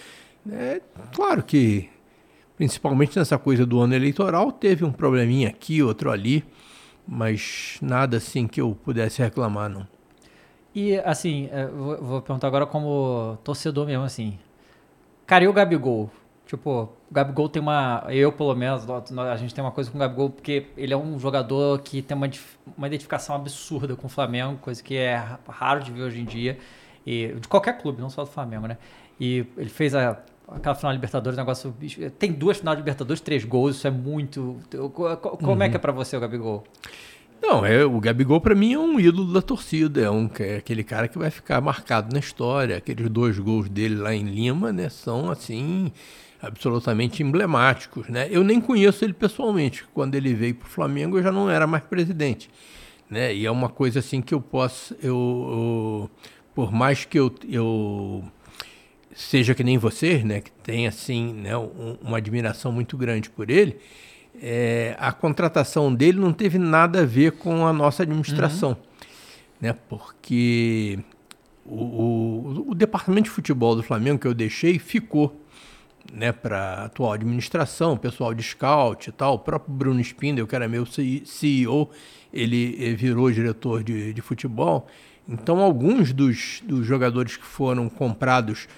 É, 0.51 0.81
claro 1.15 1.43
que 1.43 1.89
principalmente 2.57 3.19
nessa 3.19 3.39
coisa 3.39 3.65
do 3.65 3.81
ano 3.81 3.95
eleitoral 3.95 4.51
teve 4.53 4.85
um 4.85 4.93
probleminha 4.93 5.49
aqui, 5.49 5.83
outro 5.83 6.11
ali, 6.11 6.45
mas 7.07 7.79
nada 7.81 8.17
assim 8.17 8.47
que 8.47 8.61
eu 8.61 8.77
pudesse 8.85 9.23
reclamar 9.23 9.71
não. 9.71 9.96
E, 10.79 10.99
assim, 10.99 11.49
é, 11.51 11.67
vou, 11.67 11.97
vou 12.03 12.21
perguntar 12.21 12.49
agora 12.49 12.67
como 12.67 13.39
torcedor 13.43 13.87
mesmo, 13.87 14.05
assim. 14.05 14.39
Cara, 15.27 15.43
e 15.43 15.49
o 15.49 15.53
Gabigol? 15.53 16.11
Tipo, 16.47 16.83
o 16.83 16.89
Gabigol 17.11 17.49
tem 17.49 17.63
uma... 17.63 18.05
Eu, 18.11 18.31
pelo 18.31 18.55
menos, 18.55 18.85
a 19.19 19.37
gente 19.37 19.55
tem 19.55 19.65
uma 19.65 19.71
coisa 19.71 19.91
com 19.91 19.97
o 19.97 20.01
Gabigol, 20.01 20.29
porque 20.29 20.67
ele 20.77 20.93
é 20.93 20.97
um 20.97 21.19
jogador 21.19 21.81
que 21.81 22.03
tem 22.03 22.15
uma, 22.15 22.29
uma 22.77 22.87
identificação 22.87 23.35
absurda 23.35 23.97
com 23.97 24.07
o 24.07 24.11
Flamengo, 24.11 24.59
coisa 24.61 24.83
que 24.83 24.95
é 24.97 25.17
ra- 25.17 25.41
raro 25.49 25.83
de 25.83 25.91
ver 25.91 26.03
hoje 26.03 26.21
em 26.21 26.27
dia. 26.27 26.59
E, 27.07 27.29
de 27.41 27.49
qualquer 27.49 27.79
clube, 27.81 28.03
não 28.03 28.11
só 28.11 28.23
do 28.23 28.31
Flamengo, 28.31 28.67
né? 28.67 28.77
E 29.19 29.47
ele 29.57 29.71
fez 29.71 29.95
a, 29.95 30.19
aquela 30.47 30.75
final 30.75 30.93
de 30.93 30.99
Libertadores, 30.99 31.39
negócio... 31.39 31.75
Tem 32.19 32.31
duas 32.33 32.59
finais 32.59 32.77
de 32.77 32.83
Libertadores, 32.83 33.23
três 33.23 33.45
gols, 33.45 33.77
isso 33.77 33.87
é 33.87 33.91
muito... 33.91 34.59
co- 34.93 35.17
co- 35.17 35.37
Como 35.39 35.63
é 35.63 35.69
que 35.71 35.77
é 35.77 35.79
pra 35.79 35.91
você 35.91 36.17
o 36.17 36.21
Gabigol? 36.21 36.65
Não, 37.41 37.65
é, 37.65 37.85
o 37.85 38.01
Gabigol 38.01 38.41
para 38.41 38.55
mim 38.55 38.73
é 38.73 38.79
um 38.79 38.99
ídolo 38.99 39.33
da 39.33 39.41
torcida, 39.43 40.01
é, 40.01 40.11
um, 40.11 40.29
é 40.41 40.57
aquele 40.57 40.83
cara 40.83 41.07
que 41.07 41.19
vai 41.19 41.31
ficar 41.31 41.61
marcado 41.61 42.13
na 42.13 42.19
história. 42.19 42.77
Aqueles 42.77 43.09
dois 43.09 43.39
gols 43.39 43.69
dele 43.69 43.95
lá 43.97 44.15
em 44.15 44.25
Lima, 44.25 44.73
né, 44.73 44.89
são 44.89 45.31
assim 45.31 45.93
absolutamente 46.41 47.23
emblemáticos, 47.23 48.09
né? 48.09 48.29
Eu 48.31 48.45
nem 48.45 48.61
conheço 48.61 49.05
ele 49.05 49.13
pessoalmente. 49.13 49.85
Quando 49.95 50.15
ele 50.15 50.35
veio 50.35 50.55
para 50.55 50.67
o 50.67 50.71
Flamengo, 50.71 51.19
eu 51.19 51.23
já 51.23 51.33
não 51.33 51.49
era 51.51 51.67
mais 51.67 51.83
presidente, 51.85 52.51
né? 53.09 53.35
E 53.35 53.47
é 53.47 53.51
uma 53.51 53.69
coisa 53.69 54.01
assim 54.01 54.21
que 54.21 54.35
eu 54.35 54.41
posso, 54.41 54.95
eu, 55.03 55.09
eu- 56.11 56.11
por 56.55 56.73
mais 56.73 57.05
que 57.05 57.19
eu, 57.19 57.33
eu 57.49 58.25
seja 59.15 59.55
que 59.55 59.65
nem 59.65 59.79
vocês, 59.79 60.23
né, 60.25 60.41
que 60.41 60.51
tem 60.63 60.87
assim, 60.87 61.33
né, 61.33 61.57
um- 61.57 61.97
uma 62.03 62.19
admiração 62.19 62.71
muito 62.71 62.97
grande 62.97 63.31
por 63.31 63.51
ele, 63.51 63.79
é, 64.43 64.97
a 64.99 65.13
contratação 65.13 65.95
dele 65.95 66.19
não 66.19 66.33
teve 66.33 66.59
nada 66.59 67.03
a 67.03 67.05
ver 67.07 67.33
com 67.33 67.67
a 67.67 67.73
nossa 67.73 68.03
administração, 68.03 68.77
né, 69.61 69.75
porque 69.89 70.99
o, 71.65 71.75
o- 71.85 72.65
o 72.71 72.75
departamento 72.75 73.25
de 73.25 73.31
futebol 73.31 73.75
do 73.75 73.83
Flamengo 73.83 74.19
que 74.19 74.27
eu 74.27 74.35
deixei 74.35 74.79
ficou 74.79 75.41
né, 76.13 76.31
para 76.31 76.59
a 76.59 76.85
atual 76.85 77.13
administração, 77.13 77.97
pessoal 77.97 78.33
de 78.33 78.43
scout 78.43 79.09
e 79.09 79.13
tal, 79.13 79.35
o 79.35 79.39
próprio 79.39 79.75
Bruno 79.75 80.01
Spindel, 80.01 80.47
que 80.47 80.55
era 80.55 80.69
meu 80.69 80.87
CEO, 80.87 81.91
ele 82.33 82.77
eh, 82.81 82.95
virou 82.95 83.31
diretor 83.31 83.83
de, 83.83 84.13
de 84.13 84.21
futebol. 84.23 84.87
Então, 85.29 85.59
alguns 85.59 86.13
dos, 86.13 86.63
dos 86.65 86.87
jogadores 86.87 87.37
que 87.37 87.45
foram 87.45 87.89
comprados 87.89 88.69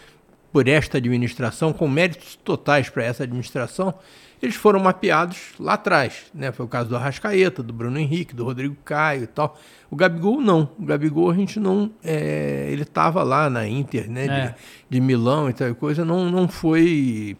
por 0.51 0.67
esta 0.67 0.97
administração, 0.97 1.75
com 1.75 1.87
méritos 1.87 2.37
totais 2.43 2.89
para 2.89 3.05
essa 3.05 3.25
administração, 3.25 3.93
eles 4.40 4.55
foram 4.55 4.81
mapeados 4.81 5.52
lá 5.59 5.74
atrás. 5.74 6.27
Né? 6.32 6.52
Foi 6.52 6.65
o 6.65 6.69
caso 6.69 6.89
do 6.89 6.97
Arrascaeta, 6.97 7.62
do 7.62 7.73
Bruno 7.73 7.98
Henrique, 7.98 8.35
do 8.35 8.44
Rodrigo 8.44 8.77
Caio 8.85 9.24
e 9.24 9.27
tal. 9.27 9.59
O 9.90 9.97
Gabigol 9.97 10.40
não. 10.40 10.70
O 10.78 10.85
Gabigol 10.85 11.31
a 11.31 11.35
gente 11.35 11.59
não. 11.59 11.90
é, 12.02 12.69
ele 12.70 12.82
estava 12.82 13.23
lá 13.23 13.51
na 13.51 13.66
Inter, 13.66 14.10
né? 14.10 14.27
É. 14.27 14.47
De, 14.48 14.55
de 14.90 15.01
Milão 15.01 15.48
e 15.51 15.52
tal 15.52 15.74
coisa, 15.74 16.05
não, 16.05 16.31
não 16.31 16.48
foi. 16.48 17.36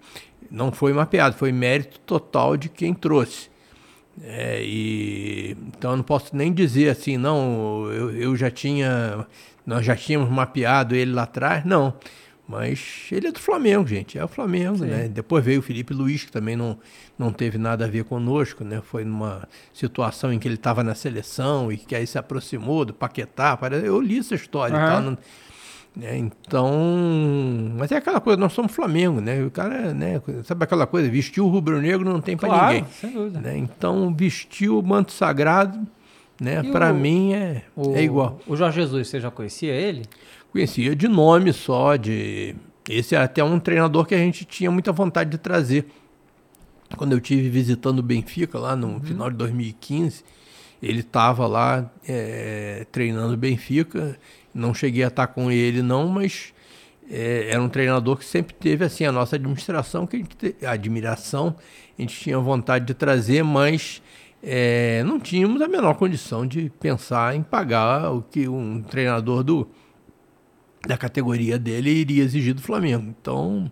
Não 0.51 0.73
foi 0.73 0.95
mapeado, 0.95 1.37
foi 1.37 1.53
mérito 1.53 2.01
total 2.01 2.57
de 2.57 2.71
quem 2.71 2.95
trouxe. 2.95 3.51
É, 4.23 4.63
e, 4.65 5.57
então 5.69 5.93
eu 5.93 5.97
não 5.99 6.05
posso 6.05 6.35
nem 6.35 6.53
dizer 6.53 6.89
assim, 6.89 7.17
não, 7.17 7.87
eu, 7.91 8.11
eu 8.11 8.37
já 8.37 8.51
tinha. 8.51 9.27
Nós 9.67 9.85
já 9.85 9.95
tínhamos 9.95 10.31
mapeado 10.31 10.95
ele 10.95 11.13
lá 11.13 11.25
atrás, 11.25 11.65
não. 11.65 11.95
Mas 12.49 13.07
ele 13.13 13.29
é 13.29 13.33
do 13.33 13.39
Flamengo, 13.39 13.87
gente. 13.87 14.19
É 14.19 14.25
o 14.25 14.29
Flamengo, 14.29 14.83
né? 14.85 15.07
Depois 15.07 15.45
veio 15.45 15.61
o 15.61 15.63
Felipe 15.63 15.93
Luiz, 15.93 16.25
que 16.25 16.33
também 16.33 16.57
não, 16.57 16.79
não 17.19 17.31
teve 17.31 17.59
nada 17.59 17.85
a 17.85 17.89
ver 17.89 18.05
conosco, 18.05 18.65
né? 18.65 18.81
Foi 18.83 19.05
numa 19.05 19.47
situação 19.73 20.33
em 20.33 20.39
que 20.39 20.49
ele 20.49 20.55
estava 20.55 20.83
na 20.83 20.95
seleção 20.95 21.71
e 21.71 21.77
que 21.77 21.95
aí 21.95 22.07
se 22.07 22.17
aproximou 22.17 22.87
do 22.87 22.95
Paquetá. 22.95 23.59
Eu 23.85 24.01
li 24.01 24.19
essa 24.19 24.35
história 24.35 24.79
tal. 24.79 25.03
não- 25.03 25.19
né? 25.95 26.17
Então. 26.17 26.71
Mas 27.77 27.93
é 27.93 27.97
aquela 27.97 28.21
coisa, 28.21 28.39
nós 28.41 28.53
somos 28.53 28.73
Flamengo, 28.73 29.21
né? 29.21 29.43
O 29.45 29.51
cara, 29.51 29.93
né? 29.93 30.21
Sabe 30.45 30.65
aquela 30.65 30.87
coisa, 30.87 31.09
vestiu 31.11 31.45
o 31.45 31.49
rubro-negro 31.51 32.09
não 32.09 32.21
tem 32.21 32.37
pra 32.37 32.49
Claro, 32.49 32.75
ninguém. 32.75 32.91
sem 32.93 33.11
dúvida. 33.11 33.41
né? 33.41 33.59
Então, 33.59 34.15
vestiu 34.15 34.79
o 34.79 34.83
manto 34.83 35.13
sagrado, 35.13 35.79
né? 36.41 36.63
Para 36.63 36.93
mim 36.93 37.33
é, 37.35 37.63
O, 37.77 37.95
é 37.97 38.03
igual. 38.03 38.39
O 38.47 38.57
Jorge 38.57 38.81
Jesus, 38.81 39.09
você 39.09 39.21
já 39.21 39.31
conhecia 39.31 39.73
ele? 39.75 40.03
Conhecia 40.59 40.97
de 40.97 41.07
nome 41.07 41.53
só, 41.53 41.95
de. 41.95 42.53
Esse 42.89 43.15
é 43.15 43.19
até 43.19 43.45
um 43.45 43.61
treinador 43.61 44.05
que 44.05 44.13
a 44.13 44.19
gente 44.19 44.45
tinha 44.45 44.73
muita 44.73 44.91
vontade 44.91 45.31
de 45.31 45.39
trazer. 45.39 45.87
Quando 46.97 47.13
eu 47.13 47.21
tive 47.21 47.49
visitando 47.49 48.01
o 48.01 48.03
Benfica 48.03 48.59
lá 48.59 48.75
no 48.75 48.99
final 48.99 49.31
de 49.31 49.37
2015, 49.37 50.25
ele 50.83 50.99
estava 50.99 51.47
lá 51.47 51.89
eh, 52.09 52.85
treinando 52.91 53.35
o 53.35 53.37
Benfica. 53.37 54.19
Não 54.53 54.75
cheguei 54.75 55.05
a 55.05 55.07
estar 55.07 55.29
com 55.29 55.49
ele 55.49 55.81
não, 55.81 56.09
mas 56.09 56.53
eh, 57.09 57.51
era 57.51 57.63
um 57.63 57.69
treinador 57.69 58.17
que 58.17 58.25
sempre 58.25 58.53
teve 58.53 58.85
assim 58.85 59.05
a 59.05 59.13
nossa 59.13 59.37
administração, 59.37 60.09
que 60.09 60.17
a, 60.17 60.19
gente 60.19 60.37
te- 60.37 60.67
a 60.67 60.73
admiração, 60.73 61.55
a 61.97 62.03
gente 62.03 62.19
tinha 62.19 62.37
vontade 62.37 62.85
de 62.85 62.95
trazer, 62.95 63.45
mas 63.45 64.03
eh, 64.43 65.05
não 65.07 65.21
tínhamos 65.21 65.63
a 65.63 65.69
menor 65.69 65.95
condição 65.95 66.45
de 66.45 66.69
pensar 66.81 67.37
em 67.37 67.45
pagar 67.45 68.11
o 68.11 68.23
que 68.23 68.49
um 68.49 68.83
treinador 68.83 69.45
do 69.45 69.69
da 70.89 70.97
categoria 70.97 71.59
dele 71.59 71.91
iria 71.91 72.25
exigir 72.25 72.55
do 72.55 72.63
Flamengo. 72.63 73.15
Então, 73.21 73.71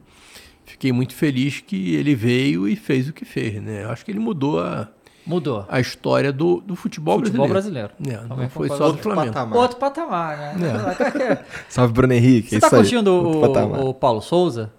fiquei 0.66 0.92
muito 0.92 1.14
feliz 1.14 1.60
que 1.60 1.94
ele 1.96 2.14
veio 2.14 2.68
e 2.68 2.76
fez 2.76 3.08
o 3.08 3.12
que 3.12 3.24
fez, 3.24 3.60
né? 3.62 3.84
Eu 3.84 3.90
acho 3.90 4.04
que 4.04 4.10
ele 4.10 4.18
mudou 4.20 4.60
a, 4.60 4.86
Mudou. 5.26 5.64
a 5.68 5.80
história 5.80 6.30
do, 6.30 6.60
do 6.60 6.76
futebol, 6.76 7.18
Futebol 7.18 7.48
brasileiro. 7.48 7.90
brasileiro. 7.98 8.22
É, 8.24 8.28
Também 8.28 8.42
não 8.44 8.50
foi 8.50 8.68
só 8.68 8.90
do 8.92 8.98
Flamengo. 8.98 9.32
patamar. 9.32 9.58
Outro 9.58 9.78
patamar, 9.78 10.56
né? 10.58 11.44
Salve, 11.70 11.94
Bruno 11.94 12.12
Henrique. 12.12 12.50
Você 12.50 12.56
é 12.56 12.60
tá 12.60 12.66
isso 12.66 12.76
aí. 12.76 12.82
curtindo 12.82 13.10
o, 13.12 13.88
o 13.88 13.94
Paulo 13.94 14.20
Souza? 14.20 14.70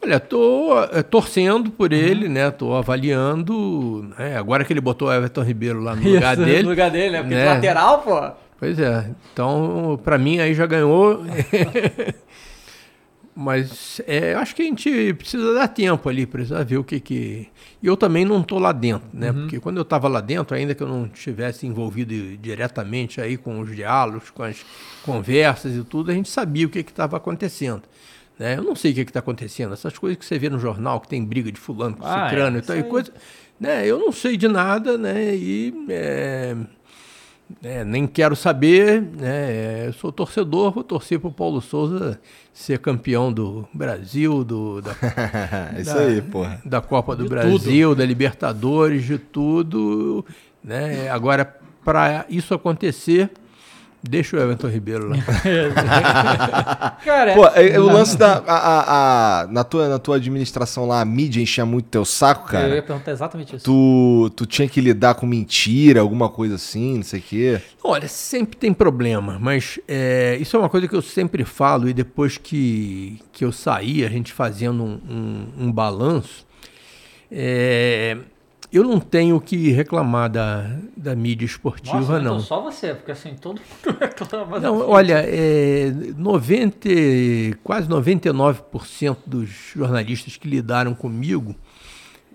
Olha, 0.00 0.20
tô 0.20 0.80
eh, 0.92 1.02
torcendo 1.02 1.72
por 1.72 1.92
Uhum. 1.92 1.98
ele, 1.98 2.28
né? 2.28 2.52
Tô 2.52 2.72
avaliando. 2.76 4.08
né? 4.16 4.36
Agora 4.38 4.64
que 4.64 4.72
ele 4.72 4.80
botou 4.80 5.08
o 5.08 5.12
Everton 5.12 5.42
Ribeiro 5.42 5.80
lá 5.80 5.96
no 5.96 6.02
lugar 6.08 6.36
dele. 6.36 6.62
No 6.62 6.68
lugar 6.70 6.88
dele, 6.88 7.10
né? 7.10 7.18
Porque 7.22 7.34
de 7.34 7.40
né? 7.40 7.54
lateral, 7.54 7.98
pô. 8.02 8.30
Pois 8.58 8.78
é. 8.78 9.10
Então, 9.32 9.98
para 10.02 10.18
mim 10.18 10.40
aí 10.40 10.52
já 10.52 10.66
ganhou. 10.66 11.22
Mas 13.40 14.00
é, 14.04 14.34
acho 14.34 14.52
que 14.56 14.62
a 14.62 14.64
gente 14.64 15.14
precisa 15.14 15.54
dar 15.54 15.68
tempo 15.68 16.08
ali, 16.08 16.26
precisa 16.26 16.64
ver 16.64 16.76
o 16.76 16.82
que 16.82 16.98
que... 16.98 17.46
E 17.80 17.86
eu 17.86 17.96
também 17.96 18.24
não 18.24 18.40
estou 18.40 18.58
lá 18.58 18.72
dentro, 18.72 19.08
né? 19.12 19.32
Porque 19.32 19.60
quando 19.60 19.76
eu 19.76 19.84
estava 19.84 20.08
lá 20.08 20.20
dentro, 20.20 20.56
ainda 20.56 20.74
que 20.74 20.82
eu 20.82 20.88
não 20.88 21.06
estivesse 21.06 21.64
envolvido 21.64 22.12
diretamente 22.38 23.20
aí 23.20 23.36
com 23.36 23.60
os 23.60 23.72
diálogos, 23.72 24.30
com 24.30 24.42
as 24.42 24.66
conversas 25.04 25.76
e 25.76 25.84
tudo, 25.84 26.10
a 26.10 26.14
gente 26.14 26.28
sabia 26.28 26.66
o 26.66 26.68
que 26.68 26.82
que 26.82 26.90
estava 26.90 27.16
acontecendo. 27.16 27.82
Né? 28.36 28.56
Eu 28.58 28.64
não 28.64 28.74
sei 28.74 28.90
o 28.90 28.94
que 28.96 29.02
está 29.02 29.20
acontecendo. 29.20 29.72
Essas 29.72 29.96
coisas 29.96 30.18
que 30.18 30.24
você 30.24 30.36
vê 30.36 30.50
no 30.50 30.58
jornal, 30.58 31.00
que 31.00 31.06
tem 31.06 31.24
briga 31.24 31.52
de 31.52 31.60
fulano 31.60 31.96
com 31.96 32.04
Ah, 32.04 32.28
cicrano 32.28 32.56
é, 32.56 32.58
e 32.58 32.62
tal, 32.62 32.76
e 32.76 32.82
coisa... 32.82 33.12
Né? 33.60 33.86
Eu 33.86 34.00
não 34.00 34.10
sei 34.10 34.36
de 34.36 34.48
nada, 34.48 34.98
né? 34.98 35.32
E... 35.36 35.72
é, 35.88 36.56
é, 37.62 37.84
nem 37.84 38.06
quero 38.06 38.36
saber, 38.36 39.00
né? 39.02 39.86
Eu 39.88 39.92
sou 39.92 40.12
torcedor, 40.12 40.72
vou 40.72 40.84
torcer 40.84 41.18
para 41.18 41.28
o 41.28 41.32
Paulo 41.32 41.60
Souza 41.60 42.20
ser 42.52 42.78
campeão 42.78 43.32
do 43.32 43.66
Brasil, 43.72 44.44
do, 44.44 44.80
da, 44.82 44.92
isso 45.80 45.94
da- 45.94 46.00
aí, 46.00 46.20
porra. 46.22 46.60
da 46.64 46.80
Copa 46.80 47.14
do 47.16 47.22
De 47.24 47.28
Brasil, 47.28 47.94
da 47.94 48.04
Libertadores, 48.04 49.04
de 49.04 49.18
tudo. 49.18 50.24
Né? 50.62 51.08
Agora, 51.10 51.44
para 51.84 52.26
isso 52.28 52.52
acontecer, 52.54 53.30
deixa 54.02 54.36
o 54.36 54.40
Everton 54.40 54.68
Ribeiro 54.68 55.08
lá. 55.08 55.16
Cara, 57.04 57.34
Pô, 57.34 57.46
é- 57.48 57.70
é 57.70 57.80
o 57.80 57.86
lance 57.86 58.16
da. 58.16 58.38
A, 58.46 58.56
a- 58.56 59.42
a- 59.42 59.46
na, 59.48 59.64
tua, 59.64 59.88
na 59.88 59.98
tua 59.98 60.16
administração 60.16 60.86
lá, 60.86 61.00
a 61.00 61.04
mídia 61.04 61.40
enchia 61.40 61.64
muito 61.66 61.86
teu 61.86 62.04
saco, 62.04 62.48
eu 62.54 62.60
ia 62.60 62.68
cara. 62.68 62.82
perguntar 62.82 63.10
exatamente 63.12 63.56
isso. 63.56 63.64
Tu, 63.64 64.30
tu 64.36 64.46
tinha 64.46 64.68
que 64.68 64.80
lidar 64.80 65.14
com 65.14 65.26
mentira, 65.26 66.00
alguma 66.00 66.28
coisa 66.28 66.54
assim, 66.56 66.96
não 66.96 67.02
sei 67.02 67.20
o 67.20 67.22
quê. 67.22 67.60
Olha, 67.82 68.08
sempre 68.08 68.56
tem 68.56 68.72
problema, 68.72 69.38
mas 69.40 69.78
é, 69.88 70.36
isso 70.40 70.56
é 70.56 70.58
uma 70.58 70.68
coisa 70.68 70.86
que 70.86 70.94
eu 70.94 71.02
sempre 71.02 71.44
falo 71.44 71.88
e 71.88 71.92
depois 71.94 72.36
que, 72.38 73.20
que 73.32 73.44
eu 73.44 73.52
saí, 73.52 74.04
a 74.04 74.08
gente 74.08 74.32
fazendo 74.32 74.82
um, 74.82 75.00
um, 75.08 75.64
um 75.66 75.72
balanço, 75.72 76.46
é, 77.30 78.16
eu 78.70 78.84
não 78.84 79.00
tenho 79.00 79.36
o 79.36 79.40
que 79.40 79.70
reclamar 79.70 80.30
da, 80.30 80.70
da 80.96 81.16
mídia 81.16 81.46
esportiva, 81.46 81.98
Nossa, 81.98 82.12
não. 82.20 82.34
então 82.36 82.40
só 82.40 82.62
você, 82.62 82.94
porque 82.94 83.12
assim, 83.12 83.34
todo 83.34 83.60
mundo 83.60 83.98
reclama. 84.00 84.60
Não, 84.60 84.88
olha, 84.88 85.24
é, 85.26 85.90
90, 86.16 86.88
quase 87.64 87.88
99% 87.88 89.16
dos 89.26 89.48
jornalistas 89.48 90.36
que 90.36 90.46
lidaram 90.46 90.94
comigo, 90.94 91.54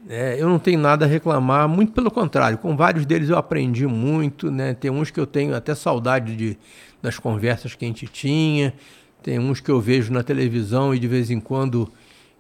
é, 0.10 0.36
eu 0.40 0.50
não 0.50 0.60
tenho 0.60 0.80
nada 0.80 1.06
a 1.06 1.08
reclamar, 1.08 1.68
muito 1.70 1.94
pelo 1.94 2.12
contrário, 2.12 2.58
com 2.58 2.76
vários 2.76 3.06
deles 3.06 3.30
eu 3.30 3.38
aprendi 3.38 3.88
muito, 3.88 4.52
né? 4.52 4.74
Tem 4.74 4.92
uns 4.92 5.12
que 5.12 5.20
eu 5.20 5.28
tenho 5.28 5.56
até 5.56 5.74
saudade 5.76 6.36
de, 6.36 6.58
das 7.02 7.18
conversas 7.18 7.76
que 7.76 7.86
a 7.86 7.88
gente 7.88 8.08
tinha, 8.08 8.74
tem 9.22 9.40
uns 9.40 9.62
que 9.62 9.72
eu 9.72 9.80
vejo 9.80 10.12
na 10.12 10.24
televisão 10.24 10.94
e 10.94 11.00
de 11.00 11.08
vez 11.08 11.32
em 11.32 11.40
quando 11.40 11.90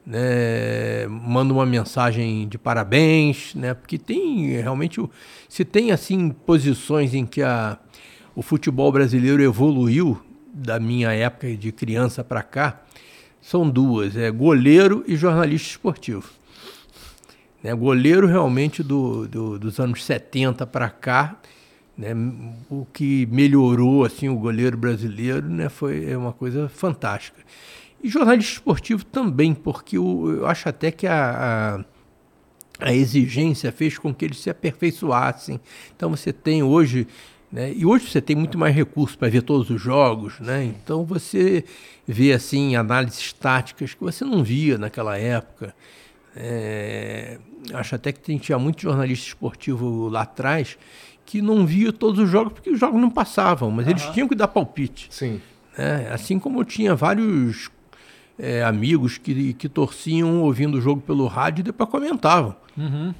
né, 0.05 1.07
mando 1.07 1.53
uma 1.53 1.65
mensagem 1.65 2.47
de 2.47 2.57
parabéns, 2.57 3.55
né? 3.55 3.73
Porque 3.73 3.97
tem 3.97 4.47
realmente 4.61 5.01
se 5.47 5.63
tem 5.63 5.91
assim 5.91 6.29
posições 6.29 7.13
em 7.13 7.25
que 7.25 7.41
a, 7.41 7.77
o 8.35 8.41
futebol 8.41 8.91
brasileiro 8.91 9.41
evoluiu 9.41 10.21
da 10.53 10.79
minha 10.79 11.11
época 11.13 11.55
de 11.55 11.71
criança 11.71 12.23
para 12.23 12.43
cá, 12.43 12.81
são 13.41 13.69
duas, 13.69 14.15
é 14.15 14.29
goleiro 14.29 15.03
e 15.07 15.15
jornalista 15.15 15.69
esportivo. 15.69 16.29
Né, 17.63 17.73
goleiro 17.73 18.27
realmente 18.27 18.83
do, 18.83 19.27
do- 19.27 19.57
dos 19.57 19.79
anos 19.79 20.03
70 20.03 20.67
para 20.67 20.89
cá, 20.89 21.37
né, 21.97 22.09
o 22.69 22.85
que 22.91 23.25
melhorou 23.31 24.03
assim 24.03 24.27
o 24.27 24.35
goleiro 24.35 24.75
brasileiro 24.77 25.47
né, 25.47 25.69
foi 25.69 26.09
é 26.09 26.17
uma 26.17 26.33
coisa 26.33 26.67
fantástica. 26.67 27.39
E 28.03 28.09
jornalista 28.09 28.51
esportivo 28.53 29.05
também, 29.05 29.53
porque 29.53 29.97
o- 29.97 30.29
eu 30.31 30.45
acho 30.45 30.67
até 30.67 30.91
que 30.91 31.07
a, 31.07 31.85
a, 32.81 32.87
a 32.87 32.93
exigência 32.93 33.71
fez 33.71 33.97
com 33.97 34.13
que 34.13 34.25
eles 34.25 34.39
se 34.39 34.49
aperfeiçoassem. 34.49 35.59
Então 35.95 36.09
você 36.09 36.33
tem 36.33 36.61
hoje, 36.61 37.07
né, 37.51 37.71
e 37.73 37.85
hoje 37.85 38.07
você 38.09 38.19
tem 38.21 38.35
muito 38.35 38.57
mais 38.57 38.75
recursos 38.75 39.15
para 39.15 39.29
ver 39.29 39.41
todos 39.43 39.69
os 39.69 39.81
jogos, 39.81 40.39
né? 40.41 40.65
Então 40.65 41.05
você 41.05 41.63
vê 42.05 42.33
assim 42.33 42.75
análises 42.75 43.31
táticas 43.31 43.93
que 43.93 44.01
você 44.03 44.25
não 44.25 44.43
via 44.43 44.77
naquela 44.77 45.17
época. 45.17 45.73
É, 46.35 47.37
acho 47.73 47.95
até 47.95 48.11
que 48.11 48.37
tinha 48.39 48.57
muito 48.57 48.81
jornalista 48.81 49.27
esportivo 49.27 50.09
lá 50.09 50.23
atrás 50.23 50.77
que 51.25 51.41
não 51.41 51.65
via 51.65 51.93
todos 51.93 52.19
os 52.19 52.29
jogos 52.29 52.53
porque 52.53 52.69
os 52.71 52.79
jogos 52.79 52.99
não 52.99 53.09
passavam, 53.09 53.69
mas 53.71 53.87
eles 53.87 54.03
tinham 54.07 54.27
que 54.27 54.35
dar 54.35 54.47
palpite. 54.49 55.07
Sim. 55.11 55.39
né? 55.77 56.09
Assim 56.11 56.37
como 56.39 56.59
eu 56.59 56.65
tinha 56.65 56.95
vários 56.95 57.69
é, 58.37 58.63
amigos 58.63 59.17
que, 59.17 59.53
que 59.53 59.69
torciam 59.69 60.41
ouvindo 60.41 60.77
o 60.77 60.81
jogo 60.81 61.01
pelo 61.01 61.27
rádio 61.27 61.61
e 61.61 61.63
depois 61.63 61.89
comentavam. 61.89 62.55
né? 62.77 63.13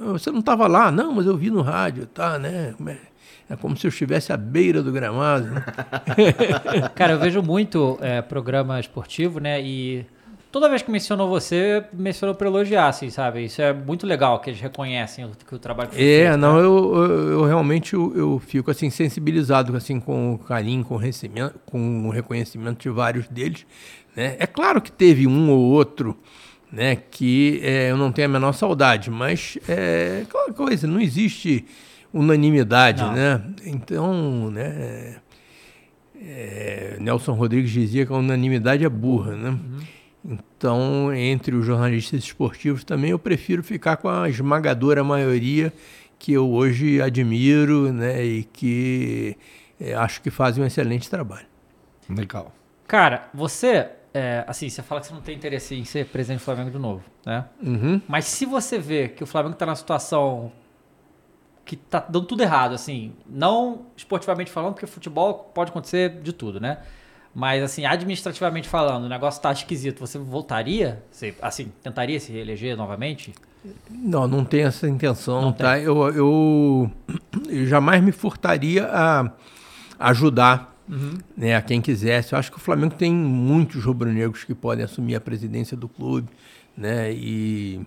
"Ah, 0.00 0.12
Você 0.12 0.30
não 0.30 0.40
estava 0.40 0.66
lá? 0.68 0.90
Não, 0.92 1.12
mas 1.12 1.26
eu 1.26 1.36
vi 1.36 1.50
no 1.50 1.60
rádio, 1.62 2.06
tá, 2.06 2.38
né? 2.38 2.74
É- 2.86 3.08
É 3.50 3.56
como 3.56 3.74
se 3.78 3.86
eu 3.86 3.88
estivesse 3.88 4.30
à 4.30 4.36
beira 4.36 4.82
do 4.82 4.92
gramado. 4.92 5.46
né? 5.46 5.64
Cara, 6.94 7.14
eu 7.14 7.18
vejo 7.18 7.42
muito 7.42 7.96
é, 8.02 8.20
programa 8.20 8.78
esportivo, 8.78 9.40
né? 9.40 9.60
E 9.62 10.04
toda 10.50 10.68
vez 10.68 10.82
que 10.82 10.90
mencionou 10.90 11.28
você, 11.28 11.84
mencionou 11.92 12.34
pra 12.34 12.46
elogiar, 12.48 12.88
assim, 12.88 13.10
sabe? 13.10 13.44
Isso 13.44 13.60
é 13.62 13.72
muito 13.72 14.06
legal, 14.06 14.40
que 14.40 14.50
eles 14.50 14.60
reconhecem 14.60 15.24
o, 15.24 15.30
que 15.30 15.54
o 15.54 15.58
trabalho 15.58 15.90
que 15.90 15.96
foi 15.96 16.04
É, 16.04 16.28
feito, 16.28 16.36
não, 16.38 16.56
né? 16.56 16.62
eu, 16.62 16.94
eu, 16.96 17.28
eu 17.32 17.44
realmente 17.44 17.94
eu, 17.94 18.12
eu 18.16 18.38
fico 18.44 18.70
assim 18.70 18.90
sensibilizado 18.90 19.76
assim 19.76 20.00
com 20.00 20.34
o 20.34 20.38
carinho, 20.38 20.84
com 20.84 20.94
o 20.94 20.98
reconhecimento, 20.98 21.54
com 21.66 22.06
o 22.06 22.10
reconhecimento 22.10 22.80
de 22.82 22.90
vários 22.90 23.28
deles. 23.28 23.66
Né? 24.16 24.36
É 24.38 24.46
claro 24.46 24.80
que 24.80 24.90
teve 24.90 25.26
um 25.26 25.50
ou 25.50 25.58
outro, 25.60 26.18
né, 26.72 26.96
que 26.96 27.60
é, 27.62 27.90
eu 27.90 27.96
não 27.96 28.12
tenho 28.12 28.28
a 28.28 28.30
menor 28.30 28.52
saudade, 28.52 29.10
mas 29.10 29.56
é 29.68 30.22
aquela 30.26 30.52
coisa, 30.52 30.86
não 30.86 31.00
existe 31.00 31.64
unanimidade, 32.12 33.02
Não. 33.02 33.12
né? 33.12 33.42
Então, 33.66 34.50
né, 34.50 35.16
é, 36.20 36.96
Nelson 37.00 37.32
Rodrigues 37.32 37.70
dizia 37.70 38.04
que 38.04 38.12
a 38.12 38.16
unanimidade 38.16 38.84
é 38.84 38.88
burra, 38.88 39.36
né? 39.36 39.58
Então, 40.24 41.12
entre 41.14 41.54
os 41.54 41.64
jornalistas 41.64 42.24
esportivos 42.24 42.84
também, 42.84 43.10
eu 43.10 43.18
prefiro 43.18 43.62
ficar 43.62 43.96
com 43.96 44.08
a 44.08 44.28
esmagadora 44.28 45.02
maioria 45.04 45.72
que 46.18 46.32
eu 46.32 46.50
hoje 46.50 47.00
admiro, 47.00 47.92
né, 47.92 48.24
e 48.24 48.44
que 48.44 49.36
eh, 49.80 49.94
acho 49.94 50.20
que 50.20 50.30
fazem 50.30 50.62
um 50.62 50.66
excelente 50.66 51.08
trabalho. 51.08 51.46
Legal. 52.08 52.52
Cara, 52.86 53.28
você, 53.32 53.88
é, 54.12 54.44
assim, 54.46 54.68
você 54.68 54.82
fala 54.82 55.00
que 55.00 55.06
você 55.06 55.14
não 55.14 55.20
tem 55.20 55.36
interesse 55.36 55.74
em 55.74 55.84
ser 55.84 56.06
presidente 56.06 56.40
do 56.40 56.44
Flamengo 56.44 56.70
de 56.70 56.78
novo, 56.78 57.04
né? 57.24 57.44
Uhum. 57.62 58.00
Mas 58.08 58.24
se 58.24 58.46
você 58.46 58.78
vê 58.78 59.08
que 59.08 59.22
o 59.22 59.26
Flamengo 59.26 59.54
tá 59.54 59.66
na 59.66 59.76
situação 59.76 60.50
que 61.64 61.76
tá 61.76 62.00
dando 62.00 62.26
tudo 62.26 62.42
errado, 62.42 62.74
assim, 62.74 63.12
não 63.28 63.86
esportivamente 63.94 64.50
falando, 64.50 64.72
porque 64.72 64.86
futebol 64.86 65.50
pode 65.54 65.70
acontecer 65.70 66.20
de 66.22 66.32
tudo, 66.32 66.58
né? 66.58 66.78
Mas, 67.34 67.62
assim, 67.62 67.84
administrativamente 67.84 68.68
falando, 68.68 69.04
o 69.04 69.08
negócio 69.08 69.40
tá 69.40 69.52
esquisito. 69.52 70.00
Você 70.00 70.18
voltaria? 70.18 71.02
Você, 71.10 71.34
assim, 71.40 71.70
tentaria 71.82 72.18
se 72.18 72.32
reeleger 72.32 72.76
novamente? 72.76 73.32
Não, 73.90 74.26
não 74.26 74.44
tenho 74.44 74.66
essa 74.66 74.88
intenção, 74.88 75.42
Não 75.42 75.52
tá? 75.52 75.78
Eu, 75.78 76.08
eu, 76.08 76.90
eu 77.48 77.66
jamais 77.66 78.02
me 78.02 78.12
furtaria 78.12 78.86
a 78.86 79.30
ajudar 79.98 80.74
né, 81.36 81.54
a 81.54 81.62
quem 81.62 81.80
quisesse. 81.80 82.32
Eu 82.32 82.38
acho 82.38 82.50
que 82.50 82.56
o 82.56 82.60
Flamengo 82.60 82.94
tem 82.94 83.12
muitos 83.12 83.84
rubro-negros 83.84 84.44
que 84.44 84.54
podem 84.54 84.84
assumir 84.84 85.14
a 85.14 85.20
presidência 85.20 85.76
do 85.76 85.88
clube, 85.88 86.28
né? 86.76 87.12
E 87.12 87.80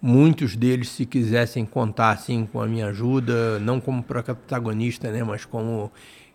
muitos 0.00 0.56
deles, 0.56 0.88
se 0.88 1.04
quisessem 1.04 1.66
contar 1.66 2.10
assim 2.10 2.46
com 2.46 2.60
a 2.60 2.66
minha 2.66 2.86
ajuda, 2.86 3.58
não 3.58 3.80
como 3.80 4.02
protagonista, 4.02 5.10
né, 5.10 5.22
mas 5.24 5.44
como 5.44 5.90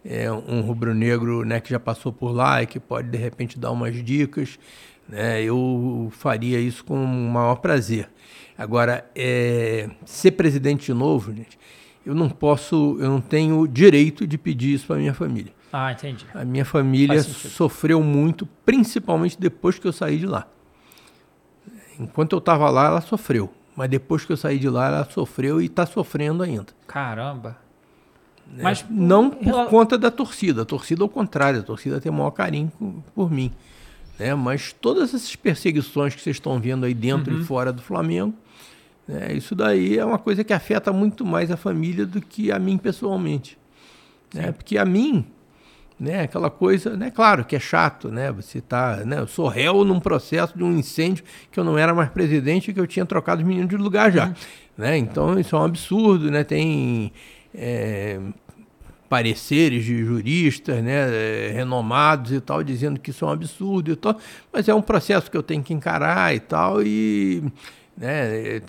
é, 0.05 0.31
um 0.31 0.61
rubro-negro 0.61 1.45
né, 1.45 1.59
que 1.59 1.69
já 1.69 1.79
passou 1.79 2.11
por 2.11 2.31
lá 2.31 2.61
e 2.61 2.67
que 2.67 2.79
pode 2.79 3.09
de 3.09 3.17
repente 3.17 3.57
dar 3.57 3.71
umas 3.71 4.03
dicas, 4.03 4.59
né, 5.07 5.41
eu 5.41 6.11
faria 6.11 6.59
isso 6.59 6.83
com 6.83 7.01
o 7.03 7.07
maior 7.07 7.55
prazer. 7.55 8.09
Agora, 8.57 9.09
é, 9.15 9.89
ser 10.05 10.31
presidente 10.31 10.85
de 10.85 10.93
novo, 10.93 11.33
gente, 11.33 11.57
eu 12.05 12.13
não 12.13 12.29
posso, 12.29 12.97
eu 12.99 13.09
não 13.09 13.21
tenho 13.21 13.67
direito 13.67 14.27
de 14.27 14.37
pedir 14.37 14.73
isso 14.73 14.87
para 14.87 14.97
minha 14.97 15.13
família. 15.13 15.53
Ah, 15.71 15.91
entendi. 15.91 16.25
A 16.35 16.45
minha 16.45 16.65
família 16.65 17.21
sofreu 17.23 18.03
muito, 18.03 18.45
principalmente 18.63 19.39
depois 19.39 19.79
que 19.79 19.87
eu 19.87 19.93
saí 19.93 20.19
de 20.19 20.27
lá. 20.27 20.47
Enquanto 21.99 22.33
eu 22.33 22.39
estava 22.39 22.69
lá, 22.69 22.87
ela 22.87 23.01
sofreu. 23.01 23.51
Mas 23.75 23.89
depois 23.89 24.23
que 24.23 24.31
eu 24.31 24.37
saí 24.37 24.59
de 24.59 24.69
lá, 24.69 24.87
ela 24.87 25.05
sofreu 25.05 25.59
e 25.59 25.65
está 25.65 25.85
sofrendo 25.85 26.43
ainda. 26.43 26.67
Caramba. 26.85 27.57
Né? 28.51 28.63
Mas 28.63 28.85
não 28.89 29.29
por 29.29 29.65
conta 29.67 29.97
da 29.97 30.11
torcida. 30.11 30.61
A 30.61 30.65
torcida, 30.65 31.03
ao 31.03 31.09
contrário, 31.09 31.59
a 31.59 31.63
torcida 31.63 31.99
tem 31.99 32.11
o 32.11 32.15
maior 32.15 32.31
carinho 32.31 32.71
por 33.15 33.31
mim. 33.31 33.51
né? 34.19 34.35
Mas 34.35 34.73
todas 34.73 35.13
essas 35.13 35.35
perseguições 35.35 36.13
que 36.15 36.21
vocês 36.21 36.35
estão 36.35 36.59
vendo 36.59 36.85
aí 36.85 36.93
dentro 36.93 37.33
Uhum. 37.33 37.41
e 37.41 37.43
fora 37.45 37.73
do 37.73 37.81
Flamengo, 37.81 38.33
né? 39.07 39.33
isso 39.33 39.55
daí 39.55 39.97
é 39.97 40.05
uma 40.05 40.19
coisa 40.19 40.43
que 40.43 40.53
afeta 40.53 40.93
muito 40.93 41.25
mais 41.25 41.49
a 41.51 41.57
família 41.57 42.05
do 42.05 42.21
que 42.21 42.51
a 42.51 42.59
mim 42.59 42.77
pessoalmente. 42.77 43.57
Né? 44.33 44.51
Porque 44.51 44.77
a 44.77 44.85
mim, 44.85 45.25
né? 45.99 46.21
Aquela 46.21 46.49
coisa, 46.49 46.97
né? 46.97 47.11
Claro 47.11 47.45
que 47.45 47.55
é 47.55 47.59
chato, 47.59 48.09
né? 48.09 48.31
Você 48.31 48.59
tá, 48.59 48.97
né? 49.05 49.19
Eu 49.19 49.27
sou 49.27 49.47
réu 49.47 49.85
num 49.85 49.99
processo 49.99 50.57
de 50.57 50.63
um 50.63 50.75
incêndio 50.77 51.23
que 51.51 51.59
eu 51.59 51.63
não 51.63 51.77
era 51.77 51.93
mais 51.93 52.09
presidente 52.09 52.71
e 52.71 52.73
que 52.73 52.79
eu 52.79 52.87
tinha 52.87 53.05
trocado 53.05 53.41
os 53.41 53.47
meninos 53.47 53.69
de 53.69 53.77
lugar 53.77 54.11
já, 54.11 54.33
né? 54.77 54.97
Então 54.97 55.39
isso 55.39 55.55
é 55.55 55.59
um 55.59 55.63
absurdo, 55.63 56.31
né? 56.31 56.43
Tem 56.43 57.11
é, 57.53 58.19
pareceres 59.09 59.85
de 59.85 60.03
juristas, 60.03 60.83
né, 60.83 61.07
eh, 61.09 61.51
renomados 61.53 62.31
e 62.31 62.41
tal, 62.41 62.63
dizendo 62.63 62.99
que 62.99 63.11
isso 63.11 63.23
é 63.23 63.27
um 63.27 63.31
absurdo 63.31 63.91
e 63.91 63.95
tal, 63.95 64.17
mas 64.51 64.67
é 64.67 64.73
um 64.73 64.81
processo 64.81 65.29
que 65.29 65.37
eu 65.37 65.43
tenho 65.43 65.61
que 65.61 65.71
encarar 65.71 66.33
e 66.33 66.39
tal, 66.39 66.81
e 66.81 67.43
né, 67.95 68.55
eh, 68.57 68.61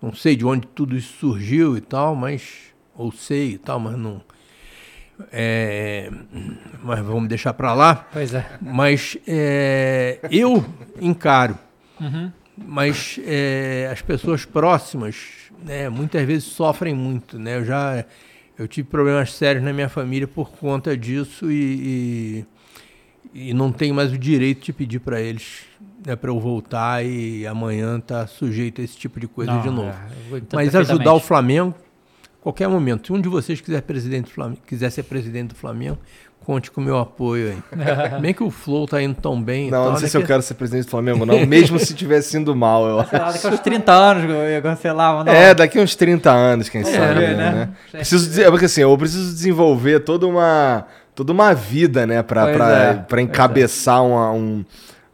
não 0.00 0.12
sei 0.12 0.34
de 0.34 0.44
onde 0.44 0.66
tudo 0.66 0.96
isso 0.96 1.16
surgiu 1.18 1.76
e 1.76 1.80
tal, 1.80 2.16
mas 2.16 2.72
ou 2.96 3.12
sei 3.12 3.52
e 3.52 3.58
tal, 3.58 3.78
mas 3.78 3.96
não 3.96 4.20
é, 5.30 6.10
mas 6.82 7.00
vamos 7.00 7.28
deixar 7.28 7.52
para 7.54 7.74
lá. 7.74 8.08
Pois 8.12 8.34
é. 8.34 8.44
Mas 8.60 9.16
é, 9.26 10.18
eu 10.30 10.64
encaro. 11.00 11.56
Mas 12.56 13.20
é, 13.24 13.88
as 13.92 14.02
pessoas 14.02 14.44
próximas, 14.44 15.51
né, 15.64 15.88
muitas 15.88 16.24
vezes 16.26 16.44
sofrem 16.44 16.94
muito, 16.94 17.38
né? 17.38 17.56
Eu 17.56 17.64
já 17.64 18.04
eu 18.58 18.68
tive 18.68 18.88
problemas 18.88 19.32
sérios 19.32 19.64
na 19.64 19.72
minha 19.72 19.88
família 19.88 20.28
por 20.28 20.50
conta 20.50 20.96
disso 20.96 21.50
e, 21.50 22.44
e, 23.34 23.48
e 23.50 23.54
não 23.54 23.72
tenho 23.72 23.94
mais 23.94 24.12
o 24.12 24.18
direito 24.18 24.64
de 24.64 24.72
pedir 24.72 25.00
para 25.00 25.20
eles 25.20 25.64
né, 26.04 26.16
para 26.16 26.30
eu 26.30 26.38
voltar 26.38 27.04
e 27.04 27.46
amanhã 27.46 27.98
tá 28.00 28.26
sujeito 28.26 28.80
a 28.80 28.84
esse 28.84 28.96
tipo 28.96 29.18
de 29.18 29.26
coisa 29.26 29.52
Não, 29.52 29.62
de 29.62 29.70
novo. 29.70 29.88
é, 29.88 30.42
Mas 30.52 30.74
ajudar 30.74 31.14
o. 31.14 31.20
Flamengo, 31.20 31.74
qualquer 32.40 32.68
momento. 32.68 33.06
Se 33.06 33.12
um 33.12 33.20
de 33.20 33.28
vocês 33.28 33.60
quiser, 33.60 33.82
presidente 33.82 34.32
Flamengo, 34.32 34.60
quiser 34.66 34.90
ser 34.90 35.04
presidente 35.04 35.50
do 35.50 35.54
Flamengo, 35.54 35.98
conte 36.44 36.70
com 36.70 36.80
o 36.80 36.84
meu 36.84 36.98
apoio 36.98 37.54
aí. 37.72 38.20
Bem 38.20 38.34
que 38.34 38.42
o 38.42 38.50
Flow 38.50 38.86
tá 38.86 39.00
indo 39.02 39.14
tão 39.20 39.40
bem. 39.40 39.70
Não, 39.70 39.82
tal, 39.82 39.90
não 39.90 39.96
sei 39.96 40.04
né, 40.04 40.08
se 40.10 40.16
eu 40.16 40.20
que- 40.22 40.26
quero 40.26 40.42
ser 40.42 40.54
presidente 40.54 40.84
do 40.84 40.90
Flamengo, 40.90 41.24
não. 41.24 41.46
Mesmo 41.46 41.78
se 41.78 41.94
tivesse 41.94 42.36
indo 42.36 42.54
mal, 42.54 42.86
eu 42.86 43.04
Sei 43.06 43.18
lá, 43.18 43.26
acho. 43.26 43.34
daqui 43.34 43.46
a 43.46 43.50
uns 43.50 43.60
30 43.60 43.92
anos, 43.92 44.78
sei 44.80 44.92
lá, 44.92 45.12
mano. 45.14 45.30
É, 45.30 45.54
daqui 45.54 45.78
uns 45.80 45.94
30 45.94 46.30
anos, 46.30 46.68
quem 46.68 46.84
sabe, 46.84 47.14
ver, 47.20 47.36
né? 47.36 47.50
né? 47.52 47.68
Preciso 47.90 48.26
dizer, 48.28 48.50
porque 48.50 48.66
assim, 48.66 48.82
eu 48.82 48.96
preciso 48.98 49.32
desenvolver 49.32 50.00
toda 50.00 50.26
uma, 50.26 50.86
toda 51.14 51.32
uma 51.32 51.54
vida, 51.54 52.06
né, 52.06 52.22
pra, 52.22 52.44
Pois 52.44 52.56
pra, 52.56 52.72
é, 52.78 52.94
pra 52.94 53.22
encabeçar 53.22 54.04
uma, 54.04 54.30
um- 54.32 54.64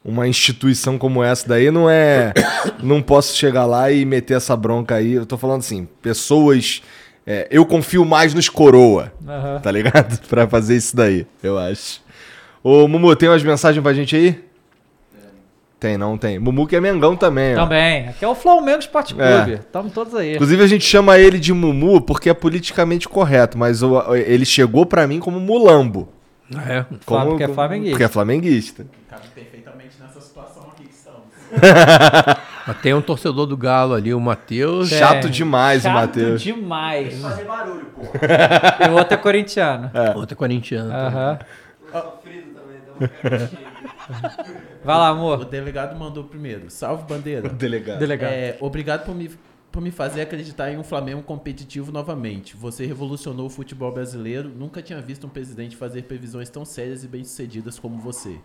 uma 0.04 0.26
instituição 0.26 0.96
como 0.96 1.22
essa 1.22 1.46
daí. 1.46 1.70
Não 1.70 1.90
é. 1.90 2.32
não 2.82 3.02
posso 3.02 3.36
chegar 3.36 3.66
lá 3.66 3.90
e 3.90 4.04
meter 4.06 4.36
essa 4.38 4.56
bronca 4.56 4.94
aí. 4.94 5.12
Eu 5.12 5.26
tô 5.26 5.36
falando 5.36 5.58
assim, 5.60 5.86
pessoas. 6.00 6.80
É, 7.30 7.46
eu 7.50 7.66
confio 7.66 8.04
mais 8.06 8.32
nos 8.32 8.48
coroa, 8.48 9.12
Aham. 9.28 9.60
tá 9.60 9.70
ligado? 9.70 10.18
pra 10.28 10.48
fazer 10.48 10.76
isso 10.76 10.96
daí, 10.96 11.26
eu 11.42 11.58
acho. 11.58 12.00
Ô, 12.64 12.88
Mumu, 12.88 13.14
tem 13.14 13.28
umas 13.28 13.42
mensagens 13.42 13.82
pra 13.82 13.92
gente 13.92 14.16
aí? 14.16 14.42
Tem, 15.78 15.96
não 15.96 16.18
tem. 16.18 16.38
Mumu 16.40 16.66
que 16.66 16.74
é 16.74 16.80
Mengão 16.80 17.14
também, 17.14 17.54
ó. 17.54 17.62
Também. 17.62 18.08
Aqui 18.08 18.24
é 18.24 18.28
o 18.28 18.34
Flamengo 18.34 18.80
Esporte 18.80 19.14
É. 19.16 19.36
Clube. 19.44 19.60
Estamos 19.60 19.92
todos 19.92 20.12
aí. 20.14 20.34
Inclusive 20.34 20.62
a 20.64 20.66
gente 20.66 20.84
chama 20.84 21.18
ele 21.18 21.38
de 21.38 21.52
Mumu 21.52 22.00
porque 22.00 22.28
é 22.28 22.34
politicamente 22.34 23.08
correto, 23.08 23.56
mas 23.56 23.80
o- 23.82 24.14
ele 24.16 24.44
chegou 24.44 24.84
pra 24.86 25.06
mim 25.06 25.20
como 25.20 25.38
Mulambo. 25.38 26.08
É. 26.66 26.84
Como, 27.06 27.26
porque 27.28 27.44
é 27.44 27.48
flamenguista. 27.48 27.90
Porque 27.92 28.04
é 28.04 28.08
flamenguista. 28.08 28.86
Mas 32.68 32.80
tem 32.82 32.92
um 32.92 33.00
torcedor 33.00 33.46
do 33.46 33.56
Galo 33.56 33.94
ali, 33.94 34.12
o 34.12 34.20
Matheus. 34.20 34.92
É. 34.92 34.98
Chato 34.98 35.30
demais 35.30 35.80
o 35.80 35.82
Chato 35.84 35.94
Matheus. 35.94 36.42
demais. 36.42 37.18
Fazer 37.18 37.44
barulho, 37.44 37.86
pô. 37.86 38.02
E 38.84 38.88
o 38.90 38.92
outro 38.92 39.14
é 39.14 39.16
corintiano. 39.16 39.90
Outro 40.14 40.34
é 40.34 40.36
corintiano. 40.36 40.92
Aham. 40.92 41.38
Vai 44.84 44.96
lá, 44.96 45.10
O 45.10 45.14
amor. 45.14 45.44
delegado 45.46 45.98
mandou 45.98 46.24
primeiro. 46.24 46.70
Salve, 46.70 47.04
bandeira. 47.04 47.48
Delegado. 47.48 47.98
Delegado. 47.98 48.30
É, 48.32 48.56
obrigado 48.60 49.04
por 49.06 49.14
me, 49.14 49.30
por 49.72 49.80
me 49.80 49.90
fazer 49.90 50.20
acreditar 50.20 50.70
em 50.70 50.76
um 50.76 50.84
Flamengo 50.84 51.22
competitivo 51.22 51.90
novamente. 51.90 52.54
Você 52.56 52.84
revolucionou 52.84 53.46
o 53.46 53.50
futebol 53.50 53.90
brasileiro. 53.92 54.48
Nunca 54.48 54.82
tinha 54.82 55.00
visto 55.00 55.26
um 55.26 55.30
presidente 55.30 55.74
fazer 55.76 56.02
previsões 56.02 56.50
tão 56.50 56.64
sérias 56.66 57.02
e 57.02 57.08
bem-sucedidas 57.08 57.78
como 57.78 57.98
você. 57.98 58.36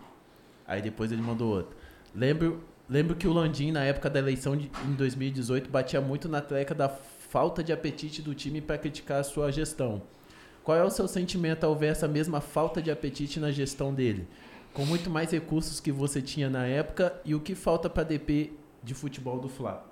Aí 0.66 0.80
depois 0.80 1.12
ele 1.12 1.20
mandou 1.22 1.54
outro. 1.56 1.76
Lembro, 2.14 2.62
lembro 2.88 3.16
que 3.16 3.26
o 3.26 3.32
Landim, 3.32 3.72
na 3.72 3.84
época 3.84 4.10
da 4.10 4.18
eleição 4.18 4.56
de, 4.56 4.70
em 4.86 4.92
2018, 4.94 5.70
batia 5.70 6.00
muito 6.00 6.28
na 6.28 6.40
treca 6.40 6.74
da 6.74 6.88
falta 6.88 7.64
de 7.64 7.72
apetite 7.72 8.22
do 8.22 8.34
time 8.34 8.60
para 8.60 8.78
criticar 8.78 9.20
a 9.20 9.24
sua 9.24 9.50
gestão. 9.50 10.02
Qual 10.62 10.78
é 10.78 10.84
o 10.84 10.90
seu 10.90 11.06
sentimento 11.06 11.64
ao 11.64 11.76
ver 11.76 11.88
essa 11.88 12.08
mesma 12.08 12.40
falta 12.40 12.80
de 12.80 12.90
apetite 12.90 13.38
na 13.38 13.50
gestão 13.50 13.92
dele? 13.92 14.26
Com 14.72 14.86
muito 14.86 15.10
mais 15.10 15.30
recursos 15.30 15.80
que 15.80 15.92
você 15.92 16.22
tinha 16.22 16.48
na 16.48 16.66
época 16.66 17.12
e 17.24 17.34
o 17.34 17.40
que 17.40 17.54
falta 17.54 17.90
para 17.90 18.04
DP 18.04 18.52
de 18.82 18.94
futebol 18.94 19.38
do 19.38 19.48
Fla? 19.48 19.84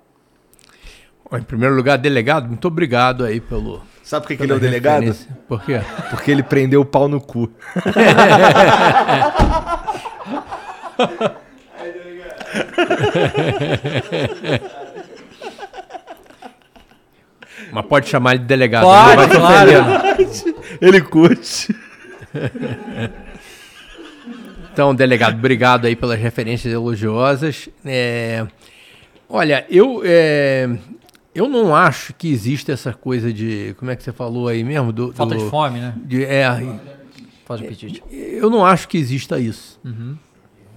Em 1.31 1.43
primeiro 1.43 1.75
lugar, 1.75 1.97
delegado, 1.97 2.47
muito 2.47 2.67
obrigado 2.67 3.23
aí 3.23 3.39
pelo. 3.39 3.81
Sabe 4.03 4.23
por 4.23 4.29
que, 4.29 4.37
que 4.37 4.43
ele 4.43 4.51
é 4.51 4.55
o 4.55 4.59
delegado? 4.59 5.15
Por 5.47 5.63
quê? 5.63 5.79
Porque 6.09 6.31
ele 6.31 6.43
prendeu 6.43 6.81
o 6.81 6.85
pau 6.85 7.07
no 7.07 7.21
cu. 7.21 7.49
Mas 17.71 17.85
pode 17.85 18.07
chamar 18.09 18.31
ele 18.31 18.39
de 18.39 18.45
delegado. 18.45 18.83
Pode, 18.83 19.21
ele 19.21 19.35
claro. 19.35 19.71
Ele 20.81 21.01
curte. 21.01 21.73
Então, 24.71 24.93
delegado, 24.95 25.35
obrigado 25.37 25.85
aí 25.85 25.95
pelas 25.95 26.19
referências 26.19 26.73
elogiosas. 26.73 27.69
É, 27.85 28.45
olha, 29.29 29.65
eu, 29.69 30.01
é, 30.03 30.67
eu 31.35 31.47
não 31.47 31.75
acho 31.75 32.11
que 32.15 32.27
exista 32.31 32.71
essa 32.71 32.91
coisa 32.91 33.31
de. 33.31 33.75
Como 33.77 33.91
é 33.91 33.95
que 33.95 34.01
você 34.03 34.11
falou 34.11 34.47
aí 34.47 34.63
mesmo? 34.63 34.91
Do, 34.91 35.13
Falta 35.13 35.35
do- 35.35 35.43
de 35.43 35.49
fome, 35.49 35.79
né? 35.79 35.93
de- 35.97 36.25
é, 36.25 36.49
Falta 37.45 37.61
de 37.61 37.67
apetite. 37.67 38.03
eu 38.11 38.49
não 38.49 38.65
acho 38.65 38.87
que 38.87 38.97
exista 38.97 39.39
isso. 39.39 39.79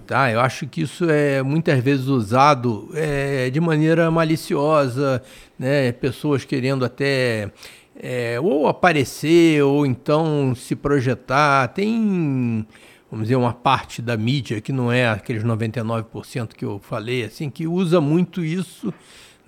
Tá? 0.07 0.31
Eu 0.31 0.39
acho 0.39 0.65
que 0.67 0.83
isso 0.83 1.09
é 1.09 1.43
muitas 1.43 1.83
vezes 1.83 2.07
usado 2.07 2.89
é, 2.93 3.49
de 3.49 3.59
maneira 3.59 4.09
maliciosa, 4.09 5.21
né? 5.59 5.91
pessoas 5.91 6.45
querendo 6.45 6.85
até 6.85 7.51
é, 7.93 8.39
ou 8.39 8.69
aparecer 8.69 9.61
ou 9.63 9.85
então 9.85 10.55
se 10.55 10.77
projetar. 10.77 11.67
Tem, 11.73 12.65
vamos 13.11 13.25
dizer, 13.25 13.35
uma 13.35 13.51
parte 13.51 14.01
da 14.01 14.15
mídia 14.15 14.61
que 14.61 14.71
não 14.71 14.89
é 14.89 15.09
aqueles 15.09 15.43
99% 15.43 16.53
que 16.55 16.63
eu 16.63 16.79
falei, 16.79 17.25
assim, 17.25 17.49
que 17.49 17.67
usa 17.67 17.99
muito 17.99 18.45
isso 18.45 18.93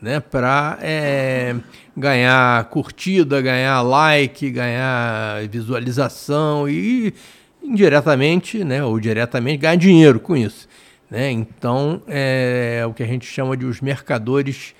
né, 0.01 0.19
para 0.19 0.77
ganhar 1.95 2.65
curtida, 2.65 3.41
ganhar 3.41 3.81
like, 3.81 4.51
ganhar 4.51 5.47
visualização 5.47 6.67
e 6.67 7.13
indiretamente, 7.69 8.63
né, 8.63 8.83
ou 8.83 8.99
diretamente 8.99 9.57
ganhar 9.59 9.75
dinheiro 9.75 10.19
com 10.19 10.35
isso, 10.35 10.67
né? 11.09 11.31
Então 11.31 12.01
é 12.07 12.83
o 12.87 12.93
que 12.93 13.03
a 13.03 13.05
gente 13.05 13.25
chama 13.25 13.55
de 13.55 13.65
os 13.65 13.79
mercadores 13.79 14.73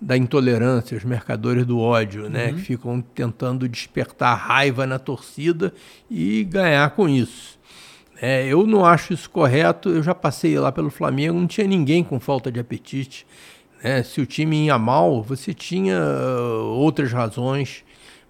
da 0.00 0.16
intolerância, 0.16 0.96
os 0.96 1.04
mercadores 1.04 1.64
do 1.64 1.80
ódio, 1.80 2.28
né, 2.28 2.52
que 2.52 2.60
ficam 2.60 3.00
tentando 3.00 3.68
despertar 3.68 4.34
raiva 4.36 4.86
na 4.86 4.98
torcida 4.98 5.72
e 6.10 6.44
ganhar 6.44 6.90
com 6.90 7.08
isso. 7.08 7.56
É, 8.20 8.46
eu 8.46 8.66
não 8.66 8.84
acho 8.84 9.12
isso 9.12 9.28
correto. 9.28 9.90
Eu 9.90 10.02
já 10.02 10.14
passei 10.14 10.58
lá 10.58 10.72
pelo 10.72 10.90
Flamengo, 10.90 11.38
não 11.38 11.46
tinha 11.46 11.66
ninguém 11.66 12.02
com 12.02 12.18
falta 12.18 12.50
de 12.50 12.58
apetite. 12.58 13.26
né? 13.82 14.02
Se 14.02 14.20
o 14.20 14.26
time 14.26 14.66
ia 14.66 14.78
mal, 14.78 15.22
você 15.22 15.52
tinha 15.52 15.98
uh, 15.98 16.64
outras 16.78 17.12
razões, 17.12 17.84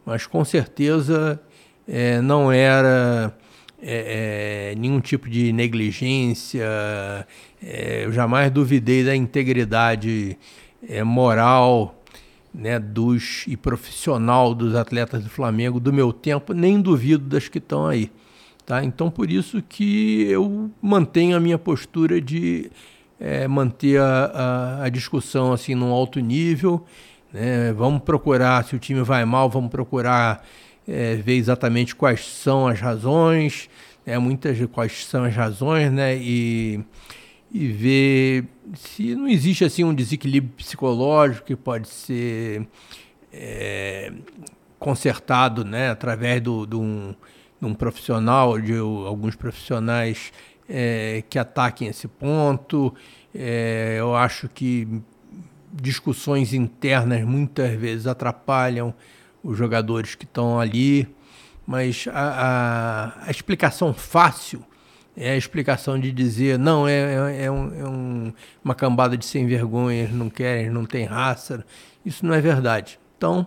mas 0.05 0.27
com 0.27 0.45
certeza 0.45 1.41
é, 1.87 2.21
não 2.21 2.51
era 2.51 3.33
é, 3.81 4.73
é, 4.73 4.75
nenhum 4.75 5.01
tipo 5.01 5.29
de 5.29 5.53
negligência. 5.53 6.65
É, 7.63 8.05
eu 8.05 8.13
jamais 8.13 8.51
duvidei 8.51 9.05
da 9.05 9.15
integridade 9.15 10.39
é, 10.89 11.03
moral 11.03 12.03
né, 12.53 12.79
dos 12.79 13.45
e 13.47 13.57
profissional 13.57 14.55
dos 14.55 14.75
atletas 14.75 15.23
do 15.23 15.29
Flamengo 15.29 15.79
do 15.79 15.93
meu 15.93 16.13
tempo, 16.13 16.53
nem 16.55 16.81
duvido 16.81 17.25
das 17.25 17.49
que 17.49 17.59
estão 17.59 17.87
aí. 17.87 18.11
Tá? 18.65 18.83
Então, 18.83 19.11
por 19.11 19.31
isso 19.31 19.63
que 19.63 20.23
eu 20.23 20.71
mantenho 20.81 21.37
a 21.37 21.41
minha 21.41 21.59
postura 21.59 22.21
de 22.21 22.71
eh, 23.21 23.47
manter 23.47 24.01
a, 24.01 24.25
a, 24.81 24.85
a 24.85 24.89
discussão 24.89 25.53
assim 25.53 25.75
num 25.75 25.93
alto 25.93 26.19
nível. 26.19 26.85
né? 27.33 27.73
Vamos 27.73 28.03
procurar, 28.03 28.65
se 28.65 28.75
o 28.75 28.79
time 28.79 29.03
vai 29.03 29.25
mal, 29.25 29.49
vamos 29.49 29.71
procurar 29.71 30.45
eh, 30.87 31.17
ver 31.17 31.35
exatamente 31.35 31.95
quais 31.95 32.25
são 32.25 32.67
as 32.67 32.81
razões, 32.81 33.69
né? 34.05 34.19
muitas 34.19 34.59
quais 34.73 35.05
são 35.07 35.25
as 35.25 35.35
razões, 35.35 35.91
né? 35.91 36.17
E, 36.17 36.81
e 37.53 37.67
ver 37.69 38.45
se 38.75 39.15
não 39.15 39.29
existe 39.29 39.65
assim 39.65 39.85
um 39.85 39.95
desequilíbrio 39.95 40.53
psicológico 40.57 41.47
que 41.47 41.57
pode 41.57 41.89
ser 41.89 42.67
eh, 43.33 44.13
consertado, 44.79 45.65
né, 45.65 45.91
através 45.91 46.41
do, 46.41 46.67
do 46.67 46.81
um, 46.81 47.15
de 47.61 47.67
um 47.67 47.75
profissional, 47.75 48.59
de 48.61 48.77
alguns 48.77 49.35
profissionais 49.35 50.33
eh, 50.69 51.23
que 51.29 51.39
ataquem 51.39 51.89
esse 51.89 52.09
ponto. 52.09 52.95
Eh, 53.35 53.97
eu 53.99 54.15
acho 54.15 54.49
que 54.49 54.87
discussões 55.73 56.55
internas 56.55 57.25
muitas 57.25 57.73
vezes 57.75 58.07
atrapalham 58.07 58.95
os 59.47 59.57
jogadores 59.57 60.15
que 60.15 60.25
estão 60.25 60.59
ali, 60.61 61.09
mas 61.67 62.07
a, 62.13 62.21
a- 63.23 63.27
a 63.27 63.31
explicação 63.31 63.93
fácil 63.95 64.63
é 65.17 65.31
a 65.31 65.37
explicação 65.37 65.99
de 65.99 66.13
dizer 66.13 66.59
não, 66.59 66.87
é, 66.87 66.93
é, 67.33 67.45
é 67.45 67.51
um- 67.51 67.75
é 67.81 67.89
um- 67.89 68.33
uma 68.63 68.75
cambada 68.75 69.17
de 69.17 69.25
sem 69.25 69.47
vergonha, 69.47 70.03
eles 70.03 70.15
não 70.15 70.29
querem, 70.29 70.69
não 70.69 70.85
tem 70.85 71.05
raça. 71.05 71.65
Isso 72.05 72.25
não 72.27 72.35
é 72.35 72.41
verdade. 72.41 72.99
Então, 73.17 73.47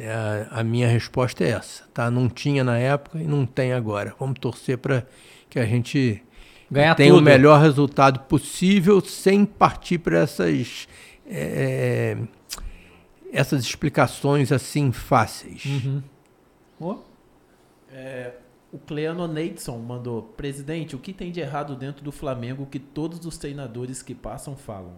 é, 0.00 0.46
a 0.50 0.62
minha 0.62 0.88
resposta 0.88 1.44
é 1.44 1.50
essa, 1.50 1.84
tá? 1.94 2.10
Não 2.10 2.28
tinha 2.28 2.62
na 2.64 2.76
época 2.78 3.18
e 3.18 3.24
não 3.26 3.46
tem 3.46 3.72
agora. 3.72 4.14
Vamos 4.18 4.38
torcer 4.38 4.76
para 4.78 5.06
que 5.48 5.58
a 5.58 5.64
gente 5.64 6.22
Ganhar 6.70 6.94
tenha 6.96 7.12
o 7.14 7.18
tudo. 7.18 7.24
melhor 7.24 7.60
resultado 7.60 8.20
possível 8.20 9.00
sem 9.00 9.44
partir 9.44 9.98
para 9.98 10.18
essas 10.18 10.86
é, 11.28 12.16
essas 13.32 13.62
explicações 13.62 14.52
assim 14.52 14.92
fáceis. 14.92 15.62
Ó, 16.80 16.98
O 18.72 18.78
Cleano 18.78 19.26
Neidson 19.28 19.78
mandou: 19.78 20.22
Presidente, 20.22 20.94
o 20.94 20.98
que 20.98 21.12
tem 21.12 21.30
de 21.30 21.40
errado 21.40 21.74
dentro 21.76 22.04
do 22.04 22.12
Flamengo 22.12 22.66
que 22.66 22.78
todos 22.78 23.24
os 23.24 23.38
treinadores 23.38 24.02
que 24.02 24.14
passam 24.14 24.56
falam? 24.56 24.92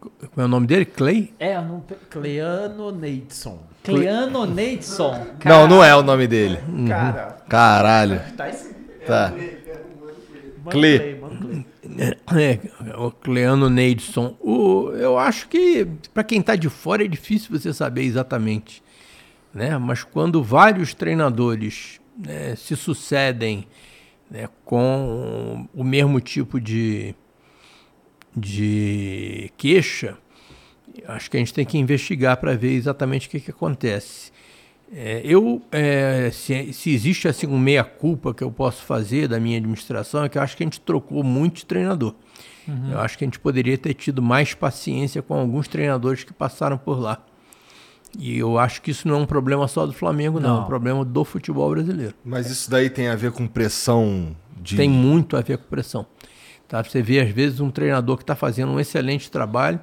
Como 0.00 0.30
é 0.36 0.44
o 0.44 0.48
nome 0.48 0.66
dele? 0.66 0.84
Clay? 0.84 1.34
É, 1.40 1.60
não... 1.60 1.82
Cleano 2.08 2.92
Neidson. 2.92 3.58
Cleano 3.82 4.46
Neidson. 4.46 5.26
Não, 5.44 5.66
não 5.66 5.82
é 5.82 5.96
o 5.96 6.02
nome 6.02 6.28
dele. 6.28 6.58
Cara, 6.88 7.36
Caralho. 7.48 8.20
tá 8.36 8.48
esse. 8.48 8.72
Tá. 9.06 9.32
Clay, 10.70 11.18
Clay. 11.18 11.66
É, 12.36 12.60
o 12.98 13.10
Cleano 13.10 13.70
Neidson. 13.70 14.36
O, 14.40 14.90
eu 14.92 15.18
acho 15.18 15.48
que 15.48 15.86
para 16.12 16.24
quem 16.24 16.40
está 16.40 16.56
de 16.56 16.68
fora 16.68 17.04
é 17.04 17.08
difícil 17.08 17.56
você 17.56 17.72
saber 17.72 18.02
exatamente. 18.02 18.82
Né? 19.54 19.78
Mas 19.78 20.02
quando 20.02 20.42
vários 20.42 20.94
treinadores 20.94 22.00
né, 22.16 22.54
se 22.56 22.76
sucedem 22.76 23.66
né, 24.30 24.48
com 24.64 25.66
o 25.74 25.84
mesmo 25.84 26.20
tipo 26.20 26.60
de, 26.60 27.14
de 28.36 29.50
queixa, 29.56 30.18
acho 31.06 31.30
que 31.30 31.36
a 31.36 31.40
gente 31.40 31.54
tem 31.54 31.64
que 31.64 31.78
investigar 31.78 32.36
para 32.36 32.54
ver 32.54 32.72
exatamente 32.72 33.28
o 33.28 33.30
que, 33.30 33.40
que 33.40 33.50
acontece. 33.50 34.32
É, 34.90 35.20
eu, 35.22 35.62
é, 35.70 36.30
se, 36.32 36.72
se 36.72 36.90
existe 36.90 37.28
assim 37.28 37.46
um 37.46 37.58
meia-culpa 37.58 38.32
que 38.32 38.42
eu 38.42 38.50
posso 38.50 38.82
fazer 38.82 39.28
da 39.28 39.38
minha 39.38 39.58
administração, 39.58 40.24
é 40.24 40.28
que 40.28 40.38
eu 40.38 40.42
acho 40.42 40.56
que 40.56 40.62
a 40.62 40.66
gente 40.66 40.80
trocou 40.80 41.22
muito 41.22 41.56
de 41.56 41.66
treinador. 41.66 42.14
Eu 42.90 43.00
acho 43.00 43.16
que 43.16 43.24
a 43.24 43.26
gente 43.26 43.38
poderia 43.38 43.78
ter 43.78 43.94
tido 43.94 44.20
mais 44.20 44.54
paciência 44.54 45.22
com 45.22 45.34
alguns 45.34 45.68
treinadores 45.68 46.24
que 46.24 46.32
passaram 46.32 46.76
por 46.76 46.98
lá. 46.98 47.22
E 48.18 48.38
eu 48.38 48.58
acho 48.58 48.80
que 48.80 48.90
isso 48.90 49.06
não 49.06 49.16
é 49.16 49.18
um 49.18 49.26
problema 49.26 49.68
só 49.68 49.86
do 49.86 49.92
Flamengo, 49.92 50.40
não. 50.40 50.48
É 50.48 50.52
Não. 50.58 50.62
um 50.64 50.66
problema 50.66 51.04
do 51.04 51.24
futebol 51.24 51.70
brasileiro. 51.70 52.14
Mas 52.24 52.50
isso 52.50 52.70
daí 52.70 52.88
tem 52.88 53.08
a 53.08 53.14
ver 53.16 53.32
com 53.32 53.46
pressão 53.46 54.34
de. 54.60 54.76
Tem 54.76 54.88
muito 54.88 55.36
a 55.36 55.40
ver 55.40 55.58
com 55.58 55.64
pressão. 55.64 56.06
Tá? 56.66 56.82
Você 56.82 57.02
vê, 57.02 57.20
às 57.20 57.30
vezes, 57.30 57.60
um 57.60 57.70
treinador 57.70 58.16
que 58.16 58.22
está 58.22 58.34
fazendo 58.34 58.72
um 58.72 58.80
excelente 58.80 59.30
trabalho, 59.30 59.80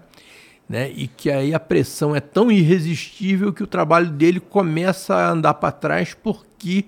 né? 0.67 0.91
E 0.95 1.07
que 1.07 1.31
aí 1.31 1.53
a 1.53 1.59
pressão 1.59 2.15
é 2.15 2.19
tão 2.19 2.51
irresistível 2.51 3.53
que 3.53 3.63
o 3.63 3.67
trabalho 3.67 4.09
dele 4.09 4.39
começa 4.39 5.15
a 5.15 5.31
andar 5.31 5.55
para 5.55 5.71
trás 5.71 6.13
porque 6.13 6.85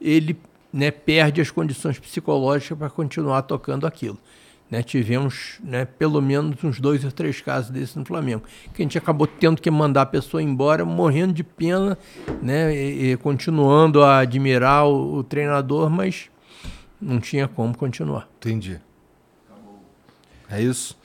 ele 0.00 0.36
né, 0.72 0.90
perde 0.90 1.40
as 1.40 1.50
condições 1.50 1.98
psicológicas 1.98 2.78
para 2.78 2.90
continuar 2.90 3.42
tocando 3.42 3.86
aquilo. 3.86 4.18
Né, 4.70 4.84
tivemos 4.84 5.58
né, 5.64 5.84
pelo 5.84 6.22
menos 6.22 6.62
uns 6.62 6.78
dois 6.78 7.04
ou 7.04 7.10
três 7.10 7.40
casos 7.40 7.70
desses 7.70 7.96
no 7.96 8.04
Flamengo. 8.04 8.44
Que 8.72 8.82
a 8.82 8.84
gente 8.84 8.96
acabou 8.96 9.26
tendo 9.26 9.60
que 9.60 9.68
mandar 9.68 10.02
a 10.02 10.06
pessoa 10.06 10.40
embora, 10.40 10.84
morrendo 10.84 11.32
de 11.32 11.42
pena, 11.42 11.98
né, 12.40 12.72
e, 12.72 13.12
e 13.12 13.16
continuando 13.16 14.02
a 14.04 14.18
admirar 14.20 14.86
o, 14.86 15.16
o 15.16 15.24
treinador, 15.24 15.90
mas 15.90 16.30
não 17.00 17.18
tinha 17.18 17.48
como 17.48 17.76
continuar. 17.76 18.28
Entendi. 18.38 18.80
É 20.48 20.60
isso? 20.60 20.98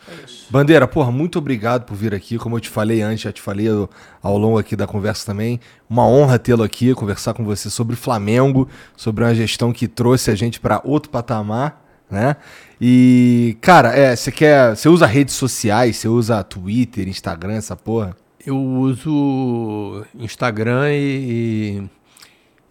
Bandeira, 0.50 0.88
porra, 0.88 1.12
muito 1.12 1.38
obrigado 1.38 1.86
por 1.86 1.96
vir 1.96 2.16
aqui. 2.16 2.38
Como 2.38 2.56
eu 2.56 2.60
te 2.60 2.70
falei 2.70 3.02
antes, 3.02 3.22
já 3.22 3.32
te 3.32 3.42
falei 3.42 3.70
ao- 3.70 3.90
ao 4.22 4.38
longo 4.40 4.58
aqui 4.58 4.76
da 4.76 4.88
conversa 4.88 5.24
também. 5.26 5.60
Uma 5.88 6.08
honra 6.08 6.40
tê-lo 6.40 6.64
aqui, 6.64 6.96
conversar 6.96 7.36
com 7.36 7.44
você 7.44 7.70
sobre 7.70 7.96
Flamengo, 7.96 8.68
sobre 8.98 9.24
uma 9.24 9.36
gestão 9.36 9.72
que 9.72 9.88
trouxe 9.88 10.32
a 10.32 10.36
gente 10.36 10.60
para 10.60 10.82
outro 10.84 11.12
patamar, 11.12 11.84
né? 12.10 12.38
E, 12.80 13.58
cara, 13.62 13.90
é, 13.98 14.16
você 14.16 14.32
quer. 14.32 14.76
Você 14.76 14.90
usa 14.90 15.06
redes 15.06 15.34
sociais, 15.36 15.98
você 15.98 16.08
usa 16.08 16.44
Twitter, 16.44 17.08
Instagram, 17.08 17.54
essa 17.54 17.76
porra? 17.76 18.16
Eu 18.46 18.58
uso 18.58 20.04
Instagram 20.20 20.92
e, 20.92 21.80
e, 21.80 21.90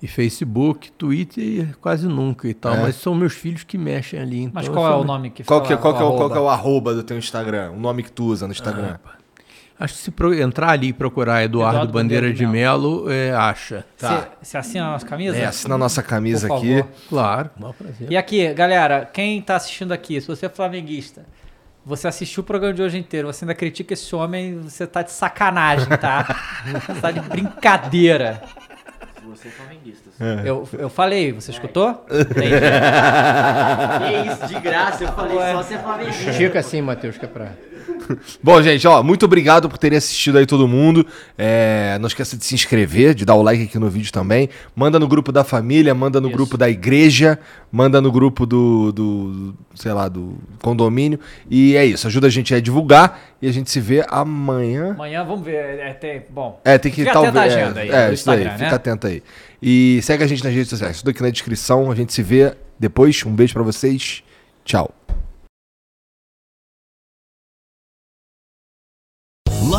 e 0.02 0.06
Facebook, 0.06 0.92
Twitter 0.92 1.76
quase 1.80 2.06
nunca 2.06 2.46
e 2.48 2.54
tal, 2.54 2.74
É? 2.74 2.82
mas 2.82 2.94
são 2.96 3.14
meus 3.14 3.32
filhos 3.32 3.64
que 3.64 3.76
mexem 3.76 4.20
ali. 4.20 4.40
Então 4.42 4.52
Mas 4.54 4.68
qual 4.68 4.86
é 4.92 4.94
o 4.96 5.04
nome 5.04 5.30
que 5.30 5.42
Qual 5.42 5.62
que, 5.62 5.72
é- 5.72 5.76
qual, 5.76 5.94
que 5.94 6.00
é, 6.00 6.04
o- 6.04 6.16
qual 6.16 6.30
que 6.30 6.36
é 6.36 6.40
o 6.40 6.48
arroba? 6.48 6.52
arroba 6.52 6.94
do 6.94 7.02
teu 7.02 7.18
Instagram? 7.18 7.72
O 7.72 7.80
nome 7.80 8.02
que 8.02 8.12
tu 8.12 8.24
usa 8.26 8.46
no 8.46 8.52
Instagram? 8.52 8.98
Acho 9.78 9.94
que 9.94 10.00
se 10.00 10.10
pro- 10.12 10.32
entrar 10.32 10.70
ali 10.70 10.88
e 10.88 10.92
procurar 10.92 11.42
Eduardo, 11.42 11.76
Eduardo 11.78 11.92
Bandeira, 11.92 12.26
Bandeira 12.28 12.36
de 12.36 12.46
Melo, 12.46 13.10
é, 13.10 13.32
acha. 13.32 13.84
Tá. 13.98 14.28
Você 14.40 14.56
assina 14.56 14.86
a 14.86 14.90
nossa 14.92 15.04
camisa? 15.06 15.36
É, 15.36 15.44
assina 15.46 15.74
a 15.74 15.78
nossa 15.78 16.02
camisa 16.02 16.46
Por 16.46 16.58
aqui. 16.58 16.76
favor. 16.78 16.92
Claro, 17.08 17.50
maior 17.58 17.72
prazer. 17.72 18.06
E 18.10 18.16
aqui, 18.16 18.54
galera, 18.54 19.04
quem 19.12 19.42
tá 19.42 19.56
assistindo 19.56 19.90
aqui, 19.92 20.20
se 20.20 20.28
você 20.28 20.46
é 20.46 20.48
flamenguista, 20.48 21.26
você 21.84 22.06
assistiu 22.06 22.42
o 22.42 22.46
programa 22.46 22.72
de 22.72 22.82
hoje 22.82 22.96
inteiro, 22.98 23.26
você 23.32 23.44
ainda 23.44 23.54
critica 23.54 23.94
esse 23.94 24.14
homem, 24.14 24.60
você 24.60 24.86
tá 24.86 25.02
de 25.02 25.10
sacanagem, 25.10 25.88
tá? 26.00 26.24
você 26.86 27.00
tá 27.00 27.10
de 27.10 27.20
brincadeira. 27.20 28.42
Você 29.28 29.48
é 29.48 29.50
flamenguista. 29.50 30.10
Eu, 30.44 30.68
eu 30.78 30.88
falei, 30.88 31.32
você 31.32 31.50
escutou? 31.50 32.06
Entendi. 32.08 32.50
Que 34.06 34.30
isso, 34.30 34.46
de 34.54 34.60
graça, 34.60 35.04
eu 35.04 35.12
falei 35.12 35.36
só 35.36 35.62
você 35.62 35.74
é 35.74 35.78
flamenguista. 35.78 36.30
Estica 36.30 36.58
assim, 36.60 36.80
Matheus, 36.80 37.18
que 37.18 37.24
é 37.24 37.28
pra... 37.28 37.48
Bom, 38.42 38.62
gente, 38.62 38.86
ó, 38.86 39.02
muito 39.02 39.24
obrigado 39.24 39.68
por 39.68 39.78
terem 39.78 39.98
assistido 39.98 40.38
aí 40.38 40.46
todo 40.46 40.66
mundo. 40.68 41.06
É, 41.36 41.98
não 42.00 42.06
esqueça 42.06 42.36
de 42.36 42.44
se 42.44 42.54
inscrever, 42.54 43.14
de 43.14 43.24
dar 43.24 43.34
o 43.34 43.42
like 43.42 43.64
aqui 43.64 43.78
no 43.78 43.88
vídeo 43.88 44.12
também. 44.12 44.48
Manda 44.74 44.98
no 44.98 45.08
grupo 45.08 45.32
da 45.32 45.44
família, 45.44 45.94
manda 45.94 46.20
no 46.20 46.30
grupo 46.30 46.56
da 46.56 46.68
igreja, 46.68 47.38
manda 47.70 48.00
no 48.00 48.10
grupo 48.10 48.46
do, 48.46 48.92
do, 48.92 49.54
sei 49.74 49.92
lá, 49.92 50.08
do 50.08 50.36
condomínio. 50.62 51.18
E 51.50 51.76
é 51.76 51.84
isso, 51.84 52.06
ajuda 52.06 52.26
a 52.26 52.30
gente 52.30 52.54
a 52.54 52.60
divulgar 52.60 53.20
e 53.40 53.48
a 53.48 53.52
gente 53.52 53.70
se 53.70 53.80
vê 53.80 54.04
amanhã. 54.08 54.92
Amanhã, 54.92 55.24
vamos 55.24 55.44
ver, 55.44 55.78
é, 55.78 55.92
tem, 55.92 56.22
bom... 56.30 56.60
É, 56.64 56.78
tem 56.78 56.90
que 56.90 57.02
Fica 57.02 57.12
talvez. 57.12 57.36
atento 57.36 57.58
agenda 57.58 57.80
aí, 57.80 57.90
é, 57.90 58.08
do 58.08 58.14
isso 58.14 58.26
daí, 58.26 58.36
Instagram, 58.36 58.58
fica 58.58 58.70
né? 58.70 58.76
atento 58.76 59.06
aí. 59.06 59.22
E 59.66 60.00
segue 60.02 60.22
a 60.22 60.26
gente 60.26 60.44
nas 60.44 60.52
redes 60.52 60.68
sociais, 60.68 60.98
tudo 60.98 61.10
aqui 61.10 61.22
na 61.22 61.30
descrição. 61.30 61.90
A 61.90 61.94
gente 61.94 62.12
se 62.12 62.22
vê 62.22 62.54
depois. 62.78 63.24
Um 63.24 63.34
beijo 63.34 63.54
pra 63.54 63.62
vocês. 63.62 64.22
Tchau. 64.62 65.03